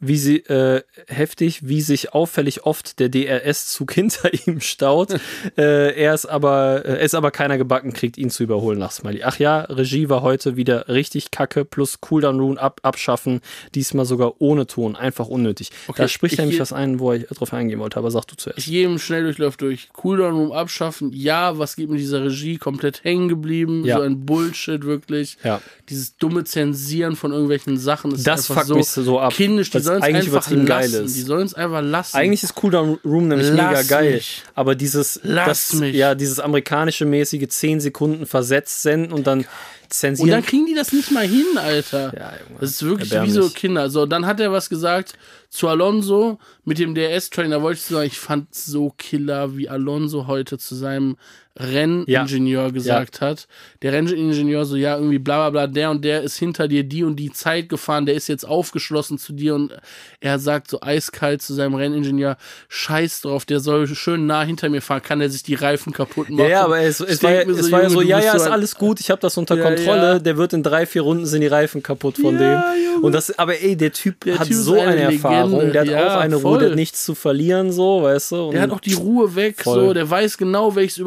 wie 0.08 0.18
sie 0.18 0.38
äh, 0.38 0.82
heftig, 1.08 1.68
wie 1.68 1.82
sich 1.82 2.14
auffällig 2.14 2.66
oft 2.66 2.99
der 2.99 3.10
DRS-Zug 3.10 3.91
hinter 3.93 4.32
ihm 4.47 4.60
staut. 4.60 5.14
äh, 5.58 5.93
er 5.95 6.14
ist 6.14 6.26
aber, 6.26 6.84
äh, 6.86 7.04
ist 7.04 7.16
aber 7.16 7.32
keiner 7.32 7.58
gebacken, 7.58 7.93
kriegt 7.93 8.18
ihn 8.18 8.30
zu 8.30 8.43
überholen 8.43 8.80
nach 8.80 8.91
Smiley. 8.91 9.24
Ach 9.24 9.39
ja, 9.39 9.62
Regie 9.62 10.10
war 10.10 10.22
heute 10.22 10.56
wieder 10.58 10.88
richtig 10.88 11.32
kacke, 11.32 11.66
plus 11.66 12.01
Cooldown 12.01 12.39
Rune 12.39 12.60
ab, 12.60 12.80
abschaffen, 12.84 13.41
diesmal 13.76 14.06
sogar 14.06 14.41
ohne 14.41 14.68
Ton, 14.68 14.95
einfach 14.95 15.28
unnötig. 15.28 15.72
da 15.95 16.08
spricht 16.08 16.34
ich 16.34 16.39
nämlich 16.39 16.60
was 16.60 16.74
ein, 16.74 16.99
wo 16.99 17.14
ich 17.14 17.26
drauf 17.28 17.54
eingehen 17.54 17.80
wollte, 17.80 17.97
aber 17.97 18.12
sag 18.12 18.26
du 18.26 18.36
zuerst. 18.36 18.60
Ich 18.60 18.68
gehe 18.68 18.86
im 18.86 18.99
Schnelldurchlauf 18.99 19.58
durch. 19.58 19.89
Cooldown 19.93 20.36
Room 20.36 20.51
abschaffen. 20.51 21.12
Ja, 21.14 21.58
was 21.58 21.76
geht 21.76 21.89
mit 21.89 21.99
dieser 21.99 22.24
Regie? 22.24 22.58
Komplett 22.58 23.04
hängen 23.04 23.30
geblieben. 23.30 23.86
Ja. 23.86 23.97
So 23.97 24.04
ein 24.04 24.26
Bullshit, 24.26 24.84
wirklich. 24.84 25.38
Ja. 25.43 25.62
Dieses 25.89 26.18
dumme 26.18 26.43
Zensieren 26.43 27.16
von 27.16 27.32
irgendwelchen 27.32 27.78
Sachen 27.78 28.12
ist 28.14 28.28
Das 28.28 28.49
einfach 28.49 28.66
fuckt 28.66 28.68
so 28.68 28.76
mich 28.76 28.88
so 28.88 29.20
ab, 29.20 29.34
kindisch. 29.34 29.70
Die 29.70 29.78
es 29.78 29.86
eigentlich 30.02 30.28
übertrieben 30.28 30.66
geil 30.66 30.89
lassen. 30.89 31.06
ist. 31.06 31.16
Die 31.16 31.22
sollen 31.22 31.46
es 31.46 31.54
einfach 31.54 31.82
lassen. 31.82 32.16
Eigentlich 32.18 32.44
ist 32.44 32.56
Cooldown 32.56 33.00
Room 33.06 33.28
nämlich 33.28 33.50
Lass 33.50 33.68
mega 33.70 33.82
geil. 33.84 34.14
mich. 34.16 34.44
Aber 34.56 34.76
dieses, 34.76 35.20
Lass 35.24 35.70
das, 35.70 35.80
mich. 35.80 35.96
ja, 35.96 36.16
dieses 36.16 36.39
amerikanische 36.39 37.06
mäßige 37.06 37.48
10 37.48 37.80
Sekunden 37.82 38.26
versetzt 38.26 38.82
senden 38.82 39.12
und 39.14 39.28
dann 39.28 39.46
zensieren. 39.89 40.30
Und 40.30 40.36
dann 40.36 40.46
kriegen 40.46 40.66
die 40.66 40.74
das 40.74 40.91
nicht 40.91 41.12
mal 41.12 41.28
hin, 41.28 41.46
Alter. 41.58 42.14
Ja, 42.16 42.34
Junge. 42.48 42.60
Das 42.60 42.72
ist 42.72 42.84
wirklich 42.84 43.12
wie 43.12 43.30
so 43.32 43.50
Kinder. 43.50 43.89
So, 43.89 44.06
dann 44.06 44.26
hat 44.26 44.39
er 44.39 44.52
was 44.52 44.70
gesagt 44.70 45.14
zu 45.50 45.68
Alonso 45.68 46.39
mit 46.66 46.80
dem 46.80 46.96
DRS-Train. 46.96 47.52
Da 47.52 47.62
wollte 47.62 47.78
ich 47.80 47.86
sagen, 47.86 48.08
ich 48.08 48.18
fand 48.20 48.54
so 48.56 48.91
killer, 48.98 49.56
wie 49.56 49.70
Alonso 49.70 50.26
heute 50.28 50.58
zu 50.58 50.74
seinem 50.76 51.16
Renningenieur 51.60 52.72
gesagt 52.72 53.22
hat. 53.22 53.47
Der 53.82 53.93
Renningenieur 53.93 54.66
so, 54.66 54.76
ja, 54.76 54.95
irgendwie 54.97 55.20
bla 55.20 55.49
bla 55.49 55.66
bla, 55.66 55.68
der 55.68 55.91
und 55.91 56.04
der 56.04 56.22
ist 56.22 56.38
hinter 56.38 56.68
dir 56.68 56.84
die 56.84 57.04
und 57.04 57.16
die 57.18 57.32
Zeit 57.32 57.70
gefahren, 57.70 58.06
der 58.06 58.16
ist 58.16 58.28
jetzt 58.28 58.43
aufgeschlossen 58.47 59.18
zu 59.18 59.34
dir 59.34 59.56
und 59.56 59.74
er 60.20 60.39
sagt 60.39 60.70
so 60.70 60.82
eiskalt 60.82 61.41
zu 61.41 61.54
seinem 61.54 61.76
Renningenieur, 61.76 62.38
scheiß 62.70 63.22
drauf, 63.22 63.45
der 63.45 63.60
soll 63.60 63.88
schön 63.88 64.26
nah 64.26 64.43
hinter 64.43 64.70
mir 64.70 64.82
fahren, 64.82 65.01
kann 65.04 65.22
er 65.22 65.30
sich 65.30 65.43
die 65.43 65.56
Reifen 65.56 65.93
kaputt 65.93 66.30
machen. 66.30 66.39
Ja, 66.43 66.47
ja, 66.47 66.64
aber 66.66 66.80
es, 66.80 66.99
es 66.99 67.22
war, 67.22 67.32
ja- 67.32 67.45
mir 67.45 67.51
es 67.54 67.72
war 67.72 67.82
ja 67.84 67.88
Junge, 67.88 67.93
so, 67.95 68.01
ja, 68.01 68.20
ja, 68.20 68.32
so 68.32 68.38
ist 68.45 68.51
alles 68.51 68.76
gut, 68.76 68.99
ich 68.99 69.10
habe 69.12 69.22
das 69.22 69.38
unter 69.38 69.56
Ja, 69.56 69.64
Kontrolle, 69.64 70.14
ja. 70.14 70.20
der 70.20 70.38
wird 70.38 70.54
in 70.54 70.64
drei, 70.64 70.86
vier 70.86 71.04
Runden 71.04 71.26
sind 71.26 71.41
die 71.41 71.47
Reifen 71.47 71.84
kaputt 71.84 72.18
von 72.18 72.39
Ja, 72.39 72.72
dem. 72.74 72.84
Junge. 72.93 73.06
Und 73.06 73.12
das, 73.14 73.38
aber 73.38 73.62
ey, 73.62 73.76
der 73.76 73.91
Typ 73.93 74.22
Der 74.22 74.39
hat 74.39 74.47
Typ 74.47 74.56
so 74.58 74.74
eine 74.74 74.91
eine, 74.91 75.01
Erfahrung, 75.14 75.51
Legende. 75.60 75.72
der 75.72 75.82
hat 75.82 75.89
Ja, 75.89 76.16
auch 76.18 76.22
eine 76.22 76.39
voll. 76.39 76.64
Ruhe, 76.66 76.76
nichts 76.76 77.04
zu 77.06 77.16
verlieren, 77.16 77.72
so, 77.72 78.04
weißt 78.04 78.32
du. 78.32 78.51
Der 78.51 78.62
hat 78.62 78.72
auch 78.72 78.80
die 78.80 78.93
Ruhe 78.93 79.36
weg, 79.36 79.62
Voll. 79.62 79.88
so, 79.88 79.93
der 79.93 80.10
weiß 80.10 80.38
genau, 80.38 80.76
welches 80.76 80.97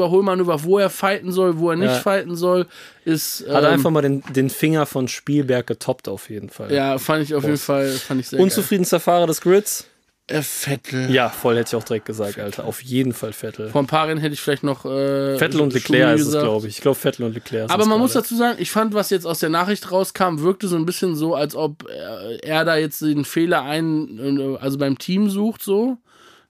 Überholmanöver, 0.41 0.65
wo 0.65 0.79
er 0.79 0.91
fighten 0.91 1.33
soll, 1.33 1.59
wo 1.59 1.71
er 1.71 1.77
nicht 1.77 1.87
Ja. 1.93 2.01
fighten 2.01 2.37
soll, 2.37 2.67
ist. 3.05 3.45
hat 3.49 3.65
ähm, 3.65 3.71
einfach 3.71 3.91
mal 3.91 4.03
den, 4.03 4.23
den 4.35 4.51
Finger 4.51 4.87
von 4.87 5.09
Spielberg 5.09 5.67
getoppt, 5.67 6.09
auf 6.09 6.31
jeden 6.31 6.51
Fall. 6.51 6.73
Ja, 6.73 6.99
fand 6.99 7.25
ich 7.25 7.35
auf 7.35 7.45
jeden 7.45 7.59
Fall, 7.59 7.89
fand 7.91 8.21
ich 8.21 8.29
sehr 8.29 8.41
Unzufriedenster 8.41 9.01
Fahrer 9.01 9.27
des 9.27 9.41
Grids? 9.41 9.87
Äh, 10.29 10.43
Vettel. 10.43 11.09
Ja, 11.13 11.29
voll 11.29 11.57
hätte 11.57 11.69
ich 11.69 11.81
auch 11.81 11.85
direkt 11.85 12.07
gesagt, 12.07 12.41
Alter. 12.41 12.65
Auf 12.65 12.83
jeden 12.83 13.13
Fall 13.13 13.33
Vettel. 13.33 13.69
Vor 13.71 13.81
ein 13.81 13.87
paar 13.87 14.09
Rennen 14.09 14.21
hätte 14.21 14.35
ich 14.35 14.41
vielleicht 14.41 14.65
noch. 14.65 14.85
Äh, 14.85 15.39
Vettel 15.39 15.61
und 15.61 15.73
Leclerc 15.73 16.19
ist 16.19 16.27
es, 16.27 16.33
glaube 16.33 16.67
ich. 16.67 16.77
Ich 16.77 16.81
glaube, 16.81 16.97
Vettel 16.97 17.27
und 17.27 17.35
Leclerc. 17.35 17.71
Aber 17.71 17.85
sind's 17.85 17.89
man 17.91 18.01
muss 18.01 18.13
dazu 18.15 18.35
sagen, 18.35 18.57
ich 18.61 18.73
fand, 18.73 18.93
was 18.93 19.11
jetzt 19.11 19.25
aus 19.25 19.39
der 19.39 19.51
Nachricht 19.51 19.93
rauskam, 19.93 20.41
wirkte 20.41 20.67
so 20.67 20.75
ein 20.75 20.85
bisschen 20.85 21.15
so, 21.15 21.37
als 21.37 21.55
ob 21.55 21.89
er, 21.89 22.43
er 22.43 22.65
da 22.65 22.75
jetzt 22.77 23.03
den 23.03 23.25
Fehler 23.25 23.63
ein, 23.63 24.19
äh, 24.19 24.57
also 24.59 24.79
beim 24.79 24.99
Team 24.99 25.31
sucht, 25.31 25.63
so. 25.63 25.97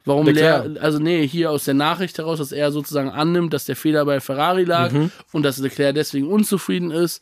Warum 0.07 0.25
Leclerc. 0.27 0.65
Leclerc, 0.65 0.83
also 0.85 0.99
nee, 0.99 1.27
hier 1.29 1.51
aus 1.51 1.65
der 1.65 1.75
Nachricht 1.75 2.17
heraus, 2.17 2.39
dass 2.39 2.53
er 2.53 2.73
sozusagen 2.73 3.11
annimmt, 3.11 3.53
dass 3.53 3.67
der 3.67 3.77
Fehler 3.77 4.05
bei 4.07 4.21
Ferrari 4.21 4.65
lag 4.65 4.93
Mhm. 4.93 5.11
und 5.33 5.43
dass 5.43 5.59
Leclerc 5.59 5.95
deswegen 5.95 6.29
unzufrieden 6.29 6.91
ist. 6.91 7.21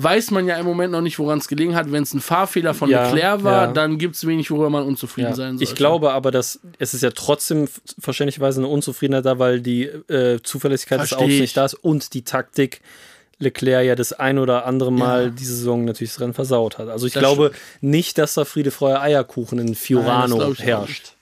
Weiß 0.00 0.30
man 0.30 0.46
ja 0.46 0.56
im 0.56 0.64
Moment 0.64 0.92
noch 0.92 1.00
nicht, 1.00 1.18
woran 1.18 1.38
es 1.38 1.48
gelegen 1.48 1.74
hat. 1.74 1.90
Wenn 1.90 2.04
es 2.04 2.14
ein 2.14 2.20
Fahrfehler 2.20 2.72
von 2.72 2.88
Ja, 2.88 3.10
Leclerc 3.10 3.42
war, 3.42 3.66
ja. 3.66 3.72
dann 3.72 3.98
gibt 3.98 4.14
es 4.14 4.24
wenig, 4.28 4.48
worüber 4.50 4.70
man 4.70 4.84
unzufrieden 4.84 5.30
Ja. 5.30 5.34
sein 5.34 5.58
sollte. 5.58 5.64
Ich 5.64 5.74
glaube 5.76 6.12
aber, 6.12 6.30
dass 6.30 6.60
es 6.78 6.94
ist 6.94 7.02
ja 7.02 7.10
trotzdem 7.10 7.68
verständlicherweise 7.98 8.60
eine 8.60 8.68
Unzufriedenheit 8.68 9.26
da, 9.26 9.40
weil 9.40 9.60
die 9.60 9.84
äh, 9.86 10.38
Zuverlässigkeit 10.42 11.00
des 11.00 11.08
Versteh 11.08 11.24
Autos 11.24 11.34
ich. 11.34 11.40
nicht 11.40 11.56
da 11.56 11.64
ist 11.64 11.74
und 11.74 12.14
die 12.14 12.22
Taktik 12.22 12.80
Leclerc 13.40 13.84
ja 13.86 13.96
das 13.96 14.12
ein 14.12 14.38
oder 14.38 14.66
andere 14.66 14.92
Mal 14.92 15.24
Ja. 15.24 15.30
diese 15.30 15.54
Saison 15.56 15.84
natürlich 15.84 16.12
das 16.12 16.20
Rennen 16.20 16.34
versaut 16.34 16.78
hat. 16.78 16.88
Also 16.88 17.06
ich 17.08 17.12
Das 17.14 17.20
glaube 17.20 17.50
nicht, 17.80 18.18
dass 18.18 18.34
da 18.34 18.44
Friede, 18.44 18.70
Freude, 18.70 19.00
Eierkuchen 19.00 19.58
in 19.58 19.66
Nein, 19.66 19.74
Fiorano 19.74 20.40
auch 20.42 20.58
herrscht. 20.58 21.14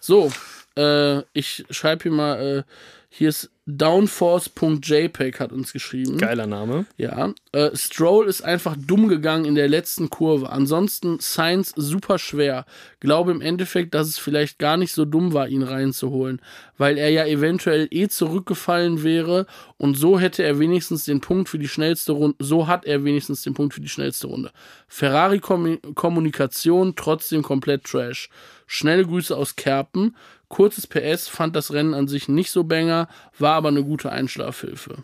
So, 0.00 0.32
äh, 0.76 1.22
ich 1.32 1.64
schreibe 1.70 2.04
hier 2.04 2.12
mal, 2.12 2.40
äh, 2.40 2.62
hier 3.12 3.28
ist 3.28 3.50
downforce.jpg 3.66 5.40
hat 5.40 5.52
uns 5.52 5.72
geschrieben. 5.72 6.16
Geiler 6.18 6.46
Name. 6.46 6.86
Ja, 6.96 7.32
äh, 7.52 7.70
Stroll 7.74 8.28
ist 8.28 8.42
einfach 8.42 8.76
dumm 8.78 9.08
gegangen 9.08 9.44
in 9.44 9.54
der 9.54 9.68
letzten 9.68 10.10
Kurve. 10.10 10.50
Ansonsten 10.50 11.18
Sainz 11.20 11.72
super 11.76 12.18
schwer. 12.18 12.66
Glaube 13.00 13.32
im 13.32 13.40
Endeffekt, 13.40 13.94
dass 13.94 14.08
es 14.08 14.18
vielleicht 14.18 14.58
gar 14.58 14.76
nicht 14.76 14.92
so 14.92 15.04
dumm 15.04 15.32
war, 15.32 15.48
ihn 15.48 15.62
reinzuholen, 15.62 16.40
weil 16.78 16.98
er 16.98 17.10
ja 17.10 17.26
eventuell 17.26 17.88
eh 17.90 18.08
zurückgefallen 18.08 19.02
wäre 19.02 19.46
und 19.76 19.96
so 19.96 20.18
hätte 20.18 20.42
er 20.42 20.58
wenigstens 20.58 21.04
den 21.04 21.20
Punkt 21.20 21.48
für 21.48 21.58
die 21.58 21.68
schnellste 21.68 22.12
Runde. 22.12 22.36
So 22.38 22.66
hat 22.66 22.84
er 22.84 23.04
wenigstens 23.04 23.42
den 23.42 23.54
Punkt 23.54 23.74
für 23.74 23.80
die 23.80 23.88
schnellste 23.88 24.28
Runde. 24.28 24.52
Ferrari 24.88 25.40
Kommunikation 25.40 26.94
trotzdem 26.96 27.42
komplett 27.42 27.84
Trash. 27.84 28.30
Schnelle 28.72 29.04
Grüße 29.04 29.36
aus 29.36 29.56
Kerpen. 29.56 30.14
Kurzes 30.46 30.86
PS 30.86 31.26
fand 31.26 31.56
das 31.56 31.72
Rennen 31.72 31.92
an 31.92 32.06
sich 32.06 32.28
nicht 32.28 32.52
so 32.52 32.62
banger, 32.62 33.08
war 33.36 33.56
aber 33.56 33.66
eine 33.66 33.82
gute 33.82 34.12
Einschlafhilfe. 34.12 35.02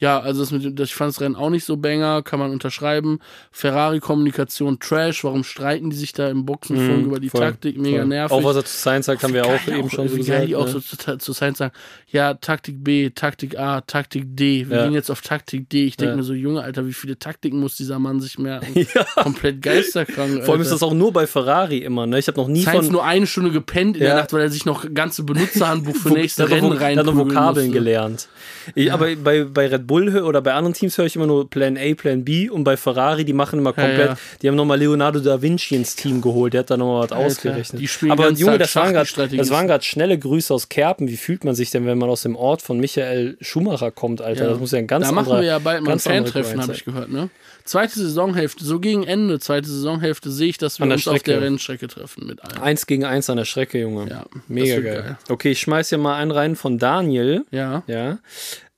Ja, 0.00 0.18
also 0.18 0.40
das 0.40 0.50
mit, 0.50 0.80
ich 0.80 0.94
fand 0.94 1.12
das 1.12 1.20
Rennen 1.20 1.36
auch 1.36 1.50
nicht 1.50 1.64
so 1.64 1.76
banger, 1.76 2.22
kann 2.22 2.38
man 2.40 2.50
unterschreiben. 2.50 3.18
Ferrari-Kommunikation 3.52 4.78
Trash, 4.80 5.24
warum 5.24 5.44
streiten 5.44 5.90
die 5.90 5.96
sich 5.96 6.12
da 6.12 6.28
im 6.28 6.44
Boxenfunk 6.46 6.98
Mhm, 7.00 7.04
über 7.04 7.20
die 7.20 7.28
voll, 7.28 7.40
Taktik? 7.40 7.78
Mega 7.78 7.98
voll. 7.98 8.06
nervig. 8.08 8.36
Auch 8.36 8.44
was 8.44 8.56
er 8.56 8.64
zu 8.64 8.76
Science 8.76 9.06
sagt, 9.06 9.22
haben 9.22 9.34
wir 9.34 9.44
auch 9.46 9.66
eben 9.68 9.90
schon 9.90 10.08
so 10.08 10.16
wie 10.16 10.22
geil 10.24 10.46
gesagt. 10.46 10.48
die 10.48 10.56
auch 10.56 10.66
ne? 10.66 10.72
so 10.72 10.80
zu, 10.80 11.18
zu 11.18 11.32
Science 11.32 11.58
sagen, 11.58 11.72
ja, 12.08 12.34
Taktik 12.34 12.82
B, 12.82 13.10
Taktik 13.10 13.58
A, 13.58 13.80
Taktik 13.82 14.24
D. 14.36 14.68
Wir 14.68 14.76
Ja. 14.78 14.84
gehen 14.84 14.94
jetzt 14.94 15.10
auf 15.10 15.20
Taktik 15.20 15.68
D. 15.68 15.84
Ich 15.86 15.96
denke 15.96 16.12
Ja. 16.12 16.16
mir 16.16 16.22
so, 16.22 16.32
Junge, 16.32 16.62
Alter, 16.62 16.86
wie 16.86 16.92
viele 16.92 17.18
Taktiken 17.18 17.60
muss 17.60 17.76
dieser 17.76 17.98
Mann 17.98 18.20
sich 18.20 18.38
merken? 18.38 18.74
Komplett 19.16 19.60
geisterkrank. 19.62 20.44
Vor 20.44 20.54
allem 20.54 20.62
ist 20.62 20.68
Alter. 20.68 20.76
das 20.76 20.82
auch 20.82 20.94
nur 20.94 21.12
bei 21.12 21.26
Ferrari 21.26 21.78
immer. 21.78 22.06
Ne? 22.06 22.18
Ich 22.18 22.26
habe 22.28 22.38
noch 22.40 22.48
nie 22.48 22.62
Sainz 22.62 22.86
von 22.86 22.92
nur 22.92 23.04
eine 23.04 23.26
Stunde 23.26 23.50
gepennt 23.50 23.96
in 23.96 24.02
Ja. 24.02 24.08
der 24.10 24.16
Nacht, 24.20 24.32
weil 24.32 24.40
er 24.42 24.50
sich 24.50 24.64
noch 24.64 24.86
ganze 24.94 25.24
Benutzerhandbuch 25.24 25.96
für 25.96 26.10
nächste 26.10 26.48
Rennen 26.48 26.70
der 26.78 26.96
hat 26.96 27.04
noch 27.06 27.16
Vokabeln 27.16 27.66
musste. 27.66 27.70
gelernt. 27.78 28.28
Ich, 28.74 28.92
Aber 28.92 29.14
bei, 29.16 29.44
bei 29.44 29.66
Red 29.68 29.86
Bull 29.86 29.89
hö- 29.98 30.22
oder 30.22 30.40
bei 30.42 30.52
anderen 30.54 30.74
Teams 30.74 30.96
höre 30.98 31.06
ich 31.06 31.16
immer 31.16 31.26
nur 31.26 31.48
Plan 31.50 31.76
A, 31.76 31.94
Plan 31.94 32.24
B 32.24 32.48
und 32.48 32.64
bei 32.64 32.76
Ferrari, 32.76 33.24
die 33.24 33.32
machen 33.32 33.58
immer 33.58 33.70
Ja, 33.76 33.82
komplett, 33.84 34.08
ja. 34.10 34.16
die 34.42 34.48
haben 34.48 34.54
nochmal 34.56 34.78
Leonardo 34.78 35.20
da 35.20 35.42
Vinci 35.42 35.74
ins 35.74 35.96
Team 35.96 36.20
geholt, 36.20 36.54
der 36.54 36.60
hat 36.60 36.70
da 36.70 36.76
nochmal 36.76 37.04
was 37.04 37.12
Alter, 37.12 37.26
ausgerechnet. 37.26 37.80
die 37.82 37.88
spielen 37.88 38.12
Aber 38.12 38.30
Junge, 38.30 38.58
das 38.58 38.74
waren 38.76 38.92
grad- 38.92 39.16
das 39.36 39.50
waren 39.50 39.66
gerade 39.66 39.84
schnelle 39.84 40.18
Grüße 40.18 40.52
aus 40.54 40.68
Kerpen. 40.68 41.08
Wie 41.08 41.16
fühlt 41.16 41.44
man 41.44 41.54
sich 41.54 41.70
denn, 41.70 41.86
wenn 41.86 41.98
man 41.98 42.08
aus 42.08 42.22
dem 42.22 42.36
Ort 42.36 42.62
von 42.62 42.78
Michael 42.80 43.36
Schumacher 43.40 43.90
kommt, 43.90 44.20
Alter? 44.22 44.44
Ja. 44.44 44.50
Das 44.50 44.58
muss 44.60 44.72
ja 44.72 44.78
ein 44.78 44.86
ganz 44.86 45.06
Da 45.06 45.12
machen 45.12 45.26
anderer, 45.26 45.40
wir 45.42 45.48
ja 45.48 45.58
bald 45.58 45.82
mal 45.82 45.92
ein 45.92 45.98
Fan-Treffen, 45.98 46.62
habe 46.62 46.72
ich 46.72 46.84
gehört, 46.84 47.10
ne? 47.10 47.30
Zweite 47.64 48.00
Saisonhälfte, 48.00 48.64
so 48.64 48.80
gegen 48.80 49.04
Ende, 49.04 49.38
zweite 49.38 49.68
Saisonhälfte 49.68 50.30
sehe 50.30 50.48
ich, 50.48 50.58
dass 50.58 50.78
wir 50.80 50.86
uns 50.86 51.06
auf 51.06 51.16
Strecke. 51.18 51.32
der 51.32 51.42
Rennstrecke 51.42 51.88
treffen 51.88 52.26
mit 52.26 52.42
allen. 52.42 52.58
Eins 52.62 52.86
gegen 52.86 53.04
eins 53.04 53.28
an 53.30 53.36
der 53.36 53.44
Strecke, 53.44 53.78
Junge. 53.80 54.08
Ja, 54.10 54.24
Mega 54.48 54.80
geil. 54.80 55.02
geil. 55.02 55.18
Okay, 55.28 55.50
ich 55.52 55.60
schmeiß 55.60 55.90
hier 55.90 55.98
mal 55.98 56.16
einen 56.16 56.30
rein 56.30 56.56
von 56.56 56.78
Daniel. 56.78 57.44
Ja. 57.50 57.82
Ja. 57.86 58.18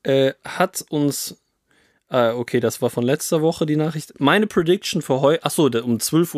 Äh, 0.02 0.32
hat 0.44 0.84
uns. 0.90 1.36
Ah, 2.08 2.34
okay, 2.34 2.60
das 2.60 2.82
war 2.82 2.90
von 2.90 3.04
letzter 3.04 3.40
Woche 3.40 3.64
die 3.64 3.76
Nachricht. 3.76 4.20
Meine 4.20 4.46
Prediction 4.46 5.00
für 5.00 5.22
heute. 5.22 5.42
Achso, 5.46 5.64
um 5.64 5.96
12.43 5.96 6.34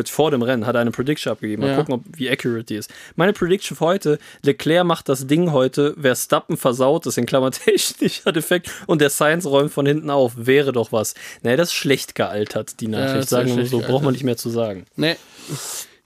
Uhr 0.00 0.06
vor 0.08 0.32
dem 0.32 0.42
Rennen 0.42 0.66
hat 0.66 0.74
er 0.74 0.80
eine 0.80 0.90
Prediction 0.90 1.30
abgegeben. 1.30 1.62
Mal 1.62 1.68
Ja. 1.70 1.76
gucken, 1.76 1.94
ob, 1.94 2.00
wie 2.16 2.28
accurate 2.28 2.64
die 2.64 2.74
ist. 2.74 2.90
Meine 3.14 3.32
Prediction 3.32 3.76
für 3.76 3.84
heute: 3.84 4.18
Leclerc 4.42 4.84
macht 4.84 5.08
das 5.08 5.28
Ding 5.28 5.52
heute. 5.52 5.94
Verstappen 6.00 6.56
versaut 6.56 7.06
ist 7.06 7.16
in 7.16 7.26
Klammer 7.26 7.50
technischer 7.52 8.32
Defekt 8.32 8.68
und 8.88 9.00
der 9.00 9.08
Science 9.10 9.46
räumt 9.46 9.70
von 9.72 9.86
hinten 9.86 10.10
auf. 10.10 10.32
Wäre 10.36 10.72
doch 10.72 10.90
was. 10.90 11.14
Naja, 11.42 11.58
das 11.58 11.68
ist 11.68 11.74
schlecht 11.74 12.16
gealtert, 12.16 12.80
die 12.80 12.88
Nachricht. 12.88 13.28
sehr 13.28 13.38
sagen 13.44 13.56
wir 13.56 13.66
so. 13.66 13.76
Braucht 13.78 13.86
gealtert. 13.86 14.02
man 14.04 14.12
nicht 14.14 14.24
mehr 14.24 14.36
zu 14.36 14.50
sagen. 14.50 14.84
Ne. 14.96 15.16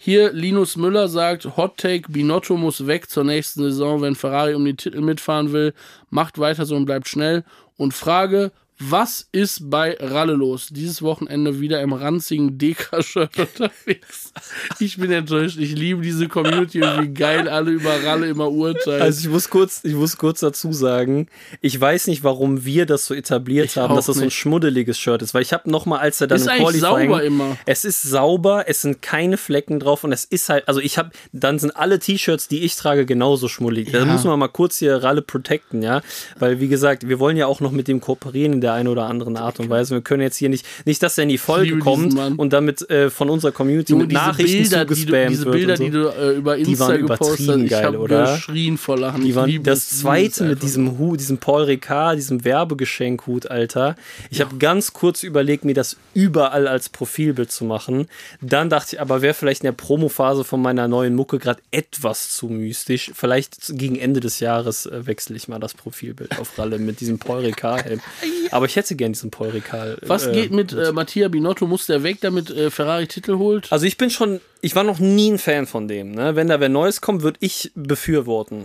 Hier 0.09 0.33
Linus 0.33 0.79
Müller 0.79 1.07
sagt, 1.07 1.59
Hot 1.59 1.77
Take, 1.77 2.11
Binotto 2.11 2.57
muss 2.57 2.87
weg 2.87 3.11
zur 3.11 3.25
nächsten 3.25 3.61
Saison, 3.61 4.01
wenn 4.01 4.15
Ferrari 4.15 4.55
um 4.55 4.65
die 4.65 4.75
Titel 4.75 5.03
mitfahren 5.03 5.53
will. 5.53 5.75
Macht 6.09 6.39
weiter 6.39 6.65
so 6.65 6.77
und 6.77 6.87
bleibt 6.87 7.09
schnell. 7.09 7.45
Und 7.77 7.93
Frage, 7.93 8.51
was 8.81 9.29
ist 9.33 9.71
bei 9.71 9.97
Ralle 10.01 10.35
los? 10.35 10.69
Dieses 10.71 11.03
Wochenende 11.03 11.61
wieder 11.61 11.81
im 11.83 11.93
ranzigen 11.93 12.59
Deka-Shirt 12.59 13.31
unterwegs. 13.39 14.33
Ich 14.79 14.97
bin 14.99 15.11
enttäuscht. 15.11 15.59
Ich 15.59 15.73
liebe 15.73 16.01
diese 16.03 16.29
Community 16.29 16.83
und 16.83 17.03
wie 17.03 17.15
geil 17.15 17.49
alle 17.49 17.71
über 17.73 17.91
Ralle 18.05 18.29
immer 18.29 18.51
urteilen. 18.51 19.03
Also 19.03 19.21
ich 19.21 19.29
muss 19.29 19.51
kurz, 19.51 19.81
ich 19.85 19.95
muss 19.95 20.17
kurz 20.17 20.41
dazu 20.41 20.73
sagen, 20.73 21.27
ich 21.61 21.79
weiß 21.81 22.07
nicht, 22.07 22.23
warum 22.23 22.65
wir 22.65 22.87
das 22.87 23.07
so 23.07 23.15
etabliert 23.15 23.67
Ich 23.67 23.77
haben, 23.79 23.95
dass 23.97 24.07
das 24.07 24.17
so 24.17 24.23
ein 24.23 24.27
nicht. 24.27 24.35
schmuddeliges 24.37 24.99
Shirt 24.99 25.23
ist, 25.23 25.35
weil 25.35 25.43
ich 25.43 25.53
habe 25.53 25.69
noch 25.71 25.85
mal, 25.87 25.99
als 25.99 26.21
er 26.21 26.29
dann 26.29 26.37
Ist 26.39 26.47
im 26.47 26.53
Qualifying, 26.59 26.81
sauber 26.81 27.23
immer. 27.25 27.57
es 27.67 27.85
ist 27.85 28.03
sauber, 28.03 28.65
es 28.69 28.83
sind 28.83 29.03
keine 29.03 29.37
Flecken 29.39 29.81
drauf 29.81 30.05
und 30.05 30.13
es 30.13 30.25
ist 30.25 30.49
halt, 30.49 30.69
also 30.69 30.81
ich 30.81 30.99
habe, 30.99 31.11
dann 31.33 31.59
sind 31.59 31.77
alle 31.77 31.99
T-Shirts, 31.99 32.49
die 32.49 32.61
ich 32.61 32.77
trage, 32.77 33.07
genauso 33.07 33.49
schmuddelig. 33.49 33.91
Da 33.91 33.99
Ja. 33.99 34.05
muss 34.05 34.25
man 34.25 34.39
mal 34.39 34.49
kurz 34.49 34.79
hier 34.79 35.03
Ralle 35.03 35.23
protecten, 35.23 35.83
ja, 35.83 36.01
weil 36.39 36.61
wie 36.61 36.69
gesagt, 36.69 37.09
wir 37.09 37.19
wollen 37.19 37.37
ja 37.37 37.47
auch 37.47 37.61
noch 37.61 37.73
mit 37.73 37.89
dem 37.89 38.01
kooperieren 38.01 38.53
in 38.55 38.61
der 38.61 38.68
einen 38.73 38.89
oder 38.89 39.07
anderen 39.07 39.37
Art 39.37 39.61
und 39.61 39.71
Weise. 39.71 39.95
Wir 39.95 40.03
können 40.03 40.23
jetzt 40.23 40.37
hier 40.37 40.49
nicht, 40.49 40.67
nicht, 40.85 41.03
dass 41.03 41.19
er 41.19 41.23
in 41.23 41.29
die 41.29 41.39
Folge 41.39 41.79
kommt 41.79 42.17
und 42.39 42.53
damit 42.53 42.89
äh, 42.91 43.11
von 43.11 43.31
unserer 43.31 43.53
Community 43.53 43.93
Junge, 43.93 44.05
mit 44.05 44.13
diese 44.13 44.23
Nachrichten 44.23 44.63
Bilder, 44.63 44.85
die 44.85 44.89
du, 44.89 44.97
zugespammt 44.97 45.31
diese 45.31 45.45
wird 45.45 45.55
Bilder, 45.55 45.77
so. 45.77 45.85
die 45.85 45.91
du 45.91 46.09
äh, 46.09 46.37
über 46.37 46.57
Insta 46.57 46.89
waren 46.89 47.07
gepostet 47.07 47.29
hast, 47.29 47.41
übertrieben 47.41 47.65
ich 47.65 47.71
geil, 47.71 47.97
oder? 47.97 48.35
geschrien 48.35 48.79
vor 48.79 48.99
Lachen. 48.99 49.25
Die 49.25 49.35
waren 49.35 49.63
das 49.63 49.89
zweite 49.89 50.45
mit 50.45 50.63
diesem 50.63 50.99
Hut, 50.99 51.21
diesem 51.21 51.39
Paul 51.39 51.65
Ricard, 51.65 52.17
diesem 52.17 52.45
Werbegeschenkhut, 52.45 53.51
Alter. 53.51 53.97
Ich 54.31 54.41
habe 54.41 54.57
ganz 54.57 54.93
kurz 54.93 55.23
überlegt, 55.23 55.65
mir 55.65 55.75
das 55.75 55.97
überall 56.15 56.67
als 56.67 56.89
Profilbild 56.89 57.51
zu 57.51 57.65
machen. 57.65 58.09
Dann 58.41 58.71
dachte 58.71 58.97
ich, 58.97 59.01
aber 59.01 59.23
wäre 59.23 59.35
vielleicht 59.35 59.63
in 59.63 59.67
der 59.67 59.73
Promophase 59.73 60.45
von 60.45 60.61
meiner 60.61 60.89
neuen 60.89 61.15
Mucke 61.15 61.39
gerade 61.39 61.61
etwas 61.71 62.31
zu 62.35 62.49
mystisch. 62.49 63.11
Vielleicht 63.15 63.77
gegen 63.77 63.97
Ende 63.97 64.21
des 64.21 64.41
Jahres 64.41 64.87
äh, 64.87 65.07
wechsle 65.07 65.37
ich 65.37 65.49
mal 65.49 65.59
das 65.59 65.75
Profilbild 65.75 66.39
auf 66.39 66.59
Ralle 66.59 66.79
mit 66.79 67.01
diesem 67.01 67.19
Paul 67.19 67.41
Ricard-Helm. 67.41 68.01
Aber 68.59 68.67
ich 68.67 68.75
hätte 68.75 68.97
gern 68.97 69.13
diesen 69.13 69.31
Paul 69.31 69.51
Ricard. 69.51 70.01
Was 70.03 70.27
äh, 70.27 70.33
geht 70.33 70.51
mit 70.51 70.73
äh, 70.73 70.91
Mattia 70.91 71.29
Binotto? 71.29 71.69
Muss 71.69 71.87
der 71.87 72.03
weg, 72.03 72.19
damit 72.23 72.51
äh, 72.51 72.73
Ferrari 72.73 73.07
Titel 73.07 73.37
holt? 73.39 73.71
Also 73.71 73.87
ich 73.87 73.97
bin 73.97 74.11
schon, 74.11 74.41
ich 74.63 74.75
war 74.75 74.83
noch 74.83 74.99
nie 74.99 75.31
ein 75.31 75.39
Fan 75.39 75.69
von 75.69 75.87
dem. 75.87 76.11
Ne? 76.11 76.35
Wenn 76.35 76.49
da 76.49 76.59
wer 76.59 76.69
Neues 76.69 77.01
kommt, 77.01 77.23
würde 77.23 77.39
ich 77.41 77.71
befürworten. 77.77 78.65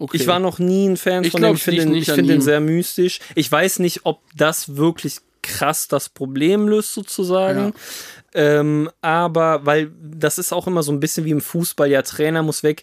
Okay. 0.00 0.16
Ich 0.16 0.26
war 0.26 0.40
noch 0.40 0.58
nie 0.58 0.88
ein 0.88 0.96
Fan 0.96 1.22
Ich 1.22 1.30
von 1.30 1.42
glaub, 1.42 1.52
dem. 1.52 1.56
Ich 1.58 1.62
finde 1.62 1.86
nicht 1.86 2.08
ich 2.08 2.12
find 2.12 2.28
ihm. 2.28 2.40
sehr 2.40 2.58
mystisch. 2.58 3.20
Ich 3.36 3.52
weiß 3.52 3.78
nicht, 3.78 4.00
ob 4.02 4.20
das 4.36 4.74
wirklich 4.74 5.18
krass 5.42 5.86
das 5.86 6.08
Problem 6.08 6.66
löst, 6.66 6.92
sozusagen. 6.92 7.72
Ähm, 8.34 8.90
aber 9.00 9.64
weil 9.64 9.92
das 10.02 10.38
ist 10.38 10.52
auch 10.52 10.66
immer 10.66 10.82
so 10.82 10.90
ein 10.90 10.98
bisschen 10.98 11.24
wie 11.24 11.30
im 11.30 11.40
Fußball, 11.40 11.88
ja, 11.88 12.02
Trainer 12.02 12.42
muss 12.42 12.64
weg. 12.64 12.82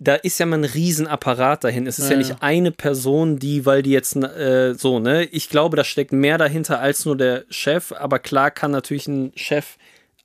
Da 0.00 0.14
ist 0.14 0.38
ja 0.38 0.46
mal 0.46 0.58
ein 0.58 0.64
Riesenapparat 0.64 1.64
dahin. 1.64 1.86
Es 1.86 1.98
ist 1.98 2.06
ja, 2.06 2.12
Ja, 2.12 2.18
nicht 2.18 2.36
eine 2.40 2.70
Person, 2.70 3.38
die, 3.38 3.66
weil 3.66 3.82
die 3.82 3.90
jetzt 3.90 4.14
äh, 4.16 4.74
so, 4.74 5.00
ne? 5.00 5.24
Ich 5.24 5.48
glaube, 5.48 5.76
da 5.76 5.82
steckt 5.82 6.12
mehr 6.12 6.38
dahinter 6.38 6.78
als 6.78 7.04
nur 7.04 7.16
der 7.16 7.44
Chef. 7.50 7.92
Aber 7.92 8.18
klar 8.20 8.50
kann 8.50 8.70
natürlich 8.70 9.08
ein 9.08 9.32
Chef 9.34 9.76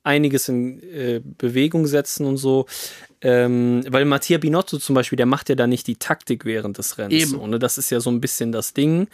einiges 0.04 0.48
in 0.48 0.80
äh, 0.82 1.20
Bewegung 1.24 1.86
setzen 1.86 2.26
und 2.26 2.36
so. 2.36 2.66
Ähm, 3.20 3.82
weil 3.88 4.04
Mattia 4.04 4.38
Binotto 4.38 4.76
zum 4.78 4.94
Beispiel, 4.94 5.16
der 5.16 5.26
macht 5.26 5.48
ja 5.48 5.54
da 5.54 5.66
nicht 5.66 5.86
die 5.86 5.96
Taktik 5.96 6.44
während 6.44 6.78
des 6.78 6.98
Rennens. 6.98 7.22
Eben. 7.22 7.30
So, 7.32 7.46
ne? 7.46 7.58
Das 7.58 7.78
ist 7.78 7.90
ja 7.90 7.98
so 8.00 8.10
ein 8.10 8.20
bisschen 8.20 8.52
das 8.52 8.74
Ding. 8.74 9.08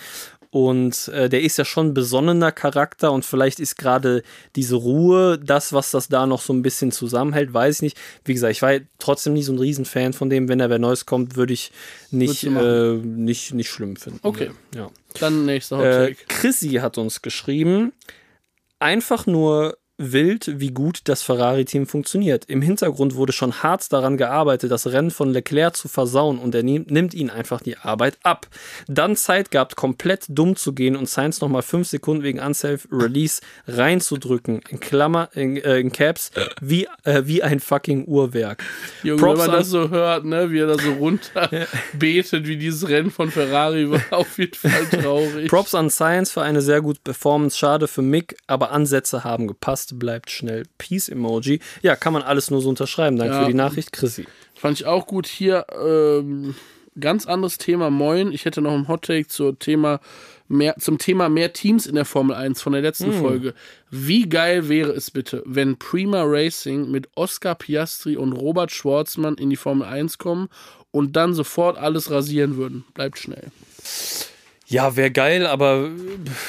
Und 0.53 1.07
äh, 1.09 1.29
der 1.29 1.43
ist 1.43 1.59
ja 1.59 1.65
schon 1.65 1.89
ein 1.89 1.95
besonnener 1.95 2.51
Charakter 2.51 3.13
und 3.13 3.25
vielleicht 3.25 3.61
ist 3.61 3.77
gerade 3.77 4.25
diese 4.57 4.75
Ruhe 4.75 5.39
das, 5.39 5.73
was 5.73 5.93
das 5.93 6.09
da 6.09 6.27
noch 6.27 6.43
so 6.43 6.53
ein 6.53 6.63
bisschen 6.63 6.91
zusammenhält, 6.91 7.55
weiß 7.55 7.77
ich 7.77 7.83
nicht. 7.83 7.99
Wie 8.25 8.35
gesagt, 8.35 8.51
ich 8.51 8.63
war 8.63 8.73
trotzdem 8.99 9.35
nie 9.35 9.45
so 9.45 9.53
ein 9.53 9.61
Riesenfan 9.61 10.13
von 10.13 10.29
dem. 10.29 10.49
Wenn 10.49 10.59
da 10.59 10.69
wer 10.69 10.81
Neues 10.81 11.07
kommt, 11.07 11.37
würde 11.37 11.53
ich 11.53 11.71
nicht, 12.11 12.43
äh, 12.43 12.95
nicht, 12.95 13.55
nicht 13.55 13.71
schlimm 13.71 13.95
finden. 13.95 14.19
Okay. 14.23 14.51
Ja. 14.75 14.91
Dann 15.21 15.47
nächster 15.47 15.79
Hot 15.79 15.85
Äh, 15.85 16.07
Take. 16.09 16.25
Chrissy 16.27 16.71
hat 16.81 16.99
uns 16.99 17.23
geschrieben, 17.23 17.93
einfach 18.81 19.27
nur 19.27 19.77
wild, 20.03 20.59
wie 20.61 20.71
gut 20.71 21.01
das 21.05 21.23
Ferrari-Team 21.23 21.87
funktioniert. 21.87 22.47
Im 22.47 22.63
Hintergrund 22.63 23.15
wurde 23.17 23.33
schon 23.33 23.63
hart 23.63 23.93
daran 23.93 24.17
gearbeitet, 24.17 24.71
das 24.71 24.87
Rennen 24.87 25.11
von 25.11 25.31
Leclerc 25.31 25.77
zu 25.77 25.89
versauen 25.89 26.39
und 26.39 26.55
er 26.55 26.63
nimmt 26.63 27.15
ihnen 27.15 27.31
einfach 27.31 27.61
die 27.61 27.77
Arbeit 27.77 28.17
ab. 28.23 28.47
Dann 28.89 29.15
Zeit 29.17 29.51
gehabt, 29.51 29.77
komplett 29.77 30.25
dumm 30.29 30.57
zu 30.57 30.73
gehen 30.73 30.97
und 30.97 31.09
Sainz 31.09 31.41
nochmal 31.41 31.63
fünf 31.63 31.89
Sekunden 31.89 32.23
wegen 32.23 32.41
Unsafe 32.41 32.89
Release 32.91 33.41
reinzudrücken. 33.67 34.61
In 34.69 34.81
Klammer, 34.81 35.29
in, 35.35 35.57
äh, 35.57 35.79
in 35.79 35.93
Caps, 35.93 36.31
wie, 36.61 36.87
äh, 37.05 37.23
wie 37.25 37.43
ein 37.43 37.61
fucking 37.61 38.05
Uhrwerk. 38.07 38.63
Junge, 39.03 39.21
Props 39.21 39.39
wenn 39.41 39.47
man 39.47 39.51
an- 39.55 39.61
das 39.61 39.69
so 39.69 39.91
hört, 39.91 40.25
ne, 40.25 40.51
wie 40.51 40.59
er 40.61 40.67
da 40.69 40.79
so 40.79 40.93
runter 40.93 41.51
betet, 41.93 42.47
wie 42.47 42.57
dieses 42.57 42.89
Rennen 42.89 43.11
von 43.11 43.31
Ferrari 43.31 43.91
war, 43.91 44.01
auf 44.11 44.39
jeden 44.39 44.55
Fall 44.55 44.87
traurig. 44.87 45.49
Props 45.49 45.75
an 45.75 45.91
Science 45.91 46.31
für 46.31 46.43
eine 46.43 46.63
sehr 46.63 46.81
gute 46.81 47.01
Performance. 47.03 47.57
Schade 47.59 47.89
für 47.89 48.03
Mick, 48.03 48.37
aber 48.47 48.71
Ansätze 48.71 49.25
haben 49.25 49.47
gepasst. 49.47 49.90
Bleibt 49.99 50.31
schnell. 50.31 50.65
Peace-Emoji. 50.79 51.61
Ja, 51.83 51.97
kann 51.97 52.13
man 52.13 52.23
alles 52.23 52.51
nur 52.51 52.61
so 52.61 52.69
unterschreiben. 52.69 53.17
Danke 53.17 53.35
Ja. 53.35 53.41
für 53.43 53.49
die 53.49 53.55
Nachricht, 53.55 53.93
Chrissy. 53.93 54.27
Fand 54.55 54.79
ich 54.81 54.87
auch 54.87 55.07
gut. 55.07 55.27
Hier, 55.27 55.67
ähm, 55.83 56.55
ganz 56.99 57.27
anderes 57.27 57.59
Thema, 57.59 57.91
moin. 57.91 58.33
Ich 58.33 58.45
hätte 58.45 58.61
noch 58.61 58.73
ein 58.73 58.89
Hot 58.89 59.03
Take 59.03 59.29
zur 59.29 59.59
Thema 59.59 60.01
mehr, 60.49 60.75
zum 60.79 60.99
Thema 60.99 61.29
mehr 61.29 61.53
Teams 61.53 61.87
in 61.87 61.95
der 61.95 62.05
Formel 62.05 62.35
1 62.37 62.61
von 62.61 62.73
der 62.73 62.83
letzten 62.83 63.13
Folge. 63.13 63.55
Wie 63.91 64.29
geil 64.29 64.69
wäre 64.69 64.91
es 64.93 65.11
bitte, 65.11 65.43
wenn 65.47 65.79
Prima 65.79 66.23
Racing 66.25 66.91
mit 66.91 67.09
Oscar 67.15 67.55
Piastri 67.55 68.17
und 68.17 68.33
Robert 68.33 68.73
Schwarzmann 68.73 69.37
in 69.37 69.49
die 69.51 69.57
Formel 69.57 69.87
1 69.87 70.19
kommen 70.19 70.49
und 70.91 71.15
dann 71.17 71.35
sofort 71.35 71.79
alles 71.79 72.11
rasieren 72.11 72.57
würden? 72.57 72.85
Bleibt 72.95 73.19
schnell. 73.19 73.47
Ja, 74.71 74.95
wäre 74.95 75.11
geil, 75.11 75.47
aber 75.49 75.91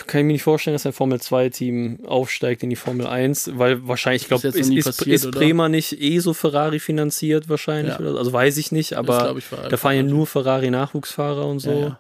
kann 0.06 0.22
ich 0.22 0.26
mir 0.28 0.34
nicht 0.34 0.44
vorstellen, 0.44 0.76
dass 0.76 0.86
ein 0.86 0.94
Formel-2-Team 0.94 2.06
aufsteigt 2.06 2.62
in 2.62 2.70
die 2.70 2.76
Formel 2.76 3.08
1, 3.08 3.54
weil 3.56 3.88
wahrscheinlich, 3.88 4.22
ich 4.22 4.28
glaube, 4.28 4.48
ist, 4.48 4.56
ist, 4.56 4.86
passiert, 4.86 5.16
ist? 5.16 5.32
Bremer 5.32 5.70
nicht 5.70 6.00
eh 6.00 6.20
so 6.20 6.36
Ferrari 6.36 6.80
finanziert 6.80 7.50
wahrscheinlich? 7.50 7.96
Ja. 7.96 8.00
Oder? 8.00 8.20
Also 8.20 8.32
weiß 8.32 8.58
ich 8.58 8.72
nicht, 8.72 8.94
aber 8.94 9.36
ich, 9.36 9.46
da 9.50 9.76
fahren 9.76 9.96
ja 9.96 10.04
nur 10.04 10.28
Ferrari-Nachwuchsfahrer 10.28 11.48
und 11.48 11.60
so. 11.60 11.72
Ja, 11.72 11.80
ja. 11.80 12.00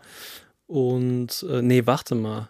Und 0.67 1.43
äh, 1.49 1.63
nee, 1.63 1.87
warte 1.87 2.13
mal. 2.13 2.49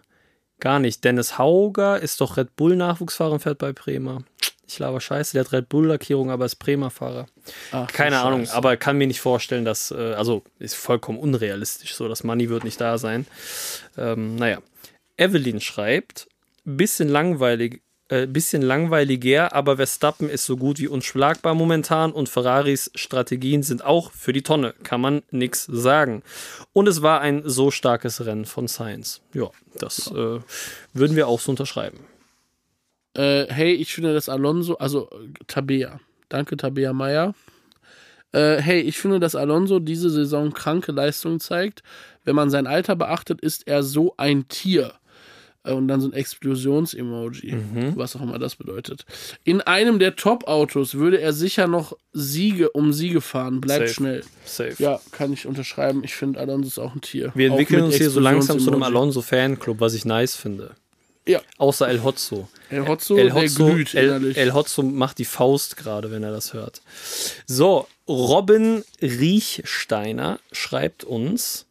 Gar 0.60 0.78
nicht. 0.78 1.02
Dennis 1.02 1.38
Hauger 1.38 1.98
ist 1.98 2.20
doch 2.20 2.36
Red 2.36 2.54
Bull-Nachwuchsfahrer 2.54 3.32
und 3.32 3.40
fährt 3.40 3.58
bei 3.58 3.72
Bremer. 3.72 4.22
Ich 4.72 4.78
laber 4.78 5.00
scheiße, 5.00 5.32
der 5.34 5.44
hat 5.44 5.52
Red 5.52 5.68
Bull-Lackierung, 5.68 6.30
aber 6.30 6.46
ist 6.46 6.56
Bremer-Fahrer. 6.56 7.26
Ach, 7.72 7.86
Keine 7.92 8.20
Ahnung, 8.20 8.40
Scheiße. 8.46 8.54
aber 8.56 8.76
kann 8.78 8.96
mir 8.96 9.06
nicht 9.06 9.20
vorstellen, 9.20 9.64
dass, 9.66 9.90
äh, 9.90 10.14
also 10.14 10.42
ist 10.58 10.74
vollkommen 10.76 11.18
unrealistisch 11.18 11.94
so, 11.94 12.08
das 12.08 12.24
Money 12.24 12.48
wird 12.48 12.64
nicht 12.64 12.80
da 12.80 12.96
sein. 12.98 13.26
Ähm, 13.98 14.36
naja. 14.36 14.58
Evelyn 15.18 15.60
schreibt, 15.60 16.26
bisschen 16.64 17.08
langweilig, 17.08 17.82
äh, 18.08 18.26
bisschen 18.26 18.62
langweiliger, 18.62 19.52
aber 19.52 19.76
Verstappen 19.76 20.30
ist 20.30 20.46
so 20.46 20.56
gut 20.56 20.78
wie 20.78 20.88
unschlagbar 20.88 21.54
momentan 21.54 22.10
und 22.12 22.28
Ferraris 22.30 22.90
Strategien 22.94 23.62
sind 23.62 23.84
auch 23.84 24.10
für 24.12 24.32
die 24.32 24.42
Tonne, 24.42 24.74
kann 24.84 25.00
man 25.02 25.22
nix 25.30 25.64
sagen. 25.66 26.22
Und 26.72 26.88
es 26.88 27.02
war 27.02 27.20
ein 27.20 27.42
so 27.44 27.70
starkes 27.70 28.24
Rennen 28.24 28.46
von 28.46 28.68
Sainz. 28.68 29.20
Ja, 29.34 29.50
das 29.78 30.06
Äh, 30.08 30.40
würden 30.94 31.14
wir 31.16 31.28
auch 31.28 31.40
so 31.40 31.50
unterschreiben. 31.52 32.00
Äh, 33.14 33.46
hey, 33.48 33.72
ich 33.74 33.92
finde, 33.92 34.14
dass 34.14 34.28
Alonso, 34.28 34.76
also 34.78 35.08
äh, 35.10 35.28
Tabea, 35.46 36.00
danke 36.28 36.56
Tabea 36.56 36.92
Meyer. 36.92 37.34
Äh, 38.32 38.56
hey, 38.56 38.80
ich 38.80 38.96
finde, 38.98 39.20
dass 39.20 39.34
Alonso 39.34 39.78
diese 39.78 40.08
Saison 40.08 40.52
kranke 40.52 40.92
Leistungen 40.92 41.38
zeigt. 41.38 41.82
Wenn 42.24 42.34
man 42.34 42.48
sein 42.48 42.66
Alter 42.66 42.96
beachtet, 42.96 43.40
ist 43.42 43.66
er 43.66 43.82
so 43.82 44.14
ein 44.16 44.48
Tier. 44.48 44.94
Äh, 45.64 45.72
Und 45.72 45.88
dann 45.88 46.00
so 46.00 46.08
ein 46.08 46.14
Explosions-Emoji, 46.14 47.54
was 47.94 48.16
auch 48.16 48.22
immer 48.22 48.38
das 48.38 48.56
bedeutet. 48.56 49.04
In 49.44 49.60
einem 49.60 49.98
der 49.98 50.16
Top-Autos 50.16 50.94
würde 50.94 51.20
er 51.20 51.34
sicher 51.34 51.66
noch 51.66 51.92
Siege 52.14 52.70
um 52.70 52.92
Siege 52.94 53.20
fahren. 53.20 53.60
Bleibt 53.60 53.88
Safe. 53.88 53.94
schnell. 53.94 54.24
Safe. 54.46 54.74
Ja, 54.78 55.00
kann 55.10 55.32
ich 55.34 55.46
unterschreiben. 55.46 56.02
Ich 56.02 56.14
finde, 56.14 56.40
Alonso 56.40 56.68
ist 56.68 56.78
auch 56.78 56.94
ein 56.94 57.02
Tier. 57.02 57.32
Wir 57.34 57.48
entwickeln 57.48 57.82
uns 57.82 57.96
hier 57.96 58.08
so 58.10 58.20
langsam 58.20 58.58
zu 58.58 58.72
einem. 58.72 58.82
Alonso-Fanclub, 58.82 59.80
was 59.80 59.92
ich 59.94 60.04
nice 60.06 60.34
finde. 60.36 60.70
Ja, 61.26 61.40
Außer 61.58 61.88
El 61.88 62.02
Hotzo. 62.02 62.48
El 62.68 62.88
Hotzo, 62.88 63.16
El 63.16 63.26
der 63.26 63.34
Hotzo, 63.34 63.66
glüht 63.66 63.94
El. 63.94 64.36
El 64.36 64.54
Hotzo 64.54 64.82
macht 64.82 65.18
die 65.18 65.24
Faust 65.24 65.76
gerade, 65.76 66.10
wenn 66.10 66.22
er 66.22 66.32
das 66.32 66.52
hört. 66.52 66.82
So, 67.46 67.86
Robin 68.08 68.84
Riechsteiner 69.00 70.40
schreibt 70.50 71.04
uns. 71.04 71.66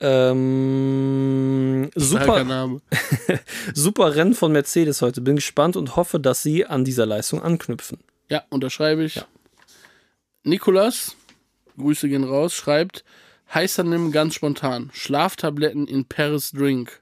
Ähm, 0.00 1.90
super, 1.94 2.80
super 3.74 4.16
Rennen 4.16 4.34
von 4.34 4.50
Mercedes 4.52 5.02
heute. 5.02 5.20
Bin 5.20 5.36
gespannt 5.36 5.76
und 5.76 5.94
hoffe, 5.94 6.18
dass 6.18 6.42
sie 6.42 6.66
an 6.66 6.84
dieser 6.84 7.06
Leistung 7.06 7.40
anknüpfen. 7.40 7.98
Ja, 8.28 8.42
unterschreibe 8.50 9.04
ich. 9.04 9.22
Nikolas, 10.42 11.16
Grüße 11.78 12.08
gehen 12.08 12.24
raus, 12.24 12.54
schreibt, 12.54 13.04
heißer 13.52 13.84
Nimm 13.84 14.12
ganz 14.12 14.34
spontan, 14.34 14.90
Schlaftabletten 14.92 15.86
in 15.86 16.04
Paris 16.04 16.50
Drink. 16.50 17.00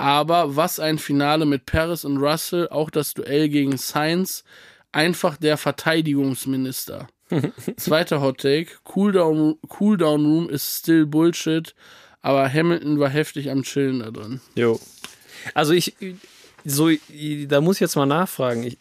Aber 0.00 0.56
was 0.56 0.80
ein 0.80 0.98
Finale 0.98 1.44
mit 1.44 1.66
Paris 1.66 2.06
und 2.06 2.16
Russell, 2.16 2.68
auch 2.70 2.88
das 2.88 3.12
Duell 3.12 3.50
gegen 3.50 3.76
Sainz, 3.76 4.44
einfach 4.92 5.36
der 5.36 5.58
Verteidigungsminister. 5.58 7.06
Zweiter 7.76 8.22
Hot 8.22 8.38
Take, 8.38 8.70
Cooldown, 8.84 9.58
Cooldown 9.68 10.24
Room 10.24 10.48
ist 10.48 10.78
still 10.78 11.04
Bullshit, 11.04 11.74
aber 12.22 12.50
Hamilton 12.50 12.98
war 12.98 13.10
heftig 13.10 13.50
am 13.50 13.62
Chillen 13.62 13.98
da 13.98 14.10
drin. 14.10 14.40
Jo. 14.54 14.80
Also 15.52 15.74
ich, 15.74 15.94
so, 16.64 16.88
da 17.46 17.60
muss 17.60 17.76
ich 17.76 17.80
jetzt 17.80 17.96
mal 17.96 18.06
nachfragen. 18.06 18.62
Ich, 18.62 18.78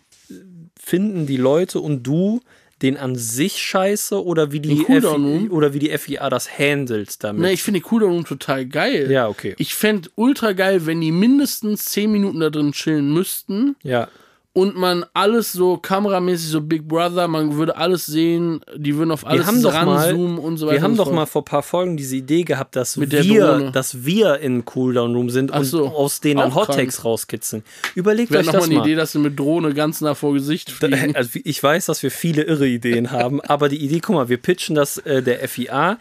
finden 0.79 1.27
die 1.27 1.35
Leute 1.35 1.81
und 1.81 2.03
du 2.03 2.39
den 2.81 2.97
an 2.97 3.15
sich 3.15 3.57
scheiße 3.57 4.23
oder 4.23 4.51
wie 4.51 4.59
die, 4.59 4.85
FI, 4.85 5.49
oder 5.49 5.73
wie 5.73 5.79
die 5.79 5.97
FIA 5.97 6.29
das 6.29 6.57
handelt 6.57 7.23
damit? 7.23 7.41
Ne, 7.41 7.51
ich 7.51 7.63
finde 7.63 7.79
die 7.79 7.85
Cooldown 7.85 8.25
total 8.25 8.65
geil. 8.65 9.11
ja, 9.11 9.27
okay. 9.27 9.55
Ich 9.57 9.75
fände 9.75 10.09
ultra 10.15 10.53
geil, 10.53 10.85
wenn 10.85 11.01
die 11.01 11.11
mindestens 11.11 11.85
10 11.85 12.11
Minuten 12.11 12.39
da 12.39 12.49
drin 12.49 12.71
chillen 12.71 13.13
müssten 13.13 13.75
ja. 13.83 14.07
Und 14.53 14.75
man 14.75 15.05
alles 15.13 15.51
so 15.51 15.77
kameramäßig, 15.77 16.49
so 16.49 16.61
Big 16.61 16.87
Brother, 16.87 17.27
man 17.27 17.55
würde 17.55 17.77
alles 17.77 18.07
sehen, 18.07 18.61
die 18.75 18.95
würden 18.95 19.11
auf 19.11 19.25
alles 19.25 19.47
ranzoomen 19.47 20.39
und 20.39 20.57
so 20.57 20.65
weiter. 20.65 20.77
Wir 20.77 20.81
haben 20.81 20.97
doch 20.97 21.05
fort. 21.05 21.15
mal 21.15 21.25
vor 21.27 21.43
ein 21.43 21.45
paar 21.45 21.61
Folgen 21.61 21.97
diese 21.97 22.15
Idee 22.15 22.43
gehabt, 22.43 22.75
dass 22.75 22.97
Mit 22.97 23.11
wir, 23.11 23.69
dass 23.71 24.05
wir 24.05 24.39
im 24.39 24.65
Cooldown 24.65 25.15
Room 25.15 25.29
sind 25.29 25.53
Ach 25.53 25.59
und 25.59 25.65
so. 25.65 25.87
aus 25.87 26.19
denen 26.19 26.39
dann 26.39 26.55
Hottakes 26.55 27.05
rauskitzeln. 27.05 27.63
Überlegt 27.93 28.31
Wir 28.31 28.39
euch 28.39 28.47
noch 28.47 28.53
das 28.53 28.61
mal 28.63 28.69
eine 28.69 28.79
mal. 28.79 28.87
Idee, 28.87 28.95
dass 28.95 29.11
sie 29.11 29.19
mit 29.19 29.37
Drohne 29.37 29.73
ganz 29.73 30.01
nah 30.01 30.15
vor 30.15 30.33
Gesicht 30.33 30.71
fliegen. 30.71 31.15
Also 31.19 31.39
ich 31.43 31.61
weiß, 31.61 31.85
dass 31.85 32.01
wir 32.01 32.11
viele 32.11 32.43
irre 32.43 32.67
Ideen 32.67 33.11
haben, 33.11 33.41
aber 33.41 33.69
die 33.69 33.77
Idee, 33.77 33.99
guck 33.99 34.15
mal, 34.15 34.29
wir 34.29 34.37
pitchen 34.37 34.75
das 34.75 34.97
äh, 34.97 35.21
der 35.21 35.47
FIA. 35.47 35.97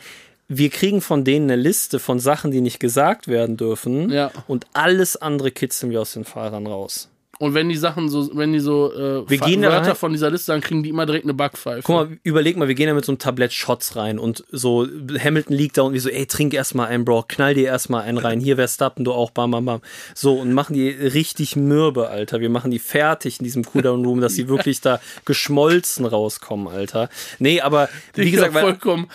Wir 0.48 0.70
kriegen 0.70 1.02
von 1.02 1.24
denen 1.24 1.50
eine 1.50 1.60
Liste 1.60 1.98
von 1.98 2.18
Sachen, 2.18 2.50
die 2.50 2.62
nicht 2.62 2.80
gesagt 2.80 3.28
werden 3.28 3.58
dürfen. 3.58 4.10
Ja. 4.10 4.30
Und 4.46 4.66
alles 4.72 5.16
andere 5.16 5.50
kitzeln 5.50 5.92
wir 5.92 6.00
aus 6.00 6.14
den 6.14 6.24
Fahrern 6.24 6.66
raus. 6.66 7.10
Und 7.38 7.54
wenn 7.54 7.68
die 7.68 7.76
Sachen 7.76 8.08
so, 8.08 8.28
wenn 8.36 8.52
die 8.52 8.58
so 8.60 8.92
äh, 8.92 9.28
Wir 9.30 9.38
gehen 9.38 9.62
da 9.62 9.68
Wörter 9.70 9.90
rein- 9.90 9.96
von 9.96 10.12
dieser 10.12 10.30
Liste, 10.30 10.50
dann 10.52 10.60
kriegen 10.60 10.82
die 10.82 10.88
immer 10.90 11.06
direkt 11.06 11.24
eine 11.24 11.34
Backpfeife. 11.34 11.82
Guck 11.84 11.94
mal, 11.94 12.18
überleg 12.24 12.56
mal, 12.56 12.66
wir 12.66 12.74
gehen 12.74 12.88
da 12.88 12.94
mit 12.94 13.04
so 13.04 13.12
einem 13.12 13.18
Tablett 13.20 13.52
Shots 13.52 13.94
rein 13.94 14.18
und 14.18 14.44
so 14.50 14.86
Hamilton 15.22 15.54
liegt 15.56 15.78
da 15.78 15.82
und 15.82 15.92
wir 15.92 16.00
so, 16.00 16.08
ey, 16.08 16.26
trink 16.26 16.52
erstmal 16.52 16.88
einen, 16.88 17.04
Bro, 17.04 17.26
knall 17.28 17.54
dir 17.54 17.66
erstmal 17.66 18.02
einen 18.02 18.18
rein. 18.18 18.40
Hier 18.40 18.56
Verstappen, 18.56 19.04
du 19.04 19.12
auch, 19.12 19.30
bam, 19.30 19.52
bam, 19.52 19.64
bam. 19.66 19.80
So, 20.14 20.34
und 20.40 20.52
machen 20.52 20.74
die 20.74 20.88
richtig 20.88 21.54
mürbe, 21.54 22.08
Alter. 22.08 22.40
Wir 22.40 22.50
machen 22.50 22.72
die 22.72 22.80
fertig 22.80 23.38
in 23.38 23.44
diesem 23.44 23.64
Cooldown 23.64 24.04
Room, 24.04 24.20
dass 24.20 24.34
sie 24.34 24.48
wirklich 24.48 24.80
da 24.80 25.00
geschmolzen 25.24 26.06
rauskommen, 26.06 26.66
Alter. 26.66 27.08
Nee, 27.38 27.60
aber 27.60 27.88
wie 28.14 28.24
Digga, 28.24 28.46
gesagt, 28.48 28.58
vollkommen, 28.64 29.06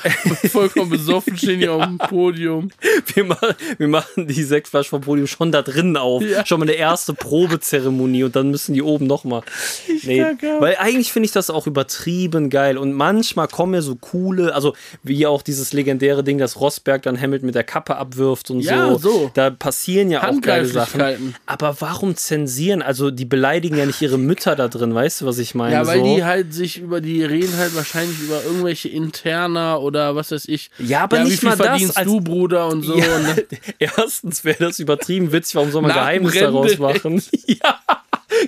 vollkommen 0.50 0.90
besoffen 0.92 1.36
stehen 1.38 1.60
die 1.60 1.68
auf 1.70 1.84
dem 1.84 1.98
Podium. 1.98 2.70
wir, 3.14 3.24
machen, 3.26 3.50
wir 3.78 3.88
machen 3.90 4.28
die 4.28 4.44
sechs 4.44 4.70
Flaschen 4.70 4.92
vom 4.92 5.02
Podium 5.02 5.28
schon 5.28 5.52
da 5.52 5.62
drinnen 5.62 5.98
auf. 5.98 6.24
Ja. 6.24 6.46
Schon 6.46 6.60
mal 6.60 6.66
eine 6.70 6.74
erste 6.78 7.14
Probezeremonie 7.14 8.13
und 8.22 8.36
dann 8.36 8.52
müssen 8.52 8.74
die 8.74 8.84
oben 8.84 9.08
nochmal. 9.08 9.42
Nee, 10.04 10.24
weil 10.60 10.76
eigentlich 10.78 11.12
finde 11.12 11.26
ich 11.26 11.32
das 11.32 11.50
auch 11.50 11.66
übertrieben 11.66 12.50
geil. 12.52 12.78
Und 12.78 12.94
manchmal 12.94 13.48
kommen 13.48 13.74
ja 13.74 13.82
so 13.82 13.96
coole, 13.96 14.54
also 14.54 14.76
wie 15.02 15.26
auch 15.26 15.42
dieses 15.42 15.74
legendäre 15.74 16.24
Ding, 16.24 16.38
dass 16.38 16.60
Rosberg 16.60 17.02
dann 17.04 17.20
Hamilton 17.20 17.46
mit 17.48 17.56
der 17.56 17.64
Kappe 17.64 17.96
abwirft 17.96 18.52
und 18.52 18.60
Ja, 18.60 18.90
so. 18.92 18.98
so. 18.98 19.32
Da 19.34 19.50
passieren 19.50 20.12
ja 20.12 20.28
auch 20.30 20.42
geile 20.42 20.66
Sachen. 20.68 21.34
Aber 21.46 21.78
warum 21.80 22.16
zensieren? 22.18 22.82
Also 22.82 23.10
die 23.10 23.26
beleidigen 23.26 23.78
ja 23.78 23.86
nicht 23.86 24.02
ihre 24.02 24.18
Mütter 24.18 24.56
da 24.56 24.68
drin, 24.68 24.94
weißt 24.94 25.22
du, 25.22 25.26
was 25.26 25.38
ich 25.38 25.56
meine? 25.56 25.74
Ja, 25.74 25.88
weil 25.88 26.00
so. 26.00 26.16
die 26.16 26.24
halt 26.26 26.54
sich 26.54 26.80
über 26.80 27.00
die 27.00 27.24
reden 27.24 27.56
halt 27.58 27.76
wahrscheinlich 27.76 28.20
über 28.22 28.44
irgendwelche 28.44 28.90
Interna 28.90 29.78
oder 29.78 30.16
was 30.16 30.32
weiß 30.32 30.50
ich. 30.50 30.70
Ja, 30.80 31.04
aber 31.04 31.20
wie 31.20 31.30
nicht 31.30 31.40
viel 31.40 31.50
mal 31.50 31.56
das, 31.58 31.68
verdienst 31.68 31.98
als- 31.98 32.06
du, 32.08 32.20
Bruder, 32.20 32.68
und 32.68 32.82
so. 32.84 32.98
Ja, 32.98 33.06
Und 33.16 33.46
erstens 33.80 34.44
wäre 34.44 34.58
das 34.60 34.80
übertrieben 34.80 35.32
witzig, 35.32 35.56
warum 35.56 35.72
soll 35.72 35.82
man 35.82 35.94
Geheimnis 35.94 36.34
daraus 36.38 36.78
machen? 36.78 37.22
Ja, 37.46 37.80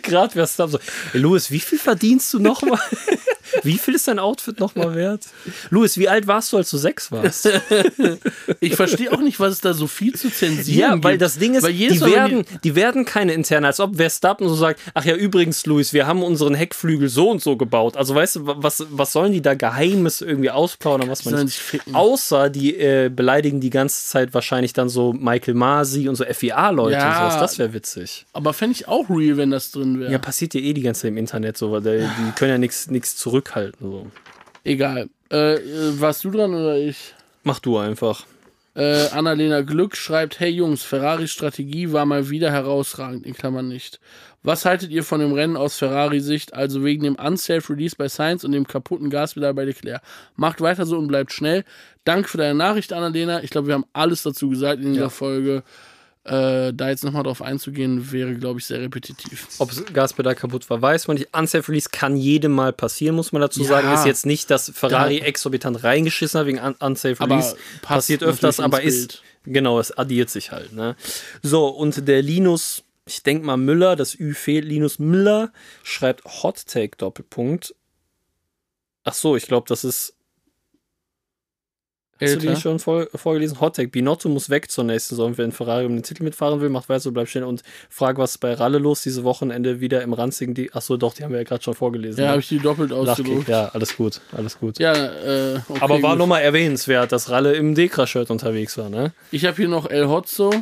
gerade 0.02 0.34
Verstappen 0.34 0.74
so. 0.74 0.80
Ey, 1.14 1.20
Louis, 1.20 1.52
wie 1.52 1.60
viel 1.60 1.80
verdienst 1.80 2.34
du 2.34 2.40
nochmal? 2.40 2.80
wie 3.64 3.78
viel 3.78 3.96
ist 3.96 4.08
dein 4.08 4.20
Outfit 4.20 4.60
nochmal 4.60 4.96
wert? 4.96 5.24
Louis, 5.70 5.98
wie 5.98 6.10
alt 6.10 6.28
warst 6.28 6.52
du, 6.54 6.58
als 6.58 6.70
du 6.70 6.78
sechs 6.78 7.12
warst? 7.12 7.50
ich 8.60 8.76
verstehe 8.76 9.12
auch 9.12 9.20
nicht, 9.22 9.40
was 9.40 9.54
es 9.54 9.62
da 9.62 9.74
so 9.74 9.88
viel 9.88 10.14
zu 10.16 10.30
zensieren 10.32 10.80
Ja, 10.80 10.92
gibt. 10.94 11.04
weil 11.04 11.18
das 11.18 11.38
Ding 11.38 11.54
ist, 11.56 11.68
die 11.68 12.02
werden, 12.02 12.46
die 12.64 12.76
werden 12.76 13.06
keine 13.06 13.34
interne, 13.34 13.68
als 13.68 13.80
ob 13.80 13.96
Verstappen 13.98 14.48
so 14.48 14.56
sagt, 14.56 14.80
ach 14.94 15.06
ja, 15.06 15.16
übrigens, 15.16 15.66
Louis, 15.66 15.94
wir 15.94 16.08
haben 16.08 16.24
unseren 16.24 16.54
Heckflügel 16.56 17.10
so 17.10 17.30
und 17.30 17.42
so 17.42 17.58
gebaut. 17.58 17.98
Also 17.98 18.16
weißt 18.16 18.36
du, 18.38 18.42
was, 18.46 18.86
was 18.90 19.12
sollen 19.12 19.32
die 19.34 19.42
da 19.42 19.54
Geheimes 19.54 20.22
irgendwie 20.22 20.50
ausplaudern, 20.50 21.10
was 21.10 21.20
Die 21.22 21.30
man 21.30 21.46
nicht. 21.46 21.60
Außer 21.94 22.50
die 22.50 22.76
äh, 22.78 23.10
beleidigen 23.10 23.60
die 23.62 23.70
ganze 23.70 24.06
Zeit 24.06 24.34
wahrscheinlich 24.34 24.74
dann 24.74 24.90
so 24.90 25.14
Michael 25.14 25.54
Masi 25.54 26.08
und 26.10 26.16
so 26.16 26.26
FIA-Leute 26.26 26.94
Ja. 26.98 27.08
und 27.26 27.32
sowas. 27.32 27.40
Das 27.40 27.60
wäre 27.60 27.74
witzig. 27.74 28.26
Aber 28.34 28.54
fände 28.54 28.76
ich 28.76 28.88
auch 28.88 29.10
real, 29.10 29.38
wenn 29.38 29.52
das 29.52 29.72
drin 29.72 30.00
wäre. 30.00 30.12
Ja, 30.12 30.18
passiert 30.18 30.54
ja 30.54 30.62
eh 30.62 30.74
die 30.74 30.82
ganze 30.82 31.02
Zeit 31.04 31.10
im 31.10 31.18
Internet 31.18 31.58
so, 31.58 31.72
weil 31.72 31.82
die, 31.82 32.00
die 32.00 32.32
können 32.36 32.52
ja 32.52 32.58
nichts 32.58 32.88
zurückhalten. 33.36 33.92
So. 33.92 34.08
Egal. 34.64 35.10
Äh, 35.32 35.56
äh, 35.56 36.00
warst 36.00 36.24
du 36.24 36.32
dran 36.32 36.54
oder 36.54 36.78
ich? 36.78 37.14
Mach 37.44 37.60
du 37.60 37.78
einfach. 37.78 38.26
Äh, 38.76 39.08
Annalena 39.10 39.62
Glück 39.62 39.96
schreibt: 39.96 40.40
Hey 40.40 40.50
Jungs, 40.52 40.84
Ferraris 40.84 41.32
Strategie 41.32 41.92
war 41.92 42.06
mal 42.06 42.30
wieder 42.30 42.52
herausragend, 42.52 43.26
in 43.26 43.34
Klammern 43.34 43.68
nicht. 43.68 44.00
Was 44.44 44.66
haltet 44.66 44.92
ihr 44.92 45.04
von 45.04 45.20
dem 45.22 45.34
Rennen 45.34 45.58
aus 45.58 45.78
Ferrari-Sicht, 45.78 46.54
also 46.54 46.84
wegen 46.84 47.04
dem 47.04 47.16
Unsafe 47.16 47.74
Release 47.74 47.96
bei 47.98 48.08
Sainz 48.08 48.44
und 48.44 48.52
dem 48.52 48.68
kaputten 48.68 49.10
Gaspedal 49.10 49.56
bei 49.56 49.64
Leclerc? 49.66 50.02
Macht 50.36 50.62
weiter 50.62 50.86
so 50.86 51.00
und 51.00 51.08
bleibt 51.08 51.32
schnell. 51.32 51.64
Danke 52.04 52.30
für 52.30 52.38
deine 52.38 52.54
Nachricht, 52.54 52.94
Annalena. 52.94 53.42
Ich 53.44 53.50
glaube, 53.50 53.68
wir 53.68 53.74
haben 53.74 53.86
alles 53.94 54.22
dazu 54.22 54.50
gesagt 54.50 54.84
in 54.84 54.92
dieser 54.94 55.06
Ja. 55.06 55.10
Folge. 55.10 55.64
Äh, 56.26 56.74
da 56.74 56.90
jetzt 56.90 57.04
nochmal 57.04 57.22
drauf 57.22 57.44
einzugehen, 57.44 58.12
wäre, 58.12 58.34
glaube 58.34 58.60
ich, 58.60 58.66
sehr 58.66 58.82
repetitiv. 58.82 59.48
Ob 59.60 59.70
das 59.70 59.86
Gaspedal 59.86 60.34
kaputt 60.34 60.68
war, 60.72 60.82
weiß 60.82 61.08
man 61.08 61.18
nicht. 61.18 61.30
Unsafe 61.38 61.70
Release 61.70 61.90
kann 61.92 62.18
jedem 62.18 62.52
mal 62.52 62.74
passieren, 62.74 63.16
muss 63.16 63.32
man 63.32 63.42
dazu 63.44 63.62
Ja. 63.62 63.68
sagen. 63.68 63.94
Ist 63.94 64.08
jetzt 64.08 64.26
nicht, 64.26 64.50
dass 64.50 64.72
Ferrari 64.74 65.20
Da- 65.20 65.26
exorbitant 65.28 65.84
reingeschissen 65.84 66.40
hat 66.40 66.48
wegen 66.48 66.58
Un 66.60 66.74
Unsafe 66.80 67.20
Release. 67.24 67.56
Passiert 67.84 68.24
öfters, 68.24 68.60
aber 68.60 68.82
ist. 68.82 69.22
Genau, 69.44 69.80
es 69.80 69.96
addiert 69.96 70.32
sich 70.32 70.52
halt. 70.52 70.74
Ne? 70.74 70.96
So, 71.44 71.68
und 71.68 72.08
der 72.08 72.24
Linus, 72.24 72.82
ich 73.06 73.22
denke 73.22 73.46
mal 73.46 73.58
Müller, 73.58 73.96
das 73.96 74.20
Ü 74.20 74.34
fehlt, 74.34 74.66
Linus 74.66 74.98
Müller 74.98 75.52
schreibt 75.84 76.26
Hot 76.42 76.66
Take 76.66 76.98
Doppelpunkt. 76.98 77.76
Ach 79.04 79.14
so, 79.14 79.36
ich 79.36 79.46
glaube, 79.46 79.68
das 79.68 79.84
ist 79.84 80.15
Hast 82.22 82.36
du 82.36 82.40
die 82.40 82.56
schon 82.56 82.80
vor, 82.80 83.08
vorgelesen? 83.14 83.60
Hottech. 83.60 83.92
Binotto 83.92 84.30
muss 84.30 84.50
weg 84.50 84.72
zur 84.72 84.86
nächsten 84.86 85.16
Saison, 85.16 85.38
wenn 85.38 85.52
Ferrari 85.52 85.86
um 85.86 85.96
den 85.96 86.04
Titel 86.04 86.24
mitfahren 86.24 86.62
will. 86.62 86.70
Macht 86.70 86.88
weiter 86.88 87.02
so, 87.02 87.12
bleibt 87.12 87.30
stehen 87.30 87.44
und 87.44 87.62
frag, 87.90 88.18
was 88.18 88.38
bei 88.38 88.54
Ralle 88.54 88.78
los 88.78 89.02
diese 89.02 89.26
Wochenende 89.26 89.82
wieder 89.82 90.02
im 90.02 90.14
ranzigen. 90.14 90.54
Die 90.54 90.72
Achso, 90.72 90.96
doch, 90.96 91.14
die 91.14 91.24
haben 91.24 91.32
wir 91.32 91.40
ja 91.40 91.44
gerade 91.44 91.62
schon 91.62 91.74
vorgelesen. 91.74 92.22
Ja, 92.22 92.28
ne? 92.28 92.32
habe 92.32 92.40
ich 92.40 92.48
die 92.48 92.60
doppelt 92.60 92.94
ausgedruckt. 92.94 93.50
Ja, 93.50 93.68
alles 93.74 93.98
gut, 93.98 94.22
alles 94.32 94.58
gut. 94.58 94.80
Ja, 94.80 94.94
äh, 94.94 95.60
okay, 95.68 95.80
Aber 95.82 96.02
war 96.02 96.16
nochmal 96.16 96.42
erwähnenswert, 96.42 97.12
dass 97.12 97.30
Ralle 97.30 97.54
im 97.54 97.76
Dekra-Shirt 97.76 98.32
unterwegs 98.32 98.78
war, 98.78 98.90
ne? 98.90 99.12
Ich 99.32 99.44
habe 99.44 99.58
hier 99.58 99.68
noch 99.68 99.90
El 99.90 100.08
Hotzo. 100.08 100.54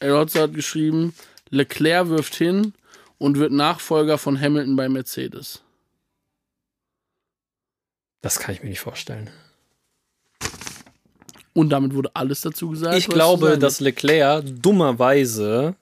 El 0.00 0.14
Hotzo 0.14 0.40
hat 0.40 0.54
geschrieben, 0.54 1.14
Leclerc 1.50 2.08
wirft 2.08 2.34
hin 2.34 2.72
und 3.18 3.38
wird 3.38 3.52
Nachfolger 3.52 4.16
von 4.16 4.40
Hamilton 4.40 4.76
bei 4.76 4.88
Mercedes. 4.88 5.62
Das 8.22 8.38
kann 8.38 8.54
ich 8.54 8.62
mir 8.62 8.70
nicht 8.70 8.80
vorstellen. 8.80 9.30
Und 11.56 11.70
damit 11.70 11.94
wurde 11.94 12.10
alles 12.14 12.42
dazu 12.42 12.70
gesagt. 12.70 12.98
Ich 12.98 13.08
glaube, 13.08 13.58
dass 13.58 13.80
Leclerc 13.80 14.44
dummerweise 14.60 15.74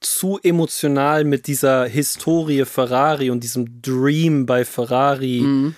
zu 0.00 0.38
emotional 0.42 1.24
mit 1.24 1.46
dieser 1.46 1.84
Historie 1.84 2.64
Ferrari 2.64 3.30
und 3.30 3.44
diesem 3.44 3.82
Dream 3.82 4.46
bei 4.46 4.64
Ferrari. 4.64 5.40
Mhm. 5.42 5.76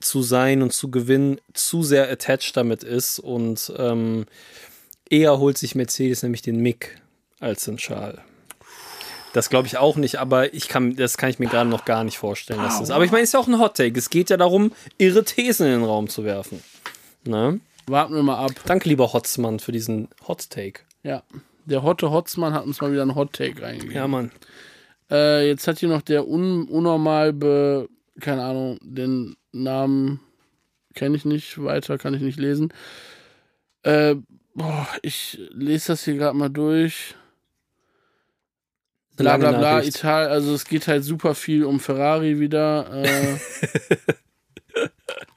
zu 0.00 0.22
sein 0.22 0.62
und 0.62 0.72
zu 0.72 0.92
gewinnen, 0.92 1.40
zu 1.54 1.82
sehr 1.82 2.08
attached 2.08 2.56
damit 2.56 2.84
ist 2.84 3.18
und 3.18 3.72
ähm, 3.76 4.26
eher 5.10 5.38
holt 5.38 5.58
sich 5.58 5.74
Mercedes 5.74 6.22
nämlich 6.22 6.40
den 6.40 6.60
Mick 6.60 7.02
als 7.40 7.64
den 7.64 7.78
Charles. 7.78 8.20
Das 9.32 9.50
glaube 9.50 9.66
ich 9.66 9.76
auch 9.76 9.96
nicht, 9.96 10.20
aber 10.20 10.54
ich 10.54 10.68
kann, 10.68 10.94
das 10.94 11.16
kann 11.18 11.30
ich 11.30 11.40
mir 11.40 11.48
gerade 11.48 11.68
noch 11.68 11.84
gar 11.84 12.04
nicht 12.04 12.16
vorstellen. 12.16 12.60
Dass 12.60 12.78
das, 12.78 12.90
aber 12.90 13.04
ich 13.04 13.10
meine, 13.10 13.24
es 13.24 13.30
ist 13.30 13.32
ja 13.34 13.40
auch 13.40 13.48
ein 13.48 13.58
Hot 13.58 13.76
Take. 13.76 13.98
Es 13.98 14.08
geht 14.08 14.30
ja 14.30 14.36
darum, 14.36 14.72
irre 14.98 15.24
Thesen 15.24 15.66
in 15.66 15.72
den 15.72 15.84
Raum 15.84 16.08
zu 16.08 16.22
werfen. 16.24 16.62
Ne? 17.24 17.58
Warten 17.88 18.14
wir 18.14 18.22
mal 18.22 18.38
ab. 18.38 18.52
Danke, 18.66 18.88
lieber 18.88 19.12
Hotzmann, 19.12 19.60
für 19.60 19.72
diesen 19.72 20.08
Hot 20.26 20.50
Take. 20.50 20.82
Ja. 21.02 21.22
Der 21.64 21.82
Hotte 21.82 22.10
Hotzmann 22.10 22.54
hat 22.54 22.64
uns 22.64 22.80
mal 22.80 22.92
wieder 22.92 23.02
einen 23.02 23.14
Hot 23.14 23.32
Take 23.32 23.62
reingegeben. 23.62 23.94
Ja, 23.94 24.08
Mann. 24.08 24.30
Äh, 25.10 25.48
jetzt 25.48 25.66
hat 25.66 25.78
hier 25.78 25.88
noch 25.88 26.02
der 26.02 26.28
un 26.28 26.68
unnormal 26.68 27.32
be, 27.32 27.88
keine 28.20 28.42
Ahnung, 28.42 28.78
den 28.82 29.36
Namen 29.52 30.20
kenne 30.94 31.16
ich 31.16 31.24
nicht, 31.24 31.62
weiter 31.62 31.98
kann 31.98 32.14
ich 32.14 32.20
nicht 32.20 32.38
lesen. 32.38 32.72
Äh, 33.82 34.16
boah, 34.54 34.86
ich 35.02 35.38
lese 35.50 35.88
das 35.88 36.04
hier 36.04 36.14
gerade 36.14 36.36
mal 36.36 36.50
durch. 36.50 37.14
Bla 39.16 39.32
Lange 39.32 39.48
bla 39.48 39.58
bla. 39.58 39.82
Italien, 39.82 40.30
also 40.30 40.54
es 40.54 40.64
geht 40.64 40.88
halt 40.88 41.04
super 41.04 41.34
viel 41.34 41.64
um 41.64 41.80
Ferrari 41.80 42.38
wieder. 42.38 43.02
Äh, 43.02 43.38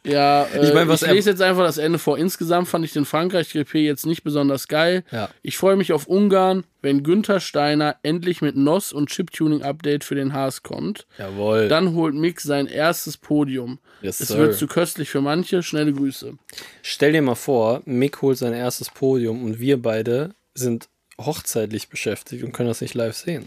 ja, 0.03 0.43
äh, 0.43 0.61
Ich 0.61 0.69
ich, 0.69 0.73
mein, 0.73 0.87
was 0.87 1.03
er- 1.03 1.13
lese 1.13 1.29
jetzt 1.29 1.41
einfach 1.41 1.63
das 1.63 1.77
Ende 1.77 1.99
vor. 1.99 2.17
Insgesamt 2.17 2.67
fand 2.67 2.83
ich 2.85 2.93
den 2.93 3.05
Frankreich-GP 3.05 3.75
jetzt 3.85 4.05
nicht 4.05 4.23
besonders 4.23 4.67
geil. 4.67 5.03
Ja. 5.11 5.29
Ich 5.41 5.57
freue 5.57 5.75
mich 5.75 5.93
auf 5.93 6.07
Ungarn, 6.07 6.63
wenn 6.81 7.03
Günther 7.03 7.39
Steiner 7.39 7.95
endlich 8.03 8.41
mit 8.41 8.55
NOS 8.55 8.93
und 8.93 9.09
Chip-Tuning-Update 9.09 10.03
für 10.03 10.15
den 10.15 10.33
Haas 10.33 10.63
kommt. 10.63 11.05
Jawohl. 11.17 11.67
Dann 11.67 11.93
holt 11.93 12.15
Mick 12.15 12.41
sein 12.41 12.67
erstes 12.67 13.17
Podium. 13.17 13.79
Yes, 14.01 14.19
es 14.19 14.29
sir. 14.29 14.37
wird 14.37 14.55
zu 14.55 14.67
köstlich 14.67 15.09
für 15.09 15.21
manche. 15.21 15.61
Schnelle 15.63 15.93
Grüße. 15.93 16.33
Stell 16.81 17.11
dir 17.13 17.21
mal 17.21 17.35
vor, 17.35 17.81
Mick 17.85 18.21
holt 18.21 18.37
sein 18.37 18.53
erstes 18.53 18.89
Podium 18.89 19.43
und 19.43 19.59
wir 19.59 19.81
beide 19.81 20.31
sind 20.53 20.89
hochzeitlich 21.19 21.89
beschäftigt 21.89 22.43
und 22.43 22.51
können 22.51 22.67
das 22.69 22.81
nicht 22.81 22.95
live 22.95 23.15
sehen. 23.15 23.45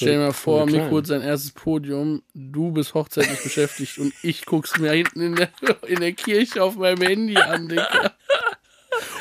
Stell 0.00 0.14
dir 0.14 0.18
mal 0.18 0.32
vor, 0.32 0.66
Mick 0.66 0.88
klein. 0.88 1.04
sein 1.04 1.22
erstes 1.22 1.50
Podium, 1.52 2.22
du 2.34 2.72
bist 2.72 2.94
hochzeitlich 2.94 3.42
beschäftigt 3.42 3.98
und 3.98 4.14
ich 4.22 4.46
guck's 4.46 4.78
mir 4.78 4.92
hinten 4.92 5.20
in 5.20 5.34
der, 5.36 5.50
in 5.86 6.00
der 6.00 6.12
Kirche 6.12 6.62
auf 6.62 6.76
meinem 6.76 7.02
Handy 7.02 7.36
an, 7.36 7.68
Digga. 7.68 8.14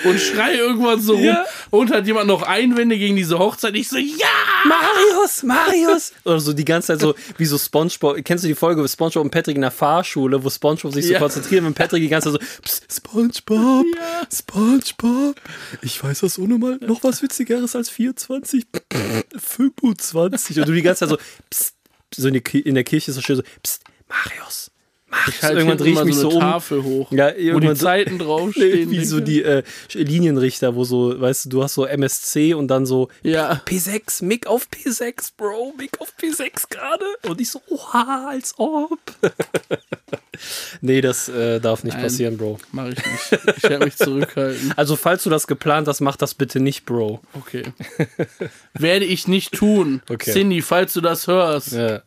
Und 0.05 0.19
schrei 0.19 0.55
irgendwann 0.55 1.01
so 1.01 1.13
rum 1.13 1.23
Ja. 1.23 1.45
und 1.69 1.91
hat 1.91 2.05
jemand 2.07 2.27
noch 2.27 2.41
Einwände 2.43 2.97
gegen 2.97 3.15
diese 3.15 3.37
Hochzeit. 3.39 3.75
Ich 3.75 3.89
so, 3.89 3.97
ja! 3.97 4.27
Marius, 4.65 5.43
Marius! 5.43 6.11
Oder 6.25 6.39
so 6.39 6.53
die 6.53 6.65
ganze 6.65 6.87
Zeit 6.87 6.99
so 7.01 7.15
wie 7.37 7.45
so 7.45 7.57
Spongebob. 7.57 8.23
Kennst 8.23 8.43
du 8.43 8.47
die 8.47 8.55
Folge 8.55 8.81
mit 8.81 8.91
Spongebob 8.91 9.23
und 9.23 9.31
Patrick 9.31 9.55
in 9.55 9.61
der 9.61 9.71
Fahrschule, 9.71 10.43
wo 10.43 10.49
Spongebob 10.49 10.93
sich 10.93 11.05
so 11.07 11.13
Ja. 11.13 11.19
konzentriert 11.19 11.63
und 11.65 11.73
Patrick 11.73 12.01
die 12.01 12.09
ganze 12.09 12.31
Zeit 12.33 12.41
so, 12.41 12.61
Psst, 12.61 12.85
Spongebob, 12.93 13.85
Spongebob. 14.33 15.35
Ich 15.81 16.03
weiß 16.03 16.19
das 16.21 16.37
ohne 16.39 16.57
mal 16.57 16.77
noch 16.81 17.03
was 17.03 17.21
Witzigeres 17.21 17.75
als 17.75 17.89
24, 17.89 18.65
25. 19.37 20.59
Und 20.59 20.67
du 20.67 20.73
die 20.73 20.81
ganze 20.81 20.99
Zeit 21.07 21.09
so, 21.09 21.17
Psst, 21.49 21.75
so 22.15 22.27
in, 22.27 22.33
die, 22.33 22.41
Ki- 22.41 22.59
in 22.59 22.75
der 22.75 22.83
Kirche 22.83 23.11
so 23.11 23.21
schön 23.21 23.37
so, 23.37 23.43
Psst, 23.63 23.83
Marius, 24.07 24.71
Ich 25.27 25.41
halte 25.41 25.57
irgendwann 25.59 25.77
drehe 25.77 25.93
ich 25.93 26.03
mich 26.03 26.15
so 26.15 26.29
so 26.29 26.37
um. 26.37 26.41
Tafel 26.41 26.83
hoch, 26.83 27.11
Ja, 27.11 27.31
wo 27.53 27.59
die 27.59 27.73
Zeiten 27.73 28.19
draufstehen. 28.19 28.91
Wie 28.91 29.05
so 29.05 29.19
die 29.19 29.41
äh, 29.43 29.63
Linienrichter, 29.93 30.75
wo 30.75 30.83
so, 30.83 31.19
weißt 31.19 31.45
du, 31.45 31.49
du 31.49 31.63
hast 31.63 31.73
so 31.73 31.85
MSC 31.85 32.53
und 32.53 32.67
dann 32.67 32.85
so 32.85 33.09
Ja. 33.23 33.61
P6, 33.65 34.23
Mick 34.23 34.47
auf 34.47 34.67
P6, 34.73 35.31
Bro, 35.37 35.73
Mick 35.77 35.99
auf 35.99 36.13
P6 36.21 36.69
gerade. 36.69 37.05
Und 37.27 37.41
ich 37.41 37.49
so, 37.49 37.61
oha, 37.69 38.27
als 38.29 38.53
ob. 38.57 38.99
nee, 40.81 41.01
das 41.01 41.29
äh, 41.29 41.59
darf 41.59 41.83
nicht 41.83 41.93
Nein. 41.95 42.03
passieren, 42.03 42.37
Bro. 42.37 42.59
Mach 42.71 42.87
ich 42.87 42.95
nicht. 42.97 43.57
Ich 43.57 43.63
werde 43.63 43.85
mich 43.85 43.95
zurückhalten. 43.97 44.73
Also, 44.77 44.95
falls 44.95 45.23
du 45.23 45.29
das 45.29 45.47
geplant 45.47 45.87
hast, 45.87 45.99
mach 46.01 46.15
das 46.15 46.33
bitte 46.33 46.59
nicht, 46.59 46.85
Bro. 46.85 47.19
Okay. 47.33 47.63
Werde 48.73 49.05
ich 49.05 49.27
nicht 49.27 49.53
tun. 49.53 50.01
Okay. 50.09 50.31
Cindy, 50.31 50.61
falls 50.61 50.93
du 50.93 51.01
das 51.01 51.27
hörst. 51.27 51.73
Ja. 51.73 52.01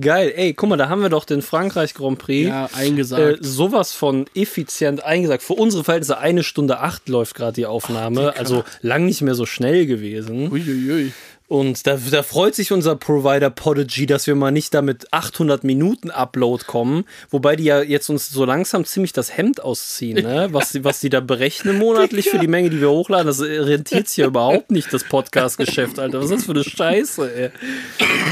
Geil, 0.00 0.32
ey, 0.36 0.54
guck 0.54 0.68
mal, 0.68 0.76
da 0.76 0.88
haben 0.88 1.02
wir 1.02 1.08
doch 1.08 1.24
den 1.24 1.42
Frankreich 1.42 1.94
Grand 1.94 2.18
Prix. 2.18 2.48
Ja, 2.48 2.66
Äh, 2.66 2.68
eingesagt. 2.86 3.38
sowas 3.42 3.92
von 3.92 4.26
effizient 4.34 5.02
eingesagt. 5.04 5.42
Für 5.42 5.54
unsere 5.54 5.84
Verhältnisse 5.84 6.18
eine 6.18 6.42
Stunde 6.42 6.78
acht 6.80 7.08
läuft 7.08 7.34
gerade 7.34 7.54
die 7.54 7.66
Aufnahme. 7.66 8.34
also 8.36 8.64
lang 8.80 9.04
nicht 9.06 9.22
mehr 9.22 9.34
so 9.34 9.46
schnell 9.46 9.86
gewesen. 9.86 10.50
Uiuiui. 10.50 11.12
Und 11.52 11.86
da, 11.86 11.98
da 12.10 12.22
freut 12.22 12.54
sich 12.54 12.72
unser 12.72 12.96
Provider 12.96 13.50
Podigy, 13.50 14.06
dass 14.06 14.26
wir 14.26 14.34
mal 14.34 14.50
nicht 14.50 14.72
da 14.72 14.80
mit 14.80 15.12
800 15.12 15.64
Minuten 15.64 16.10
Upload 16.10 16.64
kommen. 16.66 17.04
Wobei 17.28 17.56
die 17.56 17.64
ja 17.64 17.82
jetzt 17.82 18.08
uns 18.08 18.30
so 18.30 18.46
langsam 18.46 18.86
ziemlich 18.86 19.12
das 19.12 19.36
Hemd 19.36 19.62
ausziehen, 19.62 20.22
ne? 20.24 20.48
Was, 20.52 20.72
die- 20.72 20.82
was 20.82 21.00
die 21.00 21.10
da 21.10 21.20
berechnen 21.20 21.76
monatlich 21.78 22.30
für 22.30 22.38
die 22.38 22.46
Menge, 22.48 22.70
die 22.70 22.80
wir 22.80 22.88
hochladen. 22.90 23.26
Das 23.26 23.42
rentiert 23.42 24.08
sich 24.08 24.16
ja 24.16 24.28
überhaupt 24.28 24.70
nicht, 24.70 24.90
das 24.94 25.04
Podcast-Geschäft, 25.04 25.98
Alter. 25.98 26.20
Was 26.20 26.30
ist 26.30 26.36
das 26.38 26.44
für 26.44 26.52
eine 26.52 26.64
Scheiße, 26.64 27.34
ey? 27.36 27.50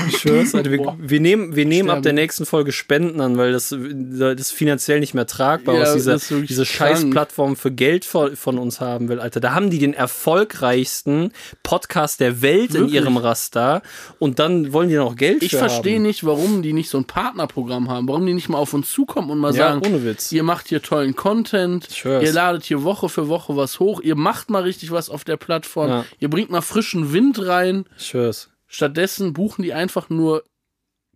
Ich 0.09 0.17
schwör's, 0.17 0.55
Alter. 0.55 0.71
Wir, 0.71 0.95
wir 0.99 1.21
nehmen, 1.21 1.55
wir 1.55 1.67
nehmen 1.67 1.91
ab 1.91 2.03
der 2.03 2.15
nächsten 2.15 2.47
Folge 2.47 2.73
Spenden 2.73 3.21
an, 3.21 3.37
weil 3.37 3.53
das, 3.53 3.69
das 3.69 4.41
ist 4.41 4.53
finanziell 4.53 4.99
nicht 4.99 5.13
mehr 5.13 5.27
tragbar, 5.27 5.75
Ja, 5.75 5.81
was 5.83 5.93
diese, 5.93 6.13
wirklich 6.31 6.49
diese. 6.49 6.65
Scheißplattform 6.65 7.57
für 7.57 7.71
Geld 7.71 8.07
von, 8.07 8.35
von 8.35 8.57
uns 8.59 8.81
haben 8.81 9.11
will, 9.11 9.21
Alter. 9.21 9.41
Da 9.41 9.53
haben 9.55 9.69
die 9.69 9.79
den 9.79 9.93
erfolgreichsten 9.93 11.33
Podcast 11.63 12.21
der 12.21 12.41
Welt 12.41 12.71
in 12.75 12.81
Wirklich? 12.81 13.10
Ihrem 13.11 13.17
Raster 13.25 13.83
und 14.19 14.39
dann 14.39 14.73
wollen 14.73 14.89
die 14.89 14.97
noch 14.97 15.17
Geld 15.17 15.43
Ich 15.43 15.55
verstehe 15.57 16.01
nicht, 16.01 16.25
warum 16.25 16.63
die 16.63 16.73
nicht 16.73 16.89
so 16.91 16.99
ein 16.99 17.05
Partnerprogramm 17.05 17.89
haben. 17.89 18.09
Warum 18.09 18.27
die 18.27 18.35
nicht 18.35 18.49
mal 18.49 18.59
auf 18.59 18.75
uns 18.75 18.91
zukommen 18.91 19.31
und 19.31 19.39
mal 19.39 19.55
Ja, 19.55 19.69
sagen, 19.71 19.87
ohne 19.87 20.05
Witz. 20.05 20.33
ihr 20.33 20.43
macht 20.43 20.69
hier 20.69 20.83
tollen 20.83 21.15
Content, 21.17 21.89
ihr 22.05 22.33
ladet 22.33 22.65
hier 22.65 22.83
Woche 22.83 23.09
für 23.09 23.29
Woche 23.29 23.57
was 23.57 23.81
hoch, 23.81 24.01
ihr 24.01 24.17
macht 24.17 24.51
mal 24.51 24.63
richtig 24.63 24.91
was 24.91 25.11
auf 25.11 25.25
der 25.25 25.37
Plattform, 25.37 25.89
Ja. 25.89 26.05
ihr 26.19 26.31
bringt 26.31 26.51
mal 26.51 26.61
frischen 26.63 27.13
Wind 27.13 27.45
rein. 27.47 27.85
Ich 27.99 28.09
schwör's. 28.09 28.51
Stattdessen 28.73 29.33
buchen 29.33 29.63
die 29.63 29.73
einfach 29.75 30.11
nur 30.11 30.45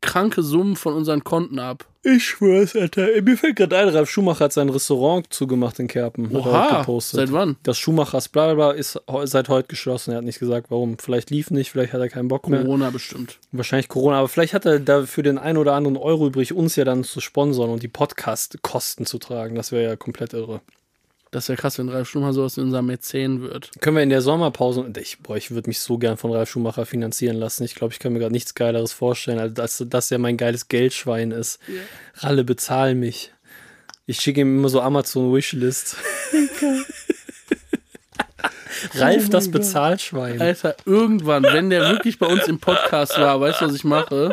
kranke 0.04 0.42
Summen 0.42 0.76
von 0.76 0.94
unseren 0.94 1.24
Konten 1.24 1.58
ab. 1.58 1.86
Ich 2.02 2.24
schwör's, 2.24 2.76
Alter. 2.76 3.08
Mir 3.22 3.38
fällt 3.38 3.56
gerade 3.56 3.78
ein, 3.78 3.88
Ralf 3.88 4.10
Schumacher 4.10 4.44
hat 4.44 4.52
sein 4.52 4.68
Restaurant 4.68 5.32
zugemacht 5.32 5.78
in 5.78 5.88
Kerpen. 5.88 6.26
Hat 6.26 6.34
er 6.34 6.46
Oha, 6.46 6.78
gepostet. 6.80 7.20
seit 7.20 7.32
wann? 7.32 7.56
Das 7.62 7.78
Schumachers 7.78 8.28
Blablabla 8.28 8.72
ist 8.72 9.00
seit 9.24 9.48
heute 9.48 9.68
geschlossen. 9.68 10.10
Er 10.10 10.18
hat 10.18 10.24
nicht 10.24 10.38
gesagt, 10.38 10.70
warum. 10.70 10.98
Vielleicht 10.98 11.30
lief 11.30 11.50
nicht, 11.50 11.70
vielleicht 11.70 11.94
hat 11.94 12.00
er 12.02 12.10
keinen 12.10 12.28
Bock 12.28 12.46
mehr. 12.48 12.62
Corona 12.62 12.90
bestimmt. 12.90 13.38
Wahrscheinlich 13.52 13.88
Corona, 13.88 14.18
aber 14.18 14.28
vielleicht 14.28 14.52
hat 14.52 14.66
er 14.66 14.80
da 14.80 15.06
für 15.06 15.22
den 15.22 15.38
einen 15.38 15.56
oder 15.56 15.72
anderen 15.72 15.96
Euro 15.96 16.26
übrig, 16.26 16.52
uns 16.52 16.76
ja 16.76 16.84
dann 16.84 17.04
zu 17.04 17.20
sponsern 17.20 17.70
und 17.70 17.82
die 17.82 17.88
Podcast-Kosten 17.88 19.06
zu 19.06 19.18
tragen. 19.18 19.54
Das 19.54 19.72
wäre 19.72 19.84
ja 19.84 19.96
komplett 19.96 20.34
irre. 20.34 20.60
Das 21.34 21.48
wäre 21.48 21.56
krass, 21.56 21.78
wenn 21.78 21.88
Ralf 21.88 22.08
Schumacher 22.08 22.32
sowas 22.32 22.56
in 22.58 22.62
unserem 22.62 22.86
Mäzen 22.86 23.42
wird. 23.42 23.72
Können 23.80 23.96
wir 23.96 24.04
in 24.04 24.08
der 24.08 24.22
Sommerpause, 24.22 24.88
ich, 25.00 25.18
boah, 25.18 25.36
ich 25.36 25.50
würde 25.50 25.68
mich 25.68 25.80
so 25.80 25.98
gern 25.98 26.16
von 26.16 26.30
Ralf 26.30 26.48
Schumacher 26.48 26.86
finanzieren 26.86 27.36
lassen. 27.36 27.64
Ich 27.64 27.74
glaube, 27.74 27.92
ich 27.92 27.98
kann 27.98 28.12
mir 28.12 28.20
gerade 28.20 28.32
nichts 28.32 28.54
Geileres 28.54 28.92
vorstellen, 28.92 29.40
als 29.40 29.54
dass 29.54 29.84
das 29.88 30.10
ja 30.10 30.18
mein 30.18 30.36
geiles 30.36 30.68
Geldschwein 30.68 31.32
ist. 31.32 31.58
Ralle, 32.18 32.44
bezahl 32.44 32.94
mich. 32.94 33.32
Ich 34.06 34.20
schicke 34.20 34.42
ihm 34.42 34.58
immer 34.58 34.68
so 34.68 34.80
Amazon 34.80 35.34
Wishlist. 35.34 35.96
Ralf, 38.94 39.30
das 39.30 39.50
Bezahlschwein. 39.50 40.40
Alter, 40.40 40.76
irgendwann, 40.84 41.44
wenn 41.44 41.70
der 41.70 41.88
wirklich 41.90 42.18
bei 42.18 42.26
uns 42.26 42.46
im 42.48 42.58
Podcast 42.58 43.18
war, 43.18 43.40
weißt 43.40 43.60
du, 43.60 43.66
was 43.66 43.74
ich 43.74 43.84
mache? 43.84 44.32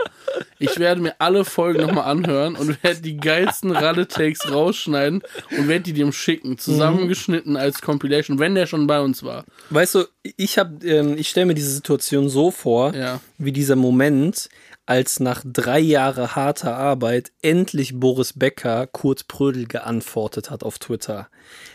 Ich 0.60 0.80
werde 0.80 1.02
mir 1.02 1.16
alle 1.20 1.46
Folgen 1.46 1.82
nochmal 1.82 2.06
anhören 2.06 2.56
und 2.56 2.82
werde 2.84 3.02
die 3.02 3.18
geilsten 3.18 3.72
Ralle-Takes 3.72 4.52
rausschneiden 4.52 5.22
und 5.58 5.68
werde 5.68 5.84
die 5.84 5.94
dem 5.94 6.12
schicken, 6.12 6.58
zusammengeschnitten 6.58 7.58
als 7.58 7.82
Compilation, 7.82 8.40
wenn 8.40 8.56
der 8.56 8.66
schon 8.66 8.88
bei 8.88 9.00
uns 9.02 9.24
war. 9.24 9.44
Weißt 9.70 9.96
du, 9.96 10.06
ich 10.24 10.58
habe, 10.58 10.86
ähm, 10.88 11.18
ich 11.18 11.30
stelle 11.30 11.48
mir 11.48 11.54
diese 11.56 11.72
Situation 11.72 12.30
so 12.30 12.52
vor, 12.52 12.94
Ja. 12.96 13.20
wie 13.38 13.52
dieser 13.52 13.76
Moment, 13.76 14.50
als 14.92 15.22
nach 15.22 15.42
drei 15.46 15.80
Jahren 15.80 16.36
harter 16.36 16.76
Arbeit 16.76 17.32
endlich 17.42 17.98
Boris 17.98 18.34
Becker 18.34 18.88
Kurt 18.88 19.30
Prödel 19.30 19.66
geantwortet 19.66 20.52
hat 20.52 20.64
auf 20.66 20.80
Twitter. 20.80 21.30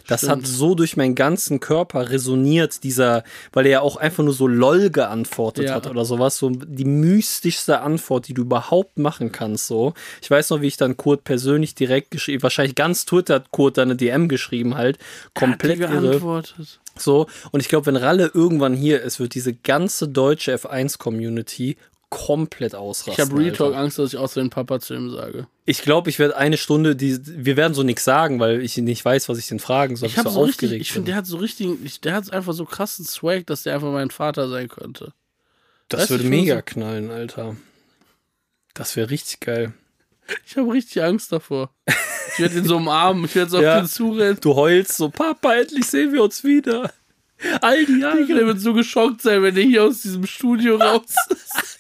Das 0.07 0.21
Stimmt. 0.21 0.33
hat 0.33 0.47
so 0.47 0.75
durch 0.75 0.99
meinen 0.99 1.15
ganzen 1.15 1.59
Körper 1.59 2.11
resoniert, 2.11 2.85
dieser, 2.85 3.25
weil 3.55 3.65
er 3.65 3.73
ja 3.73 3.81
auch 3.81 3.97
einfach 3.97 4.23
nur 4.23 4.35
so 4.35 4.47
LOL 4.47 4.91
geantwortet 4.91 5.65
Ja. 5.65 5.75
hat 5.77 5.87
oder 5.87 6.05
sowas, 6.05 6.37
so 6.37 6.51
die 6.51 6.85
mystischste 6.85 7.81
Antwort, 7.81 8.29
die 8.29 8.35
du 8.35 8.43
überhaupt 8.43 8.99
machen 8.99 9.33
kannst, 9.33 9.67
so. 9.67 9.95
Ich 10.21 10.31
weiß 10.31 10.51
noch, 10.51 10.61
wie 10.61 10.67
ich 10.67 10.77
dann 10.77 10.99
Kurt 10.99 11.25
persönlich 11.25 11.75
direkt 11.75 12.11
geschrieben, 12.11 12.43
wahrscheinlich 12.43 12.75
ganz 12.75 13.07
Twitter 13.07 13.37
hat 13.37 13.51
Kurt 13.51 13.79
da 13.79 13.83
eine 13.83 13.97
DM 13.97 14.29
geschrieben 14.29 14.77
halt, 14.77 14.99
komplett 15.33 15.81
Hat 15.81 15.91
geantwortet. 15.91 16.81
So, 16.99 17.27
und 17.51 17.61
ich 17.61 17.69
glaube, 17.69 17.87
wenn 17.87 17.97
Ralle 17.97 18.31
irgendwann 18.35 18.75
hier 18.75 19.01
ist, 19.03 19.21
wird 19.21 19.35
diese 19.35 19.55
ganze 19.55 20.07
deutsche 20.09 20.55
F1-Community 20.55 21.77
komplett 22.09 22.73
Ich 22.73 22.79
ausrasten. 22.79 23.25
habe 23.25 23.39
Real 23.39 23.53
Talk 23.53 23.69
Alter. 23.69 23.79
Angst, 23.81 23.99
dass 23.99 24.13
ich 24.13 24.19
aus 24.19 24.35
den 24.35 24.51
Papa 24.51 24.81
zu 24.81 24.95
ihm 24.95 25.11
sage. 25.11 25.47
Ich 25.65 25.83
glaube, 25.83 26.09
ich 26.11 26.19
werde 26.19 26.37
eine 26.37 26.57
Stunde, 26.57 26.95
die, 26.97 27.19
wir 27.45 27.57
werden 27.57 27.75
so 27.75 27.83
nichts 27.83 28.05
sagen, 28.05 28.39
weil 28.41 28.63
ich 28.63 28.77
nicht 28.77 29.05
weiß, 29.05 29.29
was 29.29 29.39
ich 29.39 29.49
den 29.49 29.59
fragen 29.59 29.97
soll. 29.97 30.09
Ich 30.09 30.17
habe 30.19 30.29
so 30.29 30.37
so 30.37 30.41
richtig, 30.43 30.67
aufgeregt 30.69 30.83
ich 30.83 30.93
finde, 30.93 31.07
der 31.07 31.17
hat 31.17 31.27
so 31.27 31.37
richtig, 31.39 31.69
ich, 31.85 32.01
der 32.01 32.15
hat 32.15 32.33
einfach 32.33 32.53
so 32.53 32.65
krassen 32.65 33.05
Swag, 33.05 33.47
dass 33.47 33.65
der 33.65 33.75
einfach 33.75 33.91
mein 33.93 34.11
Vater 34.11 34.49
sein 34.49 34.69
könnte. 34.69 35.13
Das 35.89 36.03
weißt 36.03 36.11
würde 36.11 36.25
ich 36.25 36.31
mega 36.31 36.57
so- 36.57 36.63
knallen, 36.65 37.11
Alter. 37.11 37.57
Das 38.75 38.95
wäre 38.97 39.11
richtig 39.11 39.41
geil. 39.41 39.73
Ich 40.47 40.57
habe 40.57 40.73
richtig 40.73 41.03
Angst 41.03 41.33
davor. 41.33 41.71
Ich 42.33 42.41
werde 42.41 42.59
ihn 42.59 42.65
so 42.65 42.77
umarmen, 42.77 43.25
ich 43.25 43.35
werde 43.35 43.51
so 43.51 43.61
Ja. 43.61 43.77
auf 43.77 43.83
den 43.83 43.89
zurennen. 43.89 44.39
Du 44.41 44.55
heulst 44.55 44.97
so, 44.97 45.09
Papa, 45.09 45.55
endlich 45.55 45.87
sehen 45.87 46.13
wir 46.13 46.23
uns 46.23 46.45
wieder. 46.45 46.93
All 47.61 47.85
die 47.87 48.01
Der 48.01 48.15
Jahre. 48.17 48.47
wird 48.47 48.61
so 48.61 48.73
geschockt 48.75 49.23
sein, 49.23 49.43
wenn 49.43 49.57
er 49.57 49.63
hier 49.63 49.85
aus 49.85 50.03
diesem 50.03 50.27
Studio 50.27 50.77
raus 50.77 51.03
ist. 51.31 51.79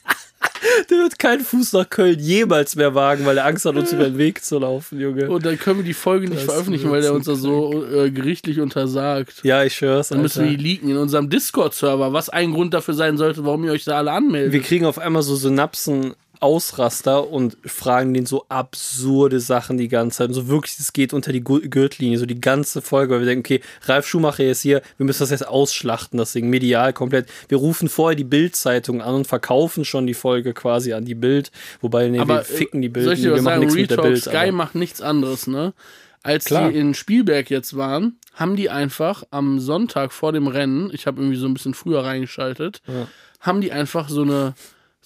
Der 0.90 0.98
wird 0.98 1.18
keinen 1.18 1.40
Fuß 1.40 1.72
nach 1.72 1.88
Köln 1.88 2.18
jemals 2.18 2.76
mehr 2.76 2.94
wagen, 2.94 3.24
weil 3.26 3.38
er 3.38 3.46
Angst 3.46 3.64
hat, 3.64 3.76
uns 3.76 3.92
über 3.92 4.04
den 4.04 4.18
Weg 4.18 4.44
zu 4.44 4.58
laufen, 4.58 5.00
Junge. 5.00 5.28
Und 5.28 5.44
dann 5.44 5.58
können 5.58 5.78
wir 5.78 5.84
die 5.84 5.94
Folge 5.94 6.28
nicht 6.28 6.38
Das 6.38 6.44
veröffentlichen, 6.44 6.90
weil 6.90 7.00
der 7.00 7.10
so 7.10 7.16
uns 7.16 7.26
da 7.26 7.34
so 7.34 7.84
äh, 7.86 8.10
gerichtlich 8.10 8.60
untersagt. 8.60 9.40
Ja, 9.42 9.64
ich 9.64 9.74
schwör's, 9.74 10.08
Dann 10.08 10.22
müssen 10.22 10.44
wir 10.44 10.50
die 10.50 10.62
leaken 10.62 10.90
in 10.90 10.96
unserem 10.96 11.30
Discord-Server, 11.30 12.12
was 12.12 12.28
ein 12.28 12.52
Grund 12.52 12.74
dafür 12.74 12.94
sein 12.94 13.16
sollte, 13.16 13.44
warum 13.44 13.64
ihr 13.64 13.72
euch 13.72 13.84
da 13.84 13.96
alle 13.96 14.12
anmeldet. 14.12 14.52
Wir 14.52 14.60
kriegen 14.60 14.86
auf 14.86 14.98
einmal 14.98 15.22
so 15.22 15.36
Synapsen 15.36 16.14
Ausraster 16.40 17.28
und 17.30 17.56
fragen 17.64 18.14
den 18.14 18.26
so 18.26 18.44
absurde 18.48 19.40
Sachen 19.40 19.76
die 19.78 19.88
ganze 19.88 20.18
Zeit. 20.18 20.28
Und 20.28 20.34
so 20.34 20.48
wirklich, 20.48 20.78
es 20.78 20.92
geht 20.92 21.12
unter 21.12 21.32
die 21.32 21.42
Gürtellinie, 21.42 22.18
so 22.18 22.26
die 22.26 22.40
ganze 22.40 22.82
Folge, 22.82 23.14
weil 23.14 23.20
wir 23.20 23.26
denken, 23.26 23.40
okay, 23.46 23.60
Ralf 23.86 24.06
Schumacher 24.06 24.44
ist 24.44 24.62
hier, 24.62 24.82
wir 24.96 25.06
müssen 25.06 25.20
das 25.20 25.30
jetzt 25.30 25.46
ausschlachten, 25.46 26.18
das 26.18 26.32
Ding, 26.32 26.48
medial 26.50 26.92
komplett. 26.92 27.28
Wir 27.48 27.58
rufen 27.58 27.88
vorher 27.88 28.16
die 28.16 28.24
Bild-Zeitung 28.24 29.02
an 29.02 29.14
und 29.14 29.26
verkaufen 29.26 29.84
schon 29.84 30.06
die 30.06 30.14
Folge 30.14 30.54
quasi 30.54 30.92
an 30.92 31.04
die 31.04 31.14
Bild, 31.14 31.50
wobei, 31.80 32.08
nee, 32.08 32.18
wir 32.18 32.40
äh, 32.40 32.44
ficken 32.44 32.82
die 32.82 32.88
soll 32.88 32.92
Bild, 32.92 33.12
ich 33.12 33.18
nee, 33.18 33.24
dir 33.24 33.30
wir 33.30 33.36
was 33.38 33.42
machen 33.42 33.54
sagen? 33.62 33.66
nichts 33.74 33.76
mit 33.76 33.90
der 33.90 34.02
Bild. 34.02 34.22
Sky 34.22 34.36
aber- 34.36 34.52
macht 34.52 34.74
nichts 34.74 35.00
anderes, 35.00 35.46
ne? 35.46 35.72
Als 36.22 36.46
Klar. 36.46 36.70
die 36.70 36.78
in 36.78 36.94
Spielberg 36.94 37.50
jetzt 37.50 37.76
waren, 37.76 38.18
haben 38.34 38.56
die 38.56 38.68
einfach 38.68 39.22
am 39.30 39.60
Sonntag 39.60 40.12
vor 40.12 40.32
dem 40.32 40.48
Rennen, 40.48 40.90
ich 40.92 41.06
habe 41.06 41.20
irgendwie 41.20 41.36
so 41.38 41.46
ein 41.46 41.54
bisschen 41.54 41.72
früher 41.74 42.04
reingeschaltet, 42.04 42.82
Ja. 42.88 43.06
haben 43.40 43.60
die 43.60 43.70
einfach 43.70 44.08
so 44.08 44.22
eine 44.22 44.54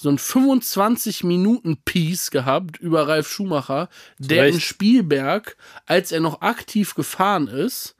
so 0.01 0.09
ein 0.09 0.17
25 0.17 1.25
Minuten 1.25 1.77
Piece 1.85 2.31
gehabt 2.31 2.79
über 2.79 3.07
Ralf 3.07 3.29
Schumacher, 3.29 3.91
der 4.19 4.45
Recht. 4.45 4.55
in 4.55 4.61
Spielberg, 4.63 5.59
als 5.85 6.11
er 6.11 6.21
noch 6.21 6.41
aktiv 6.41 6.95
gefahren 6.95 7.49
ist, 7.49 7.97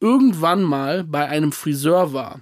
irgendwann 0.00 0.62
mal 0.62 1.04
bei 1.04 1.28
einem 1.28 1.52
Friseur 1.52 2.12
war. 2.12 2.40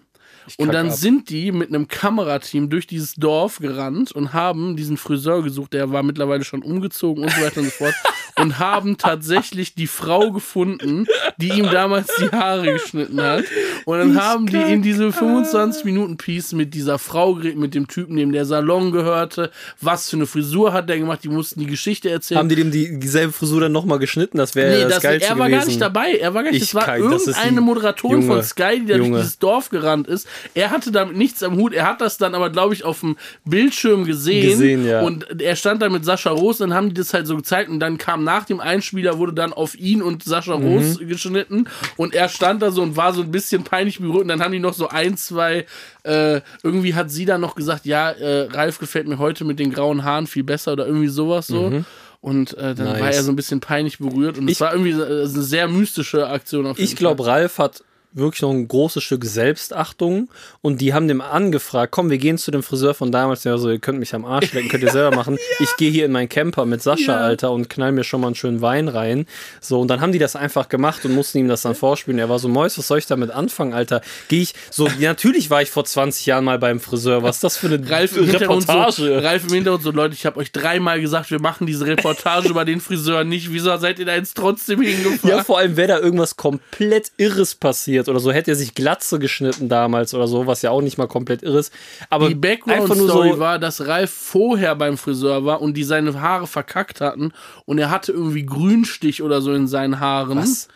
Und 0.58 0.72
dann 0.74 0.88
ab. 0.88 0.94
sind 0.96 1.30
die 1.30 1.52
mit 1.52 1.68
einem 1.68 1.88
Kamerateam 1.88 2.68
durch 2.70 2.86
dieses 2.86 3.14
Dorf 3.14 3.58
gerannt 3.58 4.12
und 4.12 4.32
haben 4.32 4.76
diesen 4.76 4.96
Friseur 4.96 5.42
gesucht. 5.42 5.72
Der 5.72 5.92
war 5.92 6.02
mittlerweile 6.02 6.44
schon 6.44 6.62
umgezogen 6.62 7.24
und 7.24 7.30
so 7.30 7.40
weiter 7.42 7.60
und 7.60 7.66
so 7.66 7.70
fort. 7.72 7.94
und 8.38 8.58
haben 8.58 8.96
tatsächlich 8.96 9.74
die 9.74 9.86
Frau 9.86 10.30
gefunden, 10.32 11.06
die 11.36 11.50
ihm 11.50 11.70
damals 11.70 12.08
die 12.18 12.30
Haare 12.34 12.72
geschnitten 12.72 13.20
hat. 13.20 13.44
Und 13.84 13.98
dann 13.98 14.20
haben 14.20 14.46
die 14.46 14.56
in 14.56 14.80
diese 14.82 15.12
25 15.12 15.84
Minuten 15.84 16.16
Piece 16.16 16.52
mit 16.52 16.72
dieser 16.72 16.98
Frau 16.98 17.34
geredet, 17.34 17.58
mit 17.58 17.74
dem 17.74 17.88
Typen, 17.88 18.16
dem 18.16 18.32
der 18.32 18.44
Salon 18.46 18.90
gehörte, 18.90 19.50
was 19.80 20.08
für 20.08 20.16
eine 20.16 20.26
Frisur 20.26 20.72
hat 20.72 20.88
der 20.88 20.98
gemacht, 20.98 21.20
die 21.24 21.28
mussten 21.28 21.60
die 21.60 21.66
Geschichte 21.66 22.08
erzählen. 22.10 22.38
Haben 22.38 22.48
die 22.48 22.56
dem 22.56 22.70
die, 22.70 22.98
dieselbe 22.98 23.32
Frisur 23.32 23.60
dann 23.60 23.72
nochmal 23.72 23.98
geschnitten? 23.98 24.38
Das 24.38 24.54
wäre 24.54 24.76
Nee, 24.76 24.82
das, 24.84 24.94
das, 24.94 25.02
Geilste 25.02 25.28
er 25.28 25.38
war 25.38 25.46
gewesen. 25.48 25.60
gar 25.60 25.66
nicht 25.66 25.80
dabei. 25.80 26.12
Er 26.16 26.34
war 26.34 26.42
gar 26.42 26.50
nicht. 26.52 26.62
Ich 26.62 26.68
Es 26.70 26.74
war 26.74 26.84
kann- 26.84 27.10
das 27.10 27.22
ist 27.22 27.28
irgendeine 27.36 27.60
ein- 27.60 27.64
Moderatorin 27.64 28.20
Junge, 28.22 28.34
von 28.34 28.42
Sky, 28.42 28.80
die 28.80 28.86
da 28.86 28.96
durch 28.96 29.06
Junge. 29.08 29.18
dieses 29.18 29.38
Dorf 29.38 29.68
gerannt 29.68 30.06
ist. 30.08 30.26
Er 30.54 30.70
hatte 30.70 30.90
damit 30.92 31.16
nichts 31.16 31.42
am 31.42 31.56
Hut. 31.56 31.72
Er 31.74 31.86
hat 31.86 32.00
das 32.00 32.18
dann 32.18 32.34
aber, 32.34 32.50
glaube 32.50 32.74
ich, 32.74 32.84
auf 32.84 33.00
dem 33.00 33.16
Bildschirm 33.44 34.04
gesehen. 34.04 34.50
Gesehen, 34.50 34.86
ja. 34.86 35.00
Und 35.02 35.40
er 35.40 35.56
stand 35.56 35.82
da 35.82 35.88
mit 35.88 36.04
Sascha 36.04 36.30
Roos. 36.30 36.58
Dann 36.58 36.74
haben 36.74 36.88
die 36.88 36.94
das 36.94 37.12
halt 37.14 37.26
so 37.26 37.36
gezeigt. 37.36 37.68
Und 37.70 37.80
dann 37.80 37.98
kam 37.98 38.24
nach 38.24 38.44
dem 38.44 38.60
Einspieler, 38.60 39.18
wurde 39.18 39.32
dann 39.32 39.52
auf 39.52 39.74
ihn 39.74 40.02
und 40.02 40.22
Sascha 40.24 40.56
Mhm. 40.58 40.66
Roos 40.66 40.98
geschnitten. 40.98 41.68
Und 41.96 42.14
er 42.14 42.28
stand 42.28 42.62
da 42.62 42.70
so 42.70 42.82
und 42.82 42.96
war 42.96 43.12
so 43.12 43.22
ein 43.22 43.30
bisschen 43.30 43.64
peinlich 43.64 43.98
berührt. 43.98 44.22
Und 44.22 44.28
dann 44.28 44.42
haben 44.42 44.52
die 44.52 44.58
noch 44.58 44.74
so 44.74 44.88
ein, 44.88 45.16
zwei. 45.16 45.66
Äh, 46.04 46.40
irgendwie 46.62 46.94
hat 46.94 47.10
sie 47.10 47.24
dann 47.24 47.40
noch 47.40 47.54
gesagt: 47.54 47.86
Ja, 47.86 48.10
äh, 48.10 48.48
Ralf 48.52 48.78
gefällt 48.78 49.06
mir 49.08 49.18
heute 49.18 49.44
mit 49.44 49.58
den 49.58 49.72
grauen 49.72 50.04
Haaren 50.04 50.26
viel 50.26 50.44
besser 50.44 50.72
oder 50.72 50.86
irgendwie 50.86 51.08
sowas 51.08 51.46
so. 51.46 51.82
Und 52.20 52.56
äh, 52.56 52.74
dann 52.74 52.86
Mhm. 52.86 52.92
Nice. 52.92 53.00
war 53.00 53.10
er 53.12 53.22
so 53.24 53.32
ein 53.32 53.36
bisschen 53.36 53.60
peinlich 53.60 53.98
berührt. 53.98 54.38
Und 54.38 54.48
es 54.48 54.60
war 54.60 54.72
irgendwie 54.72 54.92
äh, 54.92 55.22
eine 55.22 55.26
sehr 55.28 55.66
mystische 55.68 56.28
Aktion 56.28 56.66
auf 56.66 56.78
jeden 56.78 56.88
Ich 56.88 56.96
glaube, 56.96 57.26
Ralf 57.26 57.58
hat 57.58 57.82
wirklich 58.14 58.42
noch 58.42 58.50
ein 58.50 58.68
großes 58.68 59.02
Stück 59.02 59.24
Selbstachtung 59.24 60.28
und 60.60 60.80
die 60.80 60.92
haben 60.94 61.08
dem 61.08 61.20
angefragt, 61.20 61.92
komm, 61.92 62.10
wir 62.10 62.18
gehen 62.18 62.38
zu 62.38 62.50
dem 62.50 62.62
Friseur 62.62 62.94
von 62.94 63.12
damals, 63.12 63.42
der 63.42 63.58
so, 63.58 63.70
ihr 63.70 63.78
könnt 63.78 63.98
mich 63.98 64.14
am 64.14 64.24
Arsch 64.24 64.52
lecken, 64.52 64.68
könnt 64.68 64.82
ihr 64.82 64.90
selber 64.90 65.14
machen. 65.16 65.38
Ich 65.60 65.76
gehe 65.76 65.90
hier 65.90 66.04
in 66.06 66.12
meinen 66.12 66.28
Camper 66.28 66.66
mit 66.66 66.82
Sascha, 66.82 67.12
Ja. 67.12 67.18
Alter, 67.18 67.52
und 67.52 67.68
knall 67.70 67.92
mir 67.92 68.04
schon 68.04 68.20
mal 68.20 68.28
einen 68.28 68.36
schönen 68.36 68.60
Wein 68.60 68.88
rein. 68.88 69.26
So, 69.60 69.80
und 69.80 69.88
dann 69.88 70.00
haben 70.00 70.12
die 70.12 70.18
das 70.18 70.36
einfach 70.36 70.68
gemacht 70.68 71.04
und 71.04 71.14
mussten 71.14 71.38
ihm 71.38 71.48
das 71.48 71.62
dann 71.62 71.74
vorspielen. 71.74 72.18
Er 72.18 72.28
war 72.28 72.38
so, 72.38 72.48
Mäus, 72.48 72.76
was 72.78 72.88
soll 72.88 72.98
ich 72.98 73.06
damit 73.06 73.30
anfangen, 73.30 73.72
Alter? 73.72 74.00
Gehe 74.28 74.42
ich, 74.42 74.54
so, 74.70 74.88
ja, 74.98 75.10
natürlich 75.10 75.50
war 75.50 75.62
ich 75.62 75.70
vor 75.70 75.84
20 75.84 76.26
Jahren 76.26 76.44
mal 76.44 76.58
beim 76.58 76.80
Friseur. 76.80 77.22
Was 77.22 77.36
ist 77.36 77.44
das 77.44 77.56
für 77.56 77.68
eine 77.68 77.90
Ralf 77.90 78.14
Hintergrund 78.14 78.66
so, 78.66 78.72
Reportage? 78.72 79.22
Ralf 79.24 79.44
im 79.44 79.54
Hintergrund 79.54 79.84
so, 79.84 79.90
Leute, 79.90 80.14
ich 80.14 80.26
habe 80.26 80.38
euch 80.38 80.52
dreimal 80.52 81.00
gesagt, 81.00 81.30
wir 81.30 81.40
machen 81.40 81.66
diese 81.66 81.86
Reportage 81.86 82.48
über 82.48 82.64
den 82.64 82.80
Friseur 82.80 83.24
nicht. 83.24 83.52
Wieso 83.52 83.76
seid 83.76 83.98
ihr 83.98 84.04
da 84.06 84.14
jetzt 84.14 84.36
trotzdem 84.36 84.80
hingefahren? 84.82 85.30
Ja, 85.38 85.44
vor 85.44 85.58
allem 85.58 85.76
wäre 85.76 85.88
da 85.88 85.98
irgendwas 85.98 86.36
komplett 86.36 87.12
Irres 87.16 87.54
passiert 87.54 88.01
oder 88.08 88.20
so. 88.20 88.32
Hätte 88.32 88.52
er 88.52 88.56
sich 88.56 88.74
Glatze 88.74 89.18
geschnitten 89.18 89.68
damals 89.68 90.14
oder 90.14 90.26
so, 90.28 90.46
was 90.46 90.62
ja 90.62 90.70
auch 90.70 90.82
nicht 90.82 90.98
mal 90.98 91.08
komplett 91.08 91.42
irres. 91.42 91.70
Aber 92.10 92.28
die 92.28 92.34
einfach 92.34 92.66
nur 92.66 92.76
Background-Story 92.76 93.30
so, 93.32 93.38
war, 93.38 93.58
dass 93.58 93.86
Ralf 93.86 94.10
vorher 94.10 94.74
beim 94.76 94.96
Friseur 94.96 95.44
war 95.44 95.60
und 95.62 95.74
die 95.76 95.84
seine 95.84 96.20
Haare 96.20 96.46
verkackt 96.46 97.00
hatten 97.00 97.32
und 97.64 97.78
er 97.78 97.90
hatte 97.90 98.12
irgendwie 98.12 98.44
Grünstich 98.46 99.22
oder 99.22 99.40
so 99.42 99.52
in 99.52 99.66
seinen 99.66 100.00
Haaren. 100.00 100.38
Was? 100.38 100.68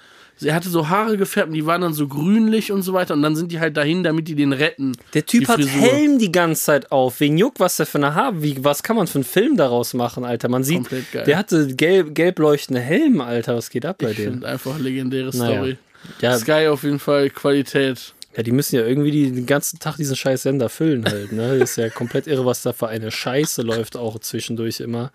Er 0.43 0.55
hatte 0.55 0.69
so 0.69 0.91
Haare 0.91 1.17
gefärbt 1.17 1.49
und 1.49 1.55
die 1.55 1.65
waren 1.65 1.81
dann 1.81 1.95
so 1.95 2.09
grünlich 2.09 2.71
und 2.71 2.83
so 2.83 2.93
weiter 2.93 3.15
und 3.15 3.23
dann 3.23 3.35
sind 3.37 3.53
die 3.53 3.59
halt 3.59 3.75
dahin, 3.79 4.03
damit 4.03 4.29
die 4.29 4.35
den 4.35 4.53
retten. 4.53 4.93
Der 5.15 5.25
Typ 5.25 5.49
hat. 5.49 5.59
Helm 5.61 6.19
die 6.19 6.31
ganze 6.31 6.63
Zeit 6.63 6.93
auf. 6.93 7.21
Wen 7.21 7.39
juckt, 7.39 7.59
was 7.59 7.79
der 7.79 7.87
für 7.87 7.97
eine 7.97 8.15
Haar? 8.15 8.43
Wie, 8.43 8.63
was 8.63 8.83
kann 8.83 8.97
man 8.97 9.07
für 9.07 9.15
einen 9.17 9.25
Film 9.25 9.57
daraus 9.57 9.95
machen, 9.95 10.27
Alter? 10.27 10.51
Man 10.51 10.63
sieht, 10.63 10.89
der 11.15 11.39
hatte 11.39 11.75
gelb, 11.75 12.15
gelb 12.15 12.39
leuchtende 12.39 12.83
Helm, 12.83 13.23
Alter. 13.23 13.57
Was 13.57 13.71
geht 13.71 13.87
ab 13.87 13.97
bei 13.99 14.11
Ich 14.11 14.19
dem? 14.19 14.45
einfach 14.45 14.79
legendäre 14.79 15.35
Naja. 15.35 15.57
Story. 15.57 15.79
Ja, 16.21 16.39
Sky 16.39 16.69
auf 16.69 16.83
jeden 16.83 16.99
Fall 16.99 17.31
Qualität. 17.31 18.15
ja, 18.37 18.43
die 18.43 18.53
müssen 18.53 18.77
ja 18.77 18.85
irgendwie 18.85 19.11
die, 19.11 19.33
den 19.33 19.47
ganzen 19.47 19.79
Tag 19.79 19.97
diesen 19.97 20.15
scheiß 20.15 20.43
Sender 20.43 20.69
füllen 20.69 21.07
halt. 21.07 21.33
Ne? 21.33 21.55
ist 21.57 21.77
ja 21.77 21.89
komplett 21.89 22.27
irre, 22.27 22.45
was 22.45 22.63
da 22.63 22.75
für 22.75 22.89
eine 22.89 23.11
Scheiße 23.11 23.63
läuft 23.63 23.97
auch 23.97 24.19
zwischendurch 24.19 24.81
immer. 24.81 25.11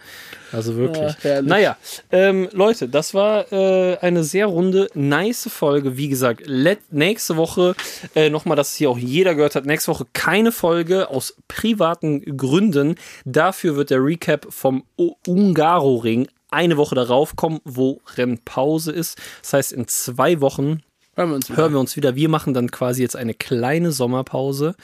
Also 0.52 0.76
wirklich. 0.76 1.14
Ja, 1.14 1.16
herrlich. 1.22 1.50
naja, 1.50 1.78
ähm, 2.12 2.50
Leute, 2.52 2.90
das 2.90 3.14
war 3.14 3.52
äh, 3.54 3.98
eine 4.00 4.24
sehr 4.24 4.48
runde, 4.48 4.88
nice 4.96 5.48
Folge. 5.52 5.98
Wie 5.98 6.10
gesagt, 6.10 6.42
let, 6.46 6.80
nächste 6.90 7.38
Woche, 7.38 7.76
äh, 8.16 8.32
nochmal, 8.32 8.58
dass 8.58 8.72
es 8.72 8.76
hier 8.78 8.90
auch 8.90 8.98
jeder 8.98 9.36
gehört 9.36 9.54
hat, 9.54 9.68
nächste 9.68 9.92
Woche 9.92 10.08
keine 10.14 10.52
Folge 10.52 11.10
aus 11.10 11.36
privaten 11.48 12.38
Gründen. 12.38 12.96
Dafür 13.24 13.76
wird 13.76 13.92
der 13.92 14.04
Recap 14.04 14.48
vom 14.50 14.84
Ungaro-Ring 14.98 16.28
eine 16.52 16.78
Woche 16.78 16.96
darauf 16.96 17.36
kommen, 17.36 17.60
wo 17.64 18.02
Rennpause 18.16 18.92
ist. 18.92 19.18
Das 19.42 19.54
heißt, 19.54 19.74
in 19.74 19.88
zwei 19.88 20.42
Wochen 20.42 20.84
Hören 21.16 21.30
wir 21.30 21.36
uns 21.36 21.50
wieder. 21.50 21.58
hören 21.58 21.74
wir 21.74 21.80
uns 21.80 21.96
wieder. 21.98 22.16
Wir 22.16 22.30
machen 22.30 22.54
dann 22.54 22.72
quasi 22.72 23.02
jetzt 23.02 23.16
eine 23.16 23.34
kleine 23.34 23.92
Sommerpause 23.92 24.76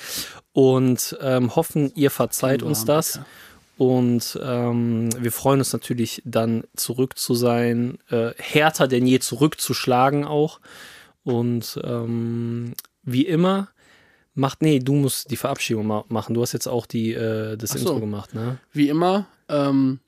und 0.52 1.18
ähm, 1.22 1.56
hoffen, 1.56 1.92
ihr 1.96 2.12
verzeiht 2.12 2.64
uns 2.64 2.84
das. 2.86 3.20
Und 3.78 4.40
ähm, 4.44 5.10
wir 5.22 5.32
freuen 5.32 5.60
uns 5.60 5.72
natürlich 5.72 6.22
dann 6.26 6.64
zurück 6.76 7.18
zu 7.18 7.36
sein, 7.36 8.00
äh, 8.10 8.32
härter 8.38 8.88
denn 8.88 9.06
je 9.06 9.20
zurückzuschlagen 9.20 10.26
auch. 10.26 10.60
Und 11.24 11.80
ähm, 11.84 12.74
wie 13.04 13.26
immer, 13.26 13.70
macht, 14.34 14.62
nee, 14.62 14.80
du 14.80 14.94
musst 14.94 15.30
die 15.30 15.38
Verabschiedung 15.38 15.86
ma 15.86 16.06
machen. 16.10 16.34
Du 16.34 16.42
hast 16.42 16.54
jetzt 16.54 16.68
auch 16.68 16.86
die, 16.86 17.14
äh, 17.14 17.56
das 17.56 17.72
so. 17.72 17.80
Intro 17.80 18.00
gemacht, 18.00 18.34
ne? 18.34 18.58
Wie 18.74 18.90
immer, 18.90 19.28
ähm, 19.48 20.00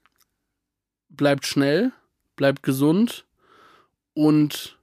bleibt 1.19 1.45
schnell, 1.45 1.91
bleibt 2.37 2.63
gesund 2.63 3.25
und 4.13 4.79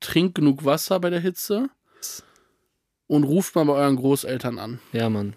trinkt 0.00 0.34
genug 0.34 0.64
Wasser 0.64 0.98
bei 1.00 1.10
der 1.10 1.20
Hitze 1.20 1.68
und 3.06 3.24
ruft 3.24 3.54
mal 3.54 3.66
bei 3.66 3.74
euren 3.74 3.96
Großeltern 3.96 4.58
an. 4.58 4.80
Ja, 4.92 5.10
Mann. 5.10 5.36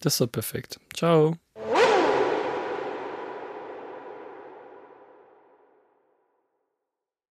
Das 0.00 0.14
ist 0.14 0.20
doch 0.20 0.30
perfekt. 0.30 0.78
Ciao. 0.94 1.38